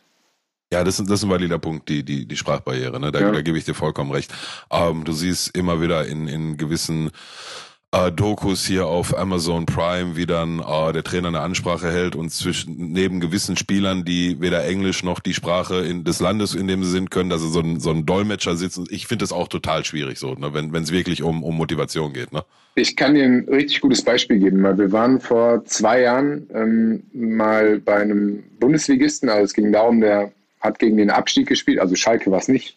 Ja, 0.72 0.84
das, 0.84 1.00
ist, 1.00 1.10
das 1.10 1.20
ist 1.20 1.24
ein 1.24 1.30
valider 1.30 1.58
Punkt, 1.58 1.88
die, 1.88 2.04
die, 2.04 2.26
die 2.26 2.36
Sprachbarriere. 2.36 3.00
Ne? 3.00 3.10
Da, 3.10 3.20
ja. 3.20 3.32
da 3.32 3.42
gebe 3.42 3.58
ich 3.58 3.64
dir 3.64 3.74
vollkommen 3.74 4.12
recht. 4.12 4.32
Ähm, 4.70 5.04
du 5.04 5.12
siehst 5.12 5.56
immer 5.56 5.80
wieder 5.80 6.06
in, 6.06 6.28
in 6.28 6.56
gewissen 6.56 7.10
äh, 7.92 8.12
Dokus 8.12 8.66
hier 8.66 8.86
auf 8.86 9.16
Amazon 9.16 9.66
Prime, 9.66 10.16
wie 10.16 10.26
dann 10.26 10.60
äh, 10.60 10.92
der 10.92 11.02
Trainer 11.02 11.28
eine 11.28 11.40
Ansprache 11.40 11.90
hält 11.90 12.14
und 12.14 12.30
zwischen 12.30 12.92
neben 12.92 13.20
gewissen 13.20 13.56
Spielern, 13.56 14.04
die 14.04 14.40
weder 14.40 14.64
Englisch 14.64 15.02
noch 15.02 15.20
die 15.20 15.34
Sprache 15.34 15.80
in, 15.80 16.04
des 16.04 16.20
Landes, 16.20 16.54
in 16.54 16.68
dem 16.68 16.84
sie 16.84 16.90
sind, 16.90 17.10
können, 17.10 17.30
dass 17.30 17.42
er 17.42 17.48
so 17.48 17.60
ein, 17.60 17.80
so 17.80 17.90
ein 17.90 18.06
Dolmetscher 18.06 18.56
sitzt. 18.56 18.80
Ich 18.90 19.06
finde 19.06 19.24
das 19.24 19.32
auch 19.32 19.48
total 19.48 19.84
schwierig 19.84 20.18
so, 20.18 20.34
ne, 20.34 20.54
wenn 20.54 20.74
es 20.74 20.92
wirklich 20.92 21.22
um, 21.22 21.42
um 21.42 21.56
Motivation 21.56 22.12
geht. 22.12 22.32
Ne? 22.32 22.44
Ich 22.76 22.96
kann 22.96 23.14
dir 23.14 23.24
ein 23.24 23.46
richtig 23.48 23.80
gutes 23.80 24.02
Beispiel 24.02 24.38
geben. 24.38 24.62
Wir 24.62 24.92
waren 24.92 25.20
vor 25.20 25.64
zwei 25.64 26.02
Jahren 26.02 26.46
ähm, 26.54 27.02
mal 27.12 27.80
bei 27.80 27.96
einem 27.96 28.44
Bundesligisten, 28.60 29.28
also 29.28 29.44
es 29.44 29.54
ging 29.54 29.72
darum, 29.72 30.00
der 30.00 30.32
hat 30.60 30.78
gegen 30.78 30.96
den 30.96 31.10
Abstieg 31.10 31.48
gespielt, 31.48 31.80
also 31.80 31.96
Schalke 31.96 32.30
war 32.30 32.38
es 32.38 32.48
nicht. 32.48 32.76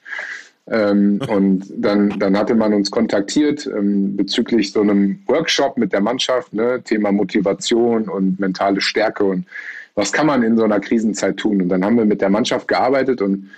Ähm, 0.73 1.19
und 1.27 1.65
dann, 1.77 2.17
dann 2.17 2.35
hatte 2.35 2.55
man 2.55 2.73
uns 2.73 2.89
kontaktiert 2.89 3.67
ähm, 3.67 4.17
bezüglich 4.17 4.71
so 4.71 4.81
einem 4.81 5.19
Workshop 5.27 5.77
mit 5.77 5.93
der 5.93 6.01
Mannschaft, 6.01 6.51
ne, 6.51 6.81
Thema 6.83 7.11
Motivation 7.11 8.09
und 8.09 8.39
mentale 8.39 8.81
Stärke 8.81 9.23
und 9.23 9.45
was 9.93 10.11
kann 10.11 10.25
man 10.25 10.41
in 10.41 10.57
so 10.57 10.63
einer 10.63 10.79
Krisenzeit 10.79 11.37
tun. 11.37 11.61
Und 11.61 11.69
dann 11.69 11.85
haben 11.85 11.97
wir 11.97 12.05
mit 12.05 12.21
der 12.21 12.31
Mannschaft 12.31 12.67
gearbeitet 12.67 13.21
und 13.21 13.51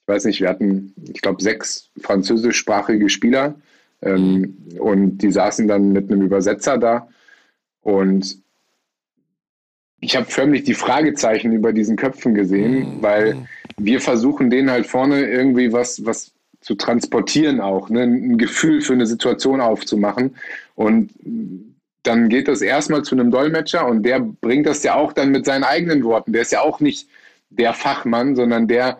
ich 0.00 0.08
weiß 0.08 0.24
nicht, 0.24 0.40
wir 0.40 0.48
hatten, 0.48 0.94
ich 1.12 1.20
glaube, 1.20 1.42
sechs 1.42 1.90
französischsprachige 2.00 3.10
Spieler 3.10 3.56
ähm, 4.00 4.56
und 4.78 5.18
die 5.18 5.32
saßen 5.32 5.68
dann 5.68 5.92
mit 5.92 6.10
einem 6.10 6.22
Übersetzer 6.22 6.78
da. 6.78 7.06
Und 7.82 8.38
ich 10.00 10.16
habe 10.16 10.24
förmlich 10.24 10.64
die 10.64 10.72
Fragezeichen 10.74 11.52
über 11.52 11.74
diesen 11.74 11.96
Köpfen 11.96 12.32
gesehen, 12.34 12.78
mhm. 12.78 13.02
weil 13.02 13.34
mhm. 13.34 13.46
wir 13.76 14.00
versuchen 14.00 14.48
denen 14.48 14.70
halt 14.70 14.86
vorne 14.86 15.26
irgendwie 15.26 15.70
was, 15.70 16.02
was 16.06 16.32
zu 16.66 16.74
transportieren 16.74 17.60
auch, 17.60 17.90
ne? 17.90 18.02
ein 18.02 18.38
Gefühl 18.38 18.80
für 18.80 18.92
eine 18.92 19.06
Situation 19.06 19.60
aufzumachen. 19.60 20.34
Und 20.74 21.12
dann 22.02 22.28
geht 22.28 22.48
das 22.48 22.60
erstmal 22.60 23.02
zu 23.02 23.14
einem 23.14 23.30
Dolmetscher 23.30 23.86
und 23.86 24.02
der 24.02 24.18
bringt 24.18 24.66
das 24.66 24.82
ja 24.82 24.96
auch 24.96 25.12
dann 25.12 25.30
mit 25.30 25.44
seinen 25.46 25.62
eigenen 25.62 26.02
Worten. 26.02 26.32
Der 26.32 26.42
ist 26.42 26.50
ja 26.50 26.62
auch 26.62 26.80
nicht 26.80 27.08
der 27.50 27.72
Fachmann, 27.72 28.34
sondern 28.34 28.66
der 28.66 28.98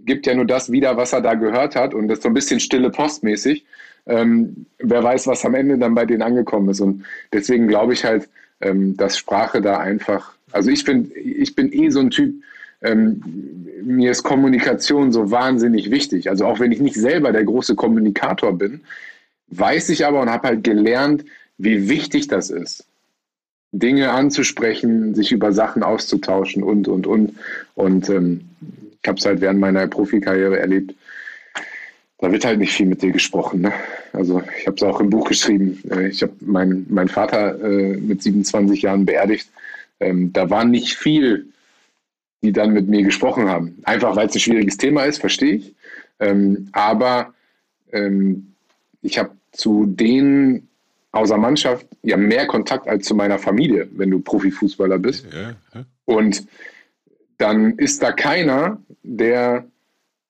gibt 0.00 0.26
ja 0.26 0.34
nur 0.34 0.44
das 0.44 0.72
wieder, 0.72 0.96
was 0.96 1.12
er 1.12 1.20
da 1.20 1.34
gehört 1.34 1.76
hat 1.76 1.94
und 1.94 2.08
das 2.08 2.18
ist 2.18 2.24
so 2.24 2.30
ein 2.30 2.34
bisschen 2.34 2.58
stille 2.58 2.90
postmäßig. 2.90 3.64
Ähm, 4.06 4.66
wer 4.80 5.04
weiß, 5.04 5.28
was 5.28 5.44
am 5.44 5.54
Ende 5.54 5.78
dann 5.78 5.94
bei 5.94 6.06
denen 6.06 6.22
angekommen 6.22 6.68
ist. 6.68 6.80
Und 6.80 7.04
deswegen 7.32 7.68
glaube 7.68 7.92
ich 7.92 8.04
halt, 8.04 8.28
ähm, 8.60 8.96
dass 8.96 9.16
Sprache 9.16 9.62
da 9.62 9.78
einfach, 9.78 10.34
also 10.50 10.68
ich 10.68 10.84
bin, 10.84 11.12
ich 11.14 11.54
bin 11.54 11.72
eh 11.72 11.90
so 11.90 12.00
ein 12.00 12.10
Typ, 12.10 12.34
ähm, 12.84 13.22
mir 13.82 14.10
ist 14.10 14.22
Kommunikation 14.22 15.12
so 15.12 15.30
wahnsinnig 15.30 15.90
wichtig. 15.90 16.30
Also 16.30 16.46
auch 16.46 16.60
wenn 16.60 16.72
ich 16.72 16.80
nicht 16.80 16.96
selber 16.96 17.32
der 17.32 17.44
große 17.44 17.74
Kommunikator 17.74 18.56
bin, 18.56 18.82
weiß 19.48 19.88
ich 19.90 20.06
aber 20.06 20.20
und 20.20 20.30
habe 20.30 20.48
halt 20.48 20.64
gelernt, 20.64 21.24
wie 21.58 21.88
wichtig 21.88 22.28
das 22.28 22.50
ist, 22.50 22.86
Dinge 23.72 24.10
anzusprechen, 24.12 25.14
sich 25.14 25.32
über 25.32 25.52
Sachen 25.52 25.82
auszutauschen 25.82 26.62
und, 26.62 26.88
und, 26.88 27.06
und. 27.06 27.34
Und 27.74 28.08
ähm, 28.08 28.48
ich 29.02 29.08
habe 29.08 29.18
es 29.18 29.26
halt 29.26 29.40
während 29.40 29.60
meiner 29.60 29.86
Profikarriere 29.86 30.58
erlebt. 30.58 30.94
Da 32.18 32.32
wird 32.32 32.44
halt 32.44 32.58
nicht 32.58 32.72
viel 32.72 32.86
mit 32.86 33.02
dir 33.02 33.12
gesprochen. 33.12 33.62
Ne? 33.62 33.72
Also 34.12 34.42
ich 34.58 34.66
habe 34.66 34.76
es 34.76 34.82
auch 34.82 35.00
im 35.00 35.10
Buch 35.10 35.28
geschrieben. 35.28 35.82
Äh, 35.90 36.08
ich 36.08 36.22
habe 36.22 36.32
meinen 36.40 36.86
mein 36.88 37.08
Vater 37.08 37.60
äh, 37.62 37.96
mit 37.96 38.22
27 38.22 38.82
Jahren 38.82 39.04
beerdigt. 39.04 39.50
Ähm, 40.00 40.32
da 40.32 40.48
war 40.50 40.64
nicht 40.64 40.94
viel, 40.94 41.46
die 42.44 42.52
dann 42.52 42.72
mit 42.72 42.88
mir 42.88 43.02
gesprochen 43.02 43.48
haben. 43.48 43.80
Einfach 43.84 44.14
weil 44.16 44.28
es 44.28 44.34
ein 44.34 44.40
schwieriges 44.40 44.76
Thema 44.76 45.04
ist, 45.04 45.18
verstehe 45.18 45.54
ich. 45.54 45.74
Ähm, 46.20 46.68
aber 46.72 47.34
ähm, 47.92 48.54
ich 49.02 49.18
habe 49.18 49.30
zu 49.52 49.86
denen 49.86 50.68
außer 51.12 51.38
Mannschaft 51.38 51.86
ja 52.02 52.16
mehr 52.16 52.46
Kontakt 52.46 52.88
als 52.88 53.06
zu 53.06 53.14
meiner 53.14 53.38
Familie, 53.38 53.88
wenn 53.92 54.10
du 54.10 54.20
Profifußballer 54.20 54.98
bist. 54.98 55.26
Ja, 55.32 55.54
ja. 55.74 55.84
Und 56.04 56.46
dann 57.38 57.78
ist 57.78 58.02
da 58.02 58.12
keiner, 58.12 58.78
der 59.02 59.64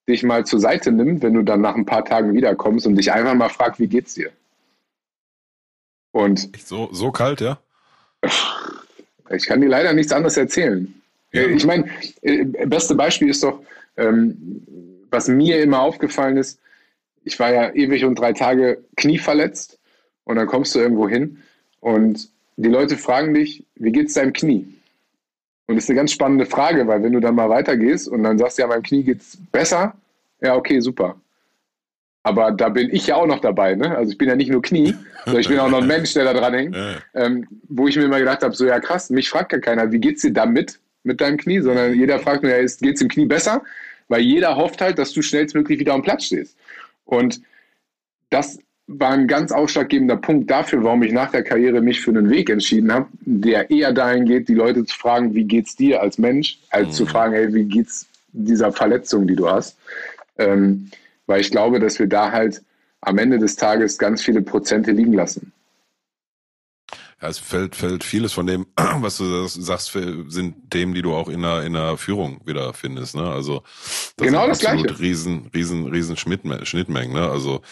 dich 0.08 0.22
mal 0.22 0.44
zur 0.44 0.60
Seite 0.60 0.92
nimmt, 0.92 1.22
wenn 1.22 1.34
du 1.34 1.42
dann 1.42 1.60
nach 1.60 1.74
ein 1.74 1.86
paar 1.86 2.04
Tagen 2.04 2.34
wiederkommst 2.34 2.86
und 2.86 2.96
dich 2.96 3.12
einfach 3.12 3.34
mal 3.34 3.48
fragt, 3.48 3.78
wie 3.80 3.86
geht's 3.86 4.14
dir? 4.14 4.30
Und 6.12 6.50
so, 6.58 6.90
so 6.92 7.10
kalt, 7.10 7.40
ja? 7.40 7.58
Ich 9.30 9.46
kann 9.46 9.60
dir 9.60 9.68
leider 9.68 9.92
nichts 9.92 10.12
anderes 10.12 10.36
erzählen. 10.36 10.94
Ja. 11.34 11.46
Ich 11.46 11.66
meine, 11.66 11.86
äh, 12.22 12.44
beste 12.44 12.94
Beispiel 12.94 13.28
ist 13.28 13.42
doch, 13.42 13.60
ähm, 13.96 14.62
was 15.10 15.28
mir 15.28 15.60
immer 15.62 15.80
aufgefallen 15.80 16.36
ist, 16.36 16.60
ich 17.24 17.38
war 17.38 17.52
ja 17.52 17.74
ewig 17.74 18.04
und 18.04 18.18
drei 18.18 18.32
Tage 18.32 18.84
knieverletzt 18.96 19.78
und 20.24 20.36
dann 20.36 20.46
kommst 20.46 20.74
du 20.74 20.78
irgendwo 20.78 21.08
hin 21.08 21.38
und 21.80 22.28
die 22.56 22.68
Leute 22.68 22.96
fragen 22.96 23.34
dich, 23.34 23.64
wie 23.74 23.90
geht's 23.90 24.14
deinem 24.14 24.32
Knie? 24.32 24.66
Und 25.66 25.76
das 25.76 25.84
ist 25.84 25.90
eine 25.90 25.96
ganz 25.96 26.12
spannende 26.12 26.46
Frage, 26.46 26.86
weil 26.86 27.02
wenn 27.02 27.12
du 27.12 27.20
dann 27.20 27.34
mal 27.34 27.48
weitergehst 27.48 28.08
und 28.08 28.22
dann 28.22 28.38
sagst, 28.38 28.58
ja, 28.58 28.66
meinem 28.66 28.82
Knie 28.82 29.02
geht's 29.02 29.38
besser, 29.50 29.94
ja, 30.40 30.54
okay, 30.54 30.78
super. 30.80 31.16
Aber 32.22 32.52
da 32.52 32.68
bin 32.68 32.90
ich 32.94 33.08
ja 33.08 33.16
auch 33.16 33.26
noch 33.26 33.40
dabei, 33.40 33.74
ne? 33.74 33.96
Also 33.96 34.12
ich 34.12 34.18
bin 34.18 34.28
ja 34.28 34.36
nicht 34.36 34.50
nur 34.50 34.62
Knie, 34.62 34.94
sondern 35.24 35.40
ich 35.40 35.48
bin 35.48 35.58
auch 35.58 35.68
noch 35.68 35.82
ein 35.82 35.86
Mensch, 35.86 36.14
der 36.14 36.24
da 36.24 36.32
dran 36.32 36.54
hängt. 36.54 36.76
Ähm, 37.14 37.46
wo 37.68 37.86
ich 37.86 37.96
mir 37.96 38.04
immer 38.04 38.18
gedacht 38.18 38.42
habe, 38.42 38.54
so 38.54 38.66
ja 38.66 38.80
krass, 38.80 39.08
mich 39.08 39.30
fragt 39.30 39.52
ja 39.52 39.58
keiner, 39.58 39.92
wie 39.92 40.00
geht's 40.00 40.22
dir 40.22 40.32
damit 40.32 40.80
mit 41.04 41.20
deinem 41.20 41.36
Knie, 41.36 41.60
sondern 41.60 41.94
jeder 41.94 42.18
fragt 42.18 42.42
nur, 42.42 42.52
ja, 42.52 42.58
geht's 42.58 43.00
im 43.00 43.08
Knie 43.08 43.26
besser? 43.26 43.62
Weil 44.08 44.20
jeder 44.22 44.56
hofft 44.56 44.80
halt, 44.80 44.98
dass 44.98 45.12
du 45.12 45.22
schnellstmöglich 45.22 45.78
wieder 45.78 45.94
am 45.94 46.02
Platz 46.02 46.24
stehst. 46.24 46.56
Und 47.04 47.40
das 48.30 48.58
war 48.86 49.12
ein 49.12 49.26
ganz 49.26 49.50
ausschlaggebender 49.50 50.16
Punkt 50.16 50.50
dafür, 50.50 50.84
warum 50.84 51.02
ich 51.02 51.12
nach 51.12 51.30
der 51.30 51.42
Karriere 51.42 51.80
mich 51.80 52.00
für 52.00 52.10
einen 52.10 52.28
Weg 52.28 52.50
entschieden 52.50 52.92
habe, 52.92 53.08
der 53.20 53.70
eher 53.70 53.92
dahin 53.92 54.26
geht, 54.26 54.48
die 54.48 54.54
Leute 54.54 54.84
zu 54.84 54.94
fragen, 54.96 55.34
wie 55.34 55.44
geht's 55.44 55.74
dir 55.76 56.02
als 56.02 56.18
Mensch, 56.18 56.58
als 56.70 56.88
mhm. 56.88 56.92
zu 56.92 57.06
fragen, 57.06 57.34
hey, 57.34 57.54
wie 57.54 57.64
geht's 57.64 58.06
dieser 58.32 58.72
Verletzung, 58.72 59.26
die 59.26 59.36
du 59.36 59.48
hast. 59.48 59.78
Ähm, 60.38 60.90
weil 61.26 61.40
ich 61.40 61.50
glaube, 61.50 61.80
dass 61.80 61.98
wir 61.98 62.06
da 62.06 62.32
halt 62.32 62.62
am 63.00 63.18
Ende 63.18 63.38
des 63.38 63.56
Tages 63.56 63.96
ganz 63.96 64.22
viele 64.22 64.42
Prozente 64.42 64.90
liegen 64.90 65.12
lassen. 65.12 65.52
Ja, 67.20 67.28
es 67.28 67.38
fällt, 67.38 67.76
fällt 67.76 68.04
vieles 68.04 68.32
von 68.32 68.46
dem, 68.46 68.66
was 68.76 69.18
du 69.18 69.46
sagst, 69.46 69.92
sind 70.28 70.70
Themen, 70.70 70.94
die 70.94 71.02
du 71.02 71.14
auch 71.14 71.28
in 71.28 71.42
der, 71.42 71.62
in 71.62 71.72
der 71.72 71.96
Führung 71.96 72.40
wieder 72.44 72.72
findest. 72.74 73.16
Ne? 73.16 73.30
Also 73.30 73.62
das 74.16 74.26
genau 74.26 74.46
das 74.46 74.58
Gleiche. 74.58 74.98
Riesen, 74.98 75.50
riesen, 75.54 75.86
riesen 75.86 76.16
Schnittmengen. 76.16 77.12
Ne? 77.12 77.28
Also 77.28 77.62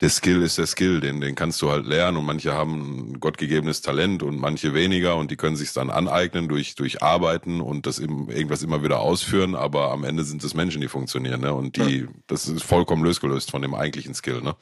der 0.00 0.10
Skill 0.10 0.42
ist 0.42 0.58
der 0.58 0.66
Skill, 0.66 1.00
den, 1.00 1.20
den 1.20 1.34
kannst 1.34 1.60
du 1.60 1.70
halt 1.70 1.86
lernen 1.86 2.18
und 2.18 2.24
manche 2.24 2.54
haben 2.54 3.12
ein 3.12 3.20
gottgegebenes 3.20 3.82
Talent 3.82 4.22
und 4.22 4.38
manche 4.38 4.72
weniger 4.72 5.16
und 5.16 5.30
die 5.30 5.36
können 5.36 5.56
sich 5.56 5.72
dann 5.72 5.90
aneignen 5.90 6.48
durch, 6.48 6.76
durch 6.76 7.02
Arbeiten 7.02 7.60
und 7.60 7.86
das 7.86 7.98
eben 7.98 8.30
irgendwas 8.30 8.62
immer 8.62 8.84
wieder 8.84 9.00
ausführen, 9.00 9.56
aber 9.56 9.90
am 9.90 10.04
Ende 10.04 10.22
sind 10.22 10.44
es 10.44 10.54
Menschen, 10.54 10.80
die 10.80 10.88
funktionieren, 10.88 11.40
ne? 11.40 11.52
Und 11.52 11.76
die, 11.76 12.02
ja. 12.02 12.06
das 12.28 12.46
ist 12.46 12.62
vollkommen 12.62 13.02
losgelöst 13.02 13.50
von 13.50 13.62
dem 13.62 13.74
eigentlichen 13.74 14.14
Skill, 14.14 14.40
ne? 14.40 14.54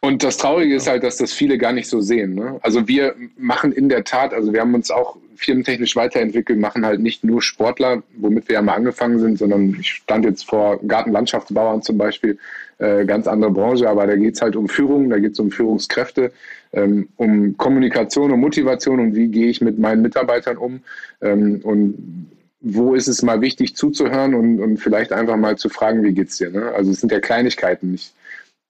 Und 0.00 0.22
das 0.22 0.36
Traurige 0.36 0.76
ist 0.76 0.88
halt, 0.88 1.02
dass 1.02 1.16
das 1.16 1.32
viele 1.32 1.58
gar 1.58 1.72
nicht 1.72 1.88
so 1.88 2.00
sehen. 2.00 2.34
Ne? 2.34 2.58
Also 2.62 2.86
wir 2.86 3.14
machen 3.36 3.72
in 3.72 3.88
der 3.88 4.04
Tat, 4.04 4.32
also 4.32 4.52
wir 4.52 4.60
haben 4.60 4.74
uns 4.74 4.90
auch 4.90 5.16
firmentechnisch 5.36 5.96
weiterentwickelt, 5.96 6.58
machen 6.58 6.84
halt 6.84 7.00
nicht 7.00 7.24
nur 7.24 7.42
Sportler, 7.42 8.02
womit 8.16 8.48
wir 8.48 8.54
ja 8.54 8.62
mal 8.62 8.74
angefangen 8.74 9.18
sind, 9.18 9.38
sondern 9.38 9.76
ich 9.80 9.88
stand 9.88 10.24
jetzt 10.24 10.44
vor 10.44 10.78
Gartenlandschaftsbauern 10.86 11.82
zum 11.82 11.98
Beispiel, 11.98 12.38
äh, 12.78 13.04
ganz 13.04 13.26
andere 13.26 13.50
Branche, 13.50 13.88
aber 13.88 14.06
da 14.06 14.16
geht 14.16 14.34
es 14.34 14.42
halt 14.42 14.56
um 14.56 14.68
Führung, 14.68 15.08
da 15.10 15.18
geht 15.18 15.32
es 15.32 15.40
um 15.40 15.50
Führungskräfte, 15.50 16.32
ähm, 16.72 17.08
um 17.16 17.56
Kommunikation 17.56 18.32
und 18.32 18.40
Motivation 18.40 19.00
und 19.00 19.14
wie 19.14 19.28
gehe 19.28 19.48
ich 19.48 19.60
mit 19.60 19.78
meinen 19.78 20.02
Mitarbeitern 20.02 20.56
um 20.56 20.80
ähm, 21.20 21.60
und 21.62 22.28
wo 22.60 22.94
ist 22.94 23.06
es 23.06 23.22
mal 23.22 23.40
wichtig 23.40 23.76
zuzuhören 23.76 24.34
und, 24.34 24.60
und 24.60 24.78
vielleicht 24.78 25.12
einfach 25.12 25.36
mal 25.36 25.56
zu 25.56 25.68
fragen, 25.68 26.02
wie 26.02 26.12
geht's 26.12 26.38
dir? 26.38 26.50
Ne? 26.50 26.72
Also 26.72 26.90
es 26.90 27.00
sind 27.00 27.12
ja 27.12 27.20
Kleinigkeiten. 27.20 27.94
Ich, 27.94 28.12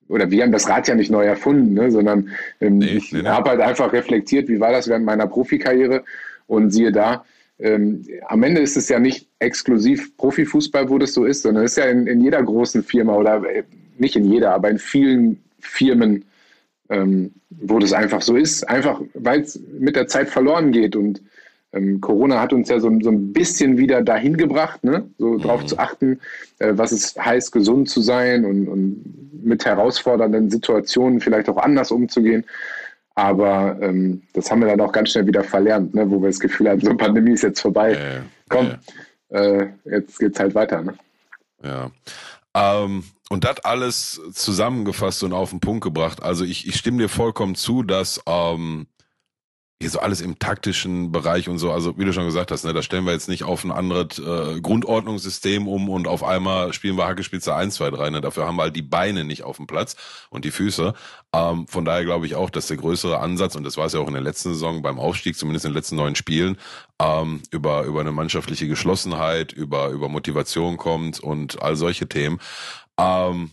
oder 0.09 0.31
wir 0.31 0.43
haben 0.43 0.53
das 0.53 0.69
Rad 0.69 0.89
ja 0.89 0.95
nicht 0.95 1.11
neu 1.11 1.25
erfunden, 1.25 1.75
ne? 1.75 1.91
sondern 1.91 2.31
ähm, 2.61 2.79
nee, 2.79 2.97
ich 2.97 3.13
nee, 3.13 3.25
habe 3.25 3.51
halt 3.51 3.61
einfach 3.61 3.93
reflektiert, 3.93 4.49
wie 4.49 4.61
war 4.61 4.73
das 4.73 4.89
während 4.89 5.05
meiner 5.05 5.27
Profikarriere 5.27 6.05
und 6.47 6.71
siehe 6.71 6.93
da, 6.93 7.25
ähm, 7.59 8.05
am 8.29 8.43
Ende 8.43 8.61
ist 8.61 8.77
es 8.77 8.89
ja 8.89 8.99
nicht 8.99 9.29
exklusiv 9.39 10.17
Profifußball, 10.17 10.91
wo 10.91 10.99
das 10.99 11.15
so 11.15 11.25
ist, 11.25 11.43
sondern 11.43 11.65
es 11.65 11.73
ist 11.73 11.79
ja 11.79 11.91
in, 11.91 12.07
in 12.07 12.21
jeder 12.21 12.43
großen 12.43 12.83
Firma 12.83 13.15
oder 13.15 13.43
äh, 13.45 13.63
nicht 13.99 14.17
in 14.17 14.31
jeder, 14.31 14.53
aber 14.53 14.71
in 14.71 14.79
vielen 14.79 15.43
Firmen, 15.59 16.25
ähm, 16.91 17.33
wo 17.49 17.79
das 17.79 17.93
einfach 17.93 18.21
so 18.21 18.37
ist, 18.37 18.69
einfach 18.69 19.01
weil 19.15 19.41
es 19.41 19.59
mit 19.79 19.97
der 19.97 20.07
Zeit 20.07 20.29
verloren 20.29 20.71
geht. 20.71 20.97
Und 20.97 21.23
ähm, 21.73 22.01
Corona 22.01 22.41
hat 22.41 22.53
uns 22.53 22.69
ja 22.69 22.81
so, 22.81 22.91
so, 23.01 23.11
ein 23.11 23.33
bisschen 23.33 23.77
wieder 23.79 24.03
dahin 24.03 24.37
gebracht, 24.37 24.85
ne? 24.85 25.09
so 25.19 25.33
mhm. 25.33 25.43
darauf 25.43 25.67
zu 25.67 25.79
achten, 25.79 26.21
äh, 26.59 26.73
was 26.75 26.93
es 26.93 27.17
heißt, 27.17 27.53
gesund 27.53 27.89
zu 27.89 28.01
sein 28.01 28.45
und, 28.45 28.69
und, 28.69 29.45
mit 29.45 29.65
herausfordernden 29.65 30.51
Situationen 30.51 31.21
vielleicht 31.21 31.49
auch 31.49 31.59
anders 31.59 31.93
umzugehen. 31.93 32.45
Aber 33.15 33.79
ähm, 33.81 34.23
das 34.33 34.51
haben 34.51 34.61
wir 34.61 34.67
dann 34.67 34.81
auch 34.81 34.91
ganz 34.91 35.11
schnell 35.11 35.27
wieder 35.27 35.45
verlernt, 35.45 35.95
ne? 35.95 36.11
wo 36.11 36.21
wir 36.21 36.29
das 36.29 36.41
Gefühl 36.41 36.69
haben, 36.69 36.81
so 36.81 36.89
eine 36.89 36.97
Pandemie 36.97 37.33
ist 37.33 37.43
jetzt 37.43 37.61
vorbei. 37.61 37.93
Äh, 37.93 38.21
Komm, 38.49 38.73
äh. 39.29 39.67
jetzt 39.85 40.19
geht's 40.19 40.41
halt 40.41 40.55
weiter. 40.57 40.83
Ne? 40.83 40.95
Ja. 41.63 41.91
Ähm, 42.55 43.05
und 43.29 43.45
das 43.45 43.65
alles 43.65 44.21
zusammengefasst 44.33 45.23
und 45.23 45.33
auf 45.33 45.51
den 45.51 45.61
Punkt 45.61 45.85
gebracht. 45.85 46.23
Also 46.23 46.45
ich, 46.45 46.67
ich 46.67 46.77
stimme 46.77 46.99
dir 46.99 47.09
vollkommen 47.09 47.55
zu, 47.55 47.83
dass 47.83 48.21
ähm, 48.27 48.87
hier 49.79 49.91
so 49.91 49.99
alles 49.99 50.23
im 50.23 50.39
taktischen 50.39 51.13
Bereich 51.13 51.51
und 51.51 51.59
so, 51.59 51.71
also 51.71 51.99
wie 51.99 52.07
du 52.07 52.13
schon 52.13 52.25
gesagt 52.25 52.51
hast, 52.51 52.65
ne, 52.65 52.73
da 52.73 52.83
stellen 52.83 53.05
wir 53.05 53.13
jetzt 53.13 53.29
nicht 53.29 53.45
auf 53.45 53.63
ein 53.63 53.71
anderes 53.71 54.19
äh, 54.19 54.59
Grundordnungssystem 54.61 55.69
um 55.69 55.91
und 55.91 56.09
auf 56.09 56.25
einmal 56.25 56.73
spielen 56.73 56.97
wir 56.97 57.07
Hackespitze 57.07 57.55
1, 57.55 57.75
2, 57.75 57.91
3, 57.91 58.11
ne? 58.11 58.21
Dafür 58.23 58.47
haben 58.47 58.57
wir 58.57 58.63
halt 58.63 58.77
die 58.77 58.83
Beine 58.83 59.25
nicht 59.25 59.43
auf 59.43 59.59
dem 59.59 59.67
Platz 59.67 59.97
und 60.31 60.47
die 60.47 60.51
Füße. 60.51 60.95
Ähm, 61.35 61.67
von 61.69 61.85
daher 61.85 62.05
glaube 62.05 62.25
ich 62.25 62.37
auch, 62.37 62.49
dass 62.49 62.69
der 62.69 62.79
größere 62.79 63.21
Ansatz, 63.21 63.55
und 63.55 63.65
das 63.65 63.77
war 63.77 63.85
es 63.85 63.93
ja 63.93 64.01
auch 64.01 64.09
in 64.09 64.15
der 64.15 64.23
letzten 64.23 64.55
Saison 64.55 64.81
beim 64.81 64.99
Aufstieg, 64.99 65.37
zumindest 65.37 65.67
in 65.67 65.73
den 65.73 65.77
letzten 65.77 65.97
neun 65.97 66.15
Spielen, 66.15 66.57
ähm, 66.99 67.43
über, 67.51 67.85
über 67.85 68.01
eine 68.01 68.13
mannschaftliche 68.13 68.69
Geschlossenheit, 68.69 69.53
über, 69.53 69.91
über 69.91 70.09
Motivation 70.09 70.79
kommt 70.79 71.21
und 71.21 71.61
all 71.61 71.77
solche 71.77 72.09
Themen. 72.09 72.41
Ähm, 72.99 73.51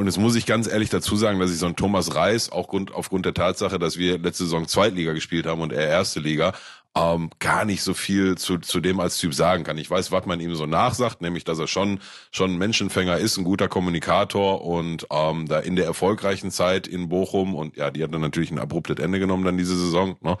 und 0.00 0.06
jetzt 0.06 0.16
muss 0.16 0.34
ich 0.34 0.46
ganz 0.46 0.66
ehrlich 0.66 0.88
dazu 0.88 1.14
sagen, 1.14 1.38
dass 1.40 1.52
ich 1.52 1.58
so 1.58 1.66
einen 1.66 1.76
Thomas 1.76 2.14
Reis, 2.14 2.50
auch 2.50 2.68
Grund, 2.68 2.90
aufgrund 2.94 3.26
der 3.26 3.34
Tatsache, 3.34 3.78
dass 3.78 3.98
wir 3.98 4.16
letzte 4.16 4.44
Saison 4.44 4.66
Zweitliga 4.66 5.12
gespielt 5.12 5.44
haben 5.44 5.60
und 5.60 5.74
er 5.74 5.86
erste 5.88 6.20
Liga, 6.20 6.54
ähm, 6.96 7.28
gar 7.38 7.66
nicht 7.66 7.82
so 7.82 7.92
viel 7.92 8.38
zu, 8.38 8.56
zu 8.56 8.80
dem 8.80 8.98
als 8.98 9.18
Typ 9.18 9.34
sagen 9.34 9.62
kann. 9.62 9.76
Ich 9.76 9.90
weiß, 9.90 10.10
was 10.10 10.24
man 10.24 10.40
ihm 10.40 10.54
so 10.54 10.64
nachsagt, 10.64 11.20
nämlich, 11.20 11.44
dass 11.44 11.58
er 11.58 11.66
schon, 11.66 12.00
schon 12.30 12.52
ein 12.52 12.58
Menschenfänger 12.58 13.18
ist, 13.18 13.36
ein 13.36 13.44
guter 13.44 13.68
Kommunikator 13.68 14.64
und 14.64 15.06
ähm, 15.10 15.46
da 15.46 15.58
in 15.58 15.76
der 15.76 15.84
erfolgreichen 15.84 16.50
Zeit 16.50 16.86
in 16.86 17.10
Bochum 17.10 17.54
und 17.54 17.76
ja, 17.76 17.90
die 17.90 18.02
hat 18.02 18.14
dann 18.14 18.22
natürlich 18.22 18.50
ein 18.50 18.58
abruptes 18.58 19.04
Ende 19.04 19.18
genommen 19.18 19.44
dann 19.44 19.58
diese 19.58 19.76
Saison, 19.76 20.16
ne? 20.22 20.38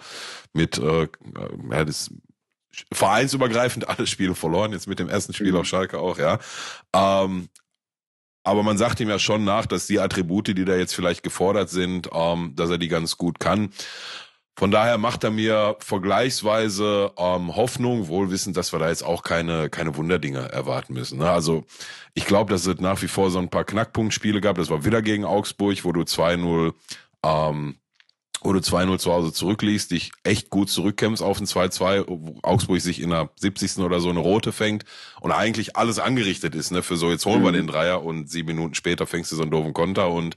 Mit 0.54 0.78
äh, 0.78 1.06
ja, 1.70 1.84
das 1.84 2.10
vereinsübergreifend 2.90 3.90
alle 3.90 4.06
Spiele 4.06 4.34
verloren, 4.34 4.72
jetzt 4.72 4.88
mit 4.88 5.00
dem 5.00 5.10
ersten 5.10 5.34
Spiel 5.34 5.52
mhm. 5.52 5.58
auf 5.58 5.66
Schalke 5.66 5.98
auch, 5.98 6.18
ja. 6.18 6.38
Ähm, 6.94 7.50
aber 8.42 8.62
man 8.62 8.78
sagt 8.78 9.00
ihm 9.00 9.08
ja 9.08 9.18
schon 9.18 9.44
nach, 9.44 9.66
dass 9.66 9.86
die 9.86 10.00
Attribute, 10.00 10.48
die 10.48 10.64
da 10.64 10.76
jetzt 10.76 10.94
vielleicht 10.94 11.22
gefordert 11.22 11.70
sind, 11.70 12.08
ähm, 12.12 12.54
dass 12.56 12.70
er 12.70 12.78
die 12.78 12.88
ganz 12.88 13.16
gut 13.16 13.40
kann. 13.40 13.70
Von 14.56 14.70
daher 14.70 14.98
macht 14.98 15.24
er 15.24 15.30
mir 15.30 15.76
vergleichsweise 15.78 17.12
ähm, 17.16 17.56
Hoffnung, 17.56 18.08
wohl 18.08 18.30
wissend, 18.30 18.58
dass 18.58 18.72
wir 18.72 18.78
da 18.78 18.88
jetzt 18.88 19.02
auch 19.02 19.22
keine, 19.22 19.70
keine 19.70 19.96
Wunderdinge 19.96 20.40
erwarten 20.52 20.92
müssen. 20.92 21.18
Ne? 21.18 21.30
Also 21.30 21.64
ich 22.12 22.26
glaube, 22.26 22.52
dass 22.52 22.66
es 22.66 22.78
nach 22.78 23.00
wie 23.00 23.08
vor 23.08 23.30
so 23.30 23.38
ein 23.38 23.48
paar 23.48 23.64
Knackpunktspiele 23.64 24.42
gab. 24.42 24.56
Das 24.56 24.68
war 24.68 24.84
wieder 24.84 25.00
gegen 25.00 25.24
Augsburg, 25.24 25.82
wo 25.84 25.92
du 25.92 26.02
2-0 26.02 26.74
ähm, 27.24 27.76
wo 28.42 28.52
du 28.52 28.60
2-0 28.60 28.98
zu 28.98 29.12
Hause 29.12 29.32
zurückliegst, 29.32 29.90
dich 29.90 30.12
echt 30.24 30.50
gut 30.50 30.70
zurückkämpfst 30.70 31.22
auf 31.22 31.40
ein 31.40 31.46
2-2, 31.46 32.04
wo 32.08 32.38
Augsburg 32.42 32.80
sich 32.80 33.00
in 33.00 33.10
der 33.10 33.30
70. 33.36 33.78
oder 33.78 34.00
so 34.00 34.10
eine 34.10 34.20
rote 34.20 34.52
fängt 34.52 34.84
und 35.20 35.32
eigentlich 35.32 35.76
alles 35.76 35.98
angerichtet 35.98 36.54
ist, 36.54 36.70
ne, 36.70 36.82
für 36.82 36.96
so, 36.96 37.10
jetzt 37.10 37.26
holen 37.26 37.42
wir 37.42 37.50
mhm. 37.50 37.56
den 37.56 37.66
Dreier 37.66 38.02
und 38.02 38.30
sieben 38.30 38.48
Minuten 38.48 38.74
später 38.74 39.06
fängst 39.06 39.30
du 39.32 39.36
so 39.36 39.42
einen 39.42 39.50
doofen 39.50 39.74
Konter 39.74 40.10
und 40.10 40.36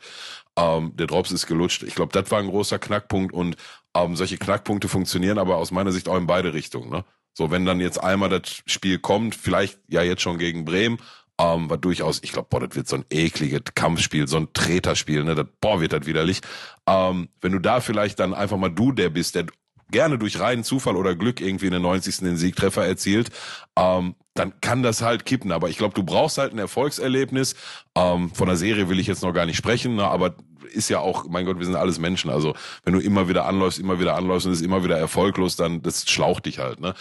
ähm, 0.56 0.96
der 0.96 1.08
Drops 1.08 1.32
ist 1.32 1.48
gelutscht. 1.48 1.84
Ich 1.84 1.96
glaube, 1.96 2.12
das 2.12 2.30
war 2.32 2.40
ein 2.40 2.50
großer 2.50 2.80
Knackpunkt 2.80 3.34
und 3.34 3.56
ähm, 3.96 4.16
solche 4.16 4.38
Knackpunkte 4.38 4.88
funktionieren 4.88 5.38
aber 5.38 5.58
aus 5.58 5.72
meiner 5.72 5.92
Sicht 5.92 6.08
auch 6.08 6.18
in 6.18 6.28
beide 6.28 6.54
Richtungen. 6.54 6.90
Ne? 6.90 7.06
So, 7.34 7.50
wenn 7.50 7.66
dann 7.66 7.80
jetzt 7.80 8.04
einmal 8.04 8.30
das 8.30 8.62
Spiel 8.68 9.00
kommt, 9.00 9.36
vielleicht 9.36 9.80
ja 9.88 10.04
jetzt 10.04 10.22
schon 10.22 10.38
gegen 10.38 10.66
Bremen, 10.66 11.00
ähm, 11.40 11.70
war 11.70 11.78
durchaus, 11.78 12.22
ich 12.24 12.32
glaube, 12.32 12.48
boah, 12.50 12.60
das 12.60 12.76
wird 12.76 12.88
so 12.88 12.98
ein 12.98 13.06
ekliges 13.10 13.62
Kampfspiel, 13.76 14.28
so 14.28 14.38
ein 14.38 14.54
Treterspiel, 14.54 15.24
ne? 15.24 15.36
Das, 15.36 15.48
boah, 15.62 15.82
wird 15.82 15.94
das 15.94 16.06
widerlich. 16.06 16.42
Ähm, 16.88 17.30
wenn 17.42 17.52
du 17.52 17.60
da 17.60 17.80
vielleicht 17.80 18.20
dann 18.20 18.34
einfach 18.34 18.58
mal 18.58 18.70
du 18.70 18.92
der 18.92 19.10
bist, 19.10 19.36
der 19.36 19.46
gerne 19.94 20.18
durch 20.18 20.40
reinen 20.40 20.64
Zufall 20.64 20.96
oder 20.96 21.16
Glück 21.16 21.40
irgendwie 21.40 21.68
in 21.68 21.72
den 21.72 21.82
90. 21.82 22.18
den 22.18 22.38
Siegtreffer 22.38 22.86
erzielt, 22.86 23.30
ähm, 23.78 24.16
dann 24.34 24.60
kann 24.62 24.84
das 24.84 25.02
halt 25.02 25.26
kippen. 25.26 25.52
Aber 25.52 25.70
ich 25.70 25.78
glaube, 25.78 25.94
du 25.94 26.04
brauchst 26.04 26.38
halt 26.38 26.52
ein 26.52 26.60
Erfolgserlebnis. 26.60 27.56
Ähm, 27.96 28.32
von 28.34 28.48
der 28.48 28.58
Serie 28.58 28.90
will 28.90 29.00
ich 29.00 29.08
jetzt 29.08 29.22
noch 29.22 29.34
gar 29.34 29.46
nicht 29.46 29.58
sprechen, 29.58 29.96
ne? 29.96 30.06
aber 30.06 30.36
ist 30.72 30.90
ja 30.90 31.00
auch, 31.00 31.26
mein 31.28 31.46
Gott, 31.46 31.60
wir 31.60 31.66
sind 31.66 31.76
alles 31.76 32.00
Menschen. 32.00 32.30
Also 32.30 32.56
wenn 32.84 32.94
du 32.94 33.00
immer 33.00 33.28
wieder 33.28 33.46
anläufst, 33.46 33.80
immer 33.80 34.00
wieder 34.00 34.16
anläufst 34.16 34.46
und 34.46 34.54
es 34.54 34.60
ist 34.60 34.66
immer 34.66 34.84
wieder 34.84 34.98
erfolglos, 34.98 35.56
dann 35.56 35.82
das 35.82 36.10
schlaucht 36.10 36.46
dich 36.46 36.60
halt. 36.60 36.80
Ne? 36.80 36.94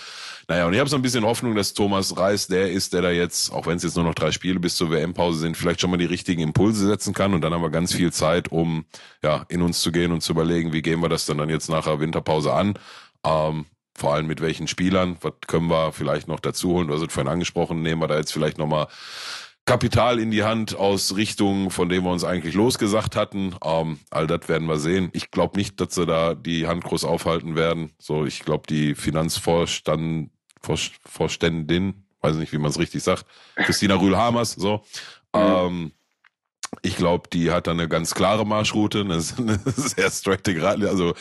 Naja, 0.49 0.67
und 0.67 0.75
ich 0.75 0.81
habe 0.81 0.91
so 0.91 0.97
ein 0.97 1.03
bisschen 1.03 1.25
Hoffnung, 1.25 1.55
dass 1.55 1.75
Thomas 1.75 2.17
Reis 2.17 2.47
der 2.47 2.71
ist, 2.71 2.93
der 2.93 3.03
da 3.03 3.11
jetzt, 3.11 3.53
auch 3.53 3.67
wenn 3.67 3.77
es 3.77 3.83
jetzt 3.83 3.97
nur 3.97 4.05
noch 4.05 4.15
drei 4.15 4.33
Spiele 4.33 4.61
bis 4.61 4.77
zur 4.77 4.91
WM-Pause 4.91 5.39
sind, 5.39 5.57
vielleicht 5.57 5.81
schon 5.81 5.91
mal 5.91 5.97
die 5.97 6.05
richtigen 6.05 6.43
Impulse 6.43 6.87
setzen 6.87 7.15
kann. 7.15 7.35
Und 7.35 7.43
dann 7.43 7.55
haben 7.55 7.63
wir 7.63 7.71
ganz 7.71 7.93
viel 7.93 8.13
Zeit, 8.13 8.51
um 8.51 8.85
ja 9.23 9.45
in 9.49 9.63
uns 9.63 9.81
zu 9.81 9.93
gehen 9.93 10.13
und 10.13 10.23
zu 10.23 10.33
überlegen, 10.33 10.73
wie 10.73 10.83
gehen 10.83 11.01
wir 11.01 11.09
das 11.09 11.27
dann, 11.27 11.39
dann 11.39 11.49
jetzt 11.49 11.69
nach 11.69 11.85
der 11.85 12.01
Winterpause 12.01 12.53
an. 12.53 12.75
Ähm, 13.25 13.67
vor 13.95 14.15
allem 14.15 14.27
mit 14.27 14.41
welchen 14.41 14.69
Spielern, 14.69 15.17
was 15.21 15.35
können 15.47 15.69
wir 15.69 15.93
vielleicht 15.93 16.27
noch 16.27 16.41
dazu 16.41 16.71
holen? 16.71 16.89
Du 16.89 16.95
hast 16.95 17.03
es 17.03 17.13
vorhin 17.13 17.31
angesprochen, 17.31 17.83
nehmen 17.83 18.01
wir 18.01 18.09
da 18.09 18.17
jetzt 18.17 18.33
vielleicht 18.33 18.59
nochmal 18.59 18.89
Kapital 19.65 20.19
in 20.19 20.31
die 20.33 20.43
Hand 20.43 20.75
aus 20.77 21.15
Richtungen, 21.15 21.71
von 21.71 21.89
denen 21.89 22.05
wir 22.05 22.11
uns 22.11 22.25
eigentlich 22.25 22.55
losgesagt 22.55 23.15
hatten. 23.15 23.55
Ähm, 23.65 24.01
all 24.11 24.27
das 24.27 24.49
werden 24.49 24.67
wir 24.69 24.79
sehen. 24.79 25.11
Ich 25.13 25.31
glaube 25.31 25.57
nicht, 25.57 25.81
dass 25.81 25.95
sie 25.95 26.05
da 26.05 26.35
die 26.35 26.67
Hand 26.67 26.83
groß 26.85 27.05
aufhalten 27.05 27.55
werden. 27.55 27.93
So, 27.99 28.25
ich 28.25 28.41
glaube, 28.41 28.65
die 28.69 28.95
Finanzvorstand, 28.95 30.31
Vorständin, 30.61 32.05
weiß 32.21 32.37
nicht, 32.37 32.53
wie 32.53 32.59
man 32.59 32.71
es 32.71 32.79
richtig 32.79 33.03
sagt, 33.03 33.25
Christina 33.57 33.97
Rühl-Hamers, 33.97 34.53
so, 34.53 34.83
mhm. 35.35 35.41
ähm, 35.41 35.93
ich 36.81 36.97
glaube, 36.97 37.29
die 37.31 37.51
hat 37.51 37.67
da 37.67 37.73
eine 37.73 37.89
ganz 37.89 38.15
klare 38.15 38.47
Marschroute, 38.47 39.01
eine, 39.03 39.21
sehr 39.21 40.11
straighte 40.11 40.55
Gerade. 40.55 40.89
Also 40.89 41.15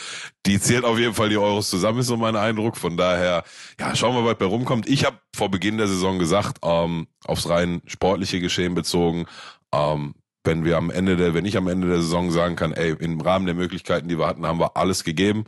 die 0.46 0.60
zählt 0.60 0.86
auf 0.86 0.98
jeden 0.98 1.14
Fall 1.14 1.30
die 1.30 1.38
Euros 1.38 1.70
zusammen, 1.70 2.00
ist 2.00 2.08
so 2.08 2.18
mein 2.18 2.36
Eindruck. 2.36 2.78
Von 2.78 2.96
daher, 2.96 3.44
ja, 3.80 3.96
schauen 3.96 4.16
wir, 4.16 4.26
was 4.26 4.38
bei 4.38 4.46
rumkommt. 4.46 4.88
Ich 4.88 5.06
habe 5.06 5.18
vor 5.36 5.52
Beginn 5.52 5.78
der 5.78 5.88
Saison 5.88 6.20
gesagt, 6.20 6.60
ähm, 6.64 7.08
aufs 7.26 7.50
rein 7.50 7.82
sportliche 7.86 8.40
Geschehen 8.40 8.74
bezogen, 8.74 9.26
ähm, 9.74 10.16
wenn 10.44 10.66
wir 10.66 10.78
am 10.78 10.90
Ende 10.90 11.18
der, 11.18 11.34
wenn 11.34 11.46
ich 11.46 11.58
am 11.58 11.68
Ende 11.68 11.88
der 11.88 12.02
Saison 12.02 12.32
sagen 12.32 12.56
kann, 12.56 12.74
ey, 12.74 12.96
im 13.00 13.22
Rahmen 13.22 13.46
der 13.46 13.56
Möglichkeiten, 13.56 14.08
die 14.08 14.18
wir 14.18 14.28
hatten, 14.28 14.46
haben 14.46 14.60
wir 14.60 14.76
alles 14.76 15.04
gegeben 15.04 15.46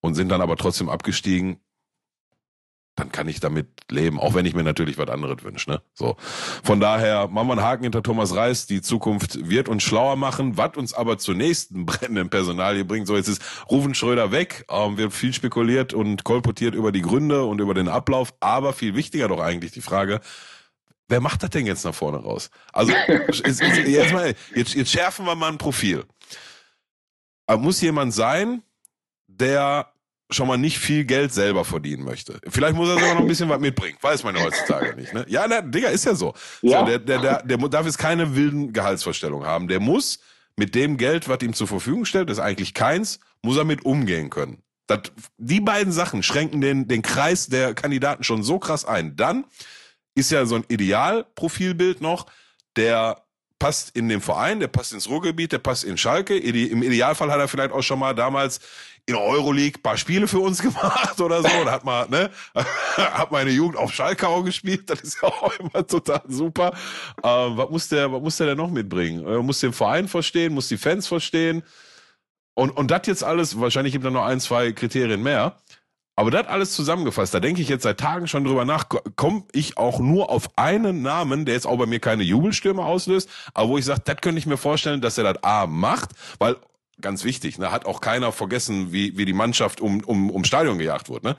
und 0.00 0.14
sind 0.14 0.28
dann 0.28 0.40
aber 0.40 0.56
trotzdem 0.56 0.88
abgestiegen, 0.88 1.58
dann 2.98 3.12
kann 3.12 3.28
ich 3.28 3.40
damit 3.40 3.68
leben, 3.90 4.18
auch 4.18 4.34
wenn 4.34 4.44
ich 4.44 4.54
mir 4.54 4.64
natürlich 4.64 4.98
was 4.98 5.08
anderes 5.08 5.44
wünsche. 5.44 5.70
Ne? 5.70 5.82
So. 5.94 6.16
Von 6.64 6.80
daher 6.80 7.28
machen 7.28 7.48
wir 7.48 7.52
einen 7.52 7.62
Haken 7.62 7.84
hinter 7.84 8.02
Thomas 8.02 8.34
Reis. 8.34 8.66
Die 8.66 8.82
Zukunft 8.82 9.48
wird 9.48 9.68
uns 9.68 9.82
schlauer 9.82 10.16
machen, 10.16 10.56
was 10.56 10.76
uns 10.76 10.94
aber 10.94 11.18
zur 11.18 11.34
nächsten 11.34 11.86
brennenden 11.86 12.28
Personalie 12.28 12.84
bringt. 12.84 13.06
So, 13.06 13.16
jetzt 13.16 13.28
ist 13.28 13.42
Rufen 13.70 13.94
Schröder 13.94 14.32
weg. 14.32 14.64
Ähm, 14.68 14.96
wird 14.96 15.12
viel 15.12 15.32
spekuliert 15.32 15.94
und 15.94 16.24
kolportiert 16.24 16.74
über 16.74 16.90
die 16.90 17.02
Gründe 17.02 17.44
und 17.44 17.60
über 17.60 17.74
den 17.74 17.88
Ablauf. 17.88 18.34
Aber 18.40 18.72
viel 18.72 18.94
wichtiger 18.96 19.28
doch 19.28 19.40
eigentlich 19.40 19.72
die 19.72 19.80
Frage, 19.80 20.20
wer 21.08 21.20
macht 21.20 21.42
das 21.42 21.50
denn 21.50 21.66
jetzt 21.66 21.84
nach 21.84 21.94
vorne 21.94 22.18
raus? 22.18 22.50
Also, 22.72 22.92
jetzt, 23.08 23.60
jetzt, 23.60 24.12
mal, 24.12 24.34
jetzt, 24.54 24.74
jetzt 24.74 24.90
schärfen 24.90 25.24
wir 25.24 25.36
mal 25.36 25.52
ein 25.52 25.58
Profil. 25.58 26.04
Aber 27.46 27.62
muss 27.62 27.80
jemand 27.80 28.12
sein, 28.12 28.62
der 29.26 29.92
schon 30.30 30.46
mal 30.46 30.58
nicht 30.58 30.78
viel 30.78 31.04
Geld 31.04 31.32
selber 31.32 31.64
verdienen 31.64 32.04
möchte. 32.04 32.38
Vielleicht 32.48 32.74
muss 32.76 32.88
er 32.88 32.94
sogar 32.94 33.14
noch 33.14 33.22
ein 33.22 33.26
bisschen 33.26 33.48
was 33.48 33.60
mitbringen. 33.60 33.96
Weiß 34.00 34.22
man 34.24 34.36
ja 34.36 34.42
heutzutage 34.42 34.94
nicht. 34.94 35.14
Ne? 35.14 35.24
Ja, 35.28 35.48
der, 35.48 35.62
Digga, 35.62 35.88
ist 35.88 36.04
ja 36.04 36.14
so. 36.14 36.34
Ja. 36.60 36.80
so 36.80 36.86
der, 36.86 36.98
der, 36.98 37.18
der, 37.18 37.42
der 37.42 37.56
darf 37.68 37.86
jetzt 37.86 37.98
keine 37.98 38.36
wilden 38.36 38.72
Gehaltsvorstellungen 38.72 39.46
haben. 39.46 39.68
Der 39.68 39.80
muss 39.80 40.20
mit 40.56 40.74
dem 40.74 40.96
Geld, 40.96 41.28
was 41.28 41.40
ihm 41.42 41.54
zur 41.54 41.66
Verfügung 41.66 42.04
stellt, 42.04 42.28
das 42.28 42.38
ist 42.38 42.44
eigentlich 42.44 42.74
keins, 42.74 43.20
muss 43.42 43.56
er 43.56 43.64
mit 43.64 43.84
umgehen 43.84 44.28
können. 44.28 44.62
Das, 44.86 45.00
die 45.38 45.60
beiden 45.60 45.92
Sachen 45.92 46.22
schränken 46.22 46.60
den, 46.60 46.88
den 46.88 47.02
Kreis 47.02 47.46
der 47.46 47.74
Kandidaten 47.74 48.24
schon 48.24 48.42
so 48.42 48.58
krass 48.58 48.84
ein. 48.84 49.16
Dann 49.16 49.44
ist 50.14 50.30
ja 50.30 50.44
so 50.46 50.56
ein 50.56 50.64
Idealprofilbild 50.68 52.00
noch, 52.00 52.26
der 52.76 53.22
passt 53.58 53.96
in 53.96 54.08
den 54.08 54.20
Verein, 54.20 54.60
der 54.60 54.68
passt 54.68 54.92
ins 54.92 55.08
Ruhrgebiet, 55.08 55.52
der 55.52 55.58
passt 55.58 55.84
in 55.84 55.96
Schalke. 55.96 56.36
Im 56.36 56.82
Idealfall 56.82 57.30
hat 57.30 57.40
er 57.40 57.48
vielleicht 57.48 57.72
auch 57.72 57.82
schon 57.82 57.98
mal 57.98 58.14
damals 58.14 58.60
in 59.08 59.14
der 59.14 59.22
Euroleague 59.22 59.80
paar 59.80 59.96
Spiele 59.96 60.28
für 60.28 60.38
uns 60.38 60.62
gemacht 60.62 61.20
oder 61.20 61.42
so 61.42 61.48
und 61.60 61.70
hat 61.70 61.84
mal, 61.84 62.06
ne, 62.08 62.30
hat 62.96 63.32
meine 63.32 63.50
Jugend 63.50 63.78
auf 63.78 63.92
Schalke 63.92 64.28
auch 64.28 64.44
gespielt, 64.44 64.88
das 64.90 65.00
ist 65.00 65.22
ja 65.22 65.28
auch 65.28 65.52
immer 65.58 65.86
total 65.86 66.22
super. 66.28 66.72
Ähm, 67.24 67.56
was 67.56 67.70
muss 67.70 67.88
der, 67.88 68.12
was 68.12 68.20
muss 68.20 68.36
der 68.36 68.48
denn 68.48 68.58
noch 68.58 68.70
mitbringen? 68.70 69.26
Er 69.26 69.42
muss 69.42 69.60
den 69.60 69.72
Verein 69.72 70.08
verstehen, 70.08 70.52
muss 70.52 70.68
die 70.68 70.76
Fans 70.76 71.06
verstehen 71.08 71.62
und, 72.54 72.70
und 72.76 72.90
das 72.90 73.06
jetzt 73.06 73.24
alles, 73.24 73.58
wahrscheinlich 73.58 73.92
gibt 73.92 74.04
er 74.04 74.10
noch 74.10 74.24
ein, 74.24 74.40
zwei 74.40 74.72
Kriterien 74.72 75.22
mehr. 75.22 75.56
Aber 76.16 76.32
das 76.32 76.48
alles 76.48 76.72
zusammengefasst, 76.72 77.32
da 77.32 77.38
denke 77.38 77.62
ich 77.62 77.68
jetzt 77.68 77.84
seit 77.84 78.00
Tagen 78.00 78.26
schon 78.26 78.42
drüber 78.42 78.64
nach, 78.64 78.86
komme 79.14 79.44
ich 79.52 79.78
auch 79.78 80.00
nur 80.00 80.30
auf 80.30 80.50
einen 80.56 81.00
Namen, 81.00 81.44
der 81.44 81.54
jetzt 81.54 81.66
auch 81.68 81.78
bei 81.78 81.86
mir 81.86 82.00
keine 82.00 82.24
Jubelstürme 82.24 82.84
auslöst, 82.84 83.30
aber 83.54 83.68
wo 83.68 83.78
ich 83.78 83.84
sage, 83.84 84.02
das 84.04 84.16
könnte 84.20 84.40
ich 84.40 84.46
mir 84.46 84.56
vorstellen, 84.56 85.00
dass 85.00 85.16
er 85.16 85.32
das 85.32 85.44
A 85.44 85.68
macht, 85.68 86.10
weil 86.40 86.56
ganz 87.00 87.24
wichtig, 87.24 87.58
ne, 87.58 87.70
hat 87.70 87.86
auch 87.86 88.00
keiner 88.00 88.32
vergessen, 88.32 88.92
wie, 88.92 89.16
wie 89.16 89.24
die 89.24 89.32
Mannschaft 89.32 89.80
um, 89.80 90.00
um, 90.04 90.30
um 90.30 90.44
Stadion 90.44 90.78
gejagt 90.78 91.08
wurde. 91.08 91.28
Ne? 91.28 91.36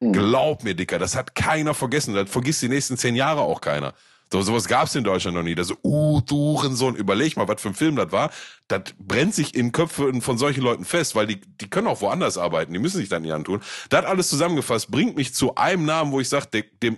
Mhm. 0.00 0.12
Glaub 0.12 0.64
mir, 0.64 0.74
Dicker, 0.74 0.98
das 0.98 1.16
hat 1.16 1.34
keiner 1.34 1.74
vergessen. 1.74 2.14
Das 2.14 2.30
vergisst 2.30 2.62
die 2.62 2.68
nächsten 2.68 2.96
zehn 2.96 3.16
Jahre 3.16 3.40
auch 3.40 3.60
keiner. 3.60 3.94
So, 4.30 4.42
sowas 4.42 4.68
gab's 4.68 4.94
in 4.94 5.04
Deutschland 5.04 5.36
noch 5.36 5.42
nie. 5.42 5.54
Das 5.54 5.68
so, 5.68 5.76
uh, 5.82 6.20
du 6.20 6.60
Sohn, 6.74 6.96
überleg 6.96 7.36
mal, 7.36 7.48
was 7.48 7.62
für 7.62 7.68
ein 7.68 7.74
Film 7.74 7.96
das 7.96 8.12
war. 8.12 8.30
Das 8.68 8.82
brennt 8.98 9.34
sich 9.34 9.54
in 9.54 9.72
Köpfen 9.72 10.20
von 10.20 10.36
solchen 10.36 10.62
Leuten 10.62 10.84
fest, 10.84 11.14
weil 11.14 11.26
die, 11.26 11.40
die 11.40 11.70
können 11.70 11.86
auch 11.86 12.02
woanders 12.02 12.36
arbeiten, 12.36 12.72
die 12.74 12.78
müssen 12.78 12.98
sich 12.98 13.08
dann 13.08 13.22
nicht 13.22 13.32
antun. 13.32 13.62
Das 13.88 14.04
alles 14.04 14.28
zusammengefasst 14.28 14.90
bringt 14.90 15.16
mich 15.16 15.32
zu 15.32 15.54
einem 15.54 15.86
Namen, 15.86 16.12
wo 16.12 16.20
ich 16.20 16.28
sage, 16.28 16.46
dem, 16.48 16.64
dem 16.82 16.96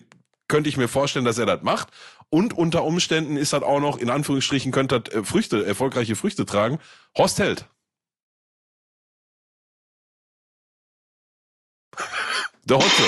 könnte 0.49 0.69
ich 0.69 0.77
mir 0.77 0.89
vorstellen, 0.89 1.25
dass 1.25 1.39
er 1.39 1.47
das 1.47 1.63
macht. 1.63 1.89
Und 2.31 2.57
unter 2.57 2.85
Umständen 2.85 3.37
ist 3.37 3.53
das 3.53 3.63
auch 3.63 3.81
noch, 3.81 3.99
in 3.99 4.11
Anführungsstrichen, 4.11 4.73
könnte 4.73 5.01
das 5.01 5.15
äh, 5.15 5.25
Früchte, 5.25 5.65
erfolgreiche 5.65 6.17
Früchte 6.17 6.45
tragen. 6.47 6.79
Horst 7.17 7.39
Held. 7.39 7.67
Der 12.71 12.79
Hotze. 12.79 13.03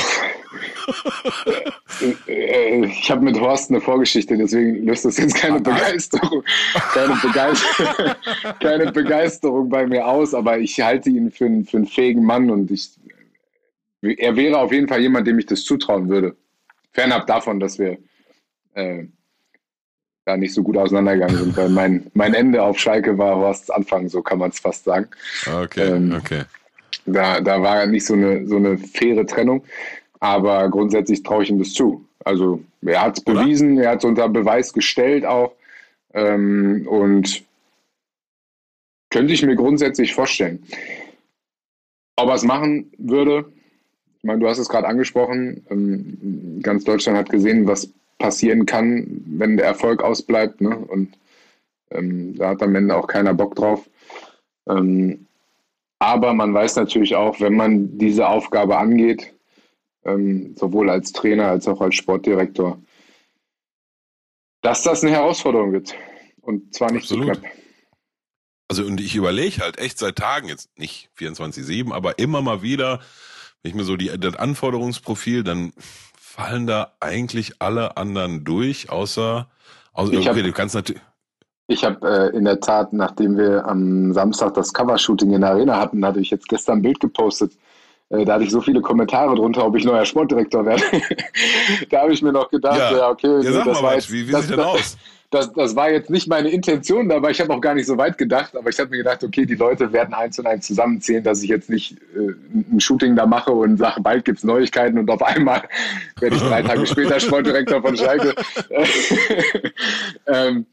ich 2.26 3.10
habe 3.10 3.20
mit 3.22 3.38
Horst 3.38 3.70
eine 3.70 3.80
Vorgeschichte, 3.80 4.36
deswegen 4.36 4.84
löst 4.84 5.04
das 5.04 5.18
jetzt 5.18 5.36
keine 5.36 5.60
Begeisterung, 5.60 6.42
keine 6.92 7.14
Begeisterung, 7.22 8.14
keine 8.60 8.90
Begeisterung 8.90 9.68
bei 9.68 9.86
mir 9.86 10.04
aus, 10.04 10.34
aber 10.34 10.58
ich 10.58 10.80
halte 10.80 11.10
ihn 11.10 11.30
für 11.30 11.44
einen, 11.46 11.64
für 11.64 11.76
einen 11.76 11.86
fähigen 11.86 12.24
Mann 12.24 12.50
und 12.50 12.72
ich, 12.72 12.90
er 14.00 14.34
wäre 14.34 14.58
auf 14.58 14.72
jeden 14.72 14.88
Fall 14.88 15.00
jemand, 15.00 15.28
dem 15.28 15.38
ich 15.38 15.46
das 15.46 15.62
zutrauen 15.62 16.08
würde. 16.08 16.34
Fernab 16.90 17.28
davon, 17.28 17.60
dass 17.60 17.78
wir 17.78 17.98
äh, 18.74 19.04
da 20.24 20.36
nicht 20.36 20.54
so 20.54 20.64
gut 20.64 20.76
auseinandergegangen 20.76 21.36
sind, 21.36 21.56
weil 21.56 21.68
mein, 21.68 22.10
mein 22.14 22.34
Ende 22.34 22.60
auf 22.60 22.80
Schalke 22.80 23.16
war 23.16 23.36
Horsts 23.36 23.70
Anfang, 23.70 24.08
so 24.08 24.22
kann 24.22 24.38
man 24.38 24.50
es 24.50 24.58
fast 24.58 24.84
sagen. 24.84 25.08
Okay, 25.46 25.88
ähm, 25.88 26.20
okay. 26.20 26.42
Da, 27.06 27.40
da 27.40 27.62
war 27.62 27.86
nicht 27.86 28.06
so 28.06 28.14
eine, 28.14 28.46
so 28.46 28.56
eine 28.56 28.78
faire 28.78 29.26
Trennung. 29.26 29.64
Aber 30.20 30.68
grundsätzlich 30.68 31.22
traue 31.22 31.42
ich 31.42 31.50
ihm 31.50 31.58
das 31.58 31.72
zu. 31.72 32.04
Also 32.24 32.62
er 32.82 33.02
hat 33.02 33.18
es 33.18 33.24
bewiesen, 33.24 33.78
er 33.78 33.90
hat 33.90 33.98
es 33.98 34.04
unter 34.04 34.28
Beweis 34.28 34.72
gestellt 34.72 35.24
auch. 35.24 35.52
Ähm, 36.14 36.86
und 36.88 37.42
könnte 39.10 39.32
ich 39.32 39.44
mir 39.44 39.56
grundsätzlich 39.56 40.14
vorstellen. 40.14 40.62
Ob 42.16 42.28
er 42.28 42.34
es 42.34 42.44
machen 42.44 42.92
würde, 42.98 43.46
ich 44.18 44.24
meine, 44.24 44.38
du 44.38 44.48
hast 44.48 44.58
es 44.58 44.68
gerade 44.68 44.86
angesprochen, 44.86 45.66
ähm, 45.70 46.60
ganz 46.62 46.84
Deutschland 46.84 47.18
hat 47.18 47.30
gesehen, 47.30 47.66
was 47.66 47.90
passieren 48.18 48.66
kann, 48.66 49.24
wenn 49.26 49.56
der 49.56 49.66
Erfolg 49.66 50.02
ausbleibt. 50.02 50.60
Ne? 50.60 50.76
Und 50.76 51.12
ähm, 51.90 52.36
da 52.36 52.50
hat 52.50 52.62
am 52.62 52.74
Ende 52.74 52.96
auch 52.96 53.08
keiner 53.08 53.34
Bock 53.34 53.56
drauf. 53.56 53.88
Ähm, 54.68 55.26
aber 56.02 56.34
man 56.34 56.52
weiß 56.52 56.74
natürlich 56.76 57.14
auch, 57.14 57.38
wenn 57.38 57.54
man 57.54 57.96
diese 57.96 58.26
Aufgabe 58.26 58.76
angeht, 58.76 59.34
ähm, 60.04 60.56
sowohl 60.56 60.90
als 60.90 61.12
Trainer 61.12 61.46
als 61.46 61.68
auch 61.68 61.80
als 61.80 61.94
Sportdirektor, 61.94 62.82
dass 64.62 64.82
das 64.82 65.04
eine 65.04 65.12
Herausforderung 65.12 65.72
wird. 65.72 65.94
Und 66.40 66.74
zwar 66.74 66.90
nicht 66.90 67.04
Absolut. 67.04 67.26
so 67.26 67.40
knapp. 67.40 67.52
Also 68.68 68.84
und 68.84 69.00
ich 69.00 69.14
überlege 69.14 69.62
halt 69.62 69.78
echt 69.78 69.96
seit 69.98 70.16
Tagen, 70.16 70.48
jetzt 70.48 70.76
nicht 70.76 71.10
24-7, 71.16 71.92
aber 71.92 72.18
immer 72.18 72.42
mal 72.42 72.62
wieder, 72.62 72.98
wenn 73.62 73.70
ich 73.70 73.76
mir 73.76 73.84
so 73.84 73.96
die, 73.96 74.08
das 74.18 74.34
Anforderungsprofil, 74.34 75.44
dann 75.44 75.72
fallen 76.18 76.66
da 76.66 76.94
eigentlich 76.98 77.60
alle 77.60 77.96
anderen 77.96 78.42
durch, 78.42 78.90
außer, 78.90 79.48
außer 79.92 80.18
okay, 80.18 80.26
hab, 80.26 80.34
du 80.34 80.52
kannst 80.52 80.74
natürlich. 80.74 81.02
Ich 81.68 81.84
habe 81.84 82.30
äh, 82.32 82.36
in 82.36 82.44
der 82.44 82.60
Tat, 82.60 82.92
nachdem 82.92 83.36
wir 83.36 83.66
am 83.66 84.12
Samstag 84.12 84.54
das 84.54 84.72
Covershooting 84.72 85.32
in 85.32 85.40
der 85.42 85.50
Arena 85.50 85.78
hatten, 85.78 86.04
hatte 86.04 86.20
ich 86.20 86.30
jetzt 86.30 86.48
gestern 86.48 86.78
ein 86.78 86.82
Bild 86.82 87.00
gepostet. 87.00 87.52
Äh, 88.10 88.24
da 88.24 88.34
hatte 88.34 88.44
ich 88.44 88.50
so 88.50 88.60
viele 88.60 88.80
Kommentare 88.80 89.34
drunter, 89.34 89.64
ob 89.64 89.76
ich 89.76 89.84
neuer 89.84 90.04
Sportdirektor 90.04 90.66
werde. 90.66 90.82
da 91.90 92.02
habe 92.02 92.12
ich 92.12 92.20
mir 92.20 92.32
noch 92.32 92.50
gedacht, 92.50 92.78
ja, 92.78 92.96
ja 92.96 93.10
okay, 93.10 93.40
ja, 93.42 93.52
sag 93.52 93.64
das 93.64 93.80
mal 93.80 93.88
war 93.88 93.94
jetzt, 93.94 94.12
wie, 94.12 94.28
wie 94.28 94.32
das, 94.32 94.42
sieht 94.42 94.52
denn 94.52 94.60
aus? 94.60 94.98
das, 95.32 95.50
das 95.54 95.74
war 95.74 95.90
jetzt 95.90 96.10
nicht 96.10 96.28
meine 96.28 96.50
Intention, 96.50 97.10
aber 97.10 97.30
ich 97.30 97.40
habe 97.40 97.54
auch 97.54 97.60
gar 97.60 97.74
nicht 97.74 97.86
so 97.86 97.96
weit 97.96 98.18
gedacht. 98.18 98.54
Aber 98.54 98.68
ich 98.68 98.78
habe 98.78 98.90
mir 98.90 98.98
gedacht, 98.98 99.24
okay, 99.24 99.46
die 99.46 99.54
Leute 99.54 99.90
werden 99.92 100.12
eins 100.12 100.38
und 100.38 100.46
eins 100.46 100.66
zusammenzählen, 100.66 101.24
dass 101.24 101.42
ich 101.42 101.48
jetzt 101.48 101.70
nicht 101.70 101.96
äh, 102.14 102.34
ein 102.70 102.80
Shooting 102.80 103.16
da 103.16 103.24
mache 103.24 103.50
und 103.50 103.78
sage, 103.78 104.02
bald 104.02 104.26
gibt 104.26 104.38
es 104.38 104.44
Neuigkeiten 104.44 104.98
und 104.98 105.10
auf 105.10 105.22
einmal 105.22 105.62
werde 106.20 106.36
ich 106.36 106.42
drei 106.42 106.62
Tage 106.62 106.86
später 106.86 107.18
Sportdirektor 107.18 107.80
von 107.80 107.96
Schalke. 107.96 108.34
ähm, 110.26 110.66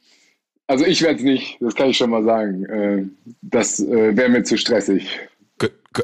also 0.70 0.86
ich 0.86 1.02
werde 1.02 1.16
es 1.16 1.24
nicht, 1.24 1.58
das 1.60 1.74
kann 1.74 1.90
ich 1.90 1.98
schon 1.98 2.12
mal 2.12 2.24
sagen. 2.24 2.64
Äh, 2.66 3.06
das 3.42 3.80
äh, 3.80 4.16
wäre 4.16 4.30
mir 4.30 4.44
zu 4.44 4.56
stressig. 4.56 5.20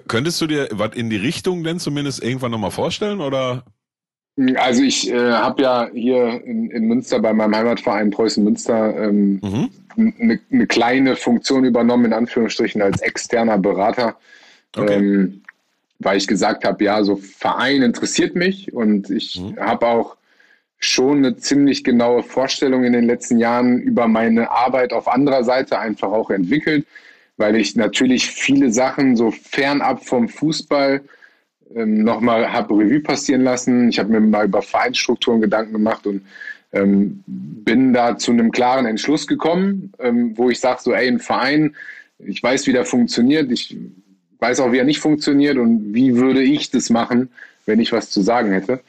Könntest 0.08 0.42
du 0.42 0.48
dir 0.48 0.68
was 0.72 0.96
in 0.96 1.12
die 1.12 1.18
Richtung 1.18 1.64
denn 1.64 1.80
zumindest 1.80 2.24
irgendwann 2.24 2.52
nochmal 2.52 2.72
vorstellen 2.72 3.22
oder 3.22 3.64
also 4.56 4.82
ich 4.82 5.10
äh, 5.10 5.32
habe 5.32 5.62
ja 5.62 5.88
hier 5.94 6.44
in, 6.44 6.72
in, 6.72 6.88
Münster 6.88 7.20
bei 7.20 7.32
meinem 7.32 7.56
Heimatverein 7.56 8.10
Preußen 8.10 8.44
Münster 8.44 8.98
ähm, 8.98 9.40
mhm. 9.42 9.70
eine, 9.96 10.40
eine 10.52 10.68
kleine 10.68 11.16
Funktion 11.16 11.64
übernommen, 11.64 12.06
in 12.06 12.14
Anführungsstrichen 12.14 12.82
als 12.82 13.00
externer 13.02 13.60
Berater, 13.60 14.18
okay. 14.76 14.96
ähm, 14.96 15.42
weil 16.00 16.18
ich 16.18 16.28
gesagt 16.28 16.66
habe, 16.66 16.84
ja, 16.84 17.04
so 17.04 17.16
Verein 17.16 17.84
interessiert 17.84 18.36
mich 18.36 18.74
und 18.74 19.10
ich 19.12 19.40
mhm. 19.40 19.58
habe 19.58 19.86
auch 19.86 20.18
schon 20.80 21.18
eine 21.18 21.38
ziemlich 21.38 21.84
genaue 21.84 22.24
Vorstellung 22.24 22.84
in 22.84 22.94
den 22.94 23.06
letzten 23.06 23.38
Jahren 23.38 23.80
über 23.82 24.08
meine 24.08 24.52
Arbeit 24.52 24.94
auf 24.94 25.08
anderer 25.08 25.44
Seite 25.44 25.80
einfach 25.80 26.10
auch 26.10 26.30
entwickelt, 26.30 26.86
weil 27.38 27.56
ich 27.56 27.76
natürlich 27.76 28.30
viele 28.30 28.72
Sachen 28.72 29.16
so 29.16 29.32
fernab 29.32 30.06
vom 30.06 30.30
Fußball 30.30 31.02
ähm, 31.76 32.04
nochmal 32.04 32.52
habe 32.52 32.76
Revue 32.76 33.00
passieren 33.00 33.42
lassen. 33.42 33.90
Ich 33.90 34.00
habe 34.00 34.10
mir 34.10 34.20
mal 34.20 34.46
über 34.46 34.62
Vereinsstrukturen 34.62 35.42
Gedanken 35.42 35.74
gemacht 35.74 36.06
und 36.06 36.22
ähm, 36.74 37.24
bin 37.26 37.94
da 37.94 38.18
zu 38.18 38.32
einem 38.32 38.52
klaren 38.52 38.86
Entschluss 38.86 39.28
gekommen, 39.28 39.94
ähm, 40.00 40.38
wo 40.38 40.50
ich 40.50 40.60
sage, 40.60 40.82
so, 40.84 40.94
ey, 40.94 41.08
ein 41.08 41.20
Verein, 41.20 41.76
ich 42.20 42.42
weiß, 42.42 42.68
wie 42.68 42.74
der 42.74 42.86
funktioniert, 42.86 43.52
ich 43.52 43.76
weiß 44.40 44.60
auch, 44.60 44.72
wie 44.72 44.78
er 44.78 44.84
nicht 44.84 45.00
funktioniert 45.00 45.58
und 45.58 45.94
wie 45.94 46.16
würde 46.16 46.44
ich 46.44 46.70
das 46.70 46.90
machen, 46.90 47.30
wenn 47.66 47.80
ich 47.80 47.92
was 47.92 48.10
zu 48.10 48.22
sagen 48.22 48.52
hätte. 48.52 48.82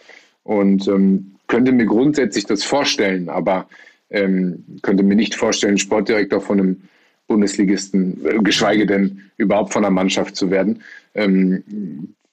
Und 0.42 0.86
ähm, 0.88 1.35
könnte 1.46 1.72
mir 1.72 1.86
grundsätzlich 1.86 2.46
das 2.46 2.64
vorstellen, 2.64 3.28
aber 3.28 3.68
ähm, 4.10 4.64
könnte 4.82 5.02
mir 5.02 5.16
nicht 5.16 5.34
vorstellen, 5.34 5.78
Sportdirektor 5.78 6.40
von 6.40 6.60
einem 6.60 6.82
Bundesligisten, 7.26 8.24
äh, 8.24 8.38
geschweige 8.38 8.86
denn 8.86 9.22
überhaupt 9.36 9.72
von 9.72 9.84
einer 9.84 9.92
Mannschaft 9.92 10.36
zu 10.36 10.50
werden. 10.50 10.82
Ähm, 11.14 11.64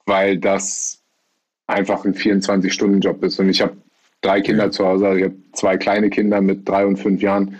weil 0.06 0.38
das 0.38 1.00
einfach 1.66 2.04
ein 2.04 2.14
24-Stunden-Job 2.14 3.22
ist. 3.24 3.40
Und 3.40 3.48
ich 3.48 3.62
habe 3.62 3.76
drei 4.20 4.40
Kinder 4.40 4.70
zu 4.70 4.86
Hause, 4.86 5.06
also 5.06 5.18
ich 5.18 5.24
habe 5.24 5.36
zwei 5.52 5.76
kleine 5.76 6.10
Kinder 6.10 6.40
mit 6.40 6.68
drei 6.68 6.86
und 6.86 6.98
fünf 6.98 7.22
Jahren, 7.22 7.56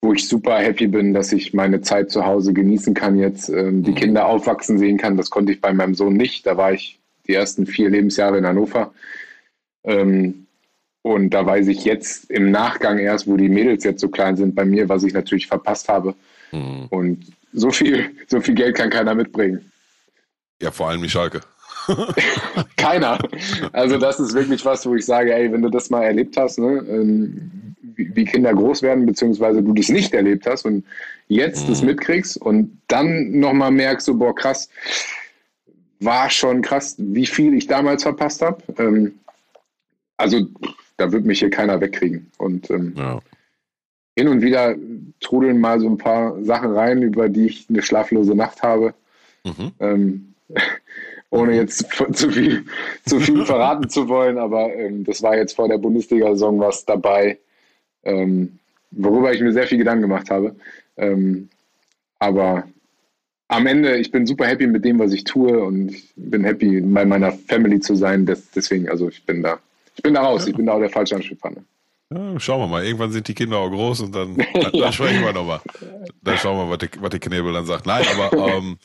wo 0.00 0.12
ich 0.12 0.28
super 0.28 0.58
happy 0.58 0.88
bin, 0.88 1.14
dass 1.14 1.32
ich 1.32 1.54
meine 1.54 1.80
Zeit 1.80 2.10
zu 2.10 2.26
Hause 2.26 2.52
genießen 2.52 2.92
kann 2.94 3.18
jetzt, 3.18 3.48
ähm, 3.48 3.82
die 3.82 3.92
mhm. 3.92 3.96
Kinder 3.96 4.26
aufwachsen 4.26 4.78
sehen 4.78 4.98
kann. 4.98 5.16
Das 5.16 5.30
konnte 5.30 5.52
ich 5.52 5.60
bei 5.60 5.72
meinem 5.72 5.94
Sohn 5.94 6.14
nicht. 6.14 6.46
Da 6.46 6.56
war 6.56 6.72
ich 6.72 6.98
die 7.26 7.34
ersten 7.34 7.66
vier 7.66 7.88
Lebensjahre 7.88 8.38
in 8.38 8.46
Hannover. 8.46 8.92
Ähm, 9.84 10.41
und 11.02 11.30
da 11.30 11.44
weiß 11.44 11.66
ich 11.66 11.84
jetzt 11.84 12.30
im 12.30 12.50
Nachgang 12.50 12.98
erst, 12.98 13.26
wo 13.26 13.36
die 13.36 13.48
Mädels 13.48 13.84
jetzt 13.84 14.00
so 14.00 14.08
klein 14.08 14.36
sind 14.36 14.54
bei 14.54 14.64
mir, 14.64 14.88
was 14.88 15.02
ich 15.02 15.12
natürlich 15.12 15.48
verpasst 15.48 15.88
habe. 15.88 16.14
Mhm. 16.52 16.86
Und 16.90 17.26
so 17.52 17.70
viel, 17.70 18.10
so 18.28 18.40
viel 18.40 18.54
Geld 18.54 18.76
kann 18.76 18.90
keiner 18.90 19.14
mitbringen. 19.14 19.70
Ja, 20.62 20.70
vor 20.70 20.88
allem 20.88 21.02
die 21.02 21.08
Schalke. 21.08 21.40
Keiner. 22.76 23.18
Also 23.72 23.98
das 23.98 24.20
ist 24.20 24.34
wirklich 24.34 24.64
was, 24.64 24.86
wo 24.86 24.94
ich 24.94 25.04
sage, 25.04 25.34
ey, 25.34 25.52
wenn 25.52 25.62
du 25.62 25.68
das 25.68 25.90
mal 25.90 26.04
erlebt 26.04 26.36
hast, 26.36 26.58
ne, 26.58 26.84
ähm, 26.88 27.74
wie, 27.96 28.24
Kinder 28.24 28.54
groß 28.54 28.82
werden, 28.82 29.04
beziehungsweise 29.04 29.62
du 29.62 29.74
das 29.74 29.88
nicht 29.88 30.14
erlebt 30.14 30.46
hast 30.46 30.64
und 30.64 30.84
jetzt 31.26 31.64
mhm. 31.64 31.70
das 31.70 31.82
mitkriegst 31.82 32.36
und 32.36 32.80
dann 32.86 33.38
nochmal 33.38 33.72
merkst, 33.72 34.06
so, 34.06 34.14
boah, 34.14 34.34
krass, 34.34 34.68
war 35.98 36.30
schon 36.30 36.62
krass, 36.62 36.94
wie 36.98 37.26
viel 37.26 37.54
ich 37.54 37.66
damals 37.66 38.04
verpasst 38.04 38.42
habe. 38.42 38.62
Ähm, 38.78 39.18
also 40.16 40.46
da 40.96 41.12
wird 41.12 41.24
mich 41.24 41.40
hier 41.40 41.50
keiner 41.50 41.80
wegkriegen. 41.80 42.30
Und 42.38 42.70
ähm, 42.70 42.94
ja. 42.96 43.20
hin 44.16 44.28
und 44.28 44.42
wieder 44.42 44.76
trudeln 45.20 45.60
mal 45.60 45.80
so 45.80 45.88
ein 45.88 45.98
paar 45.98 46.42
Sachen 46.44 46.72
rein, 46.72 47.02
über 47.02 47.28
die 47.28 47.46
ich 47.46 47.66
eine 47.68 47.82
schlaflose 47.82 48.34
Nacht 48.34 48.62
habe. 48.62 48.94
Mhm. 49.44 49.72
Ähm, 49.80 50.34
ohne 51.30 51.56
jetzt 51.56 51.90
zu 52.12 52.30
viel, 52.30 52.64
zu 53.06 53.18
viel 53.18 53.44
verraten 53.46 53.88
zu 53.88 54.08
wollen, 54.08 54.36
aber 54.36 54.72
ähm, 54.74 55.02
das 55.04 55.22
war 55.22 55.36
jetzt 55.36 55.56
vor 55.56 55.66
der 55.66 55.78
Bundesliga-Saison 55.78 56.60
was 56.60 56.84
dabei, 56.84 57.38
ähm, 58.04 58.58
worüber 58.90 59.32
ich 59.32 59.40
mir 59.40 59.52
sehr 59.52 59.66
viel 59.66 59.78
Gedanken 59.78 60.02
gemacht 60.02 60.30
habe. 60.30 60.54
Ähm, 60.98 61.48
aber 62.18 62.64
am 63.48 63.66
Ende, 63.66 63.96
ich 63.96 64.10
bin 64.10 64.26
super 64.26 64.46
happy 64.46 64.66
mit 64.66 64.84
dem, 64.84 64.98
was 64.98 65.12
ich 65.12 65.24
tue 65.24 65.62
und 65.62 65.90
ich 65.90 66.12
bin 66.16 66.44
happy, 66.44 66.80
bei 66.80 67.04
meiner 67.04 67.32
Family 67.32 67.80
zu 67.80 67.94
sein. 67.94 68.26
Das, 68.26 68.50
deswegen, 68.50 68.88
also 68.88 69.08
ich 69.08 69.24
bin 69.24 69.42
da. 69.42 69.58
Ich 69.96 70.02
bin 70.02 70.14
da 70.14 70.22
raus, 70.22 70.42
ja. 70.42 70.50
ich 70.50 70.56
bin 70.56 70.66
da 70.66 70.72
auch 70.72 70.80
der 70.80 70.90
falsche 70.90 71.16
Ansprechpartner. 71.16 71.62
Ja, 72.14 72.40
schauen 72.40 72.60
wir 72.60 72.66
mal. 72.66 72.84
Irgendwann 72.84 73.10
sind 73.10 73.26
die 73.28 73.34
Kinder 73.34 73.58
auch 73.58 73.70
groß 73.70 74.00
und 74.02 74.14
dann, 74.14 74.36
dann, 74.54 74.72
dann 74.72 74.92
sprechen 74.92 75.24
wir 75.24 75.32
nochmal. 75.32 75.60
Dann 76.22 76.38
schauen 76.38 76.58
wir 76.58 76.64
mal, 76.64 76.70
was 76.72 76.78
der, 76.78 76.90
was 77.00 77.10
der 77.10 77.20
Knebel 77.20 77.52
dann 77.52 77.66
sagt. 77.66 77.86
Nein, 77.86 78.04
aber 78.14 78.48
ähm, 78.48 78.78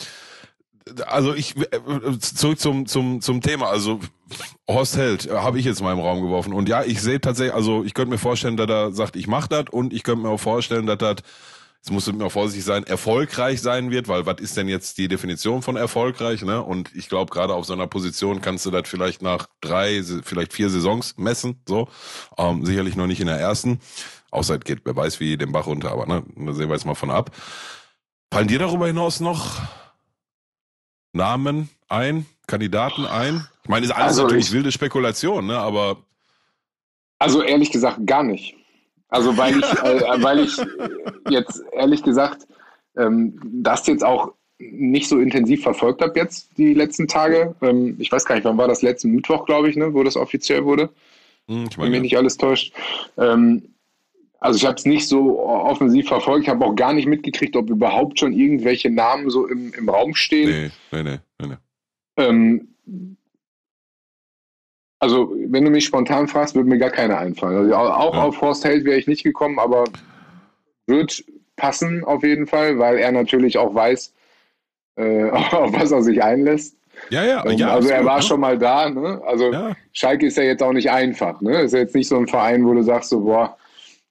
also 1.05 1.33
ich 1.33 1.55
äh, 1.57 2.19
zurück 2.19 2.59
zum 2.59 2.85
zum 2.85 3.21
zum 3.21 3.41
Thema. 3.41 3.67
Also 3.69 3.99
Horst 4.69 4.97
Held 4.97 5.25
äh, 5.25 5.31
habe 5.31 5.59
ich 5.59 5.65
jetzt 5.65 5.81
mal 5.81 5.93
im 5.93 5.99
Raum 5.99 6.21
geworfen 6.21 6.53
und 6.53 6.69
ja, 6.69 6.83
ich 6.83 7.01
sehe 7.01 7.19
tatsächlich, 7.19 7.53
also 7.53 7.83
ich 7.83 7.93
könnte 7.93 8.11
mir 8.11 8.17
vorstellen, 8.17 8.57
dass 8.57 8.69
er 8.69 8.91
sagt, 8.91 9.15
ich 9.15 9.27
mache 9.27 9.49
das 9.49 9.65
und 9.71 9.93
ich 9.93 10.03
könnte 10.03 10.23
mir 10.23 10.29
auch 10.29 10.39
vorstellen, 10.39 10.85
dass 10.85 10.97
das 10.97 11.15
Jetzt 11.77 11.91
musst 11.91 12.07
du 12.07 12.13
mir 12.13 12.29
vorsichtig 12.29 12.65
sein, 12.65 12.83
erfolgreich 12.83 13.61
sein 13.61 13.91
wird, 13.91 14.07
weil 14.07 14.25
was 14.25 14.41
ist 14.41 14.57
denn 14.57 14.67
jetzt 14.67 14.97
die 14.97 15.07
Definition 15.07 15.61
von 15.61 15.75
erfolgreich? 15.75 16.41
Ne? 16.41 16.61
Und 16.61 16.93
ich 16.95 17.07
glaube, 17.07 17.31
gerade 17.31 17.53
auf 17.53 17.65
so 17.65 17.73
einer 17.73 17.87
Position 17.87 18.41
kannst 18.41 18.65
du 18.65 18.71
das 18.71 18.89
vielleicht 18.89 19.21
nach 19.21 19.47
drei, 19.61 20.03
vielleicht 20.23 20.53
vier 20.53 20.69
Saisons 20.69 21.15
messen. 21.17 21.61
So, 21.67 21.87
ähm, 22.37 22.65
sicherlich 22.65 22.95
noch 22.95 23.07
nicht 23.07 23.21
in 23.21 23.27
der 23.27 23.39
ersten. 23.39 23.79
Außer 24.31 24.55
es 24.55 24.61
geht, 24.61 24.81
wer 24.83 24.95
weiß, 24.95 25.19
wie 25.19 25.37
den 25.37 25.51
Bach 25.51 25.67
runter, 25.67 25.91
aber 25.91 26.05
ne, 26.05 26.23
da 26.35 26.53
sehen 26.53 26.67
wir 26.67 26.75
jetzt 26.75 26.85
mal 26.85 26.95
von 26.95 27.11
ab. 27.11 27.31
Fallen 28.33 28.47
dir 28.49 28.59
darüber 28.59 28.87
hinaus 28.87 29.21
noch 29.21 29.61
Namen 31.13 31.69
ein, 31.87 32.25
Kandidaten 32.47 33.05
ein? 33.05 33.47
Ich 33.63 33.69
meine, 33.69 33.85
ist 33.85 33.91
alles 33.91 34.09
also 34.09 34.23
natürlich 34.23 34.47
ich, 34.47 34.53
wilde 34.53 34.71
Spekulation, 34.71 35.47
ne? 35.47 35.57
Aber. 35.57 36.03
Also 37.19 37.41
ehrlich 37.41 37.71
gesagt 37.71 38.05
gar 38.05 38.23
nicht. 38.23 38.56
Also 39.09 39.37
weil 39.37 39.57
ich, 39.57 39.65
äh, 39.83 40.01
weil 40.23 40.39
ich 40.39 40.57
jetzt 41.29 41.63
ehrlich 41.71 42.03
gesagt 42.03 42.47
ähm, 42.97 43.39
das 43.43 43.87
jetzt 43.87 44.03
auch 44.03 44.33
nicht 44.59 45.07
so 45.07 45.19
intensiv 45.19 45.61
verfolgt 45.61 46.01
habe 46.01 46.19
jetzt 46.19 46.49
die 46.57 46.73
letzten 46.73 47.07
Tage. 47.07 47.55
Ähm, 47.61 47.95
ich 47.99 48.11
weiß 48.11 48.25
gar 48.25 48.35
nicht, 48.35 48.45
wann 48.45 48.57
war 48.57 48.67
das 48.67 48.81
letzte 48.81 49.07
Mittwoch, 49.07 49.45
glaube 49.45 49.69
ich, 49.69 49.75
ne, 49.75 49.93
wo 49.93 50.03
das 50.03 50.17
offiziell 50.17 50.65
wurde. 50.65 50.89
Hm, 51.47 51.67
ich 51.69 51.77
meine, 51.77 51.91
Wenn 51.91 52.01
mich 52.01 52.11
nicht 52.11 52.17
alles 52.17 52.37
täuscht. 52.37 52.73
Ähm, 53.17 53.69
also 54.39 54.57
ich 54.57 54.65
habe 54.65 54.75
es 54.75 54.85
nicht 54.85 55.07
so 55.07 55.39
offensiv 55.39 56.07
verfolgt, 56.07 56.43
ich 56.43 56.49
habe 56.49 56.63
auch 56.65 56.75
gar 56.75 56.93
nicht 56.93 57.07
mitgekriegt, 57.07 57.55
ob 57.55 57.69
überhaupt 57.69 58.19
schon 58.19 58.33
irgendwelche 58.33 58.89
Namen 58.89 59.29
so 59.29 59.47
im, 59.47 59.73
im 59.73 59.89
Raum 59.89 60.13
stehen. 60.13 60.71
Nee, 60.91 61.03
nee, 61.03 61.19
nee, 61.39 61.47
nee. 61.47 61.55
Ähm, 62.17 62.67
also, 64.99 65.33
wenn 65.47 65.63
du 65.63 65.69
mich 65.69 65.85
spontan 65.85 66.27
fragst, 66.27 66.55
würde 66.55 66.69
mir 66.69 66.79
gar 66.79 66.89
keine 66.89 67.17
einfallen. 67.17 67.57
Also, 67.57 67.75
auch 67.75 68.13
ja. 68.15 68.23
auf 68.23 68.41
Horst 68.41 68.65
Held 68.65 68.85
wäre 68.85 68.97
ich 68.97 69.07
nicht 69.07 69.23
gekommen, 69.23 69.59
aber 69.59 69.85
wird 70.87 71.23
passen 71.55 72.03
auf 72.03 72.23
jeden 72.23 72.47
Fall, 72.47 72.79
weil 72.79 72.97
er 72.97 73.11
natürlich 73.11 73.57
auch 73.57 73.73
weiß, 73.75 74.13
äh, 74.95 75.29
auf 75.31 75.73
was 75.73 75.91
er 75.91 76.01
sich 76.01 76.23
einlässt. 76.23 76.75
Ja, 77.09 77.23
ja, 77.23 77.45
ähm, 77.45 77.57
ja. 77.57 77.69
Also 77.69 77.89
er 77.89 78.05
war 78.05 78.17
ne? 78.17 78.23
schon 78.23 78.39
mal 78.39 78.57
da. 78.57 78.89
Ne? 78.89 79.21
Also 79.25 79.51
ja. 79.51 79.75
Schalke 79.93 80.25
ist 80.25 80.37
ja 80.37 80.43
jetzt 80.43 80.63
auch 80.63 80.73
nicht 80.73 80.89
einfach. 80.89 81.41
Ne? 81.41 81.61
Ist 81.61 81.73
ja 81.73 81.79
jetzt 81.79 81.93
nicht 81.93 82.07
so 82.07 82.17
ein 82.17 82.27
Verein, 82.27 82.65
wo 82.65 82.73
du 82.73 82.81
sagst 82.81 83.09
so, 83.09 83.21
boah, 83.21 83.55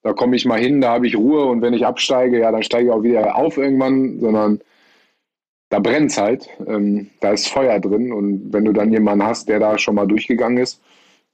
da 0.02 0.12
komme 0.12 0.36
ich 0.36 0.44
mal 0.44 0.60
hin, 0.60 0.80
da 0.80 0.90
habe 0.92 1.06
ich 1.08 1.16
Ruhe 1.16 1.46
und 1.46 1.62
wenn 1.62 1.74
ich 1.74 1.84
absteige, 1.84 2.38
ja, 2.38 2.52
dann 2.52 2.62
steige 2.62 2.86
ich 2.86 2.92
auch 2.92 3.02
wieder 3.02 3.34
auf 3.34 3.56
irgendwann, 3.56 4.20
sondern 4.20 4.60
da 5.68 5.78
brennt 5.78 6.10
es 6.10 6.18
halt. 6.18 6.48
Ähm, 6.66 7.10
da 7.20 7.32
ist 7.32 7.48
Feuer 7.48 7.80
drin 7.80 8.12
und 8.12 8.52
wenn 8.52 8.64
du 8.64 8.72
dann 8.72 8.92
jemanden 8.92 9.26
hast, 9.26 9.48
der 9.48 9.58
da 9.58 9.78
schon 9.78 9.94
mal 9.94 10.06
durchgegangen 10.06 10.58
ist, 10.58 10.80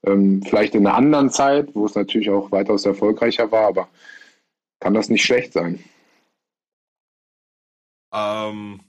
ähm, 0.05 0.43
vielleicht 0.43 0.75
in 0.75 0.87
einer 0.87 0.97
anderen 0.97 1.31
Zeit, 1.31 1.75
wo 1.75 1.87
es 1.87 1.95
natürlich 1.95 2.31
auch 2.31 2.51
weitaus 2.51 2.87
erfolgreicher 2.87 3.51
war, 3.53 3.69
aber 3.69 3.89
kann 4.81 4.95
das 4.95 5.09
nicht 5.09 5.25
schlecht 5.25 5.53
sein. 5.53 5.83
Ähm, 8.13 8.81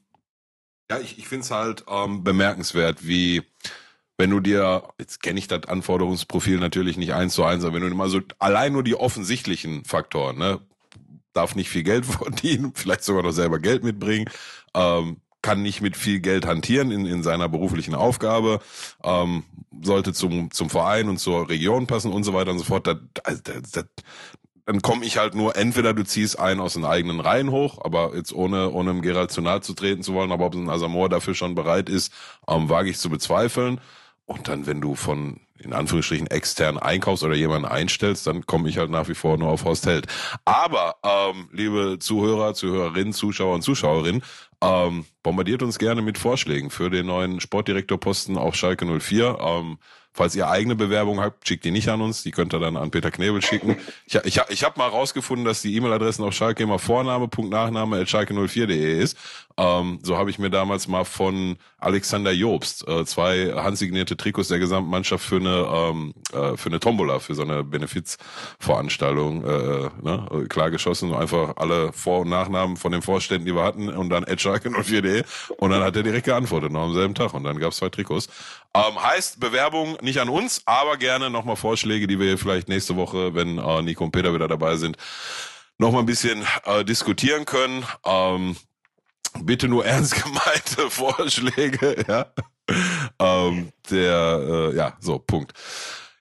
ja, 0.89 0.99
ich, 0.99 1.17
ich 1.17 1.27
finde 1.27 1.43
es 1.43 1.51
halt 1.51 1.85
ähm, 1.87 2.23
bemerkenswert, 2.23 3.07
wie 3.07 3.43
wenn 4.17 4.29
du 4.29 4.39
dir, 4.39 4.89
jetzt 4.99 5.21
kenne 5.23 5.39
ich 5.39 5.47
das 5.47 5.65
Anforderungsprofil 5.65 6.59
natürlich 6.59 6.97
nicht 6.97 7.13
eins 7.13 7.33
zu 7.33 7.43
eins, 7.43 7.63
aber 7.63 7.75
wenn 7.75 7.89
du 7.89 7.95
mal 7.95 8.09
so 8.09 8.21
allein 8.39 8.73
nur 8.73 8.83
die 8.83 8.95
offensichtlichen 8.95 9.85
Faktoren, 9.85 10.37
ne, 10.37 10.59
darf 11.33 11.55
nicht 11.55 11.69
viel 11.69 11.83
Geld 11.83 12.05
verdienen, 12.05 12.73
vielleicht 12.75 13.03
sogar 13.03 13.23
noch 13.23 13.31
selber 13.31 13.59
Geld 13.59 13.83
mitbringen, 13.83 14.29
ähm, 14.75 15.17
kann 15.43 15.61
nicht 15.61 15.81
mit 15.81 15.95
viel 15.95 16.19
Geld 16.19 16.47
hantieren 16.47 16.89
in, 16.89 17.05
in 17.05 17.21
seiner 17.21 17.47
beruflichen 17.47 17.93
Aufgabe, 17.93 18.59
ähm, 19.03 19.43
sollte 19.83 20.13
zum, 20.13 20.49
zum 20.49 20.71
Verein 20.71 21.09
und 21.09 21.19
zur 21.19 21.49
Region 21.49 21.85
passen 21.85 22.11
und 22.11 22.23
so 22.23 22.33
weiter 22.33 22.49
und 22.49 22.57
so 22.57 22.65
fort. 22.65 22.87
Das, 22.87 22.97
das, 23.43 23.71
das, 23.71 23.85
dann 24.65 24.81
komme 24.81 25.05
ich 25.05 25.17
halt 25.17 25.35
nur, 25.35 25.55
entweder 25.57 25.93
du 25.93 26.03
ziehst 26.03 26.39
einen 26.39 26.61
aus 26.61 26.73
den 26.73 26.85
eigenen 26.85 27.19
Reihen 27.19 27.51
hoch, 27.51 27.83
aber 27.83 28.15
jetzt 28.15 28.33
ohne, 28.33 28.71
ohne 28.71 28.91
dem 28.91 29.01
Gerald 29.01 29.31
zu 29.31 29.41
nahe 29.41 29.61
zu 29.61 29.73
treten 29.73 30.01
zu 30.01 30.13
wollen, 30.13 30.31
aber 30.31 30.45
ob 30.45 30.55
ein 30.55 30.69
Asamoah 30.69 31.09
dafür 31.09 31.35
schon 31.35 31.53
bereit 31.53 31.89
ist, 31.89 32.13
ähm, 32.47 32.69
wage 32.69 32.89
ich 32.89 32.97
zu 32.97 33.09
bezweifeln. 33.09 33.81
Und 34.33 34.47
dann, 34.47 34.65
wenn 34.65 34.81
du 34.81 34.95
von, 34.95 35.39
in 35.59 35.73
Anführungsstrichen, 35.73 36.27
extern 36.27 36.77
einkaufst 36.79 37.23
oder 37.23 37.35
jemanden 37.35 37.67
einstellst, 37.67 38.25
dann 38.25 38.45
komme 38.45 38.67
ich 38.67 38.77
halt 38.77 38.89
nach 38.89 39.07
wie 39.07 39.13
vor 39.13 39.37
nur 39.37 39.49
auf 39.49 39.63
Horst 39.63 39.85
Held. 39.85 40.07
Aber, 40.43 40.95
ähm, 41.03 41.49
liebe 41.51 41.99
Zuhörer, 41.99 42.53
Zuhörerinnen, 42.53 43.13
Zuschauer 43.13 43.53
und 43.53 43.61
Zuschauerinnen, 43.61 44.23
ähm, 44.61 45.05
bombardiert 45.21 45.61
uns 45.61 45.77
gerne 45.77 46.01
mit 46.01 46.17
Vorschlägen 46.17 46.69
für 46.71 46.89
den 46.89 47.05
neuen 47.05 47.39
Sportdirektorposten 47.39 48.37
auf 48.37 48.55
Schalke 48.55 48.85
04. 48.85 49.37
Ähm, 49.39 49.77
Falls 50.15 50.35
ihr 50.35 50.47
eigene 50.47 50.75
Bewerbung 50.75 51.19
habt, 51.19 51.47
schickt 51.47 51.65
die 51.65 51.71
nicht 51.71 51.89
an 51.89 52.01
uns, 52.01 52.21
die 52.21 52.29
könnt 52.29 52.53
ihr 52.53 52.59
dann 52.59 52.77
an 52.77 52.91
Peter 52.91 53.11
Knebel 53.11 53.41
schicken. 53.41 53.77
Ich, 54.05 54.15
ich, 54.15 54.41
ich 54.49 54.63
habe 54.63 54.77
mal 54.77 54.87
rausgefunden, 54.87 55.45
dass 55.45 55.61
die 55.61 55.75
E-Mail-Adressen 55.75 56.23
auf 56.23 56.33
Schalke 56.33 56.63
immer 56.63 56.77
Vorname, 56.77 57.27
Punkt 57.27 57.51
Nachname, 57.51 58.03
schalke04.de 58.03 59.01
ist. 59.01 59.17
Ähm, 59.55 59.99
so 60.01 60.17
habe 60.17 60.29
ich 60.29 60.39
mir 60.39 60.49
damals 60.49 60.87
mal 60.87 61.03
von 61.03 61.57
Alexander 61.77 62.31
Jobst 62.31 62.87
äh, 62.87 63.05
zwei 63.05 63.53
handsignierte 63.53 64.17
Trikots 64.17 64.47
der 64.47 64.57
gesamten 64.57 64.89
Mannschaft 64.89 65.23
für 65.23 65.35
eine 65.35 65.67
ähm, 65.71 66.13
äh, 66.31 66.57
für 66.57 66.69
eine 66.69 66.79
Tombola, 66.79 67.19
für 67.19 67.35
so 67.35 67.43
eine 67.43 67.63
Benefizveranstaltung 67.63 69.43
äh, 69.43 69.89
ne, 70.01 70.45
klargeschossen. 70.49 71.13
Einfach 71.13 71.57
alle 71.57 71.93
Vor- 71.93 72.21
und 72.21 72.29
Nachnamen 72.29 72.77
von 72.77 72.91
den 72.91 73.03
Vorständen, 73.03 73.45
die 73.45 73.55
wir 73.55 73.63
hatten 73.63 73.89
und 73.89 74.09
dann 74.09 74.25
schalke04.de 74.25 75.23
und 75.57 75.69
dann 75.69 75.83
hat 75.83 75.95
er 75.95 76.03
direkt 76.03 76.25
geantwortet, 76.25 76.71
noch 76.71 76.83
am 76.83 76.93
selben 76.93 77.13
Tag 77.13 77.33
und 77.33 77.43
dann 77.43 77.59
gab 77.59 77.71
es 77.71 77.77
zwei 77.77 77.89
Trikots. 77.89 78.29
Ähm, 78.75 79.03
heißt 79.03 79.39
Bewerbung 79.39 79.97
nicht 80.01 80.19
an 80.19 80.29
uns, 80.29 80.63
aber 80.65 80.97
gerne 80.97 81.29
nochmal 81.29 81.55
Vorschläge, 81.55 82.07
die 82.07 82.19
wir 82.19 82.37
vielleicht 82.39 82.69
nächste 82.69 82.95
Woche, 82.95 83.35
wenn 83.35 83.59
äh, 83.59 83.81
Nico 83.83 84.03
und 84.03 84.11
Peter 84.11 84.33
wieder 84.33 84.47
dabei 84.47 84.77
sind, 84.77 84.97
noch 85.77 85.91
mal 85.91 85.99
ein 85.99 86.07
bisschen 86.07 86.43
äh, 86.65 86.83
diskutieren 86.83 87.45
können. 87.45 87.85
Ähm, 88.03 88.55
bitte 89.41 89.67
nur 89.67 89.85
ernst 89.85 90.23
gemeinte 90.23 90.89
Vorschläge, 90.89 92.03
ja. 92.07 92.25
ähm, 93.19 93.71
der, 93.91 94.71
äh, 94.71 94.75
ja, 94.75 94.97
so, 94.99 95.19
Punkt. 95.19 95.53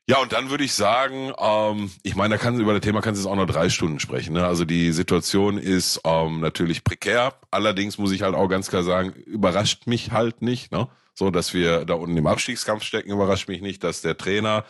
Ja, 0.09 0.19
und 0.19 0.33
dann 0.33 0.51
würde 0.51 0.65
ich 0.65 0.75
sagen, 0.75 1.33
ähm, 1.39 1.91
ich 2.03 2.17
meine, 2.17 2.35
da 2.35 2.39
kann 2.39 2.59
über 2.61 2.75
das 2.75 2.83
Thema 2.83 3.01
kannst 3.01 3.19
du 3.19 3.25
jetzt 3.25 3.33
auch 3.33 3.37
noch 3.37 3.47
drei 3.47 3.71
Stunden 3.71 4.01
sprechen. 4.01 4.35
Ne? 4.35 4.45
Also 4.45 4.65
die 4.65 4.91
Situation 4.91 5.57
ist 5.57 6.01
ähm, 6.05 6.41
natürlich 6.41 6.83
prekär. 6.85 7.35
Allerdings 7.51 7.99
muss 7.99 8.11
ich 8.11 8.23
halt 8.23 8.35
auch 8.35 8.49
ganz 8.49 8.69
klar 8.69 8.83
sagen, 8.83 9.13
überrascht 9.13 9.87
mich 9.87 10.11
halt 10.11 10.43
nicht. 10.43 10.73
Ne? 10.73 10.89
So, 11.15 11.31
dass 11.31 11.53
wir 11.53 11.85
da 11.85 11.95
unten 11.95 12.17
im 12.17 12.27
Abstiegskampf 12.27 12.85
stecken, 12.85 13.11
überrascht 13.11 13.49
mich 13.49 13.61
nicht, 13.61 13.85
dass 13.85 14.01
der 14.01 14.17
Trainer 14.17 14.65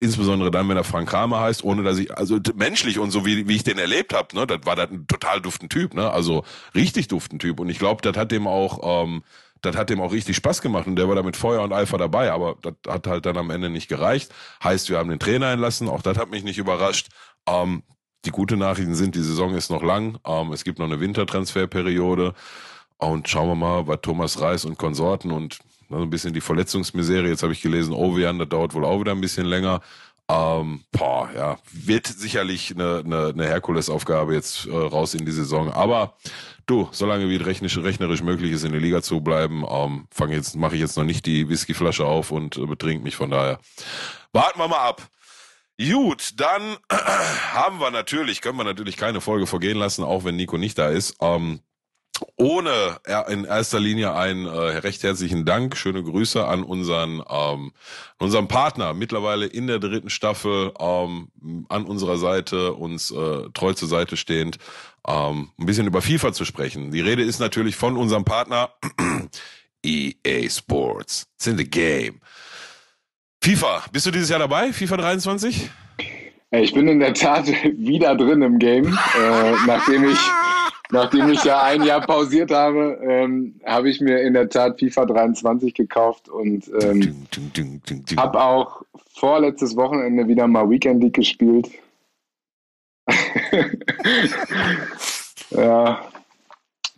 insbesondere 0.00 0.50
dann, 0.50 0.68
wenn 0.68 0.76
er 0.78 0.84
Frank 0.84 1.10
Kramer 1.10 1.40
heißt, 1.40 1.62
ohne 1.62 1.82
dass 1.82 1.98
ich, 1.98 2.16
also 2.16 2.40
menschlich 2.54 2.98
und 2.98 3.10
so 3.10 3.26
wie, 3.26 3.46
wie 3.46 3.56
ich 3.56 3.64
den 3.64 3.78
erlebt 3.78 4.14
habe, 4.14 4.34
ne, 4.34 4.46
das 4.46 4.60
war 4.64 4.74
das 4.74 4.90
ein 4.90 5.06
total 5.06 5.42
duften 5.42 5.68
Typ, 5.68 5.94
ne, 5.94 6.10
also 6.10 6.42
richtig 6.74 7.08
duften 7.08 7.38
Typ 7.38 7.60
und 7.60 7.68
ich 7.68 7.78
glaube, 7.78 8.00
das 8.00 8.16
hat 8.16 8.32
dem 8.32 8.46
auch, 8.46 9.04
ähm, 9.04 9.22
das 9.60 9.76
hat 9.76 9.90
dem 9.90 10.00
auch 10.00 10.12
richtig 10.12 10.36
Spaß 10.36 10.62
gemacht 10.62 10.86
und 10.86 10.96
der 10.96 11.06
war 11.06 11.16
da 11.16 11.22
mit 11.22 11.36
Feuer 11.36 11.62
und 11.62 11.74
Eifer 11.74 11.98
dabei, 11.98 12.32
aber 12.32 12.56
das 12.62 12.74
hat 12.88 13.06
halt 13.06 13.26
dann 13.26 13.36
am 13.36 13.50
Ende 13.50 13.68
nicht 13.68 13.88
gereicht. 13.88 14.32
Heißt, 14.64 14.88
wir 14.88 14.96
haben 14.96 15.10
den 15.10 15.18
Trainer 15.18 15.52
entlassen, 15.52 15.86
auch 15.90 16.00
das 16.00 16.16
hat 16.16 16.30
mich 16.30 16.44
nicht 16.44 16.56
überrascht. 16.56 17.08
Ähm, 17.46 17.82
die 18.24 18.30
gute 18.30 18.56
Nachrichten 18.56 18.94
sind, 18.94 19.14
die 19.14 19.22
Saison 19.22 19.54
ist 19.54 19.70
noch 19.70 19.82
lang, 19.82 20.18
ähm, 20.26 20.52
es 20.52 20.64
gibt 20.64 20.78
noch 20.78 20.86
eine 20.86 21.00
Wintertransferperiode 21.00 22.34
und 23.00 23.28
schauen 23.28 23.48
wir 23.48 23.54
mal, 23.54 23.86
was 23.86 24.00
Thomas 24.02 24.40
Reis 24.40 24.64
und 24.64 24.78
Konsorten 24.78 25.30
und 25.30 25.58
so 25.88 25.96
ein 25.96 26.10
bisschen 26.10 26.32
die 26.32 26.40
Verletzungsmisere. 26.40 27.28
Jetzt 27.28 27.42
habe 27.42 27.52
ich 27.52 27.62
gelesen, 27.62 27.94
Ovean, 27.94 28.38
das 28.38 28.48
dauert 28.48 28.74
wohl 28.74 28.84
auch 28.84 29.00
wieder 29.00 29.12
ein 29.12 29.20
bisschen 29.20 29.46
länger. 29.46 29.80
Ähm, 30.30 30.84
boah, 30.92 31.28
ja, 31.34 31.58
wird 31.72 32.06
sicherlich 32.06 32.72
eine, 32.72 33.02
eine, 33.04 33.28
eine 33.28 33.46
Herkulesaufgabe 33.46 34.34
jetzt 34.34 34.66
äh, 34.66 34.70
raus 34.70 35.14
in 35.14 35.26
die 35.26 35.32
Saison. 35.32 35.72
Aber 35.72 36.14
du, 36.66 36.88
solange 36.92 37.28
wie 37.28 37.36
rechnerisch, 37.36 37.78
rechnerisch 37.78 38.22
möglich 38.22 38.52
ist, 38.52 38.62
in 38.62 38.70
der 38.70 38.80
Liga 38.80 39.02
zu 39.02 39.20
bleiben, 39.20 39.64
ähm, 39.68 40.06
fange 40.12 40.36
jetzt, 40.36 40.54
mache 40.54 40.76
ich 40.76 40.80
jetzt 40.80 40.96
noch 40.96 41.04
nicht 41.04 41.26
die 41.26 41.48
Whiskyflasche 41.48 42.04
auf 42.04 42.30
und 42.30 42.56
äh, 42.56 42.66
betrink 42.66 43.02
mich 43.02 43.16
von 43.16 43.30
daher. 43.30 43.58
Warten 44.32 44.60
wir 44.60 44.68
mal 44.68 44.88
ab. 44.88 45.08
Gut, 45.80 46.32
dann 46.36 46.76
äh, 46.88 46.94
haben 47.54 47.80
wir 47.80 47.90
natürlich, 47.90 48.40
können 48.40 48.58
wir 48.58 48.64
natürlich 48.64 48.96
keine 48.96 49.20
Folge 49.20 49.48
vergehen 49.48 49.78
lassen, 49.78 50.04
auch 50.04 50.24
wenn 50.24 50.36
Nico 50.36 50.58
nicht 50.58 50.78
da 50.78 50.90
ist. 50.90 51.16
Ähm, 51.20 51.60
ohne 52.36 52.98
in 53.28 53.44
erster 53.44 53.80
Linie 53.80 54.14
einen 54.14 54.46
äh, 54.46 54.50
recht 54.50 55.02
herzlichen 55.02 55.44
Dank, 55.44 55.76
schöne 55.76 56.02
Grüße 56.02 56.44
an 56.44 56.62
unseren 56.62 57.22
ähm, 57.28 57.72
unseren 58.18 58.48
Partner 58.48 58.94
mittlerweile 58.94 59.46
in 59.46 59.66
der 59.66 59.78
dritten 59.78 60.10
Staffel 60.10 60.72
ähm, 60.78 61.28
an 61.68 61.84
unserer 61.84 62.18
Seite 62.18 62.74
uns 62.74 63.10
äh, 63.10 63.48
treu 63.54 63.72
zur 63.72 63.88
Seite 63.88 64.16
stehend, 64.16 64.58
ähm, 65.06 65.50
ein 65.58 65.66
bisschen 65.66 65.86
über 65.86 66.02
FIFA 66.02 66.32
zu 66.32 66.44
sprechen. 66.44 66.90
Die 66.90 67.00
Rede 67.00 67.22
ist 67.22 67.40
natürlich 67.40 67.76
von 67.76 67.96
unserem 67.96 68.24
Partner 68.24 68.70
EA 69.84 70.48
Sports. 70.48 71.26
It's 71.36 71.46
in 71.46 71.56
the 71.56 71.68
game. 71.68 72.20
FIFA, 73.42 73.84
bist 73.90 74.04
du 74.06 74.10
dieses 74.10 74.28
Jahr 74.28 74.38
dabei? 74.38 74.72
FIFA 74.72 74.98
23? 74.98 75.70
Ich 76.52 76.74
bin 76.74 76.88
in 76.88 77.00
der 77.00 77.14
Tat 77.14 77.46
wieder 77.76 78.16
drin 78.16 78.42
im 78.42 78.58
Game, 78.58 78.86
äh, 78.86 79.52
nachdem 79.66 80.10
ich 80.10 80.18
Nachdem 80.92 81.30
ich 81.30 81.44
ja 81.44 81.62
ein 81.62 81.82
Jahr 81.82 82.00
pausiert 82.00 82.50
habe, 82.50 82.98
ähm, 83.02 83.60
habe 83.64 83.88
ich 83.90 84.00
mir 84.00 84.20
in 84.22 84.34
der 84.34 84.48
Tat 84.48 84.80
FIFA 84.80 85.06
23 85.06 85.74
gekauft 85.74 86.28
und 86.28 86.68
ähm, 86.82 87.26
habe 88.16 88.42
auch 88.42 88.82
vorletztes 89.14 89.76
Wochenende 89.76 90.26
wieder 90.26 90.48
mal 90.48 90.68
Weekend 90.68 91.02
League 91.02 91.14
gespielt. 91.14 91.70
ja, 95.50 96.00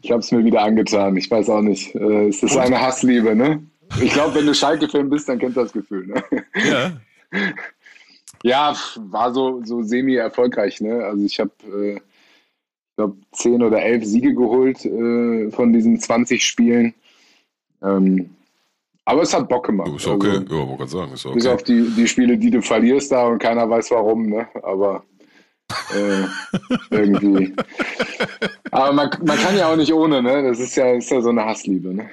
ich 0.02 0.10
habe 0.10 0.20
es 0.20 0.32
mir 0.32 0.44
wieder 0.44 0.62
angetan. 0.62 1.16
Ich 1.16 1.30
weiß 1.30 1.48
auch 1.50 1.62
nicht. 1.62 1.94
Äh, 1.94 2.28
es 2.28 2.42
ist 2.42 2.56
eine 2.56 2.80
Hassliebe, 2.80 3.34
ne? 3.34 3.62
Ich 4.00 4.12
glaube, 4.12 4.36
wenn 4.36 4.46
du 4.46 4.54
Schalke-Fan 4.54 5.10
bist, 5.10 5.28
dann 5.28 5.38
kennst 5.38 5.56
du 5.56 5.62
das 5.62 5.72
Gefühl, 5.72 6.06
ne? 6.06 6.24
Ja. 6.54 6.92
Ja, 8.44 8.74
war 8.96 9.32
so, 9.32 9.62
so 9.64 9.82
semi-erfolgreich, 9.82 10.80
ne? 10.80 11.04
Also 11.04 11.24
ich 11.24 11.38
habe 11.38 11.52
äh, 11.66 12.00
ich 12.92 12.96
glaube, 12.96 13.16
zehn 13.32 13.62
oder 13.62 13.80
elf 13.80 14.04
Siege 14.04 14.34
geholt 14.34 14.84
äh, 14.84 15.50
von 15.50 15.72
diesen 15.72 15.98
20 15.98 16.44
Spielen. 16.44 16.92
Ähm, 17.82 18.28
aber 19.06 19.22
es 19.22 19.32
hat 19.32 19.48
Bock 19.48 19.66
gemacht. 19.66 19.90
Ist 19.96 20.06
okay, 20.06 20.28
also, 20.28 20.54
ja, 20.54 20.68
wollte 20.68 20.88
sagen, 20.88 21.12
ist 21.12 21.24
okay. 21.24 21.34
Bis 21.34 21.46
auf 21.46 21.62
die, 21.62 21.88
die 21.96 22.06
Spiele, 22.06 22.36
die 22.36 22.50
du 22.50 22.60
verlierst 22.60 23.10
da 23.10 23.26
und 23.26 23.38
keiner 23.38 23.68
weiß 23.68 23.90
warum, 23.92 24.26
ne? 24.26 24.46
Aber 24.62 25.04
äh, 25.94 26.26
irgendwie. 26.90 27.54
Aber 28.70 28.92
man, 28.92 29.10
man 29.24 29.38
kann 29.38 29.56
ja 29.56 29.72
auch 29.72 29.76
nicht 29.76 29.92
ohne, 29.92 30.22
ne? 30.22 30.42
Das 30.42 30.60
ist 30.60 30.76
ja, 30.76 30.92
ist 30.92 31.10
ja 31.10 31.22
so 31.22 31.30
eine 31.30 31.46
Hassliebe, 31.46 31.94
ne? 31.94 32.10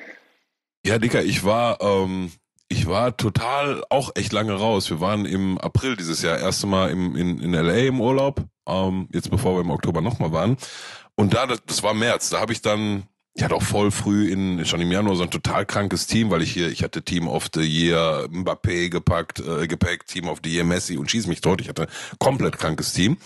Ja, 0.86 0.98
Dicker, 0.98 1.22
ich 1.22 1.44
war, 1.44 1.78
ähm, 1.82 2.32
ich 2.70 2.86
war 2.88 3.17
total 3.17 3.84
auch 3.89 4.11
echt 4.15 4.32
lange 4.32 4.53
raus. 4.53 4.89
Wir 4.89 5.01
waren 5.01 5.26
im 5.26 5.57
April 5.57 5.97
dieses 5.97 6.22
Jahr 6.22 6.38
erste 6.38 6.67
Mal 6.67 6.91
im, 6.91 7.15
in, 7.15 7.39
in 7.39 7.53
LA 7.53 7.88
im 7.88 7.99
Urlaub, 7.99 8.45
ähm, 8.67 9.09
jetzt 9.11 9.30
bevor 9.30 9.55
wir 9.55 9.61
im 9.61 9.72
Oktober 9.72 10.01
nochmal 10.01 10.32
waren. 10.32 10.57
Und 11.15 11.34
da, 11.34 11.47
das, 11.47 11.63
das 11.65 11.84
war 11.84 11.93
März, 11.93 12.30
da 12.30 12.39
habe 12.39 12.53
ich 12.53 12.61
dann 12.61 13.03
ich 13.39 13.43
hatte 13.43 13.55
auch 13.55 13.63
voll 13.63 13.91
früh 13.91 14.30
in, 14.30 14.65
schon 14.65 14.82
im 14.82 14.91
Januar 14.91 15.15
so 15.15 15.24
ein 15.24 15.30
total 15.30 15.65
krankes 15.65 16.07
Team, 16.07 16.30
weil 16.30 16.41
ich 16.41 16.51
hier, 16.51 16.70
ich 16.70 16.84
hatte 16.84 17.03
Team 17.03 17.28
of 17.28 17.47
the 17.53 17.61
Year 17.61 18.28
Mbappé 18.30 18.89
gepackt, 18.89 19.39
äh, 19.39 19.65
gepackt, 19.65 20.07
Team 20.07 20.28
of 20.28 20.39
the 20.43 20.53
Year 20.53 20.65
Messi 20.65 20.97
und 20.97 21.09
schieß 21.09 21.28
mich 21.28 21.39
tot. 21.39 21.61
Ich 21.61 21.70
hatte 21.70 21.88
komplett 22.17 22.57
krankes 22.57 22.91
Team. 22.91 23.17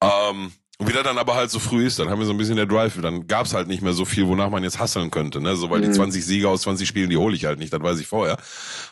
Ähm, 0.00 0.52
und 0.82 0.88
wie 0.88 0.94
der 0.94 1.04
dann 1.04 1.16
aber 1.16 1.36
halt 1.36 1.48
so 1.48 1.60
früh 1.60 1.86
ist, 1.86 2.00
dann 2.00 2.10
haben 2.10 2.18
wir 2.18 2.26
so 2.26 2.32
ein 2.32 2.38
bisschen 2.38 2.56
der 2.56 2.66
Drive, 2.66 3.00
dann 3.00 3.28
gab's 3.28 3.54
halt 3.54 3.68
nicht 3.68 3.82
mehr 3.82 3.92
so 3.92 4.04
viel, 4.04 4.26
wonach 4.26 4.50
man 4.50 4.64
jetzt 4.64 4.80
hasseln 4.80 5.12
könnte, 5.12 5.40
ne? 5.40 5.54
So, 5.54 5.70
weil 5.70 5.78
mhm. 5.78 5.84
die 5.84 5.92
20 5.92 6.26
Sieger 6.26 6.48
aus 6.48 6.62
20 6.62 6.88
Spielen, 6.88 7.08
die 7.08 7.16
hole 7.16 7.36
ich 7.36 7.44
halt 7.44 7.60
nicht, 7.60 7.72
das 7.72 7.80
weiß 7.80 8.00
ich 8.00 8.08
vorher. 8.08 8.36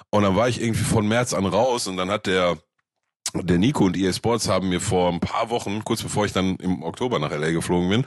Und 0.08 0.22
dann 0.22 0.36
war 0.36 0.48
ich 0.48 0.62
irgendwie 0.62 0.84
von 0.84 1.08
März 1.08 1.34
an 1.34 1.46
raus 1.46 1.88
und 1.88 1.96
dann 1.96 2.08
hat 2.08 2.26
der, 2.26 2.58
der 3.34 3.58
Nico 3.58 3.86
und 3.86 3.96
EA 3.96 4.12
Sports 4.12 4.48
haben 4.48 4.68
mir 4.68 4.80
vor 4.80 5.12
ein 5.12 5.18
paar 5.18 5.50
Wochen, 5.50 5.82
kurz 5.82 6.00
bevor 6.00 6.26
ich 6.26 6.32
dann 6.32 6.54
im 6.58 6.84
Oktober 6.84 7.18
nach 7.18 7.32
LA 7.32 7.50
geflogen 7.50 7.90
bin, 7.90 8.06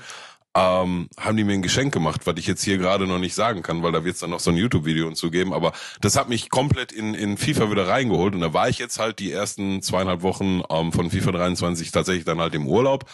ähm, 0.56 1.10
haben 1.20 1.36
die 1.36 1.44
mir 1.44 1.56
ein 1.56 1.62
Geschenk 1.62 1.94
gemacht, 1.94 2.22
was 2.24 2.36
ich 2.38 2.48
jetzt 2.48 2.64
hier 2.64 2.78
gerade 2.78 3.06
noch 3.06 3.20
nicht 3.20 3.36
sagen 3.36 3.64
kann, 3.64 3.84
weil 3.84 3.92
da 3.92 4.06
wird 4.06 4.16
es 4.16 4.22
dann 4.22 4.30
noch 4.30 4.40
so 4.40 4.50
ein 4.50 4.56
YouTube-Video 4.56 5.12
zugeben. 5.12 5.52
Aber 5.52 5.74
das 6.00 6.16
hat 6.16 6.30
mich 6.30 6.50
komplett 6.50 6.94
in, 6.94 7.16
in 7.16 7.36
FIFA 7.36 7.70
wieder 7.70 7.90
reingeholt 7.90 8.34
und 8.34 8.40
da 8.40 8.54
war 8.54 8.70
ich 8.70 8.80
jetzt 8.80 8.98
halt 8.98 9.20
die 9.20 9.30
ersten 9.30 9.82
zweieinhalb 9.82 10.22
Wochen 10.22 10.62
ähm, 10.70 10.94
von 10.94 11.10
FIFA 11.10 11.34
23 11.34 11.92
tatsächlich 11.92 12.24
dann 12.24 12.40
halt 12.40 12.56
im 12.56 12.66
Urlaub 12.66 13.10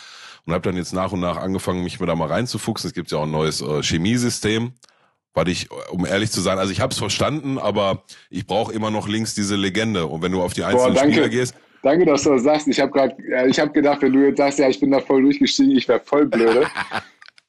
und 0.45 0.53
habe 0.53 0.61
dann 0.61 0.77
jetzt 0.77 0.93
nach 0.93 1.11
und 1.11 1.19
nach 1.19 1.37
angefangen, 1.37 1.83
mich 1.83 1.99
mir 1.99 2.05
da 2.05 2.15
mal 2.15 2.27
reinzufuchsen. 2.27 2.87
Es 2.87 2.93
gibt 2.93 3.11
ja 3.11 3.19
auch 3.19 3.23
ein 3.23 3.31
neues 3.31 3.61
äh, 3.61 3.81
Chemiesystem, 3.81 4.73
weil 5.33 5.47
ich, 5.47 5.69
um 5.91 6.05
ehrlich 6.05 6.31
zu 6.31 6.41
sein, 6.41 6.57
also 6.57 6.71
ich 6.71 6.81
habe 6.81 6.91
es 6.91 6.99
verstanden, 6.99 7.57
aber 7.57 8.03
ich 8.29 8.45
brauche 8.47 8.73
immer 8.73 8.91
noch 8.91 9.07
links 9.07 9.35
diese 9.35 9.55
Legende. 9.55 10.07
Und 10.07 10.21
wenn 10.21 10.31
du 10.31 10.41
auf 10.41 10.53
die 10.53 10.63
einzelnen 10.63 10.93
Boah, 10.93 11.03
Spieler 11.03 11.29
gehst, 11.29 11.55
Danke, 11.81 12.05
dass 12.05 12.23
du 12.23 12.31
das 12.31 12.43
sagst. 12.43 12.67
Ich 12.67 12.79
habe 12.79 12.91
gerade, 12.91 13.15
ich 13.47 13.57
habe 13.57 13.71
gedacht, 13.71 14.01
wenn 14.01 14.11
du 14.11 14.19
jetzt 14.19 14.37
sagst, 14.37 14.59
ja, 14.59 14.67
ich 14.67 14.79
bin 14.79 14.91
da 14.91 14.99
voll 14.99 15.21
durchgestiegen, 15.21 15.77
ich 15.77 15.87
wäre 15.87 16.01
voll 16.01 16.25
blöde. 16.25 16.67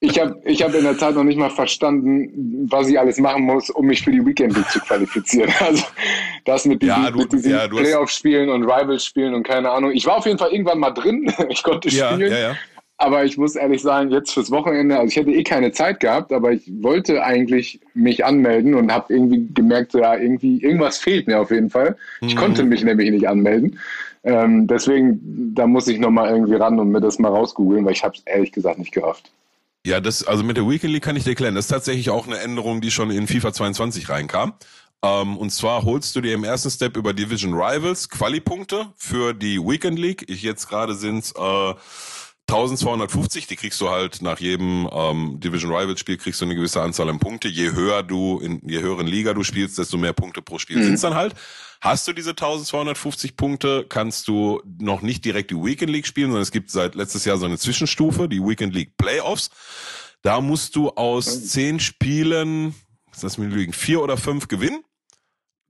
Ich 0.03 0.18
habe 0.18 0.41
ich 0.47 0.62
hab 0.62 0.74
in 0.74 0.82
der 0.82 0.97
Tat 0.97 1.14
noch 1.14 1.24
nicht 1.24 1.36
mal 1.36 1.51
verstanden, 1.51 2.66
was 2.70 2.88
ich 2.88 2.99
alles 2.99 3.18
machen 3.18 3.43
muss, 3.43 3.68
um 3.68 3.84
mich 3.84 4.03
für 4.03 4.11
die 4.11 4.24
Weekend 4.24 4.57
League 4.57 4.70
zu 4.70 4.80
qualifizieren. 4.80 5.53
Also 5.61 5.84
das 6.47 6.64
mit 6.64 6.80
diesen, 6.80 7.05
ja, 7.05 7.11
mit 7.11 7.30
diesen 7.30 7.51
ja, 7.51 7.68
Playoff-Spielen 7.68 8.49
und 8.49 8.62
Rivals-Spielen 8.62 9.34
und 9.34 9.43
keine 9.43 9.70
Ahnung. 9.70 9.93
Ich 9.93 10.07
war 10.07 10.16
auf 10.16 10.24
jeden 10.24 10.38
Fall 10.38 10.53
irgendwann 10.53 10.78
mal 10.78 10.93
drin. 10.93 11.30
Ich 11.51 11.62
konnte 11.62 11.91
ja, 11.91 12.14
spielen. 12.14 12.32
Ja, 12.32 12.38
ja. 12.38 12.57
Aber 13.01 13.24
ich 13.24 13.38
muss 13.38 13.57
ehrlich 13.57 13.80
sagen, 13.80 14.11
jetzt 14.11 14.32
fürs 14.32 14.51
Wochenende, 14.51 14.98
also 14.98 15.09
ich 15.09 15.16
hätte 15.16 15.30
eh 15.30 15.42
keine 15.42 15.72
Zeit 15.72 16.01
gehabt, 16.01 16.34
aber 16.34 16.53
ich 16.53 16.70
wollte 16.82 17.24
eigentlich 17.24 17.80
mich 17.94 18.26
anmelden 18.26 18.74
und 18.74 18.92
habe 18.92 19.14
irgendwie 19.14 19.48
gemerkt, 19.55 19.94
ja, 19.94 20.14
irgendwie, 20.16 20.62
irgendwas 20.62 20.98
fehlt 20.98 21.26
mir 21.26 21.40
auf 21.40 21.51
jeden 21.51 21.70
Fall. 21.70 21.96
Ich 22.20 22.34
mhm. 22.34 22.38
konnte 22.38 22.62
mich 22.62 22.84
nämlich 22.84 23.11
nicht 23.11 23.26
anmelden. 23.26 23.78
Ähm, 24.22 24.66
deswegen, 24.66 25.18
da 25.55 25.66
muss 25.66 25.88
ich 25.88 25.98
nochmal 25.98 26.28
irgendwie 26.28 26.57
ran 26.57 26.78
und 26.78 26.90
mir 26.90 27.01
das 27.01 27.18
mal 27.18 27.30
rausgoogeln, 27.30 27.86
weil 27.86 27.94
ich 27.94 28.05
habe 28.05 28.14
es 28.18 28.22
ehrlich 28.26 28.53
gesagt 28.53 28.78
nicht 28.78 28.92
gerafft. 28.92 29.32
Ja, 29.86 29.98
das, 30.01 30.22
also 30.22 30.44
mit 30.44 30.59
der 30.59 30.68
Weekend 30.68 30.92
League 30.92 31.03
kann 31.03 31.16
ich 31.16 31.24
dir 31.24 31.30
erklären. 31.30 31.55
Das 31.55 31.64
ist 31.64 31.70
tatsächlich 31.70 32.11
auch 32.11 32.26
eine 32.26 32.36
Änderung, 32.40 32.82
die 32.82 32.90
schon 32.90 33.11
in 33.11 33.26
FIFA 33.26 33.55
22 33.55 34.11
reinkam. 34.11 34.53
Ähm, 35.03 35.38
und 35.38 35.48
zwar 35.53 35.84
holst 35.84 36.14
du 36.16 36.20
dir 36.20 36.34
im 36.34 36.44
ersten 36.44 36.68
Step 36.68 36.98
über 36.98 37.14
Division 37.14 37.55
Rivals 37.55 38.11
Quali-Punkte 38.11 38.88
für 38.94 39.32
die 39.32 39.59
Weekend 39.59 39.98
League. 39.98 40.26
Ich 40.28 40.42
jetzt 40.42 40.68
gerade 40.68 40.92
sind 40.92 41.32
äh, 41.34 41.72
1250, 42.51 43.46
die 43.46 43.55
kriegst 43.55 43.80
du 43.80 43.90
halt 43.90 44.22
nach 44.22 44.40
jedem 44.40 44.88
ähm, 44.92 45.38
Division 45.38 45.72
Rivals 45.72 46.01
Spiel 46.01 46.16
kriegst 46.16 46.40
du 46.40 46.46
eine 46.46 46.57
gewisse 46.57 46.82
Anzahl 46.82 47.09
an 47.09 47.20
Punkte. 47.20 47.46
Je 47.46 47.70
höher 47.70 48.03
du 48.03 48.40
in 48.40 48.61
je 48.68 48.80
höheren 48.80 49.07
Liga 49.07 49.34
du 49.34 49.44
spielst, 49.44 49.78
desto 49.78 49.96
mehr 49.96 50.12
Punkte 50.12 50.42
pro 50.42 50.59
Spiel 50.59 50.78
mhm. 50.78 50.84
sind's 50.84 51.03
dann 51.03 51.14
halt. 51.14 51.34
Hast 51.80 52.09
du 52.09 52.12
diese 52.12 52.30
1250 52.30 53.36
Punkte, 53.36 53.86
kannst 53.88 54.26
du 54.26 54.61
noch 54.80 55.01
nicht 55.01 55.24
direkt 55.24 55.53
die 55.53 55.57
Weekend 55.57 55.92
League 55.92 56.09
spielen, 56.09 56.30
sondern 56.30 56.42
es 56.42 56.51
gibt 56.51 56.72
seit 56.72 56.96
letztes 56.96 57.24
Jahr 57.24 57.38
so 57.38 57.46
eine 57.46 57.57
Zwischenstufe, 57.57 58.28
die 58.28 58.40
Weekend 58.40 58.74
League 58.74 58.96
Playoffs. 58.96 59.51
Da 60.22 60.40
musst 60.40 60.74
du 60.74 60.90
aus 60.90 61.46
zehn 61.48 61.78
Spielen, 61.78 62.74
ist 63.12 63.22
das 63.22 63.38
mir 63.38 63.46
lügen, 63.46 63.72
vier 63.72 64.03
oder 64.03 64.16
fünf 64.16 64.48
gewinnen 64.48 64.82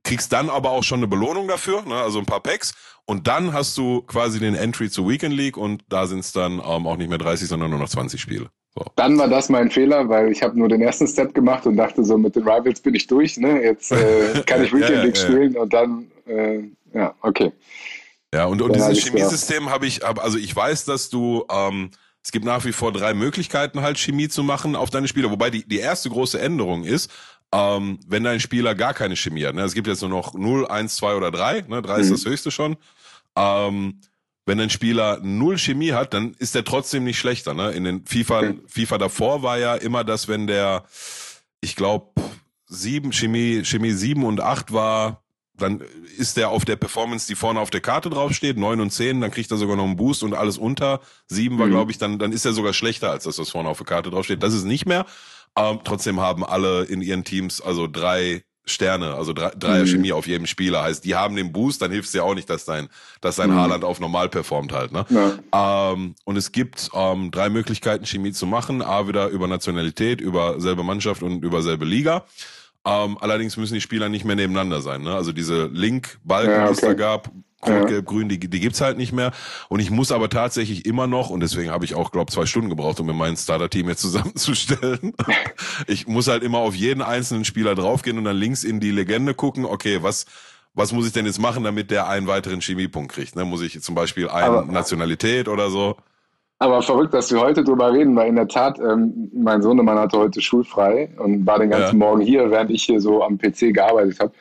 kriegst 0.03 0.33
dann 0.33 0.49
aber 0.49 0.71
auch 0.71 0.83
schon 0.83 0.99
eine 0.99 1.07
Belohnung 1.07 1.47
dafür, 1.47 1.83
ne, 1.83 1.95
also 1.95 2.19
ein 2.19 2.25
paar 2.25 2.41
Packs. 2.41 2.73
Und 3.05 3.27
dann 3.27 3.53
hast 3.53 3.77
du 3.77 4.01
quasi 4.03 4.39
den 4.39 4.55
Entry 4.55 4.89
zur 4.89 5.09
Weekend 5.09 5.35
League 5.35 5.57
und 5.57 5.83
da 5.89 6.07
sind 6.07 6.19
es 6.19 6.31
dann 6.31 6.53
ähm, 6.53 6.87
auch 6.87 6.97
nicht 6.97 7.09
mehr 7.09 7.17
30, 7.17 7.47
sondern 7.47 7.69
nur 7.69 7.79
noch 7.79 7.89
20 7.89 8.21
Spiele. 8.21 8.49
So. 8.73 8.85
Dann 8.95 9.17
war 9.17 9.27
das 9.27 9.49
mein 9.49 9.69
Fehler, 9.69 10.07
weil 10.07 10.31
ich 10.31 10.41
habe 10.41 10.57
nur 10.57 10.69
den 10.69 10.81
ersten 10.81 11.07
Step 11.07 11.33
gemacht 11.33 11.65
und 11.65 11.75
dachte 11.75 12.05
so, 12.05 12.17
mit 12.17 12.35
den 12.35 12.43
Rivals 12.43 12.79
bin 12.79 12.95
ich 12.95 13.05
durch, 13.05 13.37
ne? 13.37 13.61
Jetzt 13.61 13.91
äh, 13.91 14.43
kann 14.45 14.63
ich 14.63 14.71
Weekend 14.71 14.95
ja, 14.95 15.03
League 15.03 15.17
ja, 15.17 15.23
spielen 15.23 15.57
und 15.57 15.73
dann, 15.73 16.11
äh, 16.25 16.59
ja, 16.93 17.13
okay. 17.21 17.51
Ja, 18.33 18.45
und, 18.45 18.61
und 18.61 18.73
dieses 18.73 19.03
Chemiesystem 19.03 19.69
habe 19.69 19.85
ich, 19.87 20.05
also 20.05 20.37
ich 20.37 20.55
weiß, 20.55 20.85
dass 20.85 21.09
du, 21.09 21.43
ähm, 21.51 21.91
es 22.23 22.31
gibt 22.31 22.45
nach 22.45 22.63
wie 22.63 22.71
vor 22.71 22.93
drei 22.93 23.13
Möglichkeiten, 23.13 23.81
halt 23.81 23.97
Chemie 23.97 24.29
zu 24.29 24.41
machen 24.43 24.77
auf 24.77 24.89
deine 24.89 25.09
Spieler. 25.09 25.31
Wobei 25.31 25.49
die, 25.49 25.67
die 25.67 25.79
erste 25.79 26.09
große 26.09 26.39
Änderung 26.39 26.85
ist, 26.85 27.11
ähm, 27.53 27.99
wenn 28.07 28.23
dein 28.23 28.39
Spieler 28.39 28.75
gar 28.75 28.93
keine 28.93 29.15
Chemie 29.15 29.45
hat. 29.45 29.55
Ne? 29.55 29.63
Es 29.63 29.73
gibt 29.73 29.87
jetzt 29.87 30.01
nur 30.01 30.09
noch 30.09 30.33
0, 30.33 30.67
1, 30.67 30.95
2 30.95 31.15
oder 31.15 31.31
3. 31.31 31.65
Ne? 31.67 31.81
3 31.81 31.95
mhm. 31.95 32.01
ist 32.01 32.11
das 32.11 32.25
höchste 32.25 32.51
schon. 32.51 32.77
Ähm, 33.35 33.99
wenn 34.45 34.59
ein 34.59 34.69
Spieler 34.69 35.19
null 35.21 35.57
Chemie 35.57 35.91
hat, 35.91 36.13
dann 36.13 36.33
ist 36.39 36.55
der 36.55 36.63
trotzdem 36.63 37.03
nicht 37.03 37.19
schlechter. 37.19 37.53
Ne? 37.53 37.71
In 37.71 37.83
den 37.83 38.05
FIFA, 38.05 38.37
okay. 38.39 38.59
FIFA 38.67 38.97
davor 38.97 39.43
war 39.43 39.57
ja 39.57 39.75
immer 39.75 40.03
das, 40.03 40.27
wenn 40.27 40.47
der, 40.47 40.85
ich 41.61 41.75
glaube, 41.75 42.11
sieben 42.65 43.11
Chemie, 43.13 43.63
Chemie 43.65 43.91
sieben 43.91 44.25
und 44.25 44.41
acht 44.41 44.73
war, 44.73 45.21
dann 45.53 45.81
ist 46.17 46.37
der 46.37 46.49
auf 46.49 46.65
der 46.65 46.75
Performance, 46.75 47.27
die 47.27 47.35
vorne 47.35 47.59
auf 47.59 47.69
der 47.69 47.81
Karte 47.81 48.09
draufsteht, 48.09 48.57
neun 48.57 48.81
und 48.81 48.89
zehn, 48.91 49.21
dann 49.21 49.29
kriegt 49.29 49.51
er 49.51 49.57
sogar 49.57 49.75
noch 49.75 49.85
einen 49.85 49.95
Boost 49.95 50.23
und 50.23 50.33
alles 50.33 50.57
unter 50.57 51.01
sieben 51.27 51.59
war, 51.59 51.67
mhm. 51.67 51.71
glaube 51.71 51.91
ich, 51.91 51.99
dann, 51.99 52.17
dann 52.17 52.31
ist 52.31 52.45
er 52.45 52.53
sogar 52.53 52.73
schlechter 52.73 53.11
als 53.11 53.25
das, 53.25 53.37
was 53.37 53.49
vorne 53.49 53.69
auf 53.69 53.77
der 53.77 53.85
Karte 53.85 54.09
draufsteht. 54.09 54.41
Das 54.41 54.53
ist 54.53 54.63
nicht 54.63 54.85
mehr. 54.85 55.05
Ähm, 55.57 55.79
trotzdem 55.83 56.19
haben 56.19 56.45
alle 56.45 56.83
in 56.83 57.01
ihren 57.01 57.23
Teams 57.23 57.61
also 57.61 57.87
drei 57.87 58.43
Sterne, 58.65 59.15
also 59.15 59.33
drei, 59.33 59.49
Dreier 59.57 59.83
mhm. 59.83 59.87
Chemie 59.87 60.11
auf 60.13 60.27
jedem 60.27 60.45
Spieler. 60.45 60.83
Heißt, 60.83 61.03
die 61.03 61.15
haben 61.15 61.35
den 61.35 61.51
Boost, 61.51 61.81
dann 61.81 61.91
hilft 61.91 62.07
es 62.07 62.13
ja 62.13 62.23
auch 62.23 62.35
nicht, 62.35 62.49
dass 62.49 62.65
dein, 62.65 62.89
dass 63.19 63.37
dein 63.37 63.49
mhm. 63.49 63.55
Haaland 63.55 63.83
auf 63.83 63.99
normal 63.99 64.29
performt 64.29 64.71
halt. 64.71 64.91
Ne? 64.91 65.05
Ja. 65.09 65.91
Ähm, 65.91 66.15
und 66.25 66.37
es 66.37 66.51
gibt 66.51 66.89
ähm, 66.93 67.31
drei 67.31 67.49
Möglichkeiten, 67.49 68.05
Chemie 68.05 68.31
zu 68.31 68.45
machen. 68.45 68.81
A, 68.81 69.07
wieder 69.07 69.29
über 69.29 69.47
Nationalität, 69.47 70.21
über 70.21 70.59
selbe 70.59 70.83
Mannschaft 70.83 71.23
und 71.23 71.43
über 71.43 71.61
selbe 71.61 71.85
Liga. 71.85 72.25
Ähm, 72.85 73.17
allerdings 73.19 73.57
müssen 73.57 73.73
die 73.73 73.81
Spieler 73.81 74.09
nicht 74.09 74.25
mehr 74.25 74.35
nebeneinander 74.35 74.81
sein. 74.81 75.01
Ne? 75.01 75.13
Also 75.13 75.33
diese 75.33 75.65
Link-Balken, 75.65 76.51
ja, 76.51 76.63
okay. 76.63 76.67
die 76.67 76.73
es 76.73 76.81
da 76.81 76.93
gab, 76.93 77.31
Rot, 77.65 77.87
Gelb, 77.87 78.05
Grün, 78.05 78.29
die, 78.29 78.39
die 78.39 78.59
gibt's 78.59 78.81
halt 78.81 78.97
nicht 78.97 79.13
mehr. 79.13 79.31
Und 79.69 79.79
ich 79.79 79.91
muss 79.91 80.11
aber 80.11 80.29
tatsächlich 80.29 80.85
immer 80.85 81.07
noch, 81.07 81.29
und 81.29 81.41
deswegen 81.41 81.71
habe 81.71 81.85
ich 81.85 81.95
auch, 81.95 82.11
glaube 82.11 82.31
zwei 82.31 82.45
Stunden 82.45 82.69
gebraucht, 82.69 82.99
um 82.99 83.05
mir 83.05 83.13
mein 83.13 83.37
Starter-Team 83.37 83.89
jetzt 83.89 84.01
zusammenzustellen. 84.01 85.13
ich 85.87 86.07
muss 86.07 86.27
halt 86.27 86.43
immer 86.43 86.59
auf 86.59 86.75
jeden 86.75 87.01
einzelnen 87.01 87.45
Spieler 87.45 87.75
draufgehen 87.75 88.17
und 88.17 88.23
dann 88.23 88.37
links 88.37 88.63
in 88.63 88.79
die 88.79 88.91
Legende 88.91 89.33
gucken, 89.33 89.65
okay, 89.65 89.99
was, 90.01 90.25
was 90.73 90.91
muss 90.91 91.05
ich 91.05 91.13
denn 91.13 91.25
jetzt 91.25 91.39
machen, 91.39 91.63
damit 91.63 91.91
der 91.91 92.07
einen 92.07 92.27
weiteren 92.27 92.61
Chemiepunkt 92.61 93.11
kriegt? 93.11 93.35
Ne? 93.35 93.45
Muss 93.45 93.61
ich 93.61 93.81
zum 93.81 93.95
Beispiel 93.95 94.29
eine 94.29 94.65
Nationalität 94.65 95.47
oder 95.47 95.69
so? 95.69 95.95
Aber 96.61 96.83
verrückt, 96.83 97.11
dass 97.15 97.31
wir 97.31 97.39
heute 97.39 97.63
drüber 97.63 97.91
reden, 97.91 98.15
weil 98.15 98.29
in 98.29 98.35
der 98.35 98.47
Tat, 98.47 98.77
ähm, 98.77 99.31
mein 99.33 99.63
Sohnemann 99.63 99.97
hatte 99.97 100.19
heute 100.19 100.41
schulfrei 100.41 101.09
und 101.17 101.43
war 101.47 101.57
den 101.57 101.71
ganzen 101.71 101.99
ja. 101.99 102.05
Morgen 102.05 102.21
hier, 102.21 102.51
während 102.51 102.69
ich 102.69 102.83
hier 102.83 103.01
so 103.01 103.23
am 103.23 103.39
PC 103.39 103.73
gearbeitet 103.73 104.19
habe. 104.19 104.31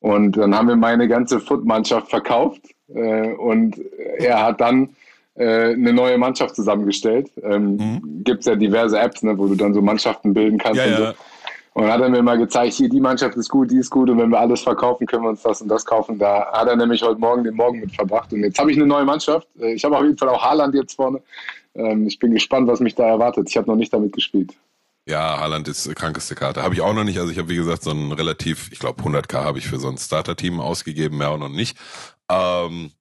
Und 0.00 0.36
dann 0.36 0.54
haben 0.54 0.68
wir 0.68 0.76
meine 0.76 1.08
ganze 1.08 1.40
Foot-Mannschaft 1.40 2.08
verkauft 2.08 2.62
äh, 2.88 3.32
und 3.34 3.78
er 4.18 4.42
hat 4.42 4.60
dann 4.60 4.90
äh, 5.34 5.72
eine 5.72 5.92
neue 5.92 6.18
Mannschaft 6.18 6.56
zusammengestellt. 6.56 7.30
Ähm, 7.42 7.76
mhm. 7.76 8.24
Gibt 8.24 8.40
es 8.40 8.46
ja 8.46 8.56
diverse 8.56 8.98
Apps, 8.98 9.22
ne, 9.22 9.36
wo 9.36 9.46
du 9.46 9.54
dann 9.54 9.74
so 9.74 9.82
Mannschaften 9.82 10.32
bilden 10.32 10.58
kannst 10.58 10.80
ja, 10.80 10.86
und 10.86 10.96
so. 10.96 11.02
Ja. 11.04 11.14
Und 11.72 11.84
dann 11.84 11.92
hat 11.92 12.00
er 12.00 12.08
mir 12.08 12.22
mal 12.22 12.36
gezeigt, 12.36 12.74
hier, 12.74 12.88
die 12.88 13.00
Mannschaft 13.00 13.36
ist 13.36 13.48
gut, 13.48 13.70
die 13.70 13.78
ist 13.78 13.90
gut 13.90 14.10
und 14.10 14.18
wenn 14.18 14.30
wir 14.30 14.40
alles 14.40 14.62
verkaufen, 14.62 15.06
können 15.06 15.22
wir 15.22 15.30
uns 15.30 15.42
das 15.42 15.62
und 15.62 15.68
das 15.68 15.84
kaufen. 15.84 16.18
Da 16.18 16.50
hat 16.52 16.66
er 16.66 16.76
nämlich 16.76 17.00
heute 17.02 17.20
Morgen 17.20 17.44
den 17.44 17.54
Morgen 17.54 17.78
mit 17.80 17.94
verbracht 17.94 18.32
und 18.32 18.42
jetzt 18.42 18.58
habe 18.58 18.72
ich 18.72 18.76
eine 18.76 18.86
neue 18.86 19.04
Mannschaft. 19.04 19.46
Äh, 19.60 19.74
ich 19.74 19.84
habe 19.84 19.96
auf 19.96 20.02
jeden 20.02 20.18
Fall 20.18 20.30
auch 20.30 20.42
Haaland 20.42 20.74
jetzt 20.74 20.94
vorne. 20.94 21.20
Ähm, 21.74 22.06
ich 22.06 22.18
bin 22.18 22.32
gespannt, 22.32 22.66
was 22.66 22.80
mich 22.80 22.94
da 22.94 23.06
erwartet. 23.06 23.48
Ich 23.48 23.56
habe 23.56 23.68
noch 23.68 23.76
nicht 23.76 23.92
damit 23.92 24.12
gespielt. 24.12 24.54
Ja, 25.06 25.38
Haaland 25.38 25.66
ist 25.66 25.92
krankeste 25.96 26.34
Karte. 26.34 26.62
Habe 26.62 26.74
ich 26.74 26.80
auch 26.82 26.92
noch 26.92 27.04
nicht. 27.04 27.18
Also 27.18 27.32
ich 27.32 27.38
habe, 27.38 27.48
wie 27.48 27.56
gesagt, 27.56 27.82
so 27.82 27.90
ein 27.90 28.12
relativ, 28.12 28.70
ich 28.70 28.78
glaube 28.78 29.02
100k 29.02 29.42
habe 29.42 29.58
ich 29.58 29.66
für 29.66 29.78
so 29.78 29.88
ein 29.88 29.98
Starter-Team 29.98 30.60
ausgegeben, 30.60 31.18
mehr 31.18 31.30
auch 31.30 31.38
noch 31.38 31.48
nicht. 31.48 31.76
Ähm, 32.28 32.92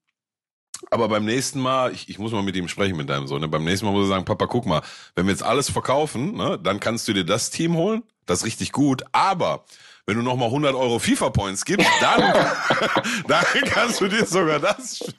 aber 0.91 1.09
beim 1.09 1.25
nächsten 1.25 1.59
Mal, 1.59 1.91
ich, 1.91 2.09
ich 2.09 2.19
muss 2.19 2.31
mal 2.31 2.41
mit 2.41 2.55
ihm 2.55 2.67
sprechen, 2.67 2.97
mit 2.97 3.09
deinem 3.09 3.27
Sohn. 3.27 3.41
Ne? 3.41 3.47
Beim 3.47 3.63
nächsten 3.63 3.85
Mal 3.85 3.91
muss 3.91 4.05
er 4.05 4.09
sagen, 4.09 4.25
Papa, 4.25 4.47
guck 4.47 4.65
mal, 4.65 4.81
wenn 5.15 5.25
wir 5.25 5.31
jetzt 5.31 5.43
alles 5.43 5.69
verkaufen, 5.69 6.35
ne, 6.35 6.57
dann 6.61 6.79
kannst 6.79 7.07
du 7.07 7.13
dir 7.13 7.25
das 7.25 7.49
Team 7.49 7.75
holen. 7.75 8.03
Das 8.25 8.39
ist 8.39 8.45
richtig 8.45 8.71
gut. 8.71 9.03
Aber 9.11 9.65
wenn 10.05 10.15
du 10.15 10.23
nochmal 10.23 10.47
100 10.47 10.73
Euro 10.75 10.99
FIFA-Points 10.99 11.65
gibst, 11.65 11.87
dann, 12.01 12.21
dann 13.27 13.45
kannst 13.65 14.01
du 14.01 14.07
dir 14.07 14.25
sogar 14.25 14.59
das. 14.59 15.13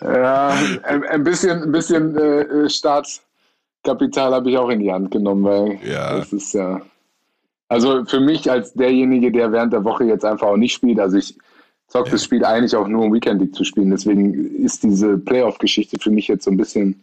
ja, 0.00 0.48
ein, 0.84 1.04
ein 1.04 1.24
bisschen, 1.24 1.62
ein 1.62 1.72
bisschen 1.72 2.16
äh, 2.16 2.70
Start 2.70 3.20
Kapital 3.88 4.34
habe 4.34 4.50
ich 4.50 4.58
auch 4.58 4.68
in 4.68 4.80
die 4.80 4.92
Hand 4.92 5.10
genommen, 5.10 5.44
weil 5.44 5.78
ja. 5.82 6.18
das 6.18 6.32
ist 6.32 6.52
ja. 6.52 6.82
Also 7.68 8.04
für 8.04 8.20
mich 8.20 8.50
als 8.50 8.72
derjenige, 8.74 9.32
der 9.32 9.52
während 9.52 9.72
der 9.72 9.84
Woche 9.84 10.04
jetzt 10.04 10.24
einfach 10.24 10.48
auch 10.48 10.56
nicht 10.56 10.72
spielt, 10.72 11.00
also 11.00 11.18
ich 11.18 11.36
zocke 11.88 12.06
ja. 12.06 12.12
das 12.12 12.24
Spiel 12.24 12.44
eigentlich 12.44 12.74
auch 12.74 12.88
nur 12.88 13.04
um 13.04 13.12
Weekend 13.12 13.40
League 13.40 13.54
zu 13.54 13.64
spielen. 13.64 13.90
Deswegen 13.90 14.32
ist 14.62 14.82
diese 14.82 15.18
Playoff-Geschichte 15.18 15.98
für 16.00 16.10
mich 16.10 16.28
jetzt 16.28 16.44
so 16.44 16.50
ein 16.50 16.56
bisschen 16.56 17.00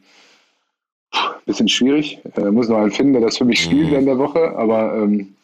bisschen 1.45 1.67
schwierig. 1.67 2.19
Äh, 2.35 2.51
muss 2.51 2.69
noch 2.69 2.77
einen 2.77 2.91
finden, 2.91 3.13
der 3.13 3.21
das 3.21 3.37
für 3.37 3.45
mich 3.45 3.61
spielt 3.61 3.87
mhm. 3.87 3.91
während 3.91 4.07
der 4.07 4.17
Woche. 4.17 4.55
Aber 4.57 4.95
ähm, 4.95 5.35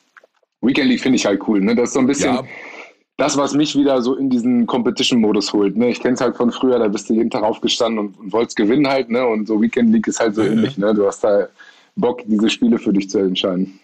Weekend 0.62 0.90
League 0.90 1.02
finde 1.02 1.16
ich 1.18 1.26
halt 1.26 1.48
cool. 1.48 1.62
Ne? 1.62 1.76
Das 1.76 1.90
ist 1.90 1.94
so 1.94 2.00
ein 2.00 2.08
bisschen 2.08 2.36
ja. 2.36 2.44
Das, 3.18 3.38
was 3.38 3.54
mich 3.54 3.76
wieder 3.76 4.02
so 4.02 4.16
in 4.16 4.30
diesen 4.30 4.66
Competition-Modus 4.66 5.54
holt. 5.54 5.78
Ne? 5.78 5.90
Ich 5.90 6.00
kenne 6.00 6.16
es 6.16 6.22
halt 6.22 6.36
von 6.36 6.52
früher, 6.52 6.80
da 6.80 6.88
bist 6.88 7.10
du 7.10 7.14
jeden 7.14 7.30
Tag 7.30 7.44
aufgestanden 7.44 8.00
und, 8.00 8.20
und 8.20 8.34
wolltest 8.34 8.58
gewinnen 8.58 8.88
halt. 8.88 9.10
Ne? 9.10 9.26
Und 9.26 9.48
so 9.48 9.62
Weekend 9.62 9.92
League 9.92 10.08
ist 10.08 10.20
halt 10.20 10.36
so 10.36 10.42
mhm. 10.42 10.54
ähnlich. 10.54 10.78
Ne? 10.78 10.94
Du 10.94 11.06
hast 11.06 11.24
da 11.24 11.48
Bock, 11.96 12.22
diese 12.26 12.50
Spiele 12.50 12.80
für 12.80 12.94
dich 12.94 13.10
zu 13.10 13.20
entscheiden. 13.20 13.80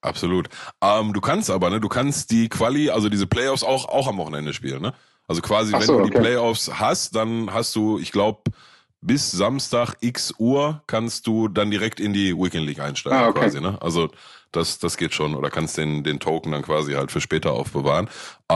Absolut. 0.00 0.48
Ähm, 0.82 1.12
du 1.12 1.20
kannst 1.20 1.48
aber, 1.48 1.70
ne, 1.70 1.80
du 1.80 1.88
kannst 1.88 2.32
die 2.32 2.48
Quali, 2.48 2.90
also 2.90 3.08
diese 3.08 3.26
Playoffs 3.26 3.62
auch, 3.62 3.88
auch 3.88 4.08
am 4.08 4.18
Wochenende 4.18 4.52
spielen, 4.52 4.82
ne? 4.82 4.94
Also 5.28 5.40
quasi, 5.40 5.70
so, 5.70 5.78
wenn 5.78 5.86
du 5.86 6.10
die 6.10 6.16
okay. 6.16 6.20
Playoffs 6.20 6.72
hast, 6.80 7.14
dann 7.14 7.52
hast 7.54 7.76
du, 7.76 7.98
ich 7.98 8.10
glaube, 8.10 8.42
bis 9.00 9.30
Samstag 9.30 9.94
x 10.00 10.34
Uhr 10.38 10.82
kannst 10.88 11.28
du 11.28 11.46
dann 11.46 11.70
direkt 11.70 12.00
in 12.00 12.12
die 12.12 12.36
Weekend 12.36 12.66
League 12.66 12.80
einsteigen, 12.80 13.18
ah, 13.18 13.28
okay. 13.28 13.40
quasi, 13.40 13.60
ne? 13.60 13.80
Also 13.80 14.10
das, 14.50 14.78
das 14.78 14.96
geht 14.96 15.14
schon. 15.14 15.34
Oder 15.34 15.50
kannst 15.50 15.78
den, 15.78 16.04
den 16.04 16.20
Token 16.20 16.52
dann 16.52 16.62
quasi 16.62 16.92
halt 16.92 17.10
für 17.10 17.20
später 17.20 17.52
aufbewahren. 17.52 18.08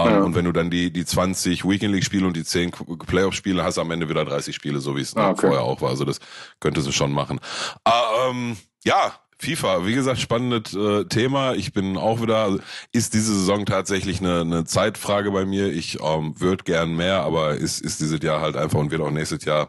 Ähm, 0.05 0.11
ja. 0.11 0.23
Und 0.23 0.35
wenn 0.35 0.45
du 0.45 0.53
dann 0.53 0.71
die, 0.71 0.93
die 0.93 1.05
20 1.05 1.65
Weekend 1.69 1.93
League 1.93 2.05
Spiele 2.05 2.27
und 2.27 2.37
die 2.37 2.45
10 2.45 2.73
Playoff 3.07 3.35
Spiele 3.35 3.65
hast, 3.65 3.79
am 3.79 3.91
Ende 3.91 4.09
wieder 4.09 4.25
30 4.25 4.55
Spiele, 4.55 4.81
so 4.81 4.97
wie 4.97 5.01
es 5.01 5.17
ah, 5.17 5.31
okay. 5.31 5.49
vorher 5.49 5.63
auch 5.63 5.81
war. 5.81 5.91
Also 5.91 6.05
das 6.05 6.19
könntest 6.61 6.87
du 6.87 6.93
schon 6.93 7.13
machen. 7.13 7.41
Ähm, 7.87 8.57
ja, 8.85 9.13
FIFA, 9.39 9.85
wie 9.85 9.95
gesagt, 9.95 10.19
spannendes 10.19 10.75
äh, 10.75 11.05
Thema. 11.05 11.55
Ich 11.55 11.73
bin 11.73 11.99
auch 11.99 12.23
wieder, 12.23 12.39
also 12.39 12.59
ist 12.93 13.13
diese 13.13 13.35
Saison 13.35 13.67
tatsächlich 13.67 14.21
eine, 14.21 14.41
eine 14.41 14.65
Zeitfrage 14.65 15.31
bei 15.31 15.45
mir. 15.45 15.71
Ich 15.71 16.01
ähm, 16.03 16.41
würde 16.41 16.65
gern 16.65 16.97
mehr, 16.97 17.23
aber 17.23 17.55
ist, 17.55 17.81
ist 17.81 18.01
dieses 18.01 18.23
Jahr 18.23 18.41
halt 18.41 18.57
einfach 18.57 18.79
und 18.79 18.91
wird 18.91 19.03
auch 19.03 19.11
nächstes 19.11 19.45
Jahr 19.45 19.69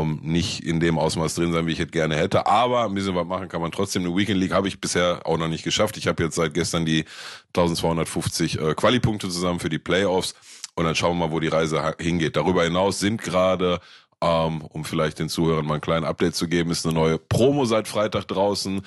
ähm, 0.00 0.20
nicht 0.22 0.64
in 0.64 0.80
dem 0.80 0.98
Ausmaß 0.98 1.34
drin 1.34 1.52
sein, 1.52 1.66
wie 1.66 1.72
ich 1.72 1.80
es 1.80 1.90
gerne 1.90 2.16
hätte. 2.16 2.46
Aber 2.46 2.84
ein 2.84 2.94
bisschen 2.94 3.14
was 3.14 3.26
machen 3.26 3.48
kann 3.48 3.60
man 3.60 3.72
trotzdem. 3.72 4.04
Eine 4.04 4.16
Weekend 4.16 4.40
League 4.40 4.52
habe 4.52 4.68
ich 4.68 4.80
bisher 4.80 5.20
auch 5.24 5.38
noch 5.38 5.48
nicht 5.48 5.64
geschafft. 5.64 5.96
Ich 5.96 6.06
habe 6.06 6.22
jetzt 6.22 6.36
seit 6.36 6.54
gestern 6.54 6.84
die 6.84 7.04
1250 7.48 8.58
äh, 8.58 8.74
Quali-Punkte 8.74 9.28
zusammen 9.28 9.60
für 9.60 9.68
die 9.68 9.78
Playoffs. 9.78 10.34
Und 10.74 10.84
dann 10.84 10.94
schauen 10.94 11.18
wir 11.18 11.26
mal, 11.26 11.32
wo 11.32 11.40
die 11.40 11.48
Reise 11.48 11.94
hingeht. 11.98 12.36
Darüber 12.36 12.64
hinaus 12.64 12.98
sind 12.98 13.20
gerade 13.20 13.80
um 14.22 14.84
vielleicht 14.84 15.18
den 15.18 15.28
Zuhörern 15.28 15.66
mal 15.66 15.74
ein 15.74 15.80
kleines 15.80 16.08
Update 16.08 16.36
zu 16.36 16.46
geben, 16.46 16.70
ist 16.70 16.86
eine 16.86 16.94
neue 16.94 17.18
Promo 17.18 17.64
seit 17.64 17.88
Freitag 17.88 18.28
draußen. 18.28 18.82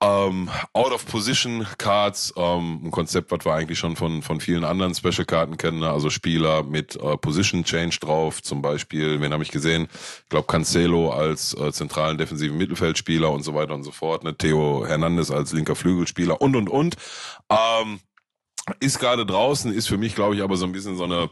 Ähm, 0.00 0.50
Out 0.74 0.92
of 0.92 1.06
Position 1.06 1.66
Cards, 1.78 2.34
ähm, 2.36 2.82
ein 2.84 2.90
Konzept, 2.90 3.30
was 3.30 3.44
wir 3.44 3.54
eigentlich 3.54 3.78
schon 3.78 3.96
von, 3.96 4.22
von 4.22 4.40
vielen 4.40 4.64
anderen 4.64 4.94
Special 4.94 5.24
Karten 5.24 5.56
kennen, 5.56 5.80
ne? 5.80 5.90
also 5.90 6.10
Spieler 6.10 6.62
mit 6.62 6.96
äh, 6.96 7.16
Position 7.16 7.64
Change 7.64 7.98
drauf, 8.00 8.42
zum 8.42 8.60
Beispiel, 8.60 9.20
wen 9.20 9.32
habe 9.32 9.42
ich 9.42 9.50
gesehen? 9.50 9.88
Ich 10.24 10.28
glaube 10.28 10.46
Cancelo 10.46 11.10
als 11.10 11.54
äh, 11.54 11.72
zentralen 11.72 12.18
defensiven 12.18 12.58
Mittelfeldspieler 12.58 13.30
und 13.30 13.42
so 13.42 13.54
weiter 13.54 13.74
und 13.74 13.84
so 13.84 13.90
fort, 13.90 14.22
ne? 14.22 14.36
Theo 14.36 14.84
Hernandez 14.86 15.30
als 15.30 15.52
linker 15.52 15.76
Flügelspieler 15.76 16.40
und 16.40 16.54
und 16.56 16.68
und. 16.68 16.96
Ähm, 17.48 18.00
ist 18.80 18.98
gerade 18.98 19.24
draußen, 19.24 19.72
ist 19.72 19.88
für 19.88 19.98
mich, 19.98 20.14
glaube 20.14 20.34
ich, 20.34 20.42
aber 20.42 20.56
so 20.56 20.66
ein 20.66 20.72
bisschen 20.72 20.96
so 20.96 21.04
eine 21.04 21.30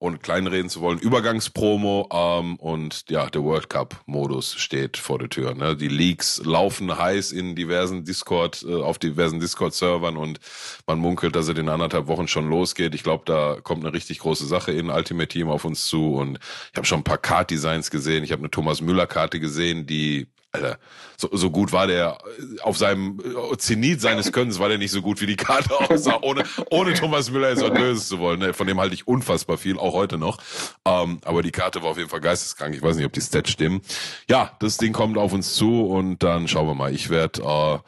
ohne 0.00 0.18
kleinreden 0.18 0.70
zu 0.70 0.80
wollen, 0.80 0.98
Übergangspromo 0.98 2.08
ähm, 2.12 2.56
und 2.56 3.04
ja, 3.08 3.28
der 3.30 3.42
World 3.42 3.68
Cup-Modus 3.68 4.54
steht 4.54 4.96
vor 4.96 5.18
der 5.18 5.28
Tür. 5.28 5.54
Ne? 5.54 5.76
Die 5.76 5.88
Leaks 5.88 6.40
laufen 6.44 6.96
heiß 6.96 7.32
in 7.32 7.56
diversen 7.56 8.04
Discord, 8.04 8.64
äh, 8.68 8.74
auf 8.74 8.98
diversen 8.98 9.40
Discord-Servern 9.40 10.16
und 10.16 10.38
man 10.86 10.98
munkelt, 10.98 11.34
dass 11.34 11.48
er 11.48 11.58
in 11.58 11.68
anderthalb 11.68 12.06
Wochen 12.06 12.28
schon 12.28 12.48
losgeht. 12.48 12.94
Ich 12.94 13.02
glaube, 13.02 13.24
da 13.26 13.58
kommt 13.60 13.84
eine 13.84 13.92
richtig 13.92 14.20
große 14.20 14.46
Sache 14.46 14.70
in 14.70 14.90
Ultimate 14.90 15.28
Team 15.28 15.48
auf 15.48 15.64
uns 15.64 15.86
zu 15.86 16.14
und 16.14 16.38
ich 16.70 16.76
habe 16.76 16.86
schon 16.86 17.00
ein 17.00 17.04
paar 17.04 17.18
Card-Designs 17.18 17.90
gesehen. 17.90 18.22
Ich 18.22 18.30
habe 18.30 18.40
eine 18.40 18.50
Thomas 18.50 18.80
Müller-Karte 18.80 19.40
gesehen, 19.40 19.86
die 19.86 20.28
Alter, 20.52 20.78
so, 21.18 21.28
so 21.32 21.50
gut 21.50 21.72
war 21.72 21.86
der 21.86 22.18
auf 22.62 22.78
seinem 22.78 23.20
Zenit 23.58 24.00
seines 24.00 24.32
Könnens 24.32 24.58
war 24.58 24.70
der 24.70 24.78
nicht 24.78 24.92
so 24.92 25.02
gut 25.02 25.20
wie 25.20 25.26
die 25.26 25.36
Karte 25.36 25.78
aussah, 25.78 26.20
ohne, 26.22 26.42
ohne 26.70 26.94
Thomas 26.94 27.30
Müller 27.30 27.50
jetzt 27.50 27.62
was 27.62 27.74
Böses 27.74 28.08
zu 28.08 28.18
wollen. 28.18 28.40
Ne? 28.40 28.54
Von 28.54 28.66
dem 28.66 28.80
halte 28.80 28.94
ich 28.94 29.06
unfassbar 29.06 29.58
viel, 29.58 29.78
auch 29.78 29.92
heute 29.92 30.16
noch. 30.16 30.38
Ähm, 30.86 31.20
aber 31.24 31.42
die 31.42 31.50
Karte 31.50 31.82
war 31.82 31.90
auf 31.90 31.98
jeden 31.98 32.08
Fall 32.08 32.20
geisteskrank. 32.20 32.74
Ich 32.74 32.80
weiß 32.80 32.96
nicht, 32.96 33.04
ob 33.04 33.12
die 33.12 33.20
Stats 33.20 33.50
stimmen. 33.50 33.82
Ja, 34.28 34.56
das 34.60 34.78
Ding 34.78 34.94
kommt 34.94 35.18
auf 35.18 35.34
uns 35.34 35.54
zu 35.54 35.86
und 35.86 36.22
dann 36.22 36.48
schauen 36.48 36.66
wir 36.66 36.74
mal. 36.74 36.94
Ich 36.94 37.10
werde 37.10 37.42
äh, 37.42 37.78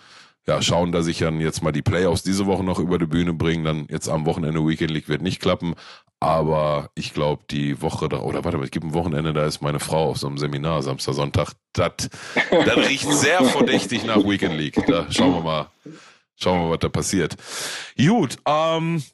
ja, 0.50 0.60
schauen, 0.62 0.90
dass 0.90 1.06
ich 1.06 1.18
dann 1.18 1.40
jetzt 1.40 1.62
mal 1.62 1.70
die 1.70 1.80
Playoffs 1.80 2.24
diese 2.24 2.44
Woche 2.46 2.64
noch 2.64 2.80
über 2.80 2.98
die 2.98 3.06
Bühne 3.06 3.32
bringe. 3.32 3.62
Dann 3.62 3.86
jetzt 3.88 4.08
am 4.08 4.26
Wochenende 4.26 4.66
Weekend 4.66 4.90
League 4.90 5.08
wird 5.08 5.22
nicht 5.22 5.40
klappen. 5.40 5.74
Aber 6.18 6.90
ich 6.96 7.14
glaube, 7.14 7.44
die 7.50 7.80
Woche 7.80 8.08
da, 8.08 8.18
oder 8.18 8.42
warte 8.44 8.58
mal, 8.58 8.64
es 8.64 8.72
gibt 8.72 8.84
ein 8.84 8.92
Wochenende, 8.92 9.32
da 9.32 9.46
ist 9.46 9.62
meine 9.62 9.78
Frau 9.78 10.10
auf 10.10 10.18
so 10.18 10.26
einem 10.26 10.38
Seminar, 10.38 10.82
Samstag, 10.82 11.14
Sonntag. 11.14 11.52
Das, 11.72 11.92
riecht 12.76 13.08
sehr 13.08 13.44
verdächtig 13.44 14.04
nach 14.04 14.24
Weekend 14.24 14.58
League. 14.58 14.84
Da 14.88 15.06
schauen 15.10 15.34
wir 15.34 15.40
mal, 15.40 15.70
schauen 16.34 16.58
wir 16.58 16.66
mal, 16.66 16.72
was 16.72 16.80
da 16.80 16.88
passiert. 16.88 17.36
Gut, 17.96 18.38
ähm, 18.44 19.04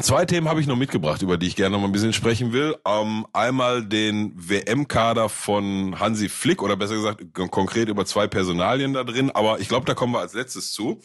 Zwei 0.00 0.24
Themen 0.24 0.48
habe 0.48 0.60
ich 0.60 0.66
noch 0.66 0.76
mitgebracht, 0.76 1.22
über 1.22 1.36
die 1.36 1.46
ich 1.46 1.54
gerne 1.54 1.74
noch 1.74 1.80
mal 1.80 1.86
ein 1.86 1.92
bisschen 1.92 2.12
sprechen 2.12 2.52
will. 2.52 2.76
Ähm, 2.84 3.26
einmal 3.32 3.86
den 3.86 4.32
WM-Kader 4.34 5.28
von 5.28 6.00
Hansi 6.00 6.28
Flick 6.28 6.62
oder 6.62 6.76
besser 6.76 6.96
gesagt 6.96 7.22
konkret 7.50 7.88
über 7.88 8.04
zwei 8.04 8.26
Personalien 8.26 8.92
da 8.92 9.04
drin, 9.04 9.30
aber 9.30 9.60
ich 9.60 9.68
glaube, 9.68 9.86
da 9.86 9.94
kommen 9.94 10.12
wir 10.12 10.18
als 10.18 10.34
letztes 10.34 10.72
zu. 10.72 11.00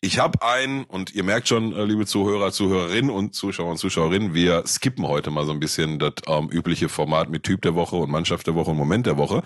Ich 0.00 0.18
habe 0.18 0.40
einen, 0.40 0.84
und 0.84 1.14
ihr 1.14 1.22
merkt 1.22 1.48
schon, 1.48 1.74
äh, 1.74 1.84
liebe 1.84 2.06
Zuhörer, 2.06 2.50
Zuhörerinnen 2.50 3.10
und 3.10 3.34
Zuschauer 3.34 3.72
und 3.72 3.76
Zuschauerinnen, 3.76 4.32
wir 4.32 4.66
skippen 4.66 5.06
heute 5.06 5.30
mal 5.30 5.44
so 5.44 5.52
ein 5.52 5.60
bisschen 5.60 5.98
das 5.98 6.14
ähm, 6.26 6.48
übliche 6.48 6.88
Format 6.88 7.28
mit 7.28 7.42
Typ 7.42 7.60
der 7.60 7.74
Woche 7.74 7.96
und 7.96 8.10
Mannschaft 8.10 8.46
der 8.46 8.54
Woche 8.54 8.70
und 8.70 8.78
Moment 8.78 9.04
der 9.04 9.18
Woche. 9.18 9.42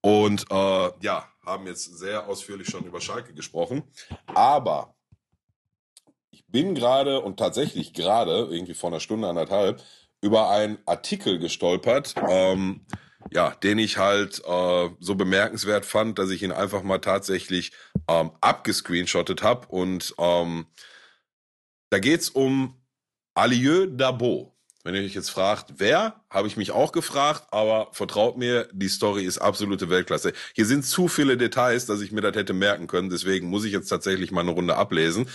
Und 0.00 0.44
äh, 0.52 0.90
ja, 1.00 1.28
haben 1.44 1.66
jetzt 1.66 1.98
sehr 1.98 2.28
ausführlich 2.28 2.68
schon 2.68 2.84
über 2.84 3.00
Schalke 3.00 3.34
gesprochen. 3.34 3.82
Aber 4.26 4.94
bin 6.48 6.74
gerade 6.74 7.20
und 7.20 7.38
tatsächlich 7.38 7.92
gerade, 7.92 8.48
irgendwie 8.50 8.74
vor 8.74 8.90
einer 8.90 9.00
Stunde, 9.00 9.28
anderthalb, 9.28 9.82
über 10.20 10.50
einen 10.50 10.78
Artikel 10.86 11.38
gestolpert, 11.38 12.14
ähm, 12.28 12.86
ja, 13.32 13.50
den 13.50 13.78
ich 13.78 13.98
halt 13.98 14.42
äh, 14.46 14.88
so 15.00 15.14
bemerkenswert 15.14 15.84
fand, 15.84 16.18
dass 16.18 16.30
ich 16.30 16.42
ihn 16.42 16.52
einfach 16.52 16.82
mal 16.82 16.98
tatsächlich 16.98 17.72
ähm, 18.08 18.32
abgescreenshottet 18.40 19.42
habe. 19.42 19.66
Und 19.68 20.14
ähm, 20.18 20.66
da 21.90 21.98
geht's 21.98 22.30
um 22.30 22.74
Alieu 23.34 23.86
Dabo. 23.86 24.54
Wenn 24.84 24.94
ihr 24.94 25.02
euch 25.02 25.14
jetzt 25.14 25.30
fragt, 25.30 25.74
wer, 25.76 26.24
habe 26.30 26.48
ich 26.48 26.56
mich 26.56 26.70
auch 26.70 26.92
gefragt, 26.92 27.44
aber 27.50 27.88
vertraut 27.92 28.38
mir, 28.38 28.68
die 28.72 28.88
Story 28.88 29.24
ist 29.24 29.38
absolute 29.38 29.90
Weltklasse. 29.90 30.32
Hier 30.54 30.64
sind 30.64 30.86
zu 30.86 31.08
viele 31.08 31.36
Details, 31.36 31.84
dass 31.84 32.00
ich 32.00 32.10
mir 32.10 32.22
das 32.22 32.36
hätte 32.36 32.54
merken 32.54 32.86
können, 32.86 33.10
deswegen 33.10 33.48
muss 33.48 33.64
ich 33.64 33.72
jetzt 33.72 33.88
tatsächlich 33.88 34.30
mal 34.30 34.40
eine 34.40 34.52
Runde 34.52 34.76
ablesen. 34.76 35.28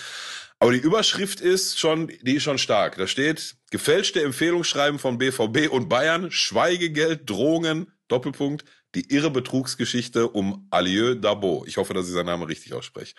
Aber 0.64 0.72
die 0.72 0.80
Überschrift 0.80 1.41
ist 1.41 1.78
schon, 1.78 2.07
die 2.22 2.36
ist 2.36 2.43
schon 2.43 2.57
stark. 2.57 2.95
Da 2.95 3.05
steht, 3.05 3.57
gefälschte 3.70 4.24
Empfehlungsschreiben 4.24 4.97
von 4.97 5.18
BVB 5.18 5.70
und 5.70 5.89
Bayern, 5.89 6.32
Schweigegeld, 6.32 7.30
Drohungen, 7.30 7.91
Doppelpunkt, 8.07 8.64
die 8.95 9.14
irre 9.14 9.30
Betrugsgeschichte 9.30 10.30
um 10.30 10.66
Alieu 10.70 11.16
Dabo. 11.16 11.66
Ich 11.68 11.76
hoffe, 11.76 11.93
dass 11.93 12.07
ich 12.07 12.14
seinen 12.14 12.28
Namen 12.28 12.43
richtig 12.43 12.74
ausspreche. 12.74 13.14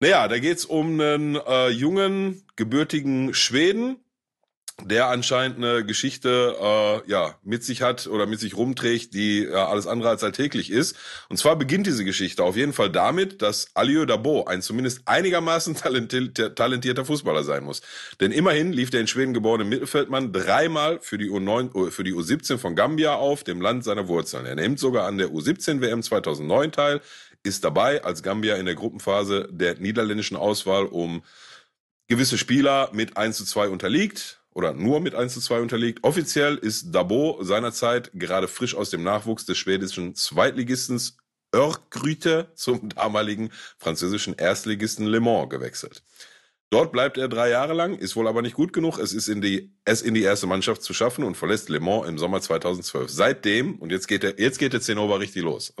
Naja, 0.00 0.26
da 0.26 0.40
geht's 0.40 0.64
um 0.64 1.00
einen 1.00 1.36
äh, 1.36 1.68
jungen, 1.68 2.42
gebürtigen 2.56 3.32
Schweden, 3.32 3.98
der 4.84 5.08
anscheinend 5.08 5.58
eine 5.58 5.84
Geschichte 5.84 6.56
äh, 6.60 7.10
ja 7.10 7.34
mit 7.42 7.64
sich 7.64 7.82
hat 7.82 8.06
oder 8.06 8.26
mit 8.26 8.40
sich 8.40 8.56
rumträgt, 8.56 9.14
die 9.14 9.44
ja, 9.44 9.68
alles 9.68 9.86
andere 9.86 10.08
als 10.08 10.24
alltäglich 10.24 10.70
ist. 10.70 10.96
Und 11.28 11.36
zwar 11.36 11.56
beginnt 11.56 11.86
diese 11.86 12.04
Geschichte 12.04 12.42
auf 12.42 12.56
jeden 12.56 12.72
Fall 12.72 12.90
damit, 12.90 13.42
dass 13.42 13.68
Aliou 13.74 14.04
Dabo 14.04 14.44
ein 14.44 14.62
zumindest 14.62 15.02
einigermaßen 15.06 15.74
talentierter 16.54 17.04
Fußballer 17.04 17.44
sein 17.44 17.64
muss. 17.64 17.82
Denn 18.20 18.32
immerhin 18.32 18.72
lief 18.72 18.90
der 18.90 19.00
in 19.00 19.06
Schweden 19.06 19.34
geborene 19.34 19.64
Mittelfeldmann 19.64 20.32
dreimal 20.32 20.98
für 21.00 21.18
die 21.18 21.30
U9 21.30 21.88
äh, 21.88 21.90
für 21.90 22.04
die 22.04 22.14
U17 22.14 22.58
von 22.58 22.76
Gambia 22.76 23.14
auf, 23.14 23.44
dem 23.44 23.60
Land 23.60 23.84
seiner 23.84 24.08
Wurzeln. 24.08 24.46
Er 24.46 24.56
nimmt 24.56 24.78
sogar 24.78 25.06
an 25.06 25.18
der 25.18 25.28
U17 25.28 25.80
WM 25.80 26.02
2009 26.02 26.72
teil, 26.72 27.00
ist 27.42 27.64
dabei, 27.64 28.04
als 28.04 28.22
Gambia 28.22 28.56
in 28.56 28.66
der 28.66 28.74
Gruppenphase 28.74 29.48
der 29.50 29.78
niederländischen 29.78 30.36
Auswahl 30.36 30.84
um 30.86 31.22
gewisse 32.08 32.36
Spieler 32.36 32.90
mit 32.92 33.16
1 33.16 33.36
zu 33.36 33.44
2 33.44 33.68
unterliegt 33.68 34.39
oder 34.60 34.74
nur 34.74 35.00
mit 35.00 35.14
1 35.14 35.32
zu 35.32 35.40
2 35.40 35.60
unterliegt. 35.62 36.04
Offiziell 36.04 36.56
ist 36.56 36.94
Dabo 36.94 37.38
seinerzeit 37.40 38.10
gerade 38.12 38.46
frisch 38.46 38.74
aus 38.74 38.90
dem 38.90 39.02
Nachwuchs 39.02 39.46
des 39.46 39.56
schwedischen 39.56 40.14
Zweitligistens 40.14 41.16
Örgryte 41.54 42.52
zum 42.54 42.90
damaligen 42.90 43.50
französischen 43.78 44.34
Erstligisten 44.34 45.06
Le 45.06 45.20
Mans 45.20 45.48
gewechselt. 45.48 46.02
Dort 46.68 46.92
bleibt 46.92 47.16
er 47.16 47.28
drei 47.28 47.48
Jahre 47.48 47.72
lang, 47.72 47.96
ist 47.96 48.14
wohl 48.16 48.28
aber 48.28 48.42
nicht 48.42 48.54
gut 48.54 48.74
genug, 48.74 48.98
es 48.98 49.14
ist 49.14 49.28
in 49.28 49.40
die, 49.40 49.72
es 49.86 50.02
in 50.02 50.12
die 50.12 50.22
erste 50.22 50.46
Mannschaft 50.46 50.82
zu 50.82 50.92
schaffen 50.92 51.24
und 51.24 51.36
verlässt 51.36 51.70
Le 51.70 51.80
Mans 51.80 52.06
im 52.06 52.18
Sommer 52.18 52.42
2012. 52.42 53.10
Seitdem, 53.10 53.76
und 53.76 53.90
jetzt 53.90 54.08
geht 54.08 54.22
der, 54.22 54.38
jetzt 54.38 54.58
geht 54.58 54.74
der 54.74 54.82
Zinnober 54.82 55.20
richtig 55.20 55.42
los. 55.42 55.72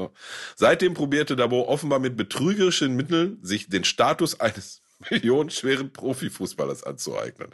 Seitdem 0.56 0.94
probierte 0.94 1.36
Dabo 1.36 1.68
offenbar 1.68 1.98
mit 1.98 2.16
betrügerischen 2.16 2.96
Mitteln 2.96 3.38
sich 3.42 3.68
den 3.68 3.84
Status 3.84 4.40
eines 4.40 4.80
millionenschweren 5.10 5.92
Profifußballers 5.92 6.82
anzueignen. 6.82 7.48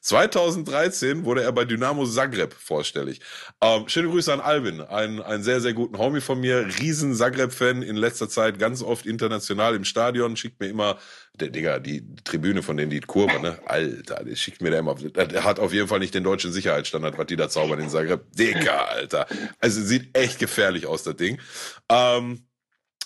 2013 0.00 1.24
wurde 1.24 1.42
er 1.42 1.52
bei 1.52 1.64
Dynamo 1.64 2.06
Zagreb 2.06 2.54
vorstellig. 2.54 3.20
Ähm, 3.60 3.88
schöne 3.88 4.08
Grüße 4.08 4.32
an 4.32 4.40
Alvin, 4.40 4.80
ein, 4.80 5.20
ein 5.20 5.42
sehr, 5.42 5.60
sehr 5.60 5.72
guten 5.72 5.98
Homie 5.98 6.20
von 6.20 6.40
mir, 6.40 6.66
riesen 6.78 7.14
Zagreb-Fan, 7.14 7.82
in 7.82 7.96
letzter 7.96 8.28
Zeit 8.28 8.58
ganz 8.58 8.82
oft 8.82 9.06
international 9.06 9.74
im 9.74 9.84
Stadion, 9.84 10.36
schickt 10.36 10.60
mir 10.60 10.68
immer, 10.68 10.98
der 11.34 11.48
Digga, 11.48 11.80
die 11.80 12.04
Tribüne 12.22 12.62
von 12.62 12.76
denen, 12.76 12.90
die 12.90 13.00
Kurve, 13.00 13.40
ne? 13.40 13.58
Alter, 13.66 14.22
der 14.22 14.36
schickt 14.36 14.62
mir 14.62 14.70
da 14.70 14.78
immer, 14.78 14.94
der 14.94 15.44
hat 15.44 15.58
auf 15.58 15.72
jeden 15.72 15.88
Fall 15.88 15.98
nicht 15.98 16.14
den 16.14 16.22
deutschen 16.22 16.52
Sicherheitsstandard, 16.52 17.18
was 17.18 17.26
die 17.26 17.36
da 17.36 17.48
zaubern 17.48 17.80
in 17.80 17.88
Zagreb. 17.88 18.30
Digga, 18.32 18.84
Alter. 18.84 19.26
Also 19.58 19.82
sieht 19.82 20.16
echt 20.16 20.38
gefährlich 20.38 20.86
aus, 20.86 21.02
das 21.02 21.16
Ding. 21.16 21.40
Ähm, 21.88 22.46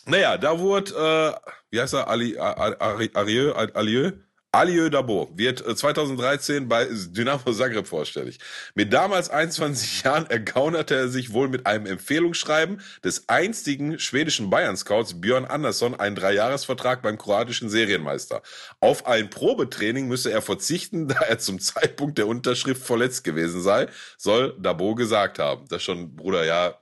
naja, 0.09 0.39
da 0.39 0.59
wurde, 0.59 0.93
äh, 0.93 1.51
wie 1.71 1.81
heißt 1.81 1.95
er, 1.95 2.09
Ali, 2.09 2.39
Arieu, 2.39 3.53
Alieu, 3.53 4.13
Alieu 4.51 4.89
Dabo 4.89 5.31
wird 5.35 5.59
2013 5.59 6.63
äh, 6.63 6.67
bei 6.67 6.87
Dynamo 6.87 7.53
Zagreb 7.53 7.87
vorstellig. 7.87 8.39
Mit 8.75 8.95
damals 8.95 9.29
21 9.29 10.03
Jahren 10.05 10.25
ergaunerte 10.31 10.95
er 10.95 11.09
sich 11.09 11.35
wohl 11.35 11.49
mit 11.49 11.67
einem 11.67 11.85
Empfehlungsschreiben 11.85 12.81
des 13.05 13.29
einstigen 13.29 13.99
schwedischen 13.99 14.49
Bayern-Scouts 14.49 15.21
Björn 15.21 15.45
Andersson 15.45 15.95
einen 15.95 16.17
Dreijahresvertrag 16.17 17.03
beim 17.03 17.19
kroatischen 17.19 17.69
Serienmeister. 17.69 18.41
Auf 18.81 19.07
ein 19.07 19.29
Probetraining 19.29 20.09
müsse 20.09 20.33
er 20.33 20.41
verzichten, 20.41 21.09
da 21.09 21.21
er 21.21 21.39
zum 21.39 21.61
Zeitpunkt 21.61 22.17
der 22.17 22.27
Unterschrift 22.27 22.83
verletzt 22.83 23.25
gewesen 23.25 23.61
sei, 23.61 23.89
soll 24.17 24.57
Dabo 24.59 24.95
gesagt 24.95 25.39
haben. 25.39 25.67
Das 25.69 25.83
schon, 25.83 26.17
Bruder, 26.17 26.47
ja, 26.47 26.79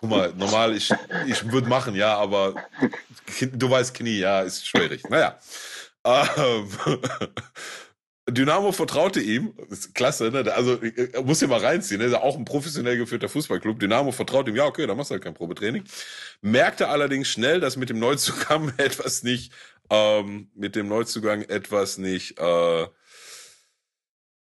guck 0.00 0.10
mal, 0.10 0.32
normal, 0.34 0.76
ich, 0.76 0.90
ich 1.26 1.50
würde 1.50 1.68
machen, 1.68 1.94
ja, 1.94 2.16
aber 2.16 2.54
du 3.52 3.70
weißt 3.70 3.94
Knie, 3.94 4.18
ja, 4.18 4.42
ist 4.42 4.66
schwierig. 4.66 5.02
Naja. 5.08 5.38
Ähm, 6.04 6.68
Dynamo 8.30 8.72
vertraute 8.72 9.20
ihm, 9.20 9.54
klasse, 9.94 10.30
ne? 10.30 10.52
also 10.52 10.78
muss 11.24 11.40
ja 11.40 11.48
mal 11.48 11.60
reinziehen, 11.60 12.00
ne? 12.00 12.06
ist 12.06 12.14
auch 12.14 12.36
ein 12.36 12.44
professionell 12.44 12.98
geführter 12.98 13.28
Fußballclub. 13.28 13.80
Dynamo 13.80 14.12
vertraut 14.12 14.46
ihm, 14.48 14.56
ja 14.56 14.66
okay, 14.66 14.86
dann 14.86 14.96
machst 14.96 15.10
du 15.10 15.14
halt 15.14 15.24
kein 15.24 15.34
Probetraining. 15.34 15.84
Merkte 16.42 16.88
allerdings 16.88 17.28
schnell, 17.28 17.58
dass 17.60 17.76
mit 17.76 17.88
dem 17.88 17.98
Neuzugang 17.98 18.72
etwas 18.76 19.22
nicht, 19.22 19.52
ähm, 19.90 20.50
mit 20.54 20.76
dem 20.76 20.88
Neuzugang 20.88 21.42
etwas 21.42 21.96
nicht 21.96 22.38
äh, 22.38 22.86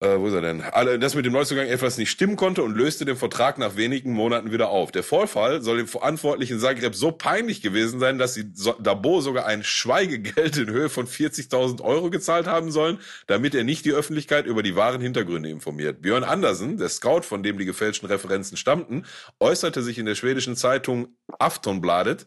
äh, 0.02 0.18
wo 0.18 0.26
ist 0.26 0.34
er 0.34 0.40
denn? 0.40 0.62
Alle, 0.62 0.98
das 0.98 1.14
mit 1.14 1.24
dem 1.24 1.32
Neuzugang 1.32 1.68
etwas 1.68 1.96
nicht 1.96 2.10
stimmen 2.10 2.34
konnte 2.34 2.62
und 2.64 2.76
löste 2.76 3.04
den 3.04 3.16
Vertrag 3.16 3.58
nach 3.58 3.76
wenigen 3.76 4.12
Monaten 4.12 4.50
wieder 4.50 4.68
auf. 4.68 4.90
Der 4.90 5.04
Vorfall 5.04 5.62
soll 5.62 5.76
dem 5.76 5.86
Verantwortlichen 5.86 6.58
Zagreb 6.58 6.96
so 6.96 7.12
peinlich 7.12 7.62
gewesen 7.62 8.00
sein, 8.00 8.18
dass 8.18 8.34
sie 8.34 8.52
Dabo 8.80 9.20
sogar 9.20 9.46
ein 9.46 9.62
Schweigegeld 9.62 10.56
in 10.56 10.70
Höhe 10.70 10.88
von 10.88 11.06
40.000 11.06 11.82
Euro 11.82 12.10
gezahlt 12.10 12.48
haben 12.48 12.72
sollen, 12.72 12.98
damit 13.28 13.54
er 13.54 13.62
nicht 13.62 13.84
die 13.84 13.92
Öffentlichkeit 13.92 14.46
über 14.46 14.64
die 14.64 14.74
wahren 14.74 15.00
Hintergründe 15.00 15.48
informiert. 15.48 16.02
Björn 16.02 16.24
Andersen, 16.24 16.78
der 16.78 16.88
Scout, 16.88 17.22
von 17.22 17.44
dem 17.44 17.56
die 17.58 17.64
gefälschten 17.64 18.08
Referenzen 18.08 18.56
stammten, 18.56 19.04
äußerte 19.38 19.82
sich 19.82 19.98
in 19.98 20.06
der 20.06 20.16
schwedischen 20.16 20.56
Zeitung 20.56 21.08
Aftonbladet, 21.38 22.26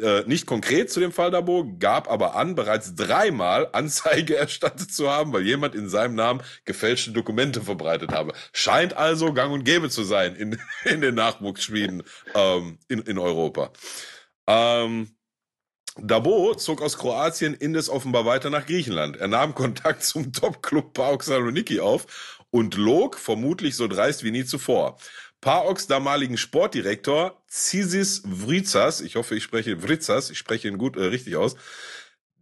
äh, 0.00 0.22
nicht 0.26 0.46
konkret 0.46 0.90
zu 0.90 1.00
dem 1.00 1.12
Fall 1.12 1.30
Dabo, 1.30 1.76
gab 1.78 2.10
aber 2.10 2.36
an, 2.36 2.54
bereits 2.54 2.94
dreimal 2.94 3.68
Anzeige 3.72 4.36
erstattet 4.36 4.92
zu 4.92 5.10
haben, 5.10 5.32
weil 5.32 5.42
jemand 5.42 5.74
in 5.74 5.88
seinem 5.88 6.14
Namen 6.14 6.42
gefälschte 6.64 7.12
Dokumente 7.12 7.62
verbreitet 7.62 8.12
habe. 8.12 8.32
Scheint 8.52 8.96
also 8.96 9.32
gang 9.32 9.52
und 9.52 9.64
gäbe 9.64 9.90
zu 9.90 10.04
sein 10.04 10.36
in, 10.36 10.58
in 10.84 11.00
den 11.00 11.14
Nachwuchsschmieden 11.14 12.02
ähm, 12.34 12.78
in, 12.88 13.00
in 13.00 13.18
Europa. 13.18 13.72
Ähm, 14.46 15.14
Dabo 15.96 16.54
zog 16.56 16.82
aus 16.82 16.98
Kroatien 16.98 17.54
indes 17.54 17.88
offenbar 17.88 18.26
weiter 18.26 18.50
nach 18.50 18.66
Griechenland. 18.66 19.16
Er 19.16 19.28
nahm 19.28 19.54
Kontakt 19.54 20.02
zum 20.02 20.32
Top-Club 20.32 20.92
PAOK 20.92 21.22
Saloniki 21.22 21.78
auf 21.78 22.40
und 22.50 22.76
log, 22.76 23.16
vermutlich 23.18 23.76
so 23.76 23.86
dreist 23.86 24.24
wie 24.24 24.30
nie 24.30 24.44
zuvor. 24.44 24.98
PAOKs 25.44 25.86
damaligen 25.86 26.38
Sportdirektor 26.38 27.42
Zisis 27.48 28.22
Vritsas, 28.24 29.02
ich 29.02 29.16
hoffe, 29.16 29.34
ich 29.34 29.42
spreche 29.42 29.82
Vritsas, 29.82 30.30
ich 30.30 30.38
spreche 30.38 30.68
ihn 30.68 30.78
gut 30.78 30.96
äh, 30.96 31.04
richtig 31.04 31.36
aus, 31.36 31.56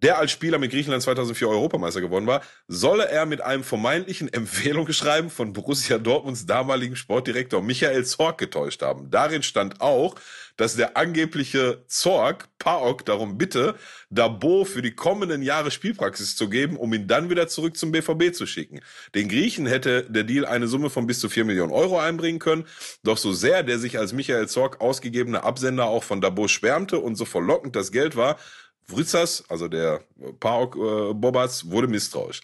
der 0.02 0.18
als 0.18 0.30
Spieler 0.30 0.58
mit 0.58 0.70
Griechenland 0.70 1.02
2004 1.02 1.48
Europameister 1.48 2.00
geworden 2.00 2.28
war, 2.28 2.42
solle 2.68 3.08
er 3.08 3.26
mit 3.26 3.40
einem 3.40 3.64
vermeintlichen 3.64 4.28
Empfehlungsschreiben 4.32 5.30
von 5.30 5.52
Borussia 5.52 5.98
Dortmunds 5.98 6.46
damaligen 6.46 6.94
Sportdirektor 6.94 7.60
Michael 7.60 8.04
Zorg 8.04 8.38
getäuscht 8.38 8.82
haben. 8.82 9.10
Darin 9.10 9.42
stand 9.42 9.80
auch, 9.80 10.14
dass 10.62 10.76
der 10.76 10.96
angebliche 10.96 11.82
Zorg 11.88 12.48
Paok 12.60 13.04
darum 13.04 13.36
bitte, 13.36 13.74
Dabo 14.10 14.64
für 14.64 14.80
die 14.80 14.94
kommenden 14.94 15.42
Jahre 15.42 15.72
Spielpraxis 15.72 16.36
zu 16.36 16.48
geben, 16.48 16.76
um 16.76 16.94
ihn 16.94 17.08
dann 17.08 17.30
wieder 17.30 17.48
zurück 17.48 17.76
zum 17.76 17.90
BVB 17.90 18.32
zu 18.32 18.46
schicken. 18.46 18.78
Den 19.16 19.28
Griechen 19.28 19.66
hätte 19.66 20.04
der 20.04 20.22
Deal 20.22 20.46
eine 20.46 20.68
Summe 20.68 20.88
von 20.88 21.08
bis 21.08 21.18
zu 21.18 21.28
vier 21.28 21.44
Millionen 21.44 21.72
Euro 21.72 21.98
einbringen 21.98 22.38
können, 22.38 22.64
doch 23.02 23.18
so 23.18 23.32
sehr 23.32 23.64
der 23.64 23.80
sich 23.80 23.98
als 23.98 24.12
Michael 24.12 24.46
Zorg 24.46 24.80
ausgegebene 24.80 25.42
Absender 25.42 25.86
auch 25.86 26.04
von 26.04 26.20
Dabo 26.20 26.46
schwärmte 26.46 27.00
und 27.00 27.16
so 27.16 27.24
verlockend 27.24 27.74
das 27.74 27.90
Geld 27.90 28.14
war, 28.14 28.36
Vritzas, 28.84 29.42
also 29.48 29.66
der 29.66 30.04
Paok 30.38 30.76
äh, 30.76 31.12
Bobas, 31.12 31.68
wurde 31.68 31.88
misstrauisch. 31.88 32.40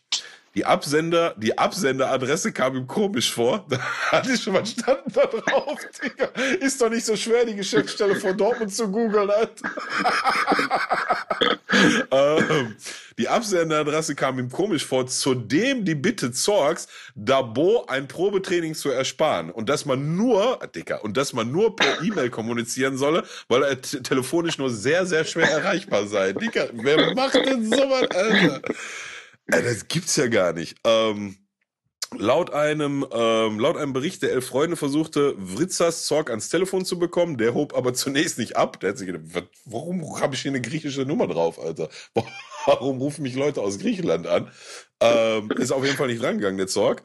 Die 0.54 0.64
Absender, 0.64 1.34
die 1.36 1.56
Absenderadresse 1.56 2.52
kam 2.52 2.76
ihm 2.76 2.86
komisch 2.86 3.32
vor. 3.32 3.66
Da 3.68 3.78
hatte 4.10 4.32
ich 4.32 4.42
schon 4.42 4.54
mal 4.54 4.64
standen 4.64 5.12
da 5.12 5.26
drauf, 5.26 5.78
Digga. 6.02 6.26
Ist 6.60 6.80
doch 6.80 6.90
nicht 6.90 7.04
so 7.04 7.16
schwer, 7.16 7.44
die 7.44 7.54
Geschäftsstelle 7.54 8.16
von 8.16 8.36
Dortmund 8.36 8.74
zu 8.74 8.90
googeln, 8.90 9.30
Alter. 9.30 9.70
ähm, 12.10 12.76
die 13.18 13.28
Absenderadresse 13.28 14.14
kam 14.14 14.38
ihm 14.38 14.50
komisch 14.50 14.84
vor, 14.84 15.06
zudem 15.06 15.84
die 15.84 15.94
Bitte 15.94 16.32
Zorgs, 16.32 16.88
Dabo 17.14 17.84
ein 17.88 18.08
Probetraining 18.08 18.74
zu 18.74 18.90
ersparen. 18.90 19.50
Und 19.50 19.68
dass 19.68 19.84
man 19.84 20.16
nur, 20.16 20.58
Dicker, 20.74 21.04
und 21.04 21.16
dass 21.16 21.32
man 21.32 21.52
nur 21.52 21.76
per 21.76 22.02
E-Mail 22.02 22.30
kommunizieren 22.30 22.96
solle, 22.96 23.24
weil 23.48 23.62
er 23.62 23.80
telefonisch 23.80 24.58
nur 24.58 24.70
sehr, 24.70 25.04
sehr 25.04 25.24
schwer 25.24 25.50
erreichbar 25.50 26.06
sei. 26.06 26.32
Dicker, 26.32 26.68
wer 26.72 27.14
macht 27.14 27.34
denn 27.34 27.64
sowas, 27.64 28.08
Alter? 28.10 28.62
Äh, 29.48 29.62
das 29.62 29.88
gibt's 29.88 30.16
ja 30.16 30.28
gar 30.28 30.52
nicht. 30.52 30.76
Ähm, 30.84 31.36
laut 32.16 32.52
einem, 32.52 33.06
ähm, 33.10 33.58
laut 33.58 33.76
einem 33.76 33.92
Bericht 33.92 34.22
der 34.22 34.32
Elf 34.32 34.46
Freunde 34.46 34.76
versuchte 34.76 35.34
Vritzas 35.38 36.06
Zorg 36.06 36.30
ans 36.30 36.48
Telefon 36.48 36.84
zu 36.84 36.98
bekommen. 36.98 37.38
Der 37.38 37.54
hob 37.54 37.76
aber 37.76 37.94
zunächst 37.94 38.38
nicht 38.38 38.56
ab. 38.56 38.80
Der 38.80 38.90
hat 38.90 38.98
sich 38.98 39.06
gedacht, 39.06 39.48
warum 39.64 40.20
habe 40.20 40.34
ich 40.34 40.42
hier 40.42 40.50
eine 40.50 40.60
griechische 40.60 41.02
Nummer 41.02 41.26
drauf, 41.26 41.58
Alter? 41.58 41.88
Warum 42.66 42.98
rufen 42.98 43.22
mich 43.22 43.34
Leute 43.34 43.62
aus 43.62 43.78
Griechenland 43.78 44.26
an? 44.26 44.50
Ähm, 45.00 45.50
ist 45.52 45.72
auf 45.72 45.84
jeden 45.84 45.96
Fall 45.96 46.08
nicht 46.08 46.22
rangegangen, 46.22 46.58
der 46.58 46.66
Zorg. 46.66 47.02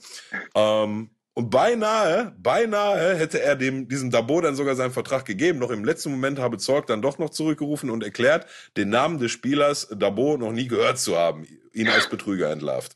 Ähm, 0.56 1.12
und 1.36 1.50
beinahe, 1.50 2.36
beinahe 2.38 3.16
hätte 3.16 3.42
er 3.42 3.56
dem, 3.56 3.88
diesem 3.88 4.12
Dabo 4.12 4.40
dann 4.42 4.56
sogar 4.56 4.76
seinen 4.76 4.92
Vertrag 4.92 5.26
gegeben. 5.26 5.60
Noch 5.60 5.72
im 5.72 5.84
letzten 5.84 6.12
Moment 6.12 6.38
habe 6.38 6.60
Zorg 6.60 6.86
dann 6.88 7.02
doch 7.02 7.18
noch 7.18 7.32
zurückgerufen 7.32 7.90
und 7.90 8.04
erklärt, 8.04 8.46
den 8.78 8.90
Namen 8.90 9.18
des 9.18 9.32
Spielers 9.32 9.88
Dabo 9.92 10.38
noch 10.38 10.52
nie 10.52 10.68
gehört 10.68 11.00
zu 11.00 11.18
haben, 11.18 11.48
ihn 11.74 11.88
als 11.88 12.08
Betrüger 12.08 12.52
entlarvt. 12.52 12.96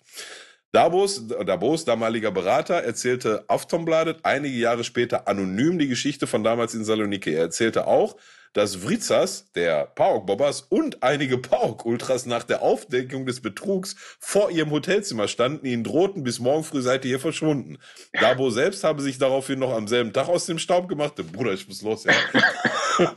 Dabos, 0.71 1.27
Dabos 1.27 1.85
damaliger 1.85 2.29
Berater 2.29 2.75
erzählte 2.75 3.45
Aftonbladet 3.47 4.19
einige 4.23 4.57
Jahre 4.57 4.83
später 4.83 5.27
anonym 5.27 5.79
die 5.79 5.87
Geschichte 5.87 6.27
von 6.27 6.43
damals 6.43 6.75
in 6.75 6.83
Saloniki. 6.83 7.33
Er 7.33 7.41
erzählte 7.41 7.87
auch, 7.87 8.17
dass 8.53 8.83
Vritzas, 8.83 9.51
der 9.53 9.85
PAOK-Bobbers 9.85 10.61
und 10.69 11.03
einige 11.03 11.37
PAOK-Ultras 11.37 12.25
nach 12.25 12.43
der 12.43 12.61
Aufdeckung 12.61 13.25
des 13.25 13.41
Betrugs 13.41 13.95
vor 14.19 14.51
ihrem 14.51 14.71
Hotelzimmer 14.71 15.27
standen, 15.27 15.65
ihnen 15.65 15.83
drohten, 15.83 16.23
bis 16.23 16.39
morgen 16.39 16.63
früh 16.63 16.81
seid 16.81 17.05
ihr 17.05 17.09
hier 17.09 17.19
verschwunden. 17.19 17.77
Dabo 18.13 18.49
selbst 18.49 18.83
habe 18.83 19.01
sich 19.01 19.17
daraufhin 19.17 19.59
noch 19.59 19.73
am 19.73 19.87
selben 19.87 20.13
Tag 20.13 20.27
aus 20.27 20.45
dem 20.45 20.59
Staub 20.59 20.87
gemacht. 20.87 21.15
Bruder, 21.31 21.53
ich 21.53 21.67
muss 21.67 21.81
los, 21.81 22.05
ja. 22.05 22.13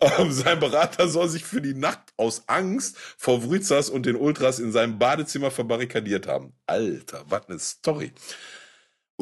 Ähm, 0.00 0.32
sein 0.32 0.58
Berater 0.58 1.06
soll 1.08 1.28
sich 1.28 1.44
für 1.44 1.60
die 1.60 1.74
Nacht 1.74 2.00
aus 2.16 2.44
Angst 2.46 2.96
vor 3.18 3.42
Vritzas 3.42 3.90
und 3.90 4.06
den 4.06 4.16
Ultras 4.16 4.58
in 4.58 4.72
seinem 4.72 4.98
Badezimmer 4.98 5.50
verbarrikadiert 5.50 6.26
haben. 6.26 6.54
Alter, 6.66 7.24
was 7.28 7.48
eine 7.48 7.58
Story. 7.58 8.12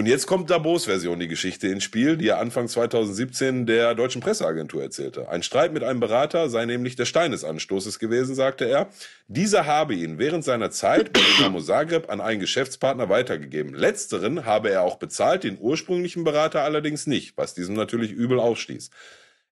Und 0.00 0.06
jetzt 0.06 0.26
kommt 0.26 0.48
Dabos 0.48 0.86
Version 0.86 1.20
die 1.20 1.28
Geschichte 1.28 1.68
ins 1.68 1.84
Spiel, 1.84 2.16
die 2.16 2.28
er 2.28 2.38
Anfang 2.38 2.68
2017 2.68 3.66
der 3.66 3.94
deutschen 3.94 4.22
Presseagentur 4.22 4.82
erzählte. 4.82 5.28
Ein 5.28 5.42
Streit 5.42 5.74
mit 5.74 5.84
einem 5.84 6.00
Berater 6.00 6.48
sei 6.48 6.64
nämlich 6.64 6.96
der 6.96 7.04
Stein 7.04 7.32
des 7.32 7.44
Anstoßes 7.44 7.98
gewesen, 7.98 8.34
sagte 8.34 8.64
er. 8.64 8.88
Dieser 9.28 9.66
habe 9.66 9.94
ihn 9.94 10.18
während 10.18 10.42
seiner 10.42 10.70
Zeit 10.70 11.12
bei 11.12 11.20
Dynamo 11.36 11.60
Zagreb 11.60 12.08
an 12.08 12.22
einen 12.22 12.40
Geschäftspartner 12.40 13.10
weitergegeben. 13.10 13.74
Letzteren 13.74 14.46
habe 14.46 14.70
er 14.70 14.84
auch 14.84 14.96
bezahlt, 14.96 15.44
den 15.44 15.58
ursprünglichen 15.60 16.24
Berater 16.24 16.62
allerdings 16.62 17.06
nicht, 17.06 17.36
was 17.36 17.52
diesem 17.52 17.74
natürlich 17.74 18.10
übel 18.10 18.40
aufstieß. 18.40 18.88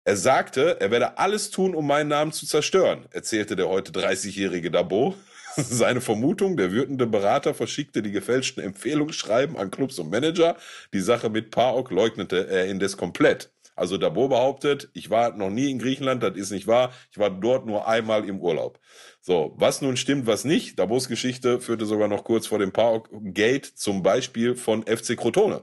Er 0.05 0.17
sagte, 0.17 0.81
er 0.81 0.91
werde 0.91 1.19
alles 1.19 1.51
tun, 1.51 1.75
um 1.75 1.87
meinen 1.87 2.09
Namen 2.09 2.33
zu 2.33 2.47
zerstören, 2.47 3.05
erzählte 3.11 3.55
der 3.55 3.69
heute 3.69 3.93
30-jährige 3.93 4.71
Dabo. 4.71 5.15
Seine 5.71 6.01
Vermutung, 6.01 6.57
der 6.57 6.71
wütende 6.71 7.07
Berater 7.07 7.53
verschickte 7.53 8.01
die 8.01 8.13
gefälschten 8.13 8.63
Empfehlungsschreiben 8.63 9.57
an 9.57 9.73
Clubs 9.73 9.99
und 9.99 10.09
Manager. 10.09 10.57
Die 10.95 11.01
Sache 11.01 11.31
mit 11.31 11.51
PAOK 11.51 11.91
leugnete 11.91 12.47
er 12.47 12.67
indes 12.67 12.97
komplett. 12.97 13.51
Also 13.75 13.97
Dabo 13.97 14.29
behauptet, 14.29 14.89
ich 14.93 15.11
war 15.11 15.37
noch 15.37 15.51
nie 15.51 15.71
in 15.71 15.79
Griechenland, 15.79 16.23
das 16.23 16.37
ist 16.37 16.53
nicht 16.53 16.67
wahr. 16.69 16.93
Ich 17.11 17.19
war 17.19 17.31
dort 17.31 17.67
nur 17.67 17.89
einmal 17.89 18.29
im 18.29 18.41
Urlaub. 18.41 18.79
So, 19.21 19.55
was 19.57 19.83
nun 19.83 19.97
stimmt, 19.97 20.27
was 20.27 20.45
nicht. 20.45 20.79
Dabos 20.79 21.09
Geschichte 21.09 21.61
führte 21.61 21.87
sogar 21.87 22.09
noch 22.09 22.23
kurz 22.25 22.47
vor 22.47 22.59
dem 22.61 22.73
Park 22.73 23.09
Gate 23.13 23.67
zum 23.67 24.03
Beispiel 24.03 24.55
von 24.55 24.85
FC 24.87 25.17
Crotone. 25.17 25.63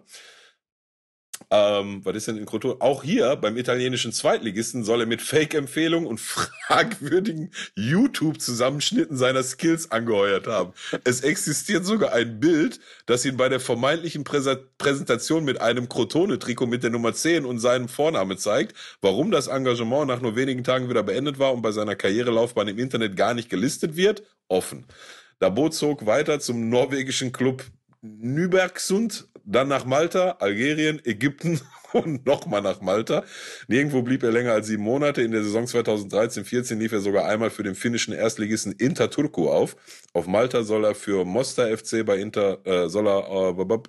Ähm, 1.52 2.02
was 2.04 2.16
ist 2.16 2.28
denn 2.28 2.38
in 2.38 2.46
Crotone? 2.46 2.78
Auch 2.80 3.04
hier 3.04 3.36
beim 3.36 3.58
italienischen 3.58 4.12
Zweitligisten 4.12 4.84
soll 4.84 5.02
er 5.02 5.06
mit 5.06 5.22
Fake-Empfehlungen 5.22 6.08
und 6.08 6.20
fragwürdigen 6.68 7.52
YouTube-Zusammenschnitten 7.76 9.18
seiner 9.18 9.44
Skills 9.44 9.92
angeheuert 9.92 10.48
haben. 10.48 10.74
Es 11.04 11.22
existiert 11.22 11.86
sogar 11.86 12.14
ein 12.14 12.40
Bild, 12.40 12.80
das 13.06 13.26
ihn 13.26 13.38
bei 13.38 13.50
der 13.50 13.60
vermeintlichen 13.60 14.24
Präsa 14.24 14.58
Präsentation 14.78 15.44
mit 15.44 15.62
einem 15.62 15.90
Crotone-Trikot 15.90 16.68
mit 16.68 16.84
der 16.84 16.90
Nummer 16.90 17.14
10 17.14 17.46
und 17.46 17.60
seinem 17.60 17.88
Vorname 17.88 18.38
zeigt. 18.38 18.76
Warum 19.02 19.32
das 19.32 19.48
Engagement 19.48 20.08
nach 20.08 20.22
nur 20.22 20.36
wenigen 20.36 20.64
Tagen 20.64 20.90
wieder 20.90 21.04
beendet 21.04 21.40
war 21.40 21.54
und 21.54 21.62
bei 21.62 21.72
seiner 21.72 21.96
Karrierelaufbahn 21.96 22.68
im 22.68 22.80
Internet 22.80 23.16
gar 23.16 23.34
nicht 23.34 23.50
gelistet 23.50 23.96
wird, 23.96 24.24
offen. 24.48 24.86
Dabo 25.40 25.70
zog 25.70 26.06
weiter 26.06 26.40
zum 26.40 26.70
norwegischen 26.70 27.32
Club 27.32 27.66
Nybergsund, 28.02 29.28
dann 29.46 29.68
nach 29.68 29.86
Malta, 29.86 30.38
Algerien, 30.40 31.02
Ägypten 31.06 31.62
und 31.94 32.26
nochmal 32.26 32.62
nach 32.62 32.82
Malta. 32.82 33.24
Nirgendwo 33.68 34.02
blieb 34.02 34.24
er 34.24 34.32
länger 34.32 34.54
als 34.54 34.68
sieben 34.68 34.84
Monate. 34.84 35.22
In 35.22 35.32
der 35.32 35.44
Saison 35.44 35.66
2013-14 35.66 36.76
lief 36.76 36.92
er 36.92 37.00
sogar 37.00 37.26
einmal 37.26 37.50
für 37.50 37.64
den 37.64 37.76
finnischen 37.76 38.14
Erstligisten 38.14 38.74
Inter 38.74 39.10
Turku 39.10 39.50
auf. 39.50 39.76
Auf 40.14 40.28
Malta 40.28 40.64
soll 40.64 40.86
er 40.86 40.96
für 40.96 41.26
Mostar 41.26 41.76
FC 41.78 42.06
bei 42.06 42.18
Inter, 42.18 42.66
äh, 42.66 42.90
soll 42.90 43.08
er 43.08 43.52
äh, 43.52 43.80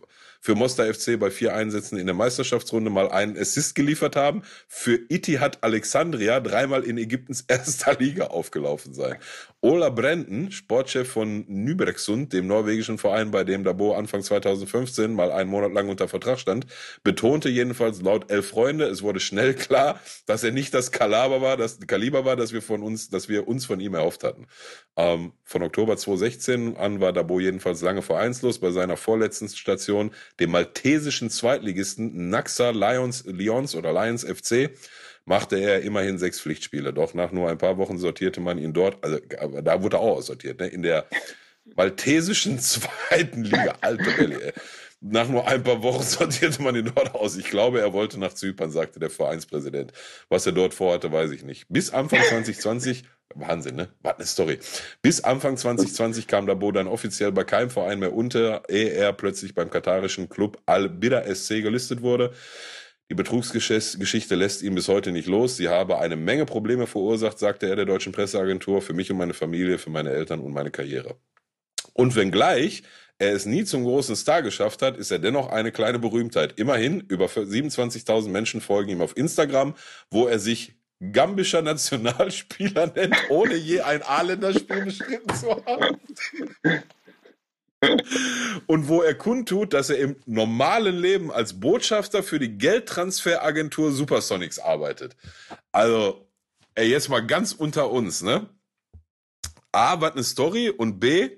für 0.47 0.55
Mostar 0.55 0.93
FC 0.95 1.19
bei 1.19 1.31
vier 1.31 1.55
Einsätzen 1.55 1.99
in 1.99 2.07
der 2.07 2.15
Meisterschaftsrunde 2.15 2.89
mal 2.89 3.11
einen 3.11 3.37
Assist 3.37 3.75
geliefert 3.75 4.15
haben. 4.15 4.43
Für 4.69 4.99
Itihad 5.09 5.65
Alexandria 5.65 6.39
dreimal 6.39 6.85
in 6.85 6.99
Ägyptens 6.99 7.41
erster 7.49 7.95
Liga 7.95 8.27
aufgelaufen 8.27 8.95
sein. 8.95 9.17
Ola 9.63 9.89
Brenden, 9.89 10.53
Sportchef 10.53 11.09
von 11.09 11.45
Nybergsund, 11.49 12.33
dem 12.33 12.47
norwegischen 12.47 12.99
Verein, 12.99 13.31
bei 13.31 13.43
dem 13.43 13.65
Dabo 13.65 13.95
Anfang 13.95 14.23
2015 14.23 15.15
mal 15.15 15.33
einen 15.33 15.49
Monat 15.49 15.73
lang 15.73 15.89
unter 15.89 16.09
Vertrag 16.09 16.39
stand, 16.39 16.67
betonte 17.03 17.49
jedenfalls 17.49 18.03
laut 18.03 18.31
Elf 18.31 18.51
Freunde, 18.51 18.85
es 18.85 19.03
wurde 19.03 19.19
schnell 19.19 19.55
klar, 19.55 19.99
dass 20.27 20.45
er 20.45 20.53
nicht 20.53 20.75
das 20.75 20.93
Kaliber 20.93 21.41
war, 21.41 21.57
das 21.57 21.81
Kaliber 21.81 22.27
war, 22.27 22.37
das 22.37 22.53
wir 22.53 22.61
von 22.61 22.83
uns, 22.83 23.09
dass 23.09 23.31
wir 23.31 23.49
uns 23.49 23.65
von 23.65 23.81
ihm 23.81 23.95
erhofft 23.95 24.25
hatten. 24.25 24.47
Ähm, 24.97 25.33
von 25.43 25.63
Oktober 25.63 25.97
2016 25.97 26.77
an 26.77 27.01
war 27.01 27.15
Dabo 27.15 27.41
jedenfalls 27.41 27.81
lange 27.81 28.03
vereinslos 28.03 28.59
bei 28.59 28.71
seiner 28.71 28.99
vorletzten 28.99 29.49
Station, 29.49 30.11
dem 30.39 30.51
maltesischen 30.51 31.31
Zweitligisten 31.31 32.29
Naxa 32.29 32.71
Lions, 32.71 33.25
Lions 33.25 33.75
oder 33.75 33.93
Lions 33.93 34.23
FC 34.23 34.71
machte 35.27 35.57
er 35.57 35.83
immerhin 35.83 36.17
sechs 36.17 36.41
Pflichtspiele. 36.41 36.95
Doch 36.95 37.13
nach 37.13 37.33
nur 37.33 37.51
ein 37.51 37.59
paar 37.59 37.77
Wochen 37.77 37.99
sortierte 37.99 38.41
man 38.41 38.57
ihn 38.57 38.73
dort, 38.73 39.05
also 39.05 39.19
da 39.63 39.83
wurde 39.83 39.99
er 39.99 40.01
auch 40.01 40.17
aussortiert, 40.17 40.61
ne? 40.61 40.69
in 40.69 40.83
der 40.83 41.07
maltesischen 41.75 42.59
zweiten 42.61 43.45
Liga. 43.45 43.75
Alte 43.81 44.17
Welle, 44.17 44.55
Nach 45.01 45.29
nur 45.29 45.47
ein 45.47 45.63
paar 45.63 45.83
Wochen 45.83 46.03
sortierte 46.05 46.63
man 46.63 46.77
ihn 46.77 46.91
dort 46.95 47.15
aus. 47.15 47.37
Ich 47.37 47.51
glaube, 47.51 47.81
er 47.81 47.93
wollte 47.93 48.19
nach 48.19 48.33
Zypern, 48.33 48.71
sagte 48.71 48.99
der 49.01 49.11
Vereinspräsident. 49.11 49.93
Was 50.29 50.47
er 50.47 50.53
dort 50.53 50.75
vorhatte, 50.75 51.13
weiß 51.13 51.33
ich 51.33 51.43
nicht. 51.43 51.67
Bis 51.69 51.91
Anfang 51.91 52.23
2020, 52.29 53.05
Wahnsinn, 53.35 53.75
ne? 53.75 53.89
Was 54.03 54.15
eine 54.17 54.27
Story. 54.27 54.59
Bis 55.03 55.23
Anfang 55.23 55.57
2020 55.57 56.29
kam 56.29 56.47
Dabo 56.47 56.71
dann 56.71 56.87
offiziell 56.87 57.33
bei 57.33 57.43
keinem 57.45 57.71
Verein 57.71 57.99
mehr 57.99 58.15
unter, 58.15 58.63
ehe 58.69 58.91
er 58.91 59.13
plötzlich 59.13 59.55
beim 59.55 59.71
katarischen 59.71 60.29
Club 60.29 60.63
Al-Bida 60.67 61.23
SC 61.35 61.63
gelistet 61.63 62.01
wurde. 62.03 62.33
Die 63.09 63.15
Betrugsgeschichte 63.15 64.35
lässt 64.35 64.63
ihn 64.63 64.75
bis 64.75 64.89
heute 64.89 65.13
nicht 65.13 65.29
los. 65.29 65.57
Sie 65.57 65.69
habe 65.69 65.99
eine 65.99 66.17
Menge 66.17 66.45
Probleme 66.45 66.87
verursacht, 66.87 67.39
sagte 67.39 67.69
er 67.69 67.77
der 67.77 67.85
deutschen 67.85 68.13
Presseagentur, 68.13 68.83
für 68.83 68.95
mich 68.95 69.11
und 69.13 69.19
meine 69.19 69.35
Familie, 69.35 69.79
für 69.79 69.91
meine 69.91 70.11
Eltern 70.11 70.41
und 70.41 70.53
meine 70.53 70.71
Karriere. 70.73 71.17
Und 71.93 72.17
wenngleich 72.17 72.83
er 73.19 73.33
es 73.33 73.47
nie 73.47 73.65
zum 73.65 73.85
großen 73.85 74.15
Star 74.15 74.43
geschafft 74.43 74.83
hat, 74.83 74.99
ist 74.99 75.11
er 75.11 75.19
dennoch 75.19 75.51
eine 75.51 75.73
kleine 75.73 75.99
Berühmtheit. 75.99 76.59
Immerhin, 76.59 77.01
über 77.09 77.27
27.000 77.27 78.29
Menschen 78.29 78.61
folgen 78.61 78.91
ihm 78.91 79.01
auf 79.01 79.17
Instagram, 79.17 79.75
wo 80.11 80.27
er 80.27 80.39
sich 80.39 80.75
gambischer 81.13 81.63
Nationalspieler 81.63 82.93
nennt, 82.95 83.17
ohne 83.31 83.55
je 83.55 83.81
ein 83.81 84.03
A-Länderspiel 84.03 84.85
bestritten 84.85 85.35
zu 85.35 85.65
haben. 85.65 85.97
Und 88.67 88.89
wo 88.89 89.03
er 89.03 89.15
kundtut, 89.15 89.73
dass 89.73 89.91
er 89.91 89.99
im 89.99 90.17
normalen 90.27 90.97
Leben 90.97 91.31
als 91.31 91.59
Botschafter 91.59 92.23
für 92.23 92.39
die 92.39 92.59
Geldtransferagentur 92.59 93.93
Supersonics 93.93 94.59
arbeitet. 94.59 95.17
Also, 95.73 96.29
ey, 96.75 96.89
jetzt 96.89 97.09
mal 97.09 97.27
ganz 97.27 97.53
unter 97.53 97.91
uns, 97.91 98.23
ne? 98.23 98.49
A, 99.73 100.01
was 100.01 100.13
eine 100.13 100.25
Story 100.25 100.71
und 100.71 101.01
B, 101.01 101.31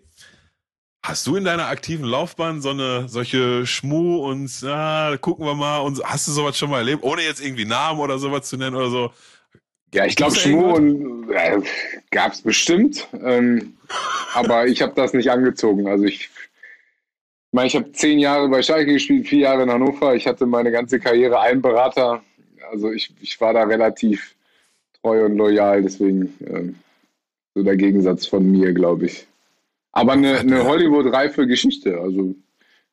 hast 1.03 1.27
du 1.27 1.37
in 1.37 1.45
deiner 1.45 1.67
aktiven 1.67 2.05
Laufbahn 2.05 2.61
so 2.61 2.71
eine 2.71 3.09
solche 3.09 3.67
Schmu 3.67 4.19
und 4.29 4.51
ah, 4.65 5.17
gucken 5.17 5.47
wir 5.47 5.55
mal 5.55 5.79
und 5.79 6.03
hast 6.05 6.29
du 6.29 6.33
sowas 6.33 6.57
schon 6.59 6.71
mal 6.71 6.79
erlebt, 6.79 7.03
ohne 7.03 7.23
jetzt 7.23 7.41
irgendwie 7.41 7.65
Namen 7.65 8.01
oder 8.01 8.19
sowas 8.19 8.49
zu 8.49 8.57
nennen 8.57 8.77
oder 8.77 8.91
so? 8.91 9.13
Ja, 9.95 10.05
ich 10.05 10.17
glaube, 10.17 10.35
Schmu 10.35 10.75
und 10.75 11.31
äh, 11.31 11.61
gab 12.11 12.33
es 12.33 12.43
bestimmt. 12.43 13.09
Ähm, 13.23 13.75
aber 14.35 14.67
ich 14.67 14.83
habe 14.83 14.93
das 14.95 15.15
nicht 15.15 15.31
angezogen. 15.31 15.89
Also 15.89 16.05
ich, 16.05 16.21
ich 16.25 17.53
meine, 17.53 17.69
ich 17.69 17.77
habe 17.77 17.91
zehn 17.93 18.19
Jahre 18.19 18.49
bei 18.49 18.63
Schalke 18.63 18.93
gespielt, 18.93 19.29
vier 19.29 19.41
Jahre 19.41 19.63
in 19.63 19.71
Hannover. 19.71 20.15
Ich 20.15 20.27
hatte 20.27 20.45
meine 20.45 20.71
ganze 20.71 21.01
Karriere 21.01 21.41
einen 21.41 21.63
Berater. 21.63 22.23
Also 22.71 22.93
ich, 22.93 23.11
ich 23.21 23.41
war 23.41 23.55
da 23.55 23.63
relativ 23.65 24.35
treu 25.03 25.25
und 25.25 25.37
loyal. 25.37 25.83
Deswegen 25.83 26.35
ähm, 26.47 26.75
so 27.55 27.63
der 27.63 27.77
Gegensatz 27.77 28.27
von 28.27 28.51
mir, 28.51 28.75
glaube 28.75 29.07
ich. 29.07 29.27
Aber 29.93 30.13
eine, 30.13 30.39
eine 30.39 30.65
Hollywood-reife 30.65 31.47
Geschichte. 31.47 31.99
Also 31.99 32.35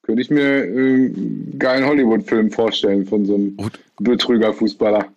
könnte 0.02 0.22
ich 0.22 0.30
mir 0.30 0.64
äh, 0.64 0.68
einen 0.68 1.60
geilen 1.60 1.86
Hollywood-Film 1.86 2.52
vorstellen 2.52 3.06
von 3.06 3.26
so 3.26 3.36
einem 3.36 3.58
Betrüger-Fußballer. 4.00 5.10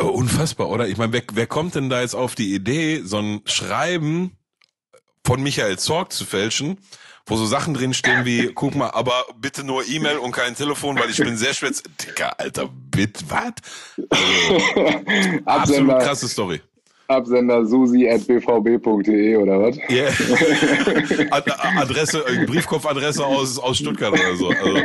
Oh, 0.00 0.06
unfassbar, 0.06 0.68
oder? 0.68 0.86
Ich 0.86 0.96
meine, 0.96 1.12
wer, 1.12 1.22
wer 1.32 1.46
kommt 1.46 1.74
denn 1.74 1.90
da 1.90 2.00
jetzt 2.00 2.14
auf 2.14 2.36
die 2.36 2.54
Idee, 2.54 3.02
so 3.04 3.18
ein 3.18 3.40
Schreiben 3.46 4.36
von 5.26 5.42
Michael 5.42 5.76
Zorg 5.76 6.12
zu 6.12 6.24
fälschen, 6.24 6.78
wo 7.26 7.36
so 7.36 7.46
Sachen 7.46 7.74
drinstehen 7.74 8.24
wie, 8.24 8.52
guck 8.54 8.76
mal, 8.76 8.90
aber 8.90 9.24
bitte 9.40 9.64
nur 9.64 9.86
E-Mail 9.86 10.18
und 10.18 10.30
kein 10.30 10.54
Telefon, 10.54 10.98
weil 10.98 11.10
ich 11.10 11.18
bin 11.18 11.36
sehr 11.36 11.52
schwer. 11.52 11.72
Dicker, 12.00 12.38
Alter, 12.38 12.70
bitte, 12.90 13.24
was? 13.28 13.54
Also, 14.08 15.40
absolut 15.44 15.98
krasse 15.98 16.28
Story. 16.28 16.60
Absender 17.08 17.66
susi.bvb.de 17.66 19.36
oder 19.36 19.60
was? 19.60 19.78
Yeah. 19.90 20.12
Adresse, 21.80 22.24
äh, 22.28 22.44
Briefkopfadresse 22.44 23.24
aus, 23.24 23.58
aus 23.58 23.78
Stuttgart 23.78 24.12
oder 24.12 24.36
so. 24.36 24.50
Also, 24.50 24.82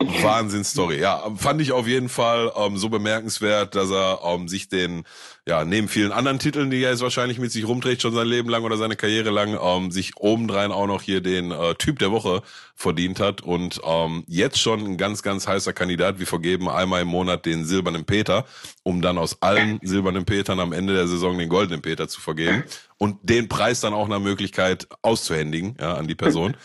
Wahnsinn-Story. 0.00 0.98
Ja, 0.98 1.30
fand 1.36 1.60
ich 1.60 1.72
auf 1.72 1.86
jeden 1.86 2.08
Fall 2.08 2.52
ähm, 2.56 2.76
so 2.78 2.88
bemerkenswert, 2.88 3.74
dass 3.74 3.90
er 3.90 4.20
ähm, 4.24 4.48
sich 4.48 4.68
den, 4.68 5.04
ja, 5.46 5.64
neben 5.64 5.88
vielen 5.88 6.10
anderen 6.10 6.38
Titeln, 6.38 6.70
die 6.70 6.82
er 6.82 6.90
jetzt 6.90 7.02
wahrscheinlich 7.02 7.38
mit 7.38 7.52
sich 7.52 7.66
rumträgt, 7.66 8.00
schon 8.00 8.14
sein 8.14 8.26
Leben 8.26 8.48
lang 8.48 8.64
oder 8.64 8.78
seine 8.78 8.96
Karriere 8.96 9.30
lang, 9.30 9.58
ähm, 9.62 9.90
sich 9.90 10.16
obendrein 10.16 10.72
auch 10.72 10.86
noch 10.86 11.02
hier 11.02 11.20
den 11.20 11.50
äh, 11.50 11.74
Typ 11.74 11.98
der 11.98 12.10
Woche 12.12 12.42
verdient 12.74 13.20
hat 13.20 13.42
und 13.42 13.80
ähm, 13.84 14.24
jetzt 14.26 14.58
schon 14.58 14.80
ein 14.80 14.96
ganz, 14.96 15.22
ganz 15.22 15.46
heißer 15.46 15.74
Kandidat. 15.74 16.18
Wir 16.18 16.26
vergeben 16.26 16.68
einmal 16.68 17.02
im 17.02 17.08
Monat 17.08 17.44
den 17.44 17.66
silbernen 17.66 18.06
Peter, 18.06 18.46
um 18.82 19.02
dann 19.02 19.18
aus 19.18 19.42
allen 19.42 19.78
silbernen 19.82 20.24
Petern 20.24 20.60
am 20.60 20.72
Ende 20.72 20.94
der 20.94 21.08
Saison 21.08 21.36
den 21.36 21.50
goldenen 21.50 21.82
Peter 21.82 22.08
zu 22.08 22.22
vergeben 22.22 22.64
und 22.96 23.18
den 23.22 23.48
Preis 23.48 23.80
dann 23.80 23.92
auch 23.92 24.08
nach 24.08 24.20
Möglichkeit 24.20 24.88
auszuhändigen 25.02 25.76
ja, 25.78 25.94
an 25.94 26.08
die 26.08 26.14
Person. 26.14 26.56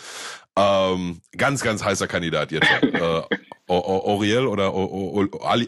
Ähm, 0.57 1.21
ganz, 1.35 1.61
ganz 1.61 1.83
heißer 1.83 2.07
Kandidat 2.07 2.51
jetzt. 2.51 2.67
äh, 2.81 3.21
Auriel 3.67 4.45
oder 4.45 4.73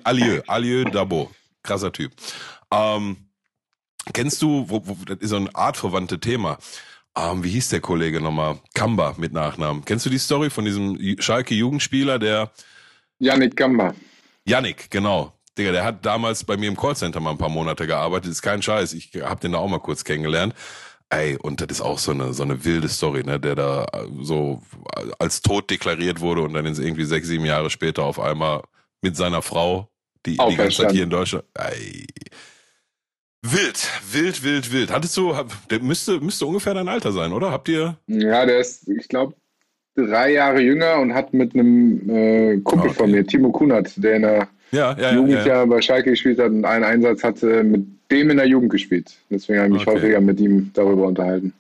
Alieu, 0.04 0.42
Alieu 0.48 0.84
Dabo. 0.86 1.32
Krasser 1.64 1.92
Typ. 1.92 2.14
Ähm, 2.72 3.18
kennst 4.14 4.42
du, 4.42 4.66
wo, 4.70 4.82
wo, 4.86 4.98
das 5.06 5.18
ist 5.18 5.30
so 5.32 5.36
ein 5.36 5.54
artverwandte 5.54 6.20
Thema. 6.20 6.58
Ähm, 7.18 7.44
wie 7.44 7.50
hieß 7.50 7.70
der 7.70 7.82
Kollege 7.82 8.22
nochmal? 8.22 8.60
Kamba 8.74 9.16
mit 9.18 9.34
Nachnamen. 9.34 9.84
Kennst 9.84 10.06
du 10.06 10.10
die 10.10 10.20
Story 10.20 10.50
von 10.50 10.66
diesem 10.66 11.18
Schalke-Jugendspieler, 11.20 12.20
der. 12.20 12.52
Yannick 13.20 13.58
Kamba. 13.58 13.94
Yannick, 14.46 14.92
genau. 14.92 15.34
Digga, 15.58 15.72
der 15.72 15.84
hat 15.84 16.06
damals 16.06 16.44
bei 16.44 16.56
mir 16.56 16.68
im 16.68 16.78
Callcenter 16.78 17.20
mal 17.20 17.32
ein 17.32 17.38
paar 17.38 17.50
Monate 17.50 17.88
gearbeitet. 17.88 18.32
Ist 18.32 18.44
kein 18.44 18.62
Scheiß. 18.62 18.94
Ich 18.94 19.12
hab 19.22 19.42
den 19.42 19.54
da 19.54 19.58
auch 19.58 19.68
mal 19.68 19.80
kurz 19.80 20.04
kennengelernt. 20.04 20.54
Ey, 21.10 21.38
und 21.42 21.62
das 21.62 21.80
ist 21.80 21.82
auch 21.82 22.00
so 22.00 22.12
eine, 22.12 22.34
so 22.34 22.44
eine 22.44 22.66
wilde 22.66 22.90
Story, 22.90 23.24
ne, 23.24 23.40
der 23.40 23.56
da 23.56 23.86
so 24.22 24.62
als 25.20 25.42
tot 25.42 25.70
deklariert 25.70 26.20
wurde 26.20 26.42
und 26.42 26.54
dann 26.54 26.66
irgendwie 26.66 27.06
sechs, 27.06 27.28
sieben 27.28 27.46
Jahre 27.46 27.70
später 27.70 28.04
auf 28.04 28.20
einmal 28.20 28.62
mit 29.02 29.16
seiner 29.16 29.42
Frau, 29.42 29.90
die 30.26 30.38
die 30.38 30.56
ganze 30.56 30.84
Zeit 30.84 30.92
hier 30.92 31.04
in 31.04 31.10
Deutschland, 31.10 31.46
ey. 31.54 32.06
Wild, 33.42 33.90
wild, 34.12 34.44
wild, 34.44 34.74
wild. 34.74 34.92
Hattest 34.92 35.16
du, 35.16 35.34
der 35.70 35.80
müsste, 35.80 36.20
müsste 36.20 36.46
ungefähr 36.46 36.74
dein 36.74 36.90
Alter 36.90 37.14
sein, 37.14 37.32
oder? 37.32 37.52
Habt 37.52 37.70
ihr? 37.70 37.98
Ja, 38.08 38.46
der 38.46 38.60
ist, 38.60 38.90
ich 38.90 39.08
glaube, 39.08 39.36
drei 39.96 40.34
Jahre 40.34 40.60
jünger 40.60 41.00
und 41.00 41.14
hat 41.14 41.34
mit 41.34 41.54
einem 41.54 42.10
äh, 42.10 42.58
Kumpel 42.58 42.90
okay. 42.90 42.98
von 42.98 43.12
mir, 43.12 43.26
Timo 43.26 43.52
Kunert, 43.52 43.92
der 43.96 44.16
in 44.16 44.22
der 44.24 44.48
ja, 44.72 44.98
ja, 45.00 45.14
Jugendjahr 45.14 45.48
ja, 45.48 45.56
ja. 45.60 45.66
bei 45.66 45.82
Schalke 45.82 46.10
gespielt 46.10 46.40
hat 46.40 46.50
und 46.50 46.66
einen 46.66 46.84
Einsatz 46.84 47.24
hatte, 47.24 47.64
mit 47.64 47.86
dem 48.12 48.30
in 48.30 48.38
der 48.38 48.48
Jugend 48.48 48.72
gespielt. 48.72 49.18
Deswegen 49.30 49.60
habe 49.60 49.70
ich 49.70 49.74
mich 49.74 49.88
okay. 49.88 49.98
häufiger 49.98 50.22
mit 50.22 50.40
ihm 50.40 50.72
darüber 50.74 51.08
unterhalten. 51.08 51.54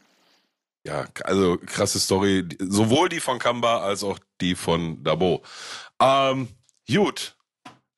Ja, 0.86 1.06
also 1.24 1.58
krasse 1.66 2.00
Story, 2.00 2.46
sowohl 2.60 3.10
die 3.10 3.20
von 3.20 3.40
Kamba 3.40 3.82
als 3.82 4.04
auch 4.04 4.20
die 4.40 4.56
von 4.56 5.04
Dabo. 5.04 5.44
Ähm, 6.02 6.48
gut, 6.90 7.36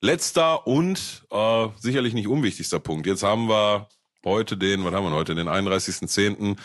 letzter 0.02 0.66
und 0.66 1.26
äh, 1.30 1.68
sicherlich 1.80 2.14
nicht 2.14 2.28
unwichtigster 2.28 2.80
Punkt. 2.80 3.06
Jetzt 3.06 3.24
haben 3.24 3.48
wir 3.48 3.88
heute 4.26 4.58
den, 4.58 4.84
was 4.84 4.94
haben 4.94 5.06
wir 5.06 5.12
heute, 5.12 5.36
den 5.36 5.48
31.10. 5.48 6.58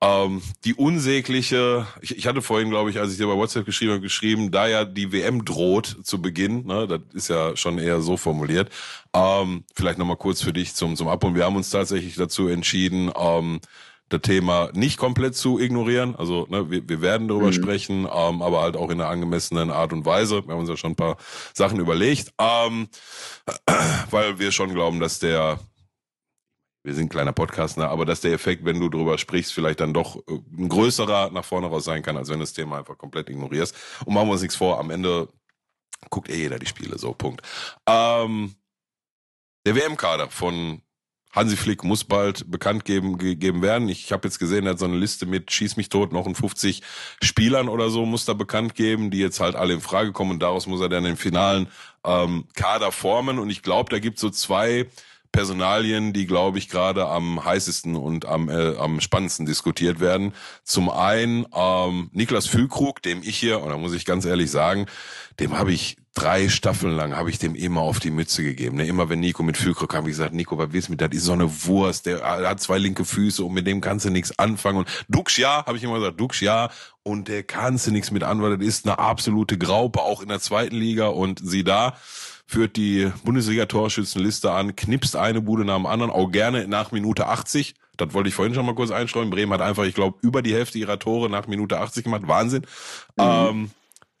Ähm, 0.00 0.42
die 0.64 0.74
unsägliche, 0.74 1.86
ich, 2.00 2.16
ich 2.16 2.26
hatte 2.26 2.42
vorhin, 2.42 2.70
glaube 2.70 2.90
ich, 2.90 2.98
als 2.98 3.12
ich 3.12 3.18
dir 3.18 3.26
bei 3.26 3.36
WhatsApp 3.36 3.66
geschrieben 3.66 3.92
habe, 3.92 4.02
geschrieben, 4.02 4.50
da 4.50 4.66
ja 4.66 4.84
die 4.84 5.12
WM 5.12 5.44
droht 5.44 5.98
zu 6.02 6.20
Beginn, 6.20 6.66
ne, 6.66 6.86
das 6.86 7.00
ist 7.12 7.28
ja 7.28 7.56
schon 7.56 7.78
eher 7.78 8.00
so 8.00 8.16
formuliert. 8.16 8.70
Ähm, 9.14 9.64
vielleicht 9.74 9.98
nochmal 9.98 10.16
kurz 10.16 10.42
für 10.42 10.52
dich 10.52 10.74
zum, 10.74 10.96
zum 10.96 11.08
Ab 11.08 11.24
und 11.24 11.34
wir 11.34 11.44
haben 11.44 11.56
uns 11.56 11.70
tatsächlich 11.70 12.14
dazu 12.16 12.48
entschieden, 12.48 13.10
ähm, 13.16 13.60
das 14.10 14.22
Thema 14.22 14.70
nicht 14.74 14.98
komplett 14.98 15.36
zu 15.36 15.58
ignorieren. 15.58 16.16
Also 16.16 16.46
ne, 16.50 16.70
wir, 16.70 16.86
wir 16.88 17.00
werden 17.00 17.28
darüber 17.28 17.46
mhm. 17.46 17.52
sprechen, 17.52 18.08
ähm, 18.12 18.42
aber 18.42 18.60
halt 18.60 18.76
auch 18.76 18.90
in 18.90 19.00
einer 19.00 19.08
angemessenen 19.08 19.70
Art 19.70 19.92
und 19.92 20.04
Weise. 20.04 20.46
Wir 20.46 20.52
haben 20.52 20.60
uns 20.60 20.68
ja 20.68 20.76
schon 20.76 20.92
ein 20.92 20.96
paar 20.96 21.16
Sachen 21.54 21.78
überlegt, 21.78 22.32
ähm, 22.38 22.88
weil 24.10 24.38
wir 24.38 24.52
schon 24.52 24.74
glauben, 24.74 25.00
dass 25.00 25.20
der 25.20 25.60
wir 26.82 26.94
sind 26.94 27.06
ein 27.06 27.08
kleiner 27.10 27.32
Podcast, 27.32 27.76
ne? 27.76 27.88
aber 27.88 28.04
dass 28.06 28.20
der 28.20 28.32
Effekt, 28.32 28.64
wenn 28.64 28.80
du 28.80 28.88
drüber 28.88 29.18
sprichst, 29.18 29.52
vielleicht 29.52 29.80
dann 29.80 29.92
doch 29.92 30.16
äh, 30.28 30.40
ein 30.56 30.68
größerer 30.68 31.30
nach 31.30 31.44
vorne 31.44 31.66
raus 31.66 31.84
sein 31.84 32.02
kann, 32.02 32.16
als 32.16 32.28
wenn 32.28 32.38
du 32.38 32.44
das 32.44 32.52
Thema 32.52 32.78
einfach 32.78 32.96
komplett 32.96 33.28
ignorierst. 33.28 33.74
Und 34.06 34.14
machen 34.14 34.28
wir 34.28 34.32
uns 34.32 34.42
nichts 34.42 34.56
vor, 34.56 34.78
am 34.78 34.90
Ende 34.90 35.28
guckt 36.08 36.30
eh 36.30 36.36
jeder 36.36 36.58
die 36.58 36.66
Spiele, 36.66 36.98
so, 36.98 37.12
Punkt. 37.12 37.42
Ähm, 37.86 38.54
der 39.66 39.74
WM-Kader 39.74 40.30
von 40.30 40.80
Hansi 41.32 41.56
Flick 41.56 41.84
muss 41.84 42.02
bald 42.02 42.50
bekannt 42.50 42.84
geben, 42.84 43.16
gegeben 43.16 43.62
werden. 43.62 43.88
Ich 43.88 44.10
habe 44.10 44.26
jetzt 44.26 44.38
gesehen, 44.38 44.66
er 44.66 44.72
hat 44.72 44.78
so 44.80 44.86
eine 44.86 44.96
Liste 44.96 45.26
mit 45.26 45.52
Schieß 45.52 45.76
mich 45.76 45.88
tot, 45.88 46.12
noch 46.12 46.26
ein 46.26 46.34
50 46.34 46.82
Spielern 47.22 47.68
oder 47.68 47.90
so 47.90 48.04
muss 48.04 48.24
da 48.24 48.32
bekannt 48.32 48.74
geben, 48.74 49.10
die 49.10 49.18
jetzt 49.18 49.38
halt 49.38 49.54
alle 49.54 49.74
in 49.74 49.80
Frage 49.80 50.12
kommen 50.12 50.32
und 50.32 50.42
daraus 50.42 50.66
muss 50.66 50.80
er 50.80 50.88
dann 50.88 51.04
den 51.04 51.16
finalen 51.16 51.68
ähm, 52.04 52.48
Kader 52.54 52.90
formen. 52.90 53.38
Und 53.38 53.50
ich 53.50 53.62
glaube, 53.62 53.90
da 53.90 54.00
gibt 54.00 54.18
so 54.18 54.30
zwei 54.30 54.88
Personalien, 55.32 56.12
die, 56.12 56.26
glaube 56.26 56.58
ich, 56.58 56.68
gerade 56.68 57.06
am 57.06 57.44
heißesten 57.44 57.96
und 57.96 58.26
am, 58.26 58.48
äh, 58.48 58.76
am 58.76 59.00
spannendsten 59.00 59.46
diskutiert 59.46 60.00
werden. 60.00 60.34
Zum 60.64 60.90
einen 60.90 61.46
ähm, 61.54 62.10
Niklas 62.12 62.46
Füllkrug, 62.46 63.02
dem 63.02 63.22
ich 63.22 63.36
hier, 63.36 63.60
und 63.60 63.70
da 63.70 63.76
muss 63.76 63.94
ich 63.94 64.04
ganz 64.04 64.24
ehrlich 64.24 64.50
sagen, 64.50 64.86
dem 65.38 65.56
habe 65.56 65.72
ich 65.72 65.96
drei 66.14 66.48
Staffeln 66.48 66.96
lang, 66.96 67.16
habe 67.16 67.30
ich 67.30 67.38
dem 67.38 67.54
immer 67.54 67.82
auf 67.82 68.00
die 68.00 68.10
Mütze 68.10 68.42
gegeben. 68.42 68.76
Ne? 68.76 68.86
Immer 68.86 69.08
wenn 69.08 69.20
Nico 69.20 69.42
mit 69.42 69.56
Füllkrug 69.56 69.88
kam, 69.88 69.98
habe 69.98 70.10
ich 70.10 70.16
gesagt, 70.16 70.34
Nico, 70.34 70.58
was 70.58 70.72
willst 70.72 70.88
du 70.88 70.92
mit, 70.92 71.00
das 71.00 71.10
ist 71.12 71.24
so 71.24 71.32
eine 71.32 71.64
Wurst, 71.66 72.06
der 72.06 72.22
hat 72.22 72.60
zwei 72.60 72.78
linke 72.78 73.04
Füße 73.04 73.44
und 73.44 73.54
mit 73.54 73.66
dem 73.66 73.80
kannst 73.80 74.04
du 74.04 74.10
nichts 74.10 74.36
anfangen. 74.38 74.78
Und 74.78 74.88
Dux 75.08 75.36
ja, 75.36 75.64
habe 75.64 75.78
ich 75.78 75.84
immer 75.84 75.98
gesagt, 75.98 76.20
Dux 76.20 76.40
ja, 76.40 76.70
und 77.02 77.28
der 77.28 77.44
kannst 77.44 77.86
du 77.86 77.92
nichts 77.92 78.10
mit 78.10 78.24
anfangen. 78.24 78.58
Das 78.58 78.66
ist 78.66 78.86
eine 78.86 78.98
absolute 78.98 79.56
Graupe, 79.56 80.00
auch 80.00 80.20
in 80.22 80.28
der 80.28 80.40
zweiten 80.40 80.76
Liga 80.76 81.06
und 81.06 81.40
sieh 81.42 81.64
da, 81.64 81.94
führt 82.50 82.76
die 82.76 83.10
Bundesliga-Torschützenliste 83.24 84.50
an, 84.50 84.74
knipst 84.74 85.14
eine 85.14 85.40
Bude 85.40 85.64
nach 85.64 85.76
dem 85.76 85.86
anderen, 85.86 86.10
auch 86.10 86.32
gerne 86.32 86.66
nach 86.66 86.90
Minute 86.90 87.28
80. 87.28 87.74
Das 87.96 88.12
wollte 88.12 88.28
ich 88.28 88.34
vorhin 88.34 88.54
schon 88.54 88.66
mal 88.66 88.74
kurz 88.74 88.90
einstreuen. 88.90 89.30
Bremen 89.30 89.52
hat 89.52 89.60
einfach, 89.60 89.84
ich 89.84 89.94
glaube, 89.94 90.18
über 90.22 90.42
die 90.42 90.52
Hälfte 90.52 90.78
ihrer 90.78 90.98
Tore 90.98 91.30
nach 91.30 91.46
Minute 91.46 91.78
80 91.78 92.04
gemacht. 92.04 92.22
Wahnsinn. 92.26 92.62
Mhm. 93.16 93.24
Ähm, 93.24 93.70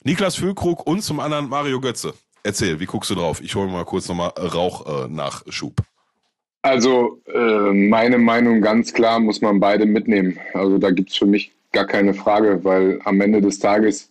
Niklas 0.04 0.36
Füllkrug 0.36 0.86
und 0.86 1.02
zum 1.02 1.18
anderen 1.18 1.48
Mario 1.48 1.80
Götze. 1.80 2.14
Erzähl, 2.44 2.78
wie 2.78 2.86
guckst 2.86 3.10
du 3.10 3.16
drauf? 3.16 3.40
Ich 3.42 3.54
hole 3.56 3.68
mal 3.68 3.84
kurz 3.84 4.08
nochmal 4.08 4.30
Rauch-Nachschub. 4.38 5.80
Äh, 5.80 5.82
also, 6.62 7.20
äh, 7.34 7.72
meine 7.72 8.18
Meinung 8.18 8.60
ganz 8.60 8.92
klar, 8.92 9.18
muss 9.18 9.40
man 9.40 9.58
beide 9.58 9.86
mitnehmen. 9.86 10.38
Also, 10.54 10.78
da 10.78 10.90
gibt 10.90 11.10
es 11.10 11.16
für 11.16 11.26
mich 11.26 11.52
gar 11.72 11.86
keine 11.86 12.14
Frage, 12.14 12.62
weil 12.62 13.00
am 13.04 13.20
Ende 13.20 13.40
des 13.40 13.58
Tages 13.58 14.09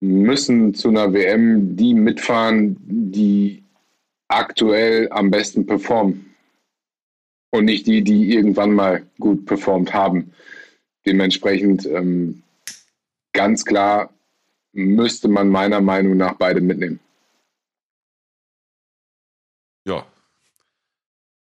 müssen 0.00 0.74
zu 0.74 0.88
einer 0.88 1.12
WM 1.12 1.76
die 1.76 1.94
mitfahren, 1.94 2.76
die 2.80 3.62
aktuell 4.28 5.08
am 5.10 5.30
besten 5.30 5.66
performen. 5.66 6.34
Und 7.50 7.64
nicht 7.64 7.86
die, 7.86 8.04
die 8.04 8.34
irgendwann 8.34 8.72
mal 8.72 9.06
gut 9.18 9.46
performt 9.46 9.94
haben. 9.94 10.34
Dementsprechend 11.06 11.86
ähm, 11.86 12.42
ganz 13.32 13.64
klar 13.64 14.12
müsste 14.72 15.28
man 15.28 15.48
meiner 15.48 15.80
Meinung 15.80 16.18
nach 16.18 16.34
beide 16.34 16.60
mitnehmen. 16.60 17.00
Ja, 19.86 20.06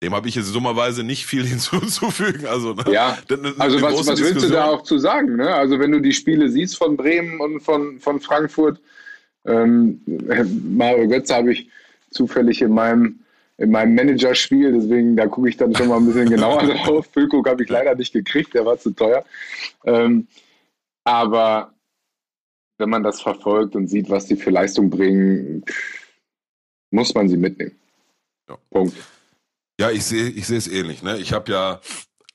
dem 0.02 0.16
habe 0.16 0.28
ich 0.28 0.36
jetzt 0.36 0.54
dummerweise 0.54 1.04
nicht 1.04 1.26
viel 1.26 1.46
hinzuzufügen. 1.48 2.46
Also, 2.48 2.74
ne? 2.74 2.84
Ja, 2.92 3.18
also 3.58 3.82
was, 3.82 4.08
was 4.08 4.22
willst 4.22 4.44
du 4.44 4.50
da 4.50 4.66
auch 4.66 4.84
zu 4.84 4.98
sagen? 4.98 5.36
Ne? 5.36 5.54
Also 5.54 5.80
wenn 5.80 5.92
du 5.92 6.00
die 6.00 6.14
Spiele 6.14 6.50
siehst 6.50 6.78
von 6.78 6.98
Bremen 6.98 7.40
und 7.40 7.62
von, 7.62 8.00
von 8.00 8.20
Frankfurt, 8.20 8.80
ähm, 9.46 10.02
Mario 10.06 11.08
Götze 11.08 11.36
habe 11.36 11.52
ich 11.54 11.70
zufällig 12.10 12.62
in 12.62 12.74
meinem, 12.74 13.20
in 13.58 13.72
meinem 13.72 13.96
Managerspiel, 13.96 14.72
deswegen 14.74 15.16
da 15.16 15.28
gucke 15.28 15.50
ich 15.50 15.58
dann 15.58 15.76
schon 15.76 15.88
mal 15.88 15.98
ein 15.98 16.06
bisschen 16.06 16.30
genauer 16.30 16.64
drauf. 16.64 17.08
Füllkrug 17.12 17.48
habe 17.48 17.64
ich 17.64 17.70
leider 17.70 17.96
nicht 17.96 18.14
gekriegt, 18.14 18.54
der 18.54 18.66
war 18.66 18.78
zu 18.78 18.92
teuer. 18.92 19.24
Ähm, 19.86 20.28
aber 21.04 21.74
wenn 22.78 22.90
man 22.90 23.04
das 23.04 23.22
verfolgt 23.22 23.76
und 23.76 23.88
sieht, 23.88 24.10
was 24.10 24.26
die 24.26 24.36
für 24.36 24.50
Leistung 24.50 24.90
bringen, 24.90 25.64
muss 26.90 27.14
man 27.14 27.30
sie 27.30 27.38
mitnehmen. 27.38 27.80
Ja. 28.50 28.58
Punkt. 28.72 28.96
Ja, 29.82 29.90
ich 29.90 30.06
sehe 30.06 30.30
ich 30.30 30.46
sehe 30.46 30.60
es 30.60 30.68
ähnlich. 30.68 31.02
Ne? 31.02 31.18
Ich 31.18 31.34
habe 31.34 31.52
ja 31.52 31.82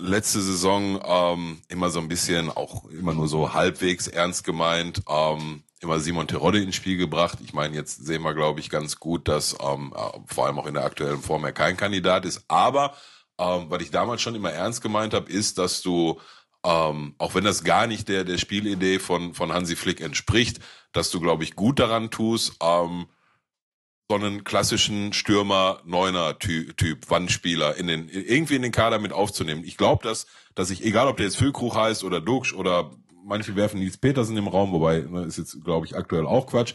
letzte 0.01 0.43
Saison 0.43 1.01
ähm, 1.07 1.63
immer 1.69 1.91
so 1.91 2.01
ein 2.01 2.09
bisschen, 2.09 2.51
auch 2.51 2.87
immer 2.87 3.15
nur 3.15 3.29
so 3.29 3.55
halbwegs 3.55 4.09
ernst 4.09 4.43
gemeint, 4.43 5.03
ähm, 5.09 5.63
immer 5.81 6.01
Simon 6.01 6.27
Terodde 6.27 6.61
ins 6.61 6.75
Spiel 6.75 6.97
gebracht. 6.97 7.39
Ich 7.45 7.55
meine, 7.55 7.77
jetzt 7.77 8.05
sehen 8.05 8.23
wir, 8.23 8.35
glaube 8.35 8.59
ich, 8.59 8.69
ganz 8.69 8.99
gut, 8.99 9.29
dass 9.29 9.57
ähm, 9.61 9.95
äh, 9.97 10.19
vor 10.27 10.47
allem 10.47 10.59
auch 10.59 10.67
in 10.67 10.75
der 10.75 10.85
aktuellen 10.85 11.23
Form 11.23 11.45
er 11.45 11.53
kein 11.53 11.77
Kandidat 11.77 12.25
ist. 12.25 12.45
Aber 12.49 12.97
ähm, 13.39 13.67
was 13.69 13.81
ich 13.81 13.93
damals 13.93 14.23
schon 14.23 14.35
immer 14.35 14.51
ernst 14.51 14.83
gemeint 14.83 15.15
habe, 15.15 15.31
ist, 15.31 15.59
dass 15.59 15.83
du 15.83 16.19
ähm, 16.65 17.15
auch 17.19 17.37
wenn 17.37 17.45
das 17.45 17.63
gar 17.63 17.87
nicht 17.87 18.09
der 18.09 18.25
der 18.25 18.39
Spielidee 18.39 18.99
von 18.99 19.35
von 19.35 19.53
Hansi 19.53 19.77
Flick 19.77 20.01
entspricht, 20.01 20.59
dass 20.91 21.13
du 21.13 21.21
glaube 21.21 21.45
ich 21.45 21.55
gut 21.55 21.79
daran 21.79 22.11
tust, 22.11 22.57
ähm, 22.61 23.07
so 24.09 24.17
einen 24.17 24.45
klassischen 24.45 25.13
Stürmer 25.13 25.81
Neuner 25.85 26.39
Typ 26.39 27.11
Wandspieler 27.11 27.77
in 27.77 27.89
den 27.89 28.09
irgendwie 28.09 28.55
in 28.55 28.63
den 28.63 28.73
Kader 28.73 28.99
mit 28.99 29.13
aufzunehmen. 29.13 29.63
Ich 29.65 29.77
glaube, 29.77 30.03
dass 30.05 30.27
dass 30.55 30.71
ich 30.71 30.85
egal 30.85 31.09
ob 31.09 31.17
der 31.17 31.27
jetzt 31.27 31.37
Füllkrug 31.37 31.75
heißt 31.75 32.05
oder 32.05 32.21
Duxch 32.21 32.55
oder 32.55 32.91
manche 33.25 33.57
werfen 33.57 33.81
Nils 33.81 33.97
Petersen 33.97 34.37
im 34.37 34.47
Raum, 34.47 34.73
wobei 34.73 35.01
ne, 35.01 35.25
ist 35.25 35.39
jetzt 35.39 35.63
glaube 35.65 35.87
ich 35.87 35.97
aktuell 35.97 36.27
auch 36.27 36.47
Quatsch. 36.47 36.75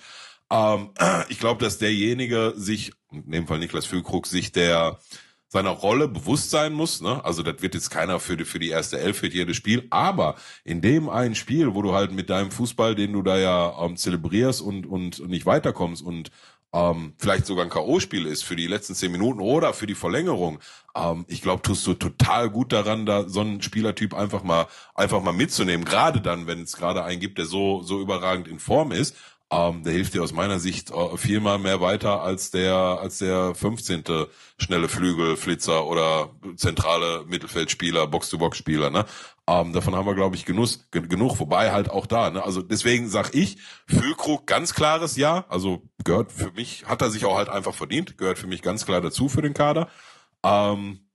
Ähm, 0.52 0.90
ich 1.30 1.40
glaube, 1.40 1.64
dass 1.64 1.78
derjenige 1.78 2.54
sich 2.56 2.92
in 3.12 3.32
dem 3.32 3.48
Fall 3.48 3.60
Niklas 3.60 3.86
Füllkrug 3.86 4.28
sich 4.28 4.52
der 4.52 5.00
seiner 5.48 5.72
Rolle 5.72 6.08
bewusst 6.08 6.50
sein 6.50 6.72
muss. 6.72 7.02
Ne? 7.02 7.24
Also 7.26 7.44
das 7.44 7.62
wird 7.62 7.76
jetzt 7.76 7.90
keiner 7.90 8.22
für 8.22 8.38
die, 8.38 8.46
für 8.46 8.58
die 8.60 8.70
erste 8.70 9.00
Elf 9.00 9.18
für 9.18 9.28
jedes 9.28 9.58
Spiel. 9.58 9.86
Aber 9.90 10.36
in 10.64 10.80
dem 10.80 11.10
einen 11.10 11.36
Spiel, 11.36 11.76
wo 11.76 11.82
du 11.82 11.94
halt 11.94 12.14
mit 12.14 12.30
deinem 12.30 12.52
Fußball, 12.52 12.96
den 12.96 13.12
du 13.12 13.22
da 13.22 13.38
ja 13.38 13.84
ähm, 13.84 13.98
zelebrierst 13.98 14.62
und, 14.62 14.86
und, 14.86 15.20
und 15.20 15.30
nicht 15.30 15.46
weiterkommst 15.46 16.04
und 16.04 16.32
ähm, 16.74 17.14
vielleicht 17.18 17.46
sogar 17.46 17.66
ein 17.66 17.70
K.O.-Spiel 17.70 18.26
ist 18.26 18.44
für 18.44 18.56
die 18.56 18.68
letzten 18.68 18.96
zehn 18.96 19.12
Minuten 19.12 19.42
oder 19.42 19.74
für 19.74 19.88
die 19.88 19.96
Verlängerung, 19.96 20.60
ähm, 20.96 21.26
ich 21.28 21.42
glaube, 21.42 21.62
tust 21.62 21.86
du 21.88 21.94
total 21.94 22.50
gut 22.50 22.72
daran, 22.72 23.06
da 23.06 23.28
so 23.28 23.42
einen 23.42 23.62
Spielertyp 23.62 24.14
einfach 24.14 24.44
mal 24.44 24.68
einfach 24.96 25.22
mal 25.22 25.34
mitzunehmen. 25.34 25.86
Gerade 25.86 26.22
dann, 26.22 26.48
wenn 26.48 26.62
es 26.64 26.78
gerade 26.78 27.04
einen 27.04 27.20
gibt, 27.20 27.38
der 27.38 27.46
so 27.46 27.82
so 27.82 28.00
überragend 28.02 28.48
in 28.48 28.60
Form 28.60 28.92
ist. 28.92 29.16
Ähm, 29.54 29.84
der 29.84 29.92
hilft 29.92 30.14
dir 30.14 30.24
aus 30.24 30.32
meiner 30.32 30.60
Sicht 30.60 30.92
äh, 30.92 31.18
viermal 31.18 31.60
mehr 31.60 31.82
weiter 31.82 32.22
als 32.22 32.52
der 32.52 32.74
als 32.74 33.18
der 33.20 33.54
15. 33.54 34.04
schnelle 34.58 34.88
Flügelflitzer 34.88 35.86
oder 35.86 36.30
zentrale 36.56 37.26
Mittelfeldspieler, 37.28 38.08
Box-to-Box-Spieler. 38.08 38.92
Ne? 38.92 39.06
Ähm, 39.52 39.74
davon 39.74 39.96
haben 39.96 40.06
wir, 40.06 40.16
glaube 40.16 40.38
ich, 40.38 40.46
genuss, 40.46 40.88
genug, 40.92 41.40
wobei 41.40 41.72
halt 41.72 41.90
auch 41.90 42.06
da. 42.06 42.30
Ne? 42.30 42.42
Also 42.42 42.62
deswegen 42.62 43.10
sag 43.10 43.36
ich, 43.36 43.58
Füllkrug 43.86 44.48
ganz 44.48 44.74
klares 44.74 45.18
Ja. 45.18 45.46
Also 45.50 45.82
gehört 46.06 46.32
für 46.32 46.52
mich, 46.52 46.86
hat 46.86 47.02
er 47.02 47.10
sich 47.10 47.26
auch 47.26 47.36
halt 47.36 47.50
einfach 47.50 47.74
verdient, 47.74 48.18
gehört 48.18 48.40
für 48.40 48.48
mich 48.48 48.62
ganz 48.62 48.86
klar 48.86 49.02
dazu 49.02 49.28
für 49.28 49.42
den 49.42 49.54
Kader. 49.54 49.90
Ähm, 50.46 51.10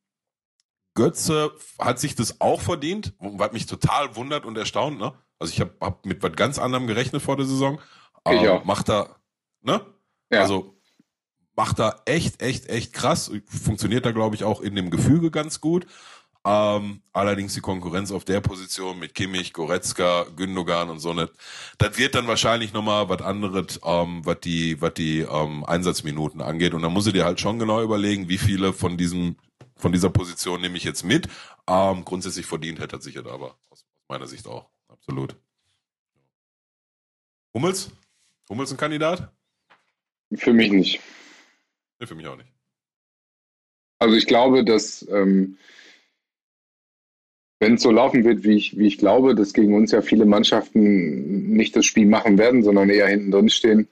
Götze 0.94 1.52
hat 1.78 1.98
sich 1.98 2.14
das 2.14 2.40
auch 2.42 2.60
verdient, 2.60 3.14
was 3.18 3.52
mich 3.52 3.64
total 3.64 4.16
wundert 4.16 4.44
und 4.44 4.58
erstaunt. 4.58 4.98
Ne? 4.98 5.14
Also 5.38 5.52
ich 5.52 5.60
habe 5.60 5.72
hab 5.80 6.04
mit 6.04 6.22
was 6.22 6.32
ganz 6.32 6.58
anderem 6.58 6.86
gerechnet 6.86 7.22
vor 7.22 7.36
der 7.36 7.46
Saison. 7.46 7.80
Ich 8.28 8.42
ähm, 8.42 8.48
auch. 8.50 8.64
Macht 8.64 8.90
er, 8.90 9.16
ne? 9.62 9.80
Ja. 10.30 10.42
Also 10.42 10.76
macht 11.54 11.80
er 11.80 12.02
echt, 12.04 12.42
echt, 12.42 12.68
echt 12.68 12.92
krass. 12.92 13.30
Funktioniert 13.46 14.04
da, 14.04 14.12
glaube 14.12 14.34
ich, 14.34 14.44
auch 14.44 14.60
in 14.60 14.74
dem 14.74 14.90
Gefüge 14.90 15.30
ganz 15.30 15.60
gut. 15.60 15.86
Ähm, 16.48 17.02
allerdings 17.12 17.54
die 17.54 17.60
Konkurrenz 17.60 18.12
auf 18.12 18.24
der 18.24 18.40
Position 18.40 19.00
mit 19.00 19.16
Kimmich, 19.16 19.52
Goretzka, 19.52 20.26
Gündogan 20.36 20.90
und 20.90 21.00
so 21.00 21.12
nicht. 21.12 21.32
Das 21.76 21.98
wird 21.98 22.14
dann 22.14 22.28
wahrscheinlich 22.28 22.72
nochmal 22.72 23.08
was 23.08 23.20
anderes, 23.20 23.80
ähm, 23.84 24.24
was 24.24 24.38
die, 24.40 24.80
was 24.80 24.94
die 24.94 25.22
ähm, 25.22 25.64
Einsatzminuten 25.64 26.40
angeht. 26.40 26.72
Und 26.72 26.82
dann 26.82 26.92
muss 26.92 27.08
ich 27.08 27.14
dir 27.14 27.24
halt 27.24 27.40
schon 27.40 27.58
genau 27.58 27.82
überlegen, 27.82 28.28
wie 28.28 28.38
viele 28.38 28.72
von 28.72 28.96
diesem, 28.96 29.34
von 29.74 29.90
dieser 29.90 30.08
Position 30.08 30.60
nehme 30.60 30.76
ich 30.76 30.84
jetzt 30.84 31.02
mit. 31.02 31.26
Ähm, 31.66 32.04
grundsätzlich 32.04 32.46
verdient 32.46 32.78
hätte 32.78 32.94
er 32.94 33.02
sich 33.02 33.16
jetzt 33.16 33.26
aber 33.28 33.56
aus 33.70 33.84
meiner 34.08 34.28
Sicht 34.28 34.46
auch. 34.46 34.66
Absolut. 34.86 35.34
Hummels? 37.54 37.90
Hummels 38.48 38.70
ein 38.70 38.76
Kandidat? 38.76 39.32
Für 40.32 40.52
mich 40.52 40.70
nicht. 40.70 41.00
Nee, 41.98 42.06
für 42.06 42.14
mich 42.14 42.28
auch 42.28 42.36
nicht. 42.36 42.52
Also 43.98 44.14
ich 44.14 44.26
glaube, 44.28 44.64
dass 44.64 45.04
ähm, 45.08 45.58
wenn 47.58 47.74
es 47.74 47.82
so 47.82 47.90
laufen 47.90 48.24
wird, 48.24 48.44
wie 48.44 48.56
ich, 48.56 48.78
wie 48.78 48.86
ich 48.86 48.98
glaube, 48.98 49.34
dass 49.34 49.52
gegen 49.52 49.74
uns 49.74 49.92
ja 49.92 50.02
viele 50.02 50.26
Mannschaften 50.26 51.48
nicht 51.54 51.74
das 51.74 51.86
Spiel 51.86 52.06
machen 52.06 52.38
werden, 52.38 52.62
sondern 52.62 52.90
eher 52.90 53.08
hinten 53.08 53.30
drin 53.30 53.48
stehen 53.48 53.88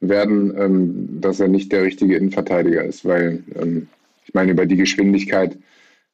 werden, 0.00 0.54
ähm, 0.56 1.20
dass 1.20 1.40
er 1.40 1.48
nicht 1.48 1.72
der 1.72 1.82
richtige 1.82 2.16
Innenverteidiger 2.16 2.84
ist. 2.84 3.04
Weil 3.04 3.42
ähm, 3.60 3.88
ich 4.24 4.34
meine, 4.34 4.52
über 4.52 4.66
die 4.66 4.76
Geschwindigkeit 4.76 5.58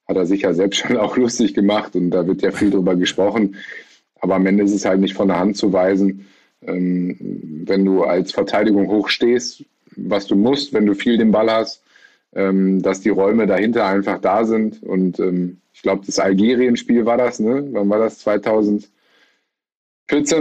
hat 0.09 0.17
er 0.17 0.27
sich 0.27 0.43
ja 0.43 0.55
selbst 0.55 0.79
schon 0.81 0.97
auch 0.97 1.17
lustig 1.17 1.55
gemacht 1.55 1.95
und 1.95 2.11
da 2.11 2.27
wird 2.27 2.43
ja 2.43 2.53
viel 2.53 2.71
drüber 2.71 2.97
gesprochen. 2.97 3.57
Aber 4.21 4.37
am 4.37 4.47
Ende 4.47 4.65
ist 4.65 4.73
es 4.73 4.87
halt 4.87 5.01
nicht 5.01 5.15
von 5.15 5.29
der 5.29 5.39
Hand 5.39 5.59
zu 5.59 5.73
weisen, 5.73 6.27
ähm, 6.63 7.17
wenn 7.67 7.85
du 7.85 8.05
als 8.05 8.33
Verteidigung 8.33 8.89
hoch 8.89 9.09
stehst, 9.11 9.65
was 9.97 10.27
du 10.27 10.37
musst, 10.37 10.73
wenn 10.73 10.87
du 10.87 10.95
viel 10.95 11.19
den 11.19 11.31
Ball 11.31 11.51
hast, 11.51 11.84
ähm, 12.35 12.83
dass 12.83 13.01
die 13.01 13.11
Räume 13.11 13.47
dahinter 13.47 13.87
einfach 13.87 14.19
da 14.19 14.45
sind. 14.45 14.83
Und 14.83 15.19
ähm, 15.19 15.61
ich 15.73 15.83
glaube, 15.83 16.05
das 16.07 16.19
Algerien-Spiel 16.19 17.07
war 17.07 17.17
das, 17.17 17.41
ne? 17.41 17.67
Wann 17.73 17.89
war 17.89 17.99
das? 17.99 18.19
2014, 18.21 18.89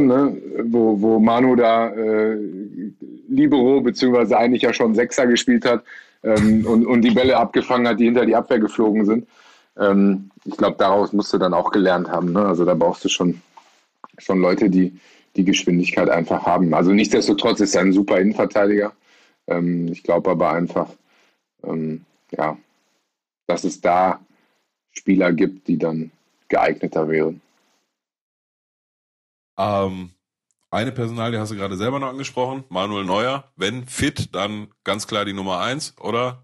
ne? 0.07 0.38
wo, 0.65 1.02
wo 1.02 1.20
Manu 1.20 1.56
da 1.56 1.90
äh, 1.90 2.38
Libero, 3.28 3.82
beziehungsweise 3.82 4.38
eigentlich 4.38 4.61
ja 4.64 4.74
schon 4.74 4.95
Sechser 4.95 5.28
gespielt 5.28 5.65
hat 5.65 5.84
ähm, 6.24 6.65
und, 6.65 6.86
und 6.86 7.02
die 7.02 7.11
Bälle 7.11 7.38
abgefangen 7.38 7.88
hat, 7.88 7.99
die 7.99 8.06
hinter 8.06 8.26
die 8.26 8.36
Abwehr 8.36 8.60
geflogen 8.60 9.06
sind. 9.06 9.28
Ähm, 9.78 10.30
ich 10.45 10.57
glaube, 10.57 10.78
daraus 10.78 11.14
musst 11.14 11.34
du 11.34 11.38
dann 11.38 11.53
auch 11.53 11.72
gelernt 11.72 12.10
haben. 12.10 12.34
Ne? 12.34 12.45
Also 12.45 12.65
da 12.65 12.74
brauchst 12.74 13.03
du 13.06 13.10
schon, 13.10 13.41
schon 14.18 14.40
Leute, 14.40 14.70
die 14.70 14.94
die 15.36 15.45
Geschwindigkeit 15.45 16.10
einfach 16.10 16.45
haben. 16.45 16.74
Also 16.74 16.91
nichtsdestotrotz 16.91 17.60
ist 17.60 17.76
er 17.76 17.82
ein 17.82 17.94
super 17.94 18.20
Innenverteidiger. 18.20 18.94
Ähm, 19.48 19.88
ich 19.91 20.03
glaube 20.03 20.32
aber 20.32 20.52
einfach, 20.52 20.90
ähm, 21.64 22.06
ja, 22.31 22.57
dass 23.48 23.64
es 23.64 23.81
da 23.81 24.19
Spieler 24.91 25.34
gibt, 25.34 25.68
die 25.68 25.77
dann 25.77 26.11
geeigneter 26.49 27.07
wären. 27.10 27.41
Ähm, 29.57 30.11
eine 30.72 30.91
Personalie 30.91 31.40
hast 31.40 31.52
du 31.52 31.56
gerade 31.56 31.77
selber 31.77 31.99
noch 31.99 32.10
angesprochen, 32.10 32.64
Manuel 32.69 33.06
Neuer. 33.06 33.52
Wenn 33.56 33.85
fit, 33.85 34.34
dann 34.34 34.69
ganz 34.84 35.07
klar 35.07 35.26
die 35.26 35.34
Nummer 35.34 35.60
eins, 35.60 35.95
oder? 35.99 36.44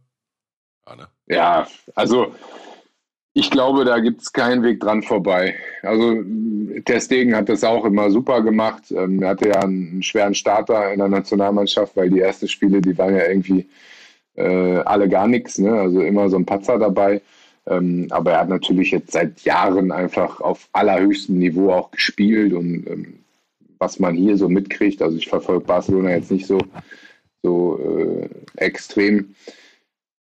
Ja, 0.88 0.96
ne? 0.96 1.08
ja 1.28 1.68
also 1.96 2.36
ich 3.34 3.52
glaube, 3.52 3.86
da 3.86 4.00
gibt 4.00 4.22
es 4.22 4.34
keinen 4.34 4.64
Weg 4.64 4.80
dran 4.80 5.02
vorbei. 5.02 5.56
Also 5.82 6.18
der 6.24 7.00
Stegen 7.00 7.36
hat 7.36 7.50
das 7.50 7.64
auch 7.64 7.86
immer 7.86 8.12
super 8.12 8.42
gemacht. 8.42 8.92
Ähm, 8.92 9.22
er 9.22 9.30
hatte 9.30 9.50
ja 9.50 9.62
einen 9.62 10.04
schweren 10.04 10.34
Starter 10.34 10.92
in 10.92 11.00
der 11.00 11.08
Nationalmannschaft, 11.08 11.96
weil 11.96 12.10
die 12.10 12.20
ersten 12.20 12.48
Spiele, 12.48 12.82
die 12.82 12.98
waren 12.98 13.16
ja 13.16 13.28
irgendwie 13.28 13.70
äh, 14.36 14.78
alle 14.80 15.10
gar 15.10 15.28
nichts. 15.28 15.58
Ne? 15.58 15.72
Also 15.72 16.02
immer 16.02 16.30
so 16.30 16.38
ein 16.38 16.46
Patzer 16.46 16.80
dabei. 16.80 17.22
Ähm, 17.68 18.08
aber 18.10 18.34
er 18.34 18.40
hat 18.40 18.50
natürlich 18.50 18.92
jetzt 18.92 19.12
seit 19.12 19.42
Jahren 19.42 19.92
einfach 19.92 20.42
auf 20.42 20.70
allerhöchstem 20.74 21.38
Niveau 21.38 21.72
auch 21.72 21.92
gespielt 21.92 22.54
und 22.54 22.88
ähm, 22.88 23.20
was 23.78 24.00
man 24.00 24.16
hier 24.16 24.38
so 24.38 24.50
mitkriegt, 24.50 25.02
also 25.02 25.18
ich 25.18 25.30
verfolge 25.30 25.66
Barcelona 25.66 26.12
jetzt 26.12 26.32
nicht 26.32 26.48
so, 26.48 26.60
so 27.44 27.80
äh, 27.80 28.30
extrem 28.58 29.36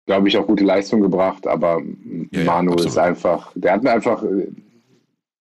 glaube 0.09 0.27
ich, 0.27 0.39
auch 0.39 0.47
gute 0.47 0.65
Leistung 0.65 1.03
gebracht, 1.03 1.47
aber 1.47 1.83
ja, 2.31 2.45
Manu 2.45 2.75
ja, 2.79 2.87
ist 2.87 2.97
einfach, 2.97 3.53
der 3.55 3.73
hat 3.73 3.87
einfach, 3.87 4.25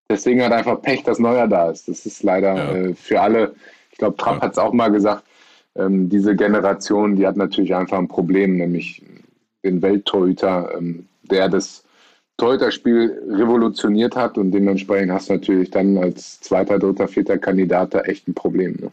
deswegen 0.09 0.43
hat 0.43 0.51
einfach 0.51 0.81
Pech, 0.81 1.03
dass 1.03 1.19
Neuer 1.19 1.47
da 1.47 1.71
ist. 1.71 1.87
Das 1.87 2.05
ist 2.05 2.21
leider 2.21 2.55
ja. 2.55 2.75
äh, 2.75 2.93
für 2.93 3.21
alle, 3.21 3.55
ich 3.91 3.97
glaube, 3.97 4.17
Trapp 4.17 4.41
hat 4.41 4.51
es 4.51 4.57
auch 4.57 4.73
mal 4.73 4.91
gesagt, 4.91 5.23
ähm, 5.77 6.09
diese 6.09 6.35
Generation, 6.35 7.15
die 7.15 7.27
hat 7.27 7.37
natürlich 7.37 7.75
einfach 7.75 7.97
ein 7.97 8.07
Problem, 8.07 8.57
nämlich 8.57 9.01
den 9.63 9.81
Welttorhüter, 9.81 10.71
ähm, 10.77 11.07
der 11.23 11.49
das 11.49 11.83
Torhüter-Spiel 12.37 13.23
revolutioniert 13.29 14.15
hat 14.15 14.37
und 14.37 14.51
dementsprechend 14.51 15.11
hast 15.11 15.29
du 15.29 15.33
natürlich 15.33 15.71
dann 15.71 15.97
als 15.97 16.39
zweiter, 16.39 16.77
dritter, 16.77 17.07
vierter 17.07 17.37
Kandidat 17.37 17.93
da 17.93 18.01
echt 18.01 18.27
ein 18.27 18.35
Problem. 18.35 18.77
Ne? 18.79 18.91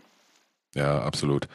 Ja, 0.75 1.03
absolut. 1.03 1.47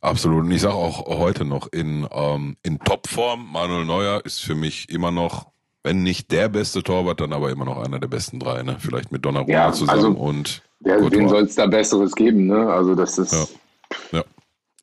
Absolut. 0.00 0.44
Und 0.44 0.50
ich 0.50 0.60
sage 0.60 0.74
auch 0.74 1.06
heute 1.18 1.44
noch, 1.44 1.72
in, 1.72 2.06
ähm, 2.12 2.56
in 2.62 2.78
Topform, 2.78 3.50
Manuel 3.52 3.84
Neuer 3.84 4.20
ist 4.24 4.40
für 4.40 4.54
mich 4.54 4.90
immer 4.90 5.10
noch, 5.10 5.46
wenn 5.82 6.02
nicht 6.02 6.30
der 6.30 6.48
beste 6.48 6.82
Torwart, 6.82 7.20
dann 7.20 7.32
aber 7.32 7.50
immer 7.50 7.64
noch 7.64 7.82
einer 7.82 7.98
der 7.98 8.08
besten 8.08 8.38
drei, 8.38 8.62
ne? 8.62 8.76
Vielleicht 8.78 9.12
mit 9.12 9.24
Donnarumma 9.24 9.52
ja, 9.52 9.72
zusammen 9.72 9.98
also, 9.98 10.10
und. 10.10 10.62
Ja, 10.80 10.96
wen 11.10 11.28
soll 11.28 11.42
es 11.42 11.54
da 11.54 11.66
Besseres 11.66 12.14
geben, 12.14 12.46
ne? 12.46 12.66
Also 12.68 12.94
das 12.94 13.18
ist. 13.18 13.32
Ja. 14.12 14.18
ja. 14.18 14.24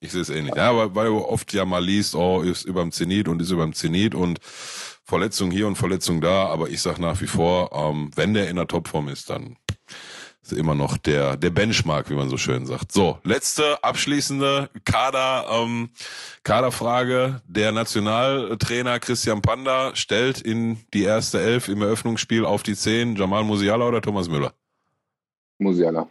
Ich 0.02 0.12
sehe 0.12 0.22
es 0.22 0.30
ähnlich. 0.30 0.56
Ja, 0.56 0.76
weil, 0.76 0.94
weil 0.96 1.08
du 1.08 1.20
oft 1.20 1.54
ja 1.54 1.64
mal 1.64 1.84
liest, 1.84 2.16
oh, 2.16 2.42
ist 2.42 2.64
überm 2.66 2.92
Zenit 2.92 3.28
und 3.28 3.42
ist 3.42 3.52
überm 3.52 3.74
Zenit 3.74 4.16
und 4.16 4.40
Verletzung 4.42 5.52
hier 5.52 5.68
und 5.68 5.76
Verletzung 5.76 6.22
da, 6.22 6.48
aber 6.48 6.70
ich 6.70 6.82
sage 6.82 7.02
nach 7.02 7.22
wie 7.22 7.28
vor, 7.28 7.72
ähm, 7.72 8.10
wenn 8.16 8.34
der 8.34 8.50
in 8.50 8.56
der 8.56 8.68
Topform 8.68 9.10
ist, 9.10 9.30
dann 9.30 9.58
ist 10.42 10.54
immer 10.54 10.74
noch 10.74 10.98
der, 10.98 11.38
der 11.38 11.52
Benchmark, 11.52 12.10
wie 12.10 12.16
man 12.16 12.30
so 12.30 12.38
schön 12.38 12.66
sagt. 12.66 12.92
So, 12.92 13.20
letzte 13.24 13.84
abschließende 13.84 14.70
Kader, 14.86 15.46
ähm, 15.52 15.90
Kaderfrage. 16.44 17.42
Der 17.46 17.72
Nationaltrainer 17.72 19.00
Christian 19.00 19.42
Panda 19.44 19.96
stellt 19.96 20.42
in 20.42 20.80
die 20.96 21.04
erste 21.04 21.40
Elf 21.40 21.68
im 21.68 21.82
Eröffnungsspiel 21.84 22.44
auf 22.44 22.64
die 22.64 22.76
Zehn 22.76 23.16
Jamal 23.16 23.44
Musiala 23.44 23.88
oder 23.88 24.02
Thomas 24.02 24.30
Müller? 24.30 24.54
Musiala. 25.60 26.08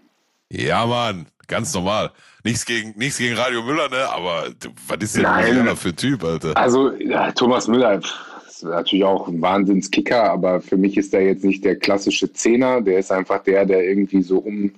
Ja, 0.48 0.86
Mann, 0.86 1.26
ganz 1.50 1.74
normal. 1.74 2.10
Nichts 2.42 2.64
gegen, 2.64 2.94
nichts 2.96 3.18
gegen 3.18 3.36
Radio 3.36 3.62
Müller, 3.62 3.90
ne? 3.90 4.08
Aber 4.08 4.46
was 4.88 4.98
ist 5.00 5.16
denn. 5.16 5.22
Musiala 5.22 5.76
für 5.76 5.90
ein 5.90 5.96
Typ, 5.96 6.24
Alter? 6.24 6.56
Also, 6.56 6.92
ja, 6.92 7.30
Thomas 7.32 7.68
Müller, 7.68 8.00
pff 8.00 8.30
natürlich 8.62 9.04
auch 9.04 9.28
ein 9.28 9.40
Wahnsinnskicker, 9.40 10.30
aber 10.30 10.60
für 10.60 10.76
mich 10.76 10.96
ist 10.96 11.14
er 11.14 11.22
jetzt 11.22 11.44
nicht 11.44 11.64
der 11.64 11.76
klassische 11.76 12.32
Zehner. 12.32 12.80
Der 12.80 12.98
ist 12.98 13.12
einfach 13.12 13.42
der, 13.42 13.66
der 13.66 13.84
irgendwie 13.84 14.22
so 14.22 14.38
um, 14.38 14.72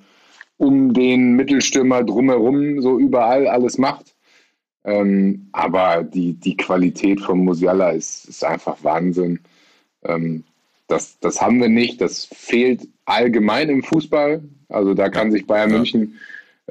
um 0.59 0.93
den 0.93 1.35
Mittelstürmer 1.35 2.03
drumherum 2.03 2.81
so 2.81 2.99
überall 2.99 3.47
alles 3.47 3.79
macht. 3.79 4.15
Ähm, 4.85 5.49
aber 5.53 6.03
die, 6.03 6.35
die 6.35 6.57
Qualität 6.57 7.21
von 7.21 7.45
Musiala 7.45 7.91
ist, 7.91 8.25
ist 8.29 8.45
einfach 8.45 8.77
Wahnsinn. 8.83 9.41
Ähm, 10.05 10.45
das, 10.89 11.19
das 11.21 11.41
haben 11.41 11.61
wir 11.61 11.69
nicht. 11.69 12.01
Das 12.01 12.27
fehlt 12.27 12.89
allgemein 13.05 13.69
im 13.69 13.83
Fußball. 13.83 14.43
Also 14.69 14.95
da 14.95 15.09
kann 15.09 15.31
sich 15.31 15.47
Bayern 15.47 15.71
ja. 15.71 15.77
München 15.77 16.19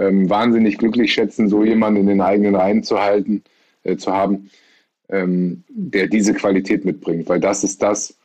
ähm, 0.02 0.30
wahnsinnig 0.30 0.78
glücklich 0.78 1.14
schätzen, 1.14 1.48
so 1.48 1.64
jemanden 1.64 2.02
in 2.02 2.08
den 2.08 2.22
eigenen 2.22 2.56
Reihen 2.56 2.84
zu 2.84 3.00
halten, 3.00 3.44
äh, 3.84 3.98
zu 3.98 4.12
haben 4.12 4.50
ähm, 5.12 5.64
der 5.70 6.08
diese 6.08 6.34
Qualität 6.34 6.86
mitbringt, 6.86 7.30
weil 7.30 7.40
das 7.40 7.64
ist 7.64 7.84
das, 7.84 8.16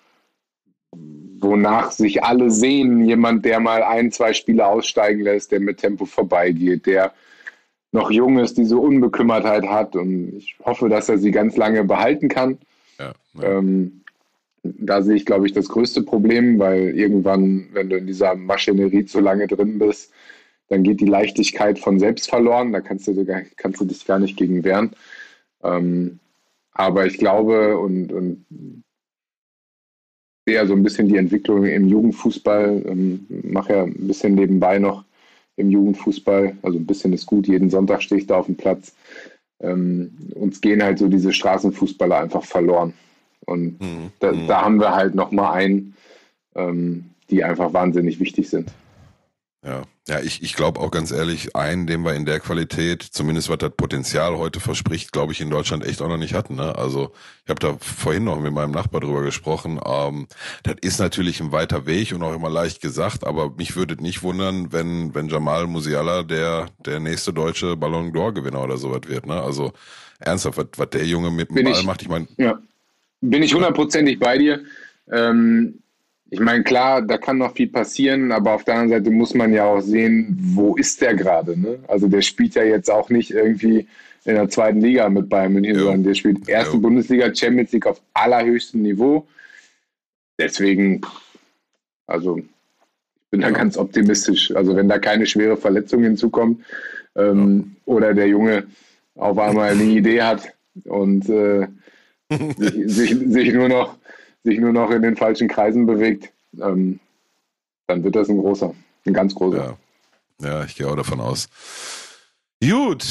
wonach 0.92 1.90
sich 1.90 2.22
alle 2.24 2.50
sehen. 2.50 3.04
Jemand, 3.04 3.44
der 3.44 3.60
mal 3.60 3.82
ein, 3.82 4.10
zwei 4.12 4.32
Spiele 4.32 4.66
aussteigen 4.66 5.22
lässt, 5.22 5.52
der 5.52 5.60
mit 5.60 5.78
Tempo 5.78 6.06
vorbeigeht, 6.06 6.86
der 6.86 7.12
noch 7.92 8.10
jung 8.10 8.38
ist, 8.38 8.56
diese 8.56 8.78
Unbekümmertheit 8.78 9.66
hat 9.66 9.96
und 9.96 10.34
ich 10.36 10.56
hoffe, 10.64 10.88
dass 10.88 11.08
er 11.08 11.18
sie 11.18 11.30
ganz 11.30 11.56
lange 11.56 11.84
behalten 11.84 12.28
kann. 12.28 12.58
Ja, 12.98 13.12
ja. 13.40 13.58
Ähm, 13.58 14.02
da 14.62 15.00
sehe 15.02 15.14
ich, 15.14 15.26
glaube 15.26 15.46
ich, 15.46 15.52
das 15.52 15.68
größte 15.68 16.02
Problem, 16.02 16.58
weil 16.58 16.96
irgendwann, 16.96 17.68
wenn 17.72 17.88
du 17.88 17.96
in 17.96 18.06
dieser 18.06 18.34
Maschinerie 18.34 19.04
zu 19.04 19.20
lange 19.20 19.46
drin 19.46 19.78
bist, 19.78 20.12
dann 20.68 20.82
geht 20.82 21.00
die 21.00 21.06
Leichtigkeit 21.06 21.78
von 21.78 21.98
selbst 21.98 22.28
verloren. 22.28 22.72
Da 22.72 22.80
kannst 22.80 23.06
du, 23.06 23.44
kannst 23.56 23.80
du 23.80 23.84
dich 23.84 24.04
gar 24.04 24.18
nicht 24.18 24.36
gegen 24.36 24.64
wehren. 24.64 24.90
Ähm, 25.62 26.18
aber 26.72 27.06
ich 27.06 27.18
glaube 27.18 27.78
und, 27.78 28.12
und 28.12 28.44
sehe 30.46 30.66
so 30.66 30.74
ein 30.74 30.82
bisschen 30.82 31.08
die 31.08 31.16
Entwicklung 31.16 31.64
im 31.64 31.88
Jugendfußball, 31.88 32.82
ähm, 32.86 33.26
mache 33.44 33.72
ja 33.72 33.82
ein 33.84 34.06
bisschen 34.06 34.34
nebenbei 34.34 34.78
noch 34.78 35.04
im 35.56 35.70
Jugendfußball, 35.70 36.56
also 36.62 36.78
ein 36.78 36.86
bisschen 36.86 37.12
ist 37.12 37.26
gut, 37.26 37.48
jeden 37.48 37.70
Sonntag 37.70 38.02
stehe 38.02 38.20
ich 38.20 38.26
da 38.26 38.36
auf 38.36 38.46
dem 38.46 38.56
Platz. 38.56 38.94
Ähm, 39.60 40.14
uns 40.34 40.60
gehen 40.60 40.82
halt 40.82 40.98
so 40.98 41.08
diese 41.08 41.32
Straßenfußballer 41.32 42.18
einfach 42.18 42.44
verloren. 42.44 42.92
Und 43.46 43.80
mhm. 43.80 44.10
da, 44.20 44.32
mhm. 44.32 44.46
da, 44.46 44.62
haben 44.62 44.78
wir 44.78 44.94
halt 44.94 45.14
nochmal 45.14 45.54
einen, 45.54 45.94
ähm, 46.54 47.06
die 47.30 47.42
einfach 47.42 47.72
wahnsinnig 47.72 48.20
wichtig 48.20 48.50
sind. 48.50 48.70
Ja, 49.64 49.82
Ja, 50.08 50.20
ich, 50.20 50.40
ich 50.40 50.54
glaube 50.54 50.78
auch 50.78 50.92
ganz 50.92 51.10
ehrlich, 51.10 51.56
einen, 51.56 51.88
den 51.88 52.02
wir 52.02 52.14
in 52.14 52.26
der 52.26 52.38
Qualität, 52.38 53.02
zumindest 53.02 53.48
was 53.48 53.58
das 53.58 53.72
Potenzial 53.76 54.38
heute 54.38 54.60
verspricht, 54.60 55.10
glaube 55.10 55.32
ich, 55.32 55.40
in 55.40 55.50
Deutschland 55.50 55.84
echt 55.84 56.00
auch 56.00 56.08
noch 56.08 56.16
nicht 56.16 56.32
hatten. 56.32 56.54
Ne? 56.54 56.76
Also 56.76 57.12
ich 57.44 57.50
habe 57.50 57.58
da 57.58 57.76
vorhin 57.80 58.22
noch 58.22 58.38
mit 58.38 58.52
meinem 58.52 58.70
Nachbar 58.70 59.00
drüber 59.00 59.22
gesprochen. 59.22 59.80
Ähm, 59.84 60.28
das 60.62 60.76
ist 60.80 61.00
natürlich 61.00 61.40
ein 61.40 61.50
weiter 61.50 61.86
Weg 61.86 62.12
und 62.14 62.22
auch 62.22 62.34
immer 62.34 62.48
leicht 62.48 62.80
gesagt, 62.80 63.26
aber 63.26 63.50
mich 63.56 63.74
würde 63.74 64.00
nicht 64.00 64.22
wundern, 64.22 64.72
wenn, 64.72 65.12
wenn 65.12 65.28
Jamal 65.28 65.66
Musiala 65.66 66.22
der, 66.22 66.66
der 66.84 67.00
nächste 67.00 67.32
deutsche 67.32 67.76
Ballon 67.76 68.12
d'Or-Gewinner 68.12 68.62
oder 68.62 68.76
sowas 68.76 69.00
wird. 69.08 69.26
Ne? 69.26 69.42
Also 69.42 69.72
ernsthaft, 70.20 70.56
was, 70.56 70.66
was 70.76 70.90
der 70.90 71.04
Junge 71.04 71.32
mit 71.32 71.50
dem 71.50 71.56
bin 71.56 71.64
Ball 71.64 71.80
ich, 71.80 71.84
macht, 71.84 72.02
ich 72.02 72.08
meine. 72.08 72.28
Ja, 72.36 72.60
bin 73.20 73.42
ich 73.42 73.52
hundertprozentig 73.52 74.20
bei 74.20 74.38
dir. 74.38 74.62
Ähm, 75.10 75.80
ich 76.28 76.40
meine, 76.40 76.64
klar, 76.64 77.02
da 77.02 77.18
kann 77.18 77.38
noch 77.38 77.54
viel 77.54 77.68
passieren, 77.68 78.32
aber 78.32 78.54
auf 78.54 78.64
der 78.64 78.74
anderen 78.74 79.04
Seite 79.04 79.10
muss 79.10 79.34
man 79.34 79.52
ja 79.52 79.64
auch 79.64 79.80
sehen, 79.80 80.36
wo 80.40 80.74
ist 80.74 81.00
der 81.00 81.14
gerade? 81.14 81.58
Ne? 81.58 81.78
Also 81.86 82.08
der 82.08 82.22
spielt 82.22 82.54
ja 82.56 82.64
jetzt 82.64 82.90
auch 82.90 83.10
nicht 83.10 83.30
irgendwie 83.30 83.86
in 84.24 84.34
der 84.34 84.48
zweiten 84.48 84.80
Liga 84.80 85.08
mit 85.08 85.28
Bayern 85.28 85.52
München, 85.52 85.78
sondern 85.78 86.02
der 86.02 86.14
spielt 86.14 86.48
erste 86.48 86.74
jo. 86.74 86.80
Bundesliga, 86.80 87.32
Champions 87.32 87.70
League 87.70 87.86
auf 87.86 88.02
allerhöchstem 88.12 88.82
Niveau. 88.82 89.26
Deswegen, 90.36 91.00
also 92.08 92.38
ich 92.38 92.44
bin 93.30 93.40
da 93.42 93.50
ganz 93.50 93.78
optimistisch. 93.78 94.54
Also 94.54 94.74
wenn 94.74 94.88
da 94.88 94.98
keine 94.98 95.26
schwere 95.26 95.56
Verletzung 95.56 96.02
hinzukommt 96.02 96.64
ähm, 97.14 97.76
ja. 97.86 97.92
oder 97.92 98.14
der 98.14 98.26
Junge 98.26 98.66
auf 99.14 99.38
einmal 99.38 99.70
eine 99.70 99.84
Idee 99.84 100.22
hat 100.22 100.52
und 100.84 101.28
äh, 101.28 101.68
sich, 102.58 102.92
sich, 102.92 103.16
sich 103.16 103.52
nur 103.52 103.68
noch 103.68 103.96
sich 104.46 104.58
nur 104.60 104.72
noch 104.72 104.90
in 104.90 105.02
den 105.02 105.16
falschen 105.16 105.48
Kreisen 105.48 105.86
bewegt, 105.86 106.32
ähm, 106.60 107.00
dann 107.88 108.02
wird 108.04 108.16
das 108.16 108.28
ein 108.28 108.38
großer, 108.38 108.72
ein 109.04 109.12
ganz 109.12 109.34
großer. 109.34 109.76
Ja, 110.40 110.48
ja 110.48 110.64
ich 110.64 110.76
gehe 110.76 110.88
auch 110.88 110.96
davon 110.96 111.20
aus. 111.20 111.48
Gut, 112.62 113.04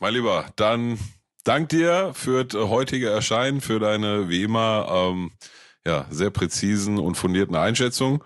mein 0.00 0.12
Lieber, 0.12 0.46
dann 0.56 0.98
dank 1.44 1.68
dir 1.70 2.10
für 2.14 2.44
das 2.44 2.68
heutige 2.68 3.08
Erscheinen, 3.08 3.60
für 3.60 3.78
deine 3.78 4.28
wie 4.28 4.42
immer 4.42 4.88
ähm, 4.90 5.30
ja, 5.86 6.06
sehr 6.10 6.30
präzisen 6.30 6.98
und 6.98 7.14
fundierten 7.14 7.56
Einschätzungen. 7.56 8.20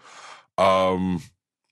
Ähm, 0.57 1.21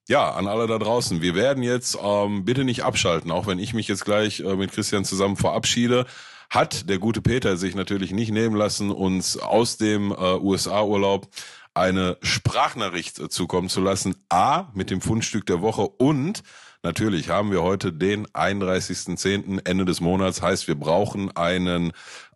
ja, 0.07 0.33
an 0.33 0.47
alle 0.49 0.66
da 0.66 0.79
draußen. 0.79 1.23
Wir 1.23 1.35
werden 1.35 1.62
jetzt 1.62 1.97
ähm, 2.03 2.45
bitte 2.45 2.65
nicht 2.65 2.85
abschalten, 2.85 3.31
auch 3.31 3.47
wenn 3.47 3.59
ich 3.59 3.73
mich 3.73 3.89
jetzt 3.89 4.05
gleich 4.05 4.41
äh, 4.41 4.55
mit 4.55 4.73
Christian 4.73 5.05
zusammen 5.05 5.37
verabschiede 5.37 6.07
hat 6.53 6.91
der 6.91 6.99
gute 6.99 7.23
Peter 7.23 7.57
sich 7.57 7.74
natürlich 7.74 8.12
nicht 8.12 8.31
nehmen 8.31 8.55
lassen, 8.55 8.91
uns 8.91 9.39
aus 9.39 9.79
dem 9.79 10.12
äh, 10.12 10.15
USA-Urlaub 10.15 11.27
eine 11.73 12.19
Sprachnachricht 12.20 13.19
äh, 13.19 13.31
zukommen 13.31 13.70
zu 13.70 13.81
lassen. 13.81 14.16
A, 14.29 14.65
mit 14.74 14.91
dem 14.91 15.01
Fundstück 15.01 15.47
der 15.47 15.62
Woche 15.62 15.89
und 15.89 16.43
natürlich 16.83 17.31
haben 17.31 17.51
wir 17.53 17.62
heute 17.62 17.91
den 17.91 18.27
31.10. 18.27 19.66
Ende 19.66 19.87
des 19.87 20.03
Monats. 20.03 20.43
Heißt, 20.43 20.69
wir 20.69 20.74
brauchen 20.74 21.35
einen 21.35 21.93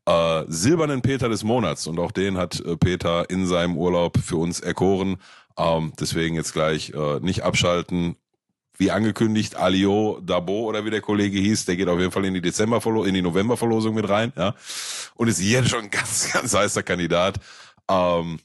äh, 0.06 0.44
silbernen 0.48 1.02
Peter 1.02 1.28
des 1.28 1.44
Monats 1.44 1.86
und 1.86 1.98
auch 1.98 2.10
den 2.10 2.38
hat 2.38 2.58
äh, 2.60 2.74
Peter 2.78 3.28
in 3.28 3.46
seinem 3.46 3.76
Urlaub 3.76 4.16
für 4.16 4.36
uns 4.38 4.60
erkoren. 4.60 5.18
Ähm, 5.58 5.92
deswegen 6.00 6.36
jetzt 6.36 6.54
gleich 6.54 6.94
äh, 6.94 7.20
nicht 7.20 7.42
abschalten 7.42 8.16
wie 8.78 8.90
angekündigt, 8.90 9.56
Alio 9.56 10.20
Dabo 10.22 10.64
oder 10.64 10.84
wie 10.84 10.90
der 10.90 11.00
Kollege 11.00 11.38
hieß, 11.38 11.64
der 11.64 11.76
geht 11.76 11.88
auf 11.88 11.98
jeden 11.98 12.12
Fall 12.12 12.24
in 12.24 12.34
die 12.34 12.40
Dezember 12.40 12.80
in 13.06 13.14
die 13.14 13.22
November-Verlosung 13.22 13.94
mit 13.94 14.08
rein, 14.08 14.32
ja. 14.36 14.54
Und 15.14 15.28
ist 15.28 15.40
jetzt 15.40 15.70
schon 15.70 15.84
ein 15.84 15.90
ganz, 15.90 16.30
ganz 16.32 16.54
heißer 16.54 16.82
Kandidat. 16.82 17.36
Ähm, 17.88 18.38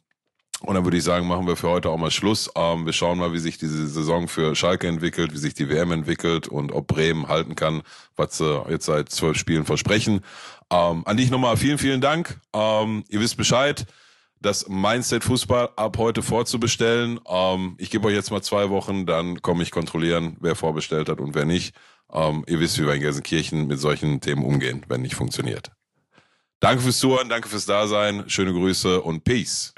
und 0.61 0.75
dann 0.75 0.83
würde 0.83 0.97
ich 0.97 1.03
sagen, 1.03 1.27
machen 1.27 1.47
wir 1.47 1.55
für 1.55 1.69
heute 1.69 1.89
auch 1.89 1.97
mal 1.97 2.11
Schluss. 2.11 2.49
Ähm, 2.55 2.85
wir 2.85 2.93
schauen 2.93 3.17
mal, 3.17 3.33
wie 3.33 3.39
sich 3.39 3.57
diese 3.57 3.87
Saison 3.87 4.27
für 4.27 4.55
Schalke 4.55 4.87
entwickelt, 4.87 5.33
wie 5.33 5.37
sich 5.37 5.55
die 5.55 5.69
WM 5.69 5.91
entwickelt 5.91 6.47
und 6.47 6.71
ob 6.71 6.87
Bremen 6.87 7.27
halten 7.27 7.55
kann, 7.55 7.81
was 8.15 8.37
sie 8.37 8.63
jetzt 8.69 8.85
seit 8.85 9.09
zwölf 9.09 9.37
Spielen 9.37 9.65
versprechen. 9.65 10.21
Ähm, 10.69 11.01
an 11.05 11.17
dich 11.17 11.31
nochmal 11.31 11.57
vielen, 11.57 11.79
vielen 11.79 11.99
Dank. 11.99 12.39
Ähm, 12.53 13.03
ihr 13.09 13.19
wisst 13.19 13.37
Bescheid 13.37 13.87
das 14.41 14.67
Mindset 14.67 15.23
Fußball 15.23 15.69
ab 15.75 15.97
heute 15.97 16.23
vorzubestellen. 16.23 17.19
Ähm, 17.29 17.75
ich 17.77 17.89
gebe 17.89 18.07
euch 18.07 18.15
jetzt 18.15 18.31
mal 18.31 18.41
zwei 18.41 18.69
Wochen, 18.69 19.05
dann 19.05 19.41
komme 19.41 19.63
ich 19.63 19.71
kontrollieren, 19.71 20.37
wer 20.41 20.55
vorbestellt 20.55 21.09
hat 21.09 21.19
und 21.19 21.35
wer 21.35 21.45
nicht. 21.45 21.75
Ähm, 22.11 22.43
ihr 22.47 22.59
wisst, 22.59 22.79
wie 22.79 22.85
wir 22.85 22.93
in 22.93 23.01
Gelsenkirchen 23.01 23.67
mit 23.67 23.79
solchen 23.79 24.19
Themen 24.19 24.43
umgehen, 24.43 24.83
wenn 24.89 25.01
nicht 25.01 25.15
funktioniert. 25.15 25.71
Danke 26.59 26.81
fürs 26.81 26.99
Zuhören, 26.99 27.29
danke 27.29 27.49
fürs 27.49 27.65
Dasein, 27.65 28.23
schöne 28.27 28.51
Grüße 28.51 29.01
und 29.01 29.23
Peace. 29.23 29.73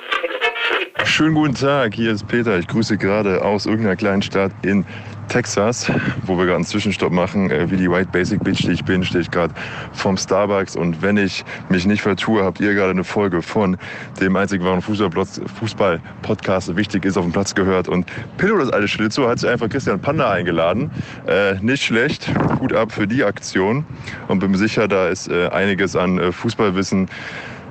Schönen 1.05 1.35
guten 1.35 1.55
Tag, 1.55 1.93
hier 1.93 2.11
ist 2.11 2.27
Peter. 2.27 2.57
Ich 2.57 2.67
grüße 2.67 2.97
gerade 2.97 3.43
aus 3.43 3.65
irgendeiner 3.65 3.95
kleinen 3.95 4.21
Stadt 4.21 4.53
in 4.63 4.85
Texas, 5.33 5.91
wo 6.27 6.37
wir 6.37 6.45
gerade 6.45 6.57
einen 6.57 6.65
Zwischenstopp 6.65 7.11
machen. 7.11 7.49
Äh, 7.49 7.71
wie 7.71 7.77
die 7.77 7.89
White 7.89 8.09
Basic 8.11 8.43
Bitch, 8.43 8.67
die 8.67 8.73
ich 8.73 8.85
bin, 8.85 9.03
stehe 9.03 9.23
ich 9.23 9.31
gerade 9.31 9.51
vom 9.91 10.15
Starbucks. 10.15 10.75
Und 10.75 11.01
wenn 11.01 11.17
ich 11.17 11.43
mich 11.69 11.87
nicht 11.87 12.03
vertue, 12.03 12.43
habt 12.43 12.59
ihr 12.59 12.75
gerade 12.75 12.91
eine 12.91 13.03
Folge 13.03 13.41
von 13.41 13.75
dem 14.21 14.35
einzig 14.35 14.63
wahren 14.63 14.83
Fußball-Podcast, 14.83 16.75
wichtig 16.75 17.05
ist, 17.05 17.17
auf 17.17 17.23
dem 17.23 17.31
Platz 17.31 17.55
gehört. 17.55 17.87
Und 17.87 18.05
Pillow, 18.37 18.59
das 18.59 18.69
alte 18.69 18.87
Schlitzohr, 18.87 19.27
hat 19.27 19.39
sich 19.39 19.49
einfach 19.49 19.69
Christian 19.69 19.99
Panda 19.99 20.29
eingeladen. 20.31 20.91
Äh, 21.25 21.55
nicht 21.61 21.83
schlecht, 21.83 22.31
gut 22.59 22.71
ab 22.71 22.91
für 22.91 23.07
die 23.07 23.23
Aktion. 23.23 23.87
Und 24.27 24.37
bin 24.37 24.51
mir 24.51 24.59
sicher, 24.59 24.87
da 24.87 25.07
ist 25.07 25.29
äh, 25.29 25.47
einiges 25.47 25.95
an 25.95 26.19
äh, 26.19 26.31
Fußballwissen 26.31 27.09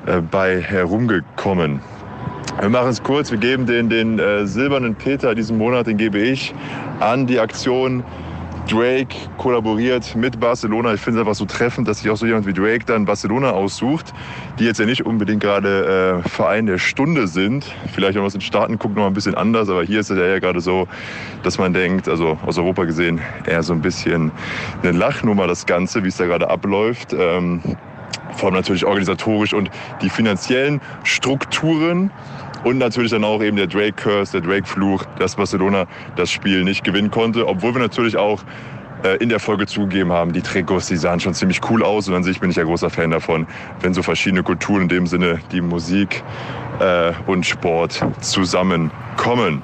äh, 0.07 0.21
bei 0.21 0.61
herumgekommen. 0.61 1.81
Wir 2.61 2.69
machen 2.69 2.91
es 2.91 3.03
kurz. 3.03 3.31
Wir 3.31 3.39
geben 3.39 3.67
den, 3.67 3.89
den 3.89 4.19
äh, 4.19 4.47
silbernen 4.47 4.95
Peter 4.95 5.35
diesen 5.35 5.59
Monat, 5.59 5.87
den 5.87 5.97
gebe 5.97 6.19
ich 6.19 6.55
an 7.01 7.27
die 7.27 7.41
Aktion. 7.41 8.05
Drake 8.71 9.17
kollaboriert 9.39 10.15
mit 10.15 10.39
Barcelona. 10.39 10.95
Ich 10.95 11.01
finde 11.01 11.21
es 11.21 11.27
einfach 11.27 11.35
so 11.35 11.45
treffend, 11.45 11.89
dass 11.89 11.99
sich 11.99 12.11
auch 12.11 12.17
so 12.17 12.27
jemand 12.27 12.47
wie 12.47 12.53
Drake 12.53 12.85
dann 12.87 13.05
Barcelona 13.05 13.51
aussucht, 13.51 14.13
die 14.59 14.65
jetzt 14.65 14.79
ja 14.79 14.87
nicht 14.87 15.05
unbedingt 15.05 15.43
gerade 15.43 16.23
äh, 16.25 16.29
Verein 16.29 16.67
der 16.67 16.79
Stunde 16.79 17.27
sind. 17.27 17.65
Vielleicht, 17.93 18.15
wenn 18.15 18.23
man 18.23 18.29
es 18.29 18.35
in 18.35 18.41
Staaten 18.41 18.79
guckt, 18.79 18.97
noch 18.97 19.07
ein 19.07 19.15
bisschen 19.15 19.35
anders, 19.35 19.69
aber 19.69 19.83
hier 19.83 20.01
ist 20.01 20.11
es 20.11 20.19
ja 20.19 20.39
gerade 20.39 20.61
so, 20.61 20.87
dass 21.43 21.59
man 21.59 21.75
denkt, 21.75 22.09
also 22.09 22.39
aus 22.47 22.57
Europa 22.57 22.85
gesehen, 22.85 23.21
eher 23.47 23.63
so 23.63 23.73
ein 23.73 23.83
bisschen 23.83 24.31
eine 24.83 24.93
Lachnummer 24.93 25.47
das 25.47 25.67
Ganze, 25.67 26.05
wie 26.05 26.09
es 26.09 26.17
da 26.17 26.27
gerade 26.27 26.49
abläuft. 26.49 27.15
Ähm, 27.19 27.61
vor 28.35 28.49
allem 28.49 28.55
natürlich 28.55 28.85
organisatorisch 28.85 29.55
und 29.55 29.71
die 30.03 30.11
finanziellen 30.11 30.81
Strukturen 31.05 32.11
und 32.65 32.79
natürlich 32.79 33.11
dann 33.11 33.25
auch 33.25 33.43
eben 33.43 33.57
der 33.57 33.67
Drake 33.67 33.93
Curse, 33.93 34.41
der 34.41 34.49
Drake 34.49 34.67
Fluch, 34.67 35.05
dass 35.19 35.37
Barcelona 35.37 35.87
das 36.17 36.31
Spiel 36.31 36.65
nicht 36.65 36.85
gewinnen 36.85 37.11
konnte, 37.11 37.47
obwohl 37.47 37.75
wir 37.75 37.81
natürlich 37.81 38.17
auch 38.17 38.43
äh, 39.03 39.17
in 39.17 39.29
der 39.29 39.41
Folge 39.41 39.67
zugegeben 39.67 40.13
haben, 40.13 40.33
die 40.33 40.43
Trikots, 40.43 40.87
die 40.87 40.97
sahen 40.97 41.21
schon 41.21 41.35
ziemlich 41.35 41.61
cool 41.71 41.83
aus 41.83 42.09
und 42.09 42.15
an 42.15 42.23
sich 42.23 42.41
bin 42.41 42.51
ich 42.51 42.57
ja 42.57 42.65
großer 42.65 42.91
Fan 42.91 43.11
davon, 43.11 43.47
wenn 43.81 43.95
so 43.95 44.03
verschiedene 44.03 44.43
Kulturen 44.43 44.83
in 44.83 44.89
dem 44.89 45.07
Sinne, 45.07 45.41
die 45.51 45.61
Musik 45.61 46.23
äh, 46.79 47.13
und 47.27 47.45
Sport 47.45 48.01
zusammenkommen. 48.21 49.63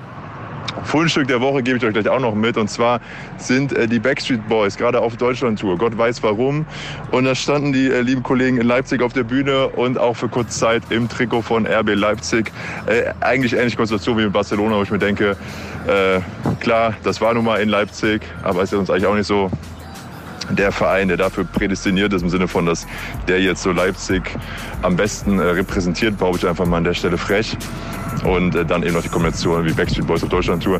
Fundstück 0.84 1.28
der 1.28 1.40
Woche 1.40 1.62
gebe 1.62 1.78
ich 1.78 1.84
euch 1.84 1.92
gleich 1.92 2.08
auch 2.08 2.20
noch 2.20 2.34
mit. 2.34 2.56
Und 2.56 2.68
zwar 2.68 3.00
sind 3.36 3.72
äh, 3.72 3.86
die 3.86 3.98
Backstreet 3.98 4.48
Boys 4.48 4.76
gerade 4.76 5.00
auf 5.00 5.16
Deutschland-Tour. 5.16 5.78
Gott 5.78 5.96
weiß 5.96 6.22
warum. 6.22 6.66
Und 7.10 7.24
da 7.24 7.34
standen 7.34 7.72
die 7.72 7.86
äh, 7.86 8.00
lieben 8.00 8.22
Kollegen 8.22 8.58
in 8.58 8.66
Leipzig 8.66 9.02
auf 9.02 9.12
der 9.12 9.24
Bühne 9.24 9.68
und 9.68 9.98
auch 9.98 10.14
für 10.14 10.28
kurze 10.28 10.58
Zeit 10.58 10.82
im 10.90 11.08
Trikot 11.08 11.42
von 11.42 11.66
RB 11.66 11.94
Leipzig. 11.94 12.52
Äh, 12.86 13.12
eigentlich 13.20 13.52
ähnliche 13.52 13.76
Konstellation 13.76 14.18
wie 14.18 14.22
in 14.22 14.32
Barcelona, 14.32 14.76
wo 14.76 14.82
ich 14.82 14.90
mir 14.90 14.98
denke, 14.98 15.36
äh, 15.86 16.20
klar, 16.60 16.94
das 17.02 17.20
war 17.20 17.34
nun 17.34 17.44
mal 17.44 17.60
in 17.60 17.68
Leipzig, 17.68 18.22
aber 18.42 18.62
ist 18.62 18.72
ja 18.72 18.78
uns 18.78 18.90
eigentlich 18.90 19.06
auch 19.06 19.14
nicht 19.14 19.26
so 19.26 19.50
der 20.50 20.72
Verein, 20.72 21.08
der 21.08 21.16
dafür 21.16 21.44
prädestiniert 21.44 22.12
ist, 22.12 22.22
im 22.22 22.30
Sinne 22.30 22.48
von, 22.48 22.66
dass 22.66 22.86
der 23.26 23.40
jetzt 23.40 23.62
so 23.62 23.72
Leipzig 23.72 24.22
am 24.82 24.96
besten 24.96 25.38
äh, 25.38 25.42
repräsentiert, 25.42 26.18
behaupte 26.18 26.46
ich 26.46 26.48
einfach 26.48 26.66
mal 26.66 26.78
an 26.78 26.84
der 26.84 26.94
Stelle 26.94 27.18
frech. 27.18 27.56
Und 28.24 28.54
äh, 28.54 28.64
dann 28.64 28.82
eben 28.82 28.94
noch 28.94 29.02
die 29.02 29.08
Kombination 29.08 29.64
wie 29.64 29.72
Backstreet 29.72 30.06
Boys 30.06 30.22
auf 30.22 30.28
Deutschland 30.28 30.62
Tour. 30.62 30.78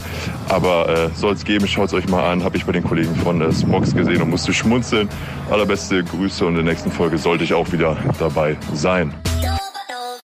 Aber 0.48 0.88
äh, 0.88 1.08
soll 1.14 1.34
es 1.34 1.44
geben, 1.44 1.66
schaut 1.68 1.88
es 1.88 1.94
euch 1.94 2.08
mal 2.08 2.30
an. 2.30 2.42
Habe 2.42 2.56
ich 2.56 2.64
bei 2.64 2.72
den 2.72 2.84
Kollegen 2.84 3.14
von 3.16 3.40
äh, 3.40 3.52
Smox 3.52 3.94
gesehen 3.94 4.22
und 4.22 4.30
musste 4.30 4.52
schmunzeln. 4.52 5.08
Allerbeste 5.50 6.02
Grüße 6.02 6.44
und 6.44 6.56
in 6.56 6.64
der 6.64 6.72
nächsten 6.72 6.90
Folge 6.90 7.18
sollte 7.18 7.44
ich 7.44 7.54
auch 7.54 7.70
wieder 7.72 7.96
dabei 8.18 8.56
sein. 8.74 9.14